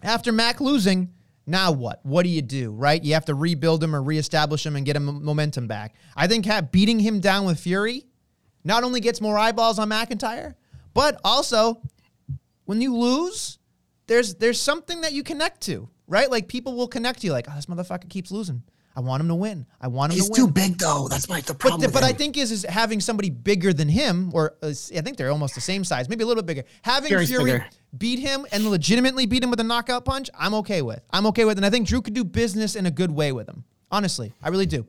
after 0.03 0.33
Mac 0.33 0.61
losing, 0.61 1.13
Now 1.47 1.71
what? 1.73 2.05
What 2.05 2.25
do 2.25 2.29
you 2.29 2.43
do, 2.43 2.73
right? 2.73 3.03
You 3.03 3.15
have 3.15 3.27
to 3.27 3.35
rebuild 3.35 3.83
him 3.83 3.95
or 3.95 4.03
reestablish 4.03 4.67
him 4.67 4.75
and 4.77 4.85
get 4.85 4.97
him 4.97 5.25
momentum 5.25 5.67
back. 5.69 5.95
I 6.17 6.27
think 6.27 6.45
ha- 6.47 6.63
beating 6.63 6.99
him 6.99 7.21
down 7.21 7.45
with 7.47 7.61
Fury 7.61 8.05
not 8.65 8.83
only 8.83 9.01
gets 9.01 9.21
more 9.21 9.39
eyeballs 9.39 9.79
on 9.79 9.89
McIntyre, 9.89 10.55
but 10.93 11.21
also 11.25 11.81
when 12.65 12.81
you 12.81 12.97
lose, 12.97 13.59
there's 14.09 14.35
there's 14.35 14.61
something 14.61 15.03
that 15.03 15.13
you 15.13 15.23
connect 15.23 15.61
to, 15.63 15.89
right? 16.09 16.29
Like 16.29 16.49
people 16.49 16.75
will 16.75 16.89
connect 16.89 17.21
to 17.21 17.27
you, 17.29 17.33
like, 17.33 17.47
oh, 17.49 17.55
this 17.55 17.67
motherfucker 17.67 18.09
keeps 18.09 18.33
losing. 18.33 18.63
I 18.97 19.01
want 19.01 19.21
him 19.21 19.29
to 19.29 19.35
win. 19.35 19.67
I 19.79 19.89
want 19.89 20.13
him 20.13 20.17
He's 20.17 20.25
to 20.31 20.33
win. 20.33 20.41
He's 20.41 20.47
too 20.47 20.53
big 20.71 20.79
though. 20.79 21.07
That's 21.07 21.29
my 21.29 21.43
the 21.43 21.53
But, 21.53 21.59
problem. 21.61 21.81
the- 21.83 21.87
with 21.89 21.95
but 21.95 22.03
I 22.03 22.13
think 22.13 22.37
is 22.39 22.51
is 22.51 22.65
having 22.65 22.99
somebody 23.01 23.29
bigger 23.31 23.73
than 23.73 23.89
him, 23.89 24.31
or 24.35 24.55
uh, 24.63 24.69
I 24.69 25.01
think 25.03 25.17
they're 25.19 25.31
almost 25.31 25.55
the 25.55 25.61
same 25.61 25.85
size, 25.85 26.09
maybe 26.09 26.25
a 26.25 26.27
little 26.27 26.43
bit 26.43 26.47
bigger. 26.57 26.69
Having 26.83 27.09
Fury's 27.11 27.29
Fury 27.29 27.45
bigger. 27.53 27.67
Beat 27.99 28.19
him 28.19 28.47
and 28.53 28.69
legitimately 28.69 29.27
beat 29.27 29.43
him 29.43 29.51
with 29.51 29.61
a 29.61 29.65
knockout 29.65 30.05
punch, 30.05 30.31
I'm 30.39 30.55
okay 30.55 30.83
with. 30.83 31.01
I'm 31.11 31.27
okay 31.27 31.45
with, 31.45 31.57
and 31.57 31.65
I 31.65 31.71
think 31.71 31.87
Drew 31.87 32.03
could 32.03 32.15
do 32.15 32.25
business 32.25 32.77
in 32.77 32.87
a 32.87 32.91
good 32.91 33.11
way 33.11 33.33
with 33.33 33.49
him. 33.49 33.65
Honestly, 33.91 34.33
I 34.43 34.49
really 34.49 34.67
do. 34.67 34.87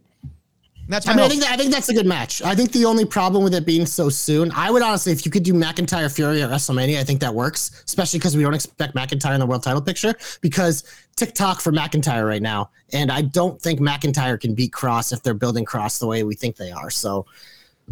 And 0.88 0.94
that's 0.94 1.06
I 1.06 1.14
mean, 1.14 1.26
I 1.26 1.28
think, 1.28 1.42
that, 1.42 1.52
I 1.52 1.58
think 1.58 1.74
that's 1.74 1.90
a 1.90 1.94
good 1.94 2.06
match. 2.06 2.42
I 2.42 2.56
think 2.56 2.72
the 2.72 2.86
only 2.86 3.04
problem 3.04 3.44
with 3.44 3.54
it 3.54 3.66
being 3.66 3.86
so 3.86 4.08
soon, 4.08 4.52
I 4.54 4.72
would 4.72 4.82
honestly, 4.82 5.12
if 5.12 5.26
you 5.26 5.32
could 5.32 5.44
do 5.44 5.54
McIntyre 5.54 6.14
Fury 6.14 6.42
at 6.42 6.50
WrestleMania, 6.50 6.98
I 6.98 7.04
think 7.04 7.20
that 7.20 7.36
works, 7.36 7.84
especially 7.86 8.20
because 8.20 8.38
we 8.38 8.44
don't 8.44 8.54
expect 8.54 8.96
McIntyre 8.96 9.34
in 9.34 9.42
the 9.42 9.46
world 9.46 9.64
title 9.64 9.82
picture 9.82 10.16
because 10.40 10.86
TikTok 11.18 11.60
for 11.60 11.74
McIntyre 11.74 12.26
right 12.26 12.42
now. 12.42 12.70
And 12.94 13.12
I 13.12 13.22
don't 13.22 13.62
think 13.62 13.82
McIntyre 13.82 14.40
can 14.40 14.56
beat 14.56 14.72
Kross 14.72 15.12
if 15.12 15.22
they're 15.22 15.34
building 15.34 15.66
Kross 15.66 16.00
the 16.00 16.08
way 16.08 16.24
we 16.24 16.36
think 16.36 16.56
they 16.56 16.72
are. 16.72 16.90
So 16.90 17.26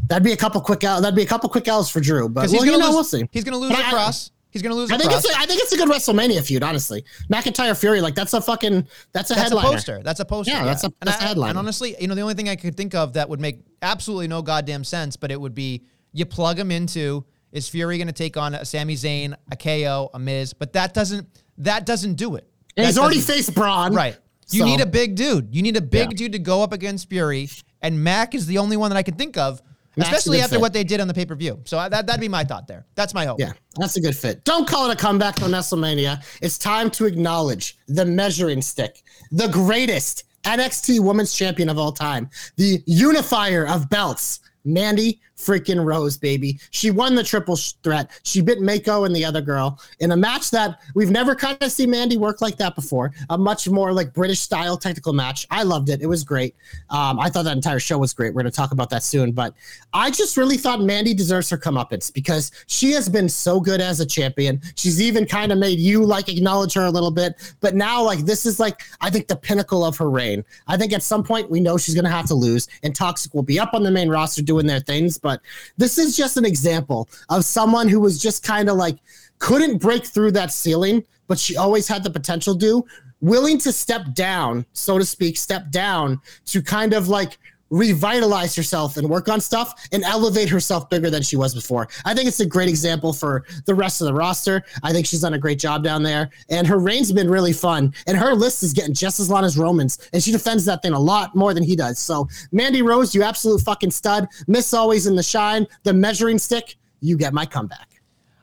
that'd 0.07 0.23
be 0.23 0.31
a 0.31 0.37
couple 0.37 0.61
quick 0.61 0.85
out. 0.85 1.01
That'd 1.01 1.17
be 1.17 1.23
a 1.23 1.27
couple 1.27 1.49
quick 1.49 1.67
L's 1.67 1.89
for 1.89 1.99
Drew. 1.99 2.29
But 2.29 2.49
well, 2.49 2.65
you 2.65 2.71
know, 2.71 2.77
lose. 2.77 2.93
we'll 2.93 3.03
see. 3.03 3.27
He's 3.31 3.43
gonna 3.43 3.57
lose 3.57 3.71
But 3.71 3.81
across. 3.87 4.31
He's 4.55 4.61
gonna 4.61 4.73
lose 4.75 4.89
I 4.89 4.97
think 4.97 5.09
across. 5.11 5.25
it's 5.25 5.35
a, 5.35 5.37
I 5.37 5.45
think 5.45 5.61
it's 5.61 5.73
a 5.73 5.77
good 5.77 5.89
WrestleMania 5.89 6.41
feud, 6.41 6.63
honestly. 6.63 7.03
McIntyre 7.29 7.77
Fury, 7.77 7.99
like 7.99 8.15
that's 8.15 8.33
a 8.33 8.39
fucking 8.39 8.87
that's 9.11 9.29
a 9.29 9.33
That's 9.33 9.49
headliner. 9.49 9.67
a 9.67 9.71
poster. 9.71 10.01
That's 10.01 10.19
a 10.21 10.25
poster. 10.25 10.53
Yeah, 10.53 10.63
that's 10.63 10.83
a- 10.85 10.87
And 10.87 10.95
that's 11.01 11.21
a 11.21 11.25
I- 11.25 11.27
headliner. 11.27 11.49
And 11.49 11.59
honestly, 11.59 11.93
you 11.99 12.07
know, 12.07 12.15
the 12.15 12.21
only 12.21 12.35
thing 12.35 12.47
I 12.47 12.55
could 12.55 12.77
think 12.77 12.95
of 12.95 13.11
that 13.13 13.27
would 13.27 13.41
make 13.41 13.59
absolutely 13.81 14.29
no 14.29 14.41
goddamn 14.41 14.85
sense, 14.85 15.17
but 15.17 15.29
it 15.29 15.41
would 15.41 15.53
be 15.53 15.83
you 16.13 16.25
plug 16.25 16.57
him 16.57 16.71
into 16.71 17.25
is 17.51 17.67
Fury 17.67 17.97
going 17.97 18.07
to 18.07 18.13
take 18.13 18.37
on 18.37 18.55
a 18.55 18.63
Sami 18.63 18.95
Zayn, 18.95 19.35
a 19.51 19.57
KO, 19.57 20.09
a 20.13 20.19
Miz, 20.19 20.53
but 20.53 20.71
that 20.71 20.93
doesn't 20.93 21.27
that 21.57 21.85
doesn't 21.85 22.13
do 22.13 22.35
it. 22.37 22.47
That 22.77 22.85
he's 22.85 22.97
already 22.97 23.19
faced 23.19 23.53
Braun. 23.53 23.93
right. 23.93 24.17
You 24.51 24.59
So- 24.61 24.65
need 24.67 24.79
a 24.79 24.85
big 24.85 25.15
dude. 25.15 25.53
You 25.53 25.61
need 25.63 25.75
a 25.75 25.81
big 25.81 26.11
Yeah. 26.11 26.15
dude 26.17 26.31
to 26.31 26.39
go 26.39 26.63
up 26.63 26.71
against 26.71 27.09
Fury, 27.09 27.49
and 27.81 28.01
Mac 28.01 28.33
is 28.33 28.45
the 28.45 28.57
only 28.59 28.77
one 28.77 28.89
that 28.89 28.95
I 28.97 29.03
can 29.03 29.15
think 29.15 29.35
of, 29.35 29.59
Mac's 29.59 29.61
a 29.61 29.74
especially 29.97 30.41
after 30.41 30.55
fit. 30.55 30.61
what 30.61 30.73
they 30.73 30.83
did 30.83 30.99
on 30.99 31.07
the 31.07 31.13
pay 31.13 31.25
per 31.25 31.35
view. 31.35 31.59
So 31.65 31.77
I, 31.77 31.89
that 31.89 32.07
that'd 32.07 32.21
be 32.21 32.27
my 32.27 32.43
thought 32.43 32.67
there. 32.67 32.85
That's 32.95 33.13
my 33.13 33.25
hope. 33.25 33.39
Yeah, 33.39 33.53
that's 33.75 33.97
a 33.97 34.01
good 34.01 34.15
fit. 34.15 34.43
Don't 34.43 34.67
call 34.67 34.89
it 34.89 34.93
a 34.93 34.95
comeback 34.95 35.41
on 35.41 35.51
WrestleMania. 35.51 36.23
It's 36.41 36.57
time 36.57 36.89
to 36.91 37.05
acknowledge 37.05 37.77
the 37.87 38.05
measuring 38.05 38.61
stick, 38.61 39.03
the 39.31 39.47
greatest 39.47 40.23
NXT 40.43 40.99
Women's 40.99 41.33
Champion 41.33 41.69
of 41.69 41.77
all 41.77 41.91
time, 41.91 42.29
the 42.55 42.83
unifier 42.85 43.67
of 43.67 43.89
belts, 43.89 44.39
Mandy 44.63 45.19
freaking 45.37 45.83
Rose, 45.83 46.17
baby. 46.17 46.59
She 46.71 46.91
won 46.91 47.15
the 47.15 47.23
triple 47.23 47.55
threat. 47.55 48.09
She 48.23 48.41
bit 48.41 48.59
Meiko 48.59 49.05
and 49.05 49.15
the 49.15 49.25
other 49.25 49.41
girl 49.41 49.79
in 49.99 50.11
a 50.11 50.17
match 50.17 50.51
that 50.51 50.79
we've 50.93 51.11
never 51.11 51.35
kind 51.35 51.57
of 51.61 51.71
seen 51.71 51.91
Mandy 51.91 52.17
work 52.17 52.41
like 52.41 52.57
that 52.57 52.75
before. 52.75 53.11
A 53.29 53.37
much 53.37 53.67
more 53.67 53.93
like 53.93 54.13
British 54.13 54.39
style 54.39 54.77
technical 54.77 55.13
match. 55.13 55.45
I 55.51 55.63
loved 55.63 55.89
it. 55.89 56.01
It 56.01 56.07
was 56.07 56.23
great. 56.23 56.55
Um, 56.89 57.19
I 57.19 57.29
thought 57.29 57.43
that 57.43 57.55
entire 57.55 57.79
show 57.79 57.97
was 57.97 58.13
great. 58.13 58.33
We're 58.33 58.43
going 58.43 58.51
to 58.51 58.55
talk 58.55 58.71
about 58.71 58.89
that 58.91 59.03
soon. 59.03 59.31
But 59.31 59.53
I 59.93 60.09
just 60.09 60.37
really 60.37 60.57
thought 60.57 60.81
Mandy 60.81 61.13
deserves 61.13 61.49
her 61.49 61.57
comeuppance 61.57 62.13
because 62.13 62.51
she 62.67 62.91
has 62.91 63.09
been 63.09 63.27
so 63.29 63.59
good 63.59 63.81
as 63.81 63.99
a 63.99 64.05
champion. 64.05 64.61
She's 64.75 65.01
even 65.01 65.25
kind 65.25 65.51
of 65.51 65.57
made 65.57 65.79
you 65.79 66.05
like 66.05 66.29
acknowledge 66.29 66.73
her 66.73 66.85
a 66.85 66.91
little 66.91 67.11
bit. 67.11 67.55
But 67.59 67.75
now, 67.75 68.01
like, 68.01 68.19
this 68.19 68.45
is 68.45 68.59
like, 68.59 68.81
I 69.01 69.09
think 69.09 69.27
the 69.27 69.35
pinnacle 69.35 69.83
of 69.83 69.97
her 69.97 70.09
reign. 70.09 70.43
I 70.67 70.77
think 70.77 70.93
at 70.93 71.03
some 71.03 71.23
point 71.23 71.49
we 71.49 71.59
know 71.59 71.77
she's 71.77 71.95
going 71.95 72.05
to 72.05 72.11
have 72.11 72.27
to 72.27 72.35
lose, 72.35 72.67
and 72.83 72.95
Toxic 72.95 73.33
will 73.33 73.43
be 73.43 73.59
up 73.59 73.73
on 73.73 73.83
the 73.83 73.91
main 73.91 74.09
roster 74.09 74.41
doing 74.41 74.65
their 74.65 74.79
things. 74.79 75.17
But 75.25 75.41
this 75.75 75.97
is 75.97 76.15
just 76.15 76.37
an 76.37 76.45
example 76.45 77.09
of 77.29 77.45
someone 77.45 77.89
who 77.89 77.99
was 77.99 78.21
just 78.21 78.43
kind 78.43 78.69
of 78.69 78.77
like, 78.77 78.99
couldn't 79.39 79.79
break 79.79 80.05
through 80.05 80.33
that 80.33 80.51
ceiling, 80.51 81.03
but 81.27 81.39
she 81.39 81.57
always 81.57 81.87
had 81.87 82.03
the 82.03 82.11
potential 82.11 82.55
to, 82.55 82.85
willing 83.21 83.57
to 83.57 83.71
step 83.71 84.13
down, 84.13 84.67
so 84.73 84.99
to 84.99 85.03
speak, 85.03 85.35
step 85.35 85.71
down 85.71 86.21
to 86.45 86.61
kind 86.61 86.93
of 86.93 87.07
like 87.07 87.39
revitalize 87.69 88.55
herself 88.55 88.97
and 88.97 89.09
work 89.09 89.27
on 89.27 89.41
stuff 89.41 89.87
and 89.91 90.03
elevate 90.03 90.49
herself 90.49 90.89
bigger 90.89 91.09
than 91.09 91.21
she 91.21 91.35
was 91.35 91.53
before. 91.53 91.87
I 92.05 92.13
think 92.13 92.27
it's 92.27 92.39
a 92.39 92.45
great 92.45 92.69
example 92.69 93.13
for 93.13 93.45
the 93.65 93.75
rest 93.75 94.01
of 94.01 94.07
the 94.07 94.13
roster. 94.13 94.63
I 94.83 94.91
think 94.91 95.05
she's 95.05 95.21
done 95.21 95.33
a 95.33 95.39
great 95.39 95.59
job 95.59 95.83
down 95.83 96.03
there, 96.03 96.29
and 96.49 96.67
her 96.67 96.77
reign's 96.77 97.11
been 97.11 97.29
really 97.29 97.53
fun. 97.53 97.93
And 98.07 98.17
her 98.17 98.33
list 98.33 98.63
is 98.63 98.73
getting 98.73 98.93
just 98.93 99.19
as 99.19 99.29
long 99.29 99.43
as 99.43 99.57
Roman's, 99.57 100.09
and 100.13 100.23
she 100.23 100.31
defends 100.31 100.65
that 100.65 100.81
thing 100.81 100.93
a 100.93 100.99
lot 100.99 101.35
more 101.35 101.53
than 101.53 101.63
he 101.63 101.75
does. 101.75 101.99
So, 101.99 102.27
Mandy 102.51 102.81
Rose, 102.81 103.15
you 103.15 103.23
absolute 103.23 103.61
fucking 103.61 103.91
stud. 103.91 104.27
Miss 104.47 104.73
always 104.73 105.07
in 105.07 105.15
the 105.15 105.23
shine, 105.23 105.67
the 105.83 105.93
measuring 105.93 106.37
stick. 106.37 106.75
You 107.01 107.17
get 107.17 107.33
my 107.33 107.45
comeback. 107.45 107.94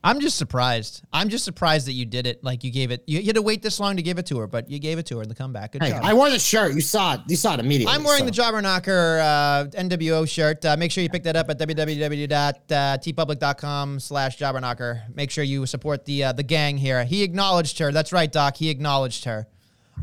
I'm 0.05 0.19
just 0.19 0.37
surprised. 0.37 1.05
I'm 1.13 1.29
just 1.29 1.45
surprised 1.45 1.87
that 1.87 1.93
you 1.93 2.05
did 2.05 2.27
it. 2.27 2.43
Like 2.43 2.65
you 2.65 2.73
gave 2.73 2.91
it. 2.91 3.05
You, 3.07 3.21
you 3.21 3.27
had 3.27 3.37
to 3.37 3.43
wait 3.43 3.63
this 3.63 3.79
long 3.79 3.97
to 3.97 4.03
give 4.03 4.19
it 4.19 4.27
to 4.27 4.39
her, 4.41 4.49
but 4.49 4.69
you 4.69 4.81
gave 4.81 4.99
it 4.99 5.07
to 5.07 5.19
her 5.19 5.23
in 5.23 5.29
the 5.29 5.35
comeback. 5.35 5.73
Good 5.73 5.83
Hey, 5.83 5.91
job. 5.91 6.01
I 6.03 6.13
wore 6.13 6.29
the 6.29 6.41
shirt. 6.41 6.75
You 6.75 6.81
saw 6.81 7.15
it. 7.15 7.21
You 7.29 7.37
saw 7.37 7.55
it 7.55 7.61
immediately. 7.61 7.95
I'm 7.95 8.03
wearing 8.03 8.23
so. 8.23 8.27
the 8.27 8.33
Jobber 8.33 8.61
Knocker 8.61 9.21
uh, 9.21 9.67
NWO 9.81 10.29
shirt. 10.29 10.65
Uh, 10.65 10.77
make 10.77 10.91
sure 10.91 11.03
you 11.03 11.09
pick 11.11 11.23
that 11.23 11.37
up 11.37 11.49
at 11.51 11.59
www.teepublic.com 11.61 14.01
slash 14.01 14.37
Jobber 14.37 14.61
Knocker. 14.61 15.03
Make 15.15 15.31
sure 15.31 15.45
you 15.45 15.67
support 15.67 16.05
the 16.05 16.25
uh, 16.25 16.33
the 16.33 16.43
gang 16.43 16.79
here. 16.79 17.05
He 17.05 17.23
acknowledged 17.23 17.79
her. 17.79 17.93
That's 17.93 18.13
right, 18.13 18.31
Doc. 18.31 18.57
He 18.57 18.71
acknowledged 18.71 19.25
her. 19.25 19.47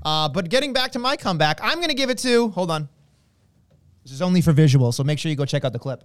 Uh, 0.04 0.30
but 0.30 0.50
getting 0.50 0.72
back 0.72 0.92
to 0.94 1.00
my 1.00 1.18
comeback, 1.18 1.60
I'm 1.62 1.78
going 1.80 1.90
to 1.90 1.96
give 1.96 2.10
it 2.10 2.20
to. 2.20 2.50
Hold 2.52 2.72
on. 2.72 2.88
This 4.04 4.14
is 4.14 4.22
only 4.22 4.42
for 4.42 4.54
visual, 4.54 4.92
so 4.92 5.04
make 5.04 5.20
sure 5.20 5.30
you 5.30 5.36
go 5.36 5.46
check 5.46 5.66
out 5.66 5.74
the 5.74 5.80
clip. 5.80 6.04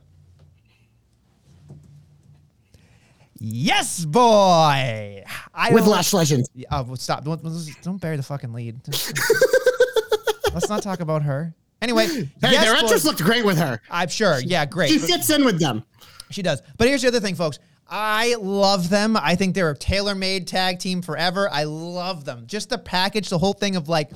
Yes, 3.38 4.04
boy. 4.04 5.24
I 5.54 5.70
with 5.72 5.86
Lash 5.86 6.12
Legend. 6.12 6.46
Oh, 6.70 6.82
well, 6.84 6.96
stop! 6.96 7.24
Don't, 7.24 7.42
don't 7.82 8.00
bury 8.00 8.16
the 8.16 8.22
fucking 8.22 8.52
lead. 8.52 8.80
Let's 10.54 10.68
not 10.68 10.82
talk 10.82 11.00
about 11.00 11.22
her. 11.22 11.54
Anyway, 11.82 12.06
Hey, 12.06 12.28
yes, 12.42 12.64
their 12.64 12.74
entrance 12.74 13.04
looked 13.04 13.22
great 13.22 13.44
with 13.44 13.58
her. 13.58 13.80
I'm 13.90 14.08
sure. 14.08 14.38
Yeah, 14.40 14.64
great. 14.64 14.90
She 14.90 14.98
fits 14.98 15.28
in 15.30 15.44
with 15.44 15.58
them. 15.58 15.84
she 16.30 16.42
does. 16.42 16.62
But 16.78 16.88
here's 16.88 17.02
the 17.02 17.08
other 17.08 17.20
thing, 17.20 17.34
folks. 17.34 17.58
I 17.88 18.36
love 18.40 18.88
them. 18.88 19.16
I 19.16 19.34
think 19.34 19.54
they're 19.54 19.70
a 19.70 19.76
tailor-made 19.76 20.46
tag 20.46 20.78
team 20.78 21.02
forever. 21.02 21.48
I 21.50 21.64
love 21.64 22.24
them. 22.24 22.44
Just 22.46 22.70
the 22.70 22.78
package, 22.78 23.28
the 23.28 23.36
whole 23.38 23.52
thing 23.52 23.76
of 23.76 23.88
like, 23.88 24.10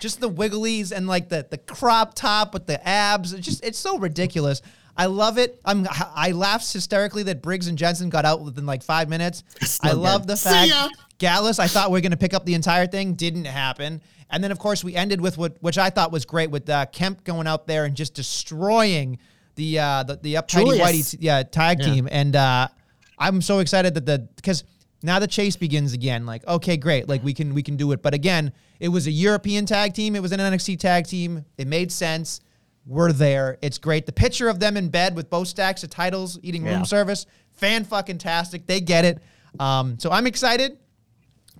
just 0.00 0.20
the 0.20 0.28
wigglies 0.28 0.90
and 0.90 1.06
like 1.06 1.28
the 1.28 1.46
the 1.48 1.58
crop 1.58 2.14
top 2.14 2.52
with 2.52 2.66
the 2.66 2.84
abs. 2.86 3.32
It's 3.32 3.46
just 3.46 3.64
it's 3.64 3.78
so 3.78 3.98
ridiculous. 3.98 4.60
I 4.96 5.06
love 5.06 5.38
it. 5.38 5.60
I'm 5.64 5.86
I 5.90 6.32
laughed 6.32 6.72
hysterically 6.72 7.24
that 7.24 7.42
Briggs 7.42 7.66
and 7.68 7.76
Jensen 7.76 8.10
got 8.10 8.24
out 8.24 8.42
within 8.42 8.64
like 8.66 8.82
five 8.82 9.08
minutes. 9.08 9.42
I 9.82 9.92
love 9.92 10.22
good. 10.22 10.30
the 10.30 10.36
fact. 10.36 10.72
Gallus. 11.18 11.58
I 11.58 11.66
thought 11.66 11.90
we 11.90 11.98
are 11.98 12.02
going 12.02 12.12
to 12.12 12.16
pick 12.16 12.34
up 12.34 12.44
the 12.44 12.54
entire 12.54 12.86
thing. 12.86 13.14
Didn't 13.14 13.46
happen. 13.46 14.00
And 14.30 14.42
then 14.42 14.50
of 14.52 14.58
course 14.58 14.82
we 14.84 14.94
ended 14.94 15.20
with 15.20 15.36
what 15.38 15.56
which 15.60 15.78
I 15.78 15.90
thought 15.90 16.12
was 16.12 16.24
great 16.24 16.50
with 16.50 16.68
uh, 16.70 16.86
Kemp 16.86 17.24
going 17.24 17.46
out 17.46 17.66
there 17.66 17.84
and 17.84 17.94
just 17.96 18.14
destroying 18.14 19.18
the 19.56 19.78
uh, 19.78 20.02
the 20.04 20.16
the 20.16 20.34
uptighty 20.34 20.78
whitey 20.80 21.16
yeah 21.20 21.42
tag 21.42 21.80
Yeah. 21.80 21.86
team. 21.86 22.08
And 22.10 22.36
uh, 22.36 22.68
I'm 23.18 23.42
so 23.42 23.58
excited 23.60 23.94
that 23.94 24.06
the 24.06 24.28
because 24.36 24.64
now 25.02 25.18
the 25.18 25.26
chase 25.26 25.56
begins 25.56 25.92
again. 25.92 26.24
Like 26.26 26.46
okay, 26.46 26.76
great, 26.76 27.08
like 27.08 27.22
we 27.22 27.34
can 27.34 27.52
we 27.54 27.62
can 27.62 27.76
do 27.76 27.92
it. 27.92 28.02
But 28.02 28.14
again, 28.14 28.52
it 28.80 28.88
was 28.88 29.06
a 29.06 29.10
European 29.12 29.66
tag 29.66 29.92
team. 29.94 30.16
It 30.16 30.22
was 30.22 30.32
an 30.32 30.40
NXT 30.40 30.78
tag 30.78 31.06
team. 31.06 31.44
It 31.58 31.66
made 31.66 31.90
sense. 31.92 32.40
We're 32.86 33.12
there. 33.12 33.58
It's 33.62 33.78
great. 33.78 34.06
The 34.06 34.12
picture 34.12 34.48
of 34.48 34.60
them 34.60 34.76
in 34.76 34.88
bed 34.88 35.16
with 35.16 35.30
both 35.30 35.48
stacks 35.48 35.82
of 35.84 35.90
titles, 35.90 36.38
eating 36.42 36.64
Yeah. 36.66 36.74
room 36.76 36.84
service, 36.84 37.26
fan 37.52 37.84
fucking 37.84 38.18
tastic. 38.18 38.66
They 38.66 38.80
get 38.80 39.04
it. 39.04 39.22
Um, 39.58 39.98
so 39.98 40.10
I'm 40.10 40.26
excited. 40.26 40.78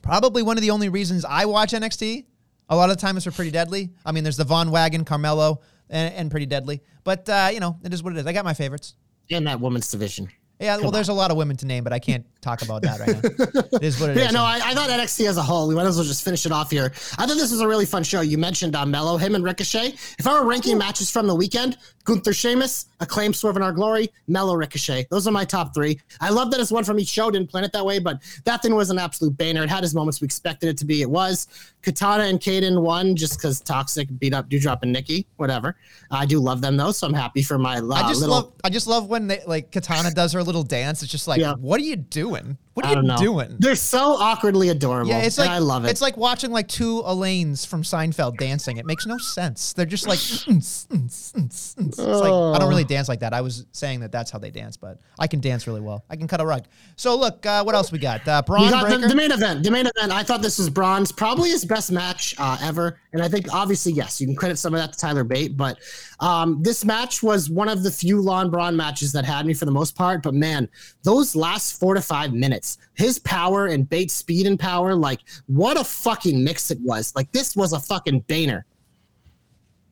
Probably 0.03 0.43
one 0.43 0.57
of 0.59 0.63
the 0.63 0.71
only 0.71 0.89
reasons 0.89 1.25
I 1.25 1.47
watch 1.47 1.73
NXT. 1.73 2.27
A 2.69 2.77
lot 2.77 2.91
of 2.91 2.97
the 2.97 3.01
time 3.01 3.17
it's 3.17 3.25
for 3.25 3.31
Pretty 3.33 3.51
Deadly. 3.51 3.91
I 4.05 4.13
mean, 4.13 4.25
there's 4.25 4.37
the 4.37 4.45
Von 4.45 4.71
Wagon, 4.71 5.05
Carmelo, 5.05 5.61
and, 5.89 6.15
and 6.15 6.31
Pretty 6.31 6.47
Deadly. 6.47 6.83
But 7.05 7.29
uh, 7.29 7.51
you 7.53 7.61
know, 7.61 7.79
it 7.85 7.93
is 7.95 8.03
what 8.03 8.13
it 8.15 8.19
is. 8.19 8.27
I 8.27 8.33
got 8.33 8.45
my 8.45 8.55
favorites. 8.55 8.95
in 9.29 9.45
that 9.45 9.61
women's 9.61 9.91
division. 9.91 10.29
Yeah, 10.61 10.77
well, 10.77 10.93
there's 10.93 11.09
a 11.09 11.13
lot 11.13 11.31
of 11.31 11.37
women 11.37 11.57
to 11.59 11.67
name, 11.67 11.83
but 11.83 11.93
I 11.93 11.99
can't 11.99 12.25
talk 12.41 12.63
about 12.63 12.83
that 12.83 13.01
right 13.01 13.09
now. 13.09 13.61
it 13.79 13.83
is 13.83 14.01
what 14.01 14.11
it 14.11 14.17
is. 14.17 14.23
Yeah, 14.23 14.31
no, 14.31 14.45
I, 14.45 14.61
I 14.63 14.75
thought 14.75 14.89
NXT 14.89 15.29
as 15.29 15.37
a 15.37 15.43
whole, 15.43 15.67
we 15.67 15.75
might 15.75 15.85
as 15.85 15.97
well 15.97 16.05
just 16.05 16.25
finish 16.25 16.47
it 16.47 16.53
off 16.53 16.71
here. 16.71 16.93
I 17.19 17.27
thought 17.27 17.37
this 17.37 17.51
was 17.51 17.61
a 17.61 17.67
really 17.67 17.87
fun 17.87 18.05
show. 18.05 18.21
You 18.21 18.39
mentioned 18.39 18.77
uh, 18.77 18.87
Melo, 18.87 19.17
him 19.17 19.35
and 19.35 19.43
Ricochet. 19.43 19.95
If 20.19 20.27
I 20.27 20.41
were 20.41 20.47
ranking 20.47 20.79
matches 20.79 21.11
from 21.11 21.27
the 21.27 21.35
weekend, 21.35 21.77
Gunther 22.05 22.33
Sheamus, 22.35 22.87
Acclaim 23.01 23.33
Swerve 23.33 23.57
in 23.57 23.63
Our 23.63 23.73
Glory, 23.73 24.11
Melo 24.29 24.55
Ricochet. 24.55 25.07
Those 25.11 25.27
are 25.27 25.31
my 25.31 25.45
top 25.45 25.75
three. 25.75 25.99
I 26.21 26.29
love 26.31 26.51
that 26.51 26.61
it's 26.61 26.71
one 26.71 26.85
from 26.85 26.99
each 26.99 27.09
show. 27.09 27.31
Didn't 27.31 27.51
plan 27.51 27.65
it 27.65 27.73
that 27.73 27.85
way, 27.85 27.99
but 27.99 28.21
that 28.45 28.61
thing 28.63 28.75
was 28.75 28.91
an 28.91 28.99
absolute 28.99 29.37
banner. 29.39 29.63
It 29.63 29.71
had 29.71 29.85
its 29.85 29.95
moments 29.95 30.21
we 30.21 30.27
expected 30.27 30.69
it 30.69 30.77
to 30.79 30.85
be. 30.85 31.01
It 31.03 31.09
was. 31.11 31.49
Katana 31.83 32.25
and 32.25 32.39
Kayden 32.41 32.83
won 32.83 33.17
just 33.17 33.39
because 33.39 33.61
Toxic 33.61 34.09
beat 34.19 34.35
up 34.35 34.49
Doudrop 34.51 34.81
and 34.83 34.93
Nikki. 34.93 35.27
Whatever. 35.37 35.77
I 36.11 36.27
do 36.27 36.39
love 36.41 36.61
them 36.61 36.77
though, 36.77 36.93
so 36.93 37.07
I'm 37.07 37.15
happy 37.15 37.43
for 37.43 37.59
my 37.59 37.79
uh, 37.79 37.89
I 37.93 38.03
just 38.09 38.21
little. 38.21 38.35
love 38.37 38.53
I 38.63 38.71
just 38.71 38.87
love 38.87 39.09
when 39.09 39.27
they 39.27 39.43
like 39.47 39.71
Katana 39.73 40.11
does 40.11 40.33
her 40.33 40.43
little 40.43 40.63
dance. 40.63 41.03
It's 41.03 41.11
just 41.11 41.27
like, 41.27 41.41
Yeah. 41.41 41.55
what 41.55 41.81
are 41.81 41.85
you 41.85 41.97
doing? 41.97 42.59
What 42.75 42.87
are 42.87 42.97
you 42.97 43.03
know. 43.03 43.17
doing? 43.17 43.57
They're 43.61 43.77
so 43.77 44.17
awkwardly 44.17 44.69
adorable. 44.69 45.09
Yeah, 45.09 45.21
it's 45.21 45.39
like 45.39 45.49
I 45.49 45.59
love 45.59 45.85
it. 45.85 45.91
It's 45.91 46.01
like 46.01 46.17
watching 46.17 46.51
like 46.51 46.67
two 46.67 47.03
Elaines 47.07 47.65
from 47.65 47.83
Seinfeld 47.83 48.37
dancing. 48.37 48.79
It 48.79 48.85
makes 48.85 49.07
no 49.07 49.17
sense. 49.17 49.73
They're 49.73 49.87
just 49.87 50.09
like. 50.09 50.19
it's 50.49 50.87
like 50.91 52.33
I 52.33 52.59
don't 52.59 52.69
really 52.69 52.85
dance 52.85 53.09
like 53.09 53.21
that. 53.21 53.33
I 53.33 53.43
was 53.43 53.65
saying 53.71 54.01
that 54.01 54.11
that's 54.11 54.31
how 54.33 54.41
they 54.41 54.51
dance, 54.51 54.77
but 54.77 54.99
I 55.21 55.29
can 55.29 55.39
dance 55.39 55.69
really 55.69 55.81
well. 55.81 56.05
I 56.11 56.17
can 56.17 56.27
cut 56.27 56.41
a 56.41 56.47
rug. 56.47 56.65
So 56.97 57.17
look, 57.17 57.47
uh, 57.47 57.63
what 57.63 57.77
else 57.77 57.93
we 57.93 57.99
got? 58.01 58.27
Uh, 58.27 58.43
Bron 58.43 58.65
We 58.65 58.71
got 58.71 58.89
the, 58.89 59.07
the 59.07 59.15
main 59.15 59.31
event. 59.31 59.63
The 59.63 59.71
main 59.71 59.87
event. 59.87 60.11
I 60.11 60.25
thought 60.25 60.43
this 60.43 60.59
was 60.59 60.69
Bron's 60.69 61.13
probably 61.13 61.51
his 61.51 61.65
best 61.65 61.93
match 61.93 62.35
uh, 62.39 62.59
ever, 62.61 62.99
and 63.13 63.23
I 63.23 63.29
think 63.29 63.55
obviously 63.55 63.93
yes, 63.93 64.21
you 64.21 64.27
can 64.27 64.35
credit 64.35 64.59
some 64.59 64.75
of 64.75 64.81
that 64.81 64.93
to 64.93 64.99
Tyler 64.99 65.23
Bate, 65.23 65.57
but 65.57 65.79
um, 66.21 66.63
this 66.63 66.85
match 66.85 67.23
was 67.23 67.51
one 67.51 67.69
of 67.69 67.83
the 67.83 67.91
few 67.91 68.21
Lon 68.21 68.51
Bron 68.51 68.77
matches 68.77 69.13
that 69.13 69.25
had 69.25 69.47
me 69.47 69.55
for 69.55 69.65
the 69.65 69.71
most 69.71 69.95
part. 69.95 70.23
But 70.23 70.35
man, 70.35 70.69
those 71.03 71.37
last 71.37 71.79
four 71.79 71.95
to 71.95 72.01
five 72.01 72.33
minutes, 72.33 72.64
his 72.95 73.19
power 73.19 73.67
and 73.67 73.89
Bate's 73.89 74.15
speed 74.15 74.47
and 74.47 74.59
power, 74.59 74.95
like 74.95 75.21
what 75.47 75.79
a 75.79 75.85
fucking 75.85 76.43
mix 76.43 76.71
it 76.71 76.79
was. 76.81 77.15
Like 77.15 77.31
this 77.33 77.57
was 77.57 77.73
a 77.73 77.81
fucking 77.81 78.23
baner. 78.23 78.63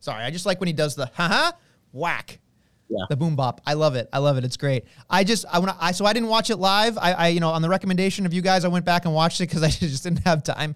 Sorry, 0.01 0.23
I 0.25 0.31
just 0.31 0.47
like 0.47 0.61
when 0.61 0.67
he 0.67 0.73
does 0.73 0.95
the 0.95 1.07
haha 1.15 1.53
whack. 1.93 2.41
Yeah. 2.89 3.07
The 3.09 3.17
boom 3.17 3.37
bop. 3.37 3.61
I 3.67 3.73
love 3.75 3.95
it. 3.95 4.09
I 4.13 4.19
love 4.19 4.37
it. 4.37 4.45
It's 4.45 4.57
great. 4.57 4.85
I 5.09 5.25
just 5.25 5.47
I 5.51 5.59
want 5.59 5.71
to, 5.71 5.77
I 5.83 5.93
so 5.93 6.05
I 6.05 6.13
didn't 6.13 6.29
watch 6.29 6.51
it 6.51 6.57
live. 6.57 6.99
I, 6.99 7.13
I 7.13 7.29
you 7.29 7.41
know 7.41 7.51
on 7.51 7.63
the 7.63 7.69
recommendation 7.69 8.27
of 8.27 8.35
you 8.35 8.43
guys, 8.43 8.65
I 8.65 8.69
went 8.69 8.85
back 8.85 9.07
and 9.07 9.15
watched 9.15 9.41
it 9.41 9.49
because 9.49 9.63
I 9.63 9.69
just 9.69 10.03
didn't 10.03 10.25
have 10.25 10.43
time. 10.43 10.75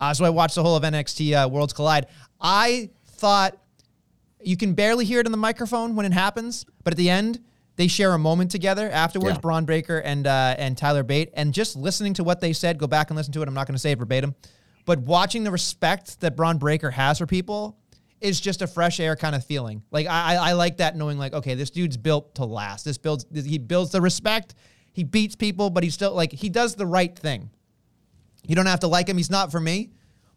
Uh, 0.00 0.14
so 0.14 0.24
I 0.24 0.30
watched 0.30 0.54
the 0.54 0.62
whole 0.62 0.76
of 0.76 0.82
NXT 0.82 1.44
uh, 1.44 1.48
Worlds 1.48 1.72
Collide. 1.72 2.06
I 2.40 2.90
thought 3.04 3.58
you 4.40 4.56
can 4.56 4.74
barely 4.74 5.04
hear 5.04 5.20
it 5.20 5.26
in 5.26 5.32
the 5.32 5.38
microphone 5.38 5.96
when 5.96 6.06
it 6.06 6.12
happens, 6.12 6.64
but 6.84 6.92
at 6.92 6.96
the 6.96 7.10
end 7.10 7.40
they 7.78 7.86
share 7.86 8.12
a 8.12 8.18
moment 8.18 8.50
together 8.50 8.90
afterwards. 8.90 9.36
Yeah. 9.36 9.40
Bron 9.40 9.64
Breakker 9.64 9.98
and 9.98 10.26
uh, 10.26 10.56
and 10.58 10.76
Tyler 10.76 11.04
Bate, 11.04 11.30
and 11.34 11.54
just 11.54 11.76
listening 11.76 12.12
to 12.14 12.24
what 12.24 12.40
they 12.40 12.52
said, 12.52 12.76
go 12.76 12.88
back 12.88 13.08
and 13.08 13.16
listen 13.16 13.32
to 13.34 13.42
it. 13.42 13.48
I'm 13.48 13.54
not 13.54 13.68
going 13.68 13.76
to 13.76 13.78
say 13.78 13.92
it 13.92 13.98
verbatim, 13.98 14.34
but 14.84 14.98
watching 14.98 15.44
the 15.44 15.52
respect 15.52 16.20
that 16.20 16.36
Bron 16.36 16.58
Breakker 16.58 16.90
has 16.90 17.18
for 17.18 17.26
people 17.26 17.78
is 18.20 18.40
just 18.40 18.62
a 18.62 18.66
fresh 18.66 18.98
air 18.98 19.14
kind 19.14 19.36
of 19.36 19.44
feeling. 19.44 19.84
Like 19.92 20.08
I, 20.08 20.34
I 20.34 20.50
I 20.50 20.52
like 20.54 20.78
that 20.78 20.96
knowing 20.96 21.18
like 21.18 21.32
okay, 21.32 21.54
this 21.54 21.70
dude's 21.70 21.96
built 21.96 22.34
to 22.34 22.44
last. 22.44 22.84
This 22.84 22.98
builds 22.98 23.24
he 23.32 23.58
builds 23.58 23.92
the 23.92 24.00
respect. 24.00 24.56
He 24.92 25.04
beats 25.04 25.36
people, 25.36 25.70
but 25.70 25.84
he's 25.84 25.94
still 25.94 26.12
like 26.12 26.32
he 26.32 26.48
does 26.48 26.74
the 26.74 26.86
right 26.86 27.16
thing. 27.16 27.48
You 28.44 28.56
don't 28.56 28.66
have 28.66 28.80
to 28.80 28.88
like 28.88 29.08
him. 29.08 29.16
He's 29.16 29.30
not 29.30 29.52
for 29.52 29.60
me, 29.60 29.90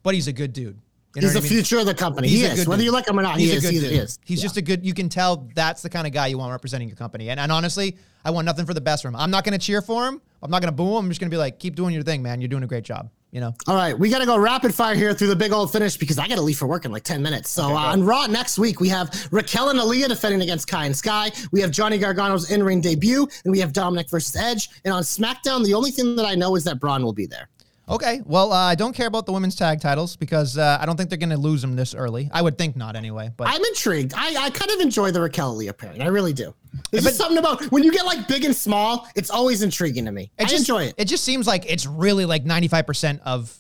but 0.03 0.13
he's 0.13 0.27
a 0.27 0.33
good 0.33 0.53
dude. 0.53 0.79
You 1.16 1.22
know 1.22 1.28
He's 1.28 1.34
the 1.34 1.39
I 1.39 1.41
mean? 1.43 1.49
future 1.51 1.80
of 1.80 1.86
the 1.86 1.93
company. 1.93 2.28
He's 2.30 2.39
he 2.39 2.45
is. 2.45 2.59
good 2.59 2.68
Whether 2.70 2.84
you 2.84 2.91
like 2.91 3.07
him 3.07 3.20
or 3.20 3.22
not, 3.22 3.38
He's 3.38 3.51
he 3.51 3.57
is. 3.57 3.64
good 3.64 3.74
He, 3.74 3.97
is. 3.97 4.20
He's 4.24 4.39
Yeah. 4.39 4.43
just 4.43 4.57
a 4.57 4.62
good. 4.62 4.86
You 4.86 4.93
can 4.93 5.09
tell 5.09 5.47
that's 5.55 5.82
the 5.82 5.89
kind 5.89 6.07
of 6.07 6.14
guy 6.14 6.28
you 6.28 6.38
want 6.38 6.51
representing 6.51 6.88
your 6.88 6.95
company. 6.97 7.30
And, 7.30 7.39
and 7.39 7.51
honestly, 7.51 7.97
I 8.24 8.32
want 8.32 8.45
nothing 8.45 8.66
for 8.66 8.74
the 8.74 8.82
best 8.82 9.01
for 9.01 9.09
him. 9.09 9.16
I'm 9.18 9.32
not 9.32 9.43
going 9.43 9.57
to 9.59 9.64
cheer 9.66 9.82
for 9.82 10.07
him. 10.07 10.22
I'm 10.41 10.49
not 10.49 10.62
going 10.62 10.72
to 10.72 10.76
boo 10.76 10.91
him. 10.97 11.05
I'm 11.05 11.09
just 11.09 11.20
going 11.20 11.30
to 11.30 11.34
be 11.34 11.38
like, 11.38 11.59
keep 11.59 11.76
doing 11.76 11.93
your 11.93 12.03
thing, 12.03 12.22
man. 12.24 12.39
You're 12.39 12.47
doing 12.47 12.64
a 12.64 12.68
great 12.68 12.84
job. 12.86 13.09
You 13.32 13.39
know. 13.39 13.53
All 13.68 13.76
right, 13.76 13.97
we 13.97 14.09
got 14.09 14.20
to 14.20 14.26
go 14.26 14.38
rapid 14.38 14.74
fire 14.76 14.93
here 14.93 15.14
through 15.14 15.28
the 15.30 15.36
big 15.38 15.53
old 15.53 15.72
finish 15.72 15.95
because 15.95 16.18
I 16.20 16.28
got 16.28 16.36
to 16.36 16.41
leave 16.41 16.57
for 16.57 16.68
work 16.68 16.84
in 16.84 16.91
like 16.91 17.03
10 17.03 17.22
minutes. 17.22 17.49
So 17.49 17.64
uh, 17.64 17.91
on 17.91 18.03
Raw 18.03 18.26
next 18.28 18.59
week, 18.59 18.82
we 18.82 18.89
have 18.89 19.28
Raquel 19.32 19.70
and 19.70 19.80
Aliyah 19.80 20.09
defending 20.09 20.41
against 20.41 20.68
Kai 20.68 20.86
and 20.86 20.95
Sky. 20.95 21.32
We 21.53 21.62
have 21.62 21.72
Johnny 21.72 21.97
Gargano's 21.97 22.51
in 22.51 22.62
ring 22.62 22.82
debut, 22.82 23.26
and 23.45 23.51
we 23.51 23.59
have 23.59 23.72
Dominic 23.72 24.09
versus 24.09 24.36
Edge. 24.36 24.70
And 24.84 24.93
on 24.93 25.03
SmackDown, 25.03 25.64
the 25.66 25.74
only 25.74 25.91
thing 25.91 26.16
that 26.18 26.26
I 26.26 26.36
know 26.36 26.55
is 26.57 26.66
that 26.66 26.80
Braun 26.82 27.03
will 27.05 27.14
be 27.14 27.26
there. 27.26 27.47
Okay. 27.91 28.21
Well, 28.25 28.53
uh, 28.53 28.57
I 28.57 28.75
don't 28.75 28.95
care 28.95 29.07
about 29.07 29.25
the 29.25 29.33
women's 29.33 29.55
tag 29.55 29.81
titles 29.81 30.15
because 30.15 30.57
uh, 30.57 30.77
I 30.79 30.85
don't 30.85 30.95
think 30.95 31.09
they're 31.09 31.19
going 31.19 31.29
to 31.29 31.37
lose 31.37 31.61
them 31.61 31.75
this 31.75 31.93
early. 31.93 32.29
I 32.33 32.41
would 32.41 32.57
think 32.57 32.75
not 32.75 32.95
anyway. 32.95 33.31
But 33.35 33.47
I'm 33.49 33.63
intrigued. 33.65 34.13
I, 34.15 34.45
I 34.45 34.49
kind 34.49 34.71
of 34.71 34.79
enjoy 34.79 35.11
the 35.11 35.21
Raquel 35.21 35.55
Aliyah 35.55 35.77
pairing. 35.77 36.01
I 36.01 36.07
really 36.07 36.33
do. 36.33 36.53
There's 36.89 37.03
just 37.03 37.17
something 37.17 37.37
about 37.37 37.63
when 37.65 37.83
you 37.83 37.91
get 37.91 38.05
like 38.05 38.27
big 38.27 38.45
and 38.45 38.55
small, 38.55 39.07
it's 39.15 39.29
always 39.29 39.61
intriguing 39.61 40.05
to 40.05 40.11
me. 40.11 40.31
I 40.39 40.43
it 40.43 40.47
just, 40.47 40.61
enjoy 40.61 40.85
it. 40.85 40.95
It 40.97 41.05
just 41.05 41.23
seems 41.23 41.47
like 41.47 41.69
it's 41.69 41.85
really 41.85 42.25
like 42.25 42.45
95% 42.45 43.19
of, 43.25 43.55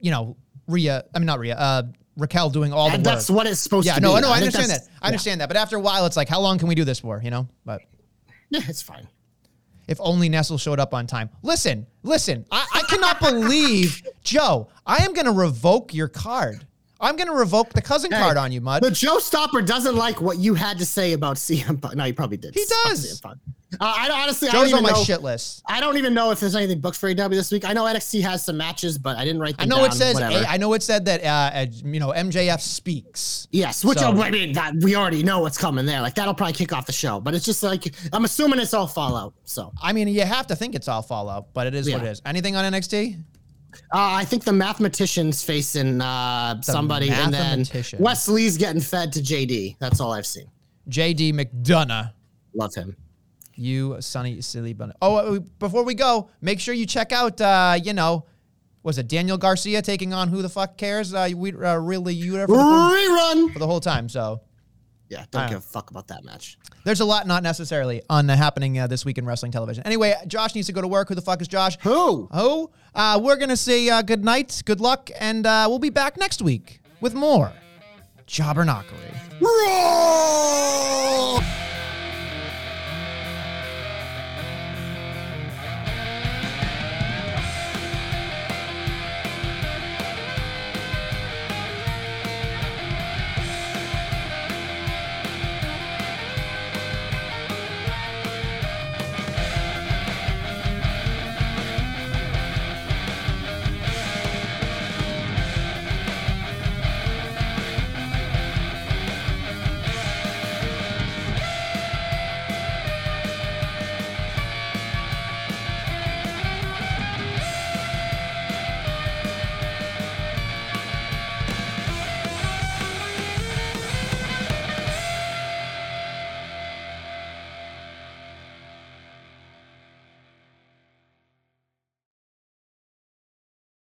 you 0.00 0.10
know, 0.10 0.36
Rhea. 0.66 1.04
I 1.14 1.18
mean, 1.18 1.26
not 1.26 1.38
Rhea. 1.38 1.56
Uh, 1.56 1.82
Raquel 2.16 2.48
doing 2.48 2.72
all 2.72 2.88
the 2.88 2.94
And 2.94 3.04
work. 3.04 3.14
that's 3.14 3.28
what 3.28 3.46
it's 3.46 3.60
supposed 3.60 3.86
yeah, 3.86 3.96
to 3.96 4.00
no, 4.00 4.14
be. 4.14 4.20
no, 4.22 4.30
I, 4.30 4.40
think 4.40 4.54
understand 4.54 4.70
that. 4.70 4.88
I 5.02 5.08
understand 5.08 5.40
that. 5.40 5.48
But 5.48 5.56
after 5.56 5.76
a 5.76 5.80
while, 5.80 6.06
it's 6.06 6.16
like, 6.16 6.28
how 6.28 6.40
long 6.40 6.58
can 6.58 6.68
we 6.68 6.74
do 6.74 6.84
this 6.84 7.00
for? 7.00 7.20
You 7.22 7.30
know. 7.30 7.48
But 7.64 7.82
Yeah, 8.50 8.60
it's 8.68 8.82
fine. 8.82 9.08
If 9.86 9.98
only 10.00 10.28
Nestle 10.28 10.58
showed 10.58 10.80
up 10.80 10.94
on 10.94 11.06
time. 11.06 11.30
Listen, 11.42 11.86
listen. 12.02 12.44
I, 12.50 12.66
I 12.74 12.82
cannot 12.88 13.20
believe, 13.20 14.02
Joe. 14.24 14.68
I 14.86 15.04
am 15.04 15.12
going 15.12 15.26
to 15.26 15.32
revoke 15.32 15.94
your 15.94 16.08
card. 16.08 16.66
I'm 17.00 17.16
going 17.16 17.26
to 17.28 17.34
revoke 17.34 17.70
the 17.72 17.82
cousin 17.82 18.10
Hey, 18.12 18.18
card 18.20 18.36
on 18.36 18.52
you, 18.52 18.60
Mud. 18.60 18.80
But 18.82 18.92
Joe 18.94 19.18
Stopper 19.18 19.60
doesn't 19.62 19.96
like 19.96 20.20
what 20.20 20.38
you 20.38 20.54
had 20.54 20.78
to 20.78 20.86
say 20.86 21.12
about 21.12 21.36
CM 21.36 21.80
Punk. 21.80 21.96
No, 21.96 22.04
he 22.04 22.12
probably 22.12 22.36
did. 22.36 22.54
He 22.54 22.64
does. 22.84 23.20
Uh, 23.24 23.32
I 23.80 24.06
don't, 24.06 24.16
honestly, 24.20 24.48
I 24.48 24.52
Joe's 24.52 24.70
don't 24.70 24.78
on 24.78 24.82
even 24.84 24.92
my 24.92 24.98
know. 24.98 25.04
shit 25.04 25.20
list. 25.22 25.62
I 25.66 25.80
don't 25.80 25.96
even 25.96 26.14
know 26.14 26.30
if 26.30 26.38
there's 26.38 26.54
anything 26.54 26.78
booked 26.78 26.96
for 26.96 27.12
AEW 27.12 27.30
this 27.30 27.50
week. 27.50 27.64
I 27.68 27.72
know 27.72 27.82
NXT 27.84 28.22
has 28.22 28.44
some 28.44 28.56
matches, 28.56 28.96
but 28.98 29.16
I 29.18 29.24
didn't 29.24 29.40
write 29.40 29.56
I 29.58 29.64
know 29.64 29.78
down. 29.78 29.86
it 29.86 29.92
says. 29.94 30.14
Whatever. 30.14 30.44
I 30.46 30.56
know 30.56 30.72
it 30.74 30.82
said 30.84 31.04
that. 31.06 31.24
Uh, 31.24 31.66
you 31.84 31.98
know, 31.98 32.10
MJF 32.12 32.60
speaks. 32.60 33.48
yes, 33.50 33.84
which 33.84 33.98
So- 33.98 34.12
I 34.22 34.30
mean, 34.30 34.52
that 34.52 34.74
we 34.76 34.94
already 34.94 35.24
know 35.24 35.40
what's 35.40 35.58
coming 35.58 35.86
there. 35.86 36.00
Like 36.00 36.14
that'll 36.14 36.34
probably 36.34 36.52
kick 36.54 36.72
off 36.72 36.86
the 36.86 36.92
show. 36.92 37.18
But 37.18 37.34
it's 37.34 37.44
just 37.44 37.64
like 37.64 37.92
I'm 38.12 38.24
assuming 38.24 38.60
it's 38.60 38.72
all 38.74 38.86
Fallout. 38.86 39.34
So 39.44 39.72
I 39.82 39.92
mean, 39.92 40.06
you 40.06 40.22
have 40.22 40.46
to 40.46 40.56
think 40.56 40.76
it's 40.76 40.86
all 40.86 41.02
Fallout, 41.02 41.52
but 41.52 41.66
it 41.66 41.74
is 41.74 41.90
what 41.90 42.02
it 42.02 42.06
is. 42.08 42.22
Anything 42.24 42.54
on 42.54 42.72
NXT? 42.72 43.20
I 43.92 44.24
think 44.24 44.44
the 44.44 44.52
mathematician's 44.52 45.42
facing 45.42 46.00
uh, 46.00 46.60
somebody, 46.62 47.10
and 47.10 47.32
then. 47.32 47.64
Wesley's 47.98 48.56
getting 48.56 48.80
fed 48.80 49.12
to 49.12 49.20
JD. 49.20 49.76
That's 49.78 50.00
all 50.00 50.12
I've 50.12 50.26
seen. 50.26 50.46
JD 50.88 51.32
McDonagh. 51.32 52.12
Love 52.54 52.74
him. 52.74 52.96
You 53.56 53.96
sunny 54.00 54.40
silly 54.40 54.72
bun. 54.72 54.92
Oh, 55.00 55.16
uh, 55.16 55.38
before 55.58 55.84
we 55.84 55.94
go, 55.94 56.28
make 56.40 56.60
sure 56.60 56.74
you 56.74 56.86
check 56.86 57.12
out. 57.12 57.40
Uh, 57.40 57.78
you 57.82 57.92
know, 57.92 58.26
was 58.82 58.98
it 58.98 59.08
Daniel 59.08 59.38
Garcia 59.38 59.80
taking 59.80 60.12
on 60.12 60.28
who 60.28 60.42
the 60.42 60.48
fuck 60.48 60.76
cares? 60.76 61.14
Uh, 61.14 61.30
we 61.34 61.52
uh, 61.52 61.76
really 61.76 62.14
you 62.14 62.32
there 62.32 62.46
for 62.46 62.56
the, 62.56 62.62
whole, 62.62 62.90
Rerun. 62.90 63.52
for 63.52 63.58
the 63.58 63.66
whole 63.66 63.80
time. 63.80 64.08
So 64.08 64.40
Yeah, 65.08 65.24
don't 65.30 65.48
give 65.48 65.58
a 65.58 65.60
fuck 65.60 65.90
about 65.90 66.08
that 66.08 66.24
match. 66.24 66.58
there's 66.84 67.00
a 67.00 67.04
lot 67.04 67.26
not 67.26 67.42
necessarily 67.42 68.02
on 68.08 68.28
uh, 68.28 68.36
happening 68.36 68.78
uh, 68.78 68.86
this 68.86 69.04
week 69.04 69.18
in 69.18 69.26
wrestling 69.26 69.52
television. 69.52 69.84
Anyway, 69.86 70.14
Josh 70.26 70.54
needs 70.54 70.66
to 70.68 70.72
go 70.72 70.80
to 70.80 70.88
work. 70.88 71.08
Who 71.08 71.14
the 71.14 71.22
fuck 71.22 71.40
is 71.42 71.48
Josh? 71.48 71.78
Who? 71.80 72.28
Who? 72.32 72.70
Uh, 72.94 73.20
we're 73.22 73.36
gonna 73.36 73.56
say 73.56 73.88
uh, 73.88 74.02
good 74.02 74.24
night, 74.24 74.62
good 74.64 74.80
luck, 74.80 75.10
and 75.18 75.46
uh, 75.46 75.66
we'll 75.68 75.78
be 75.78 75.90
back 75.90 76.16
next 76.16 76.42
week 76.42 76.80
with 77.00 77.14
more 77.14 77.52
Jobbernockery. 78.26 79.40
Roar! 79.40 81.40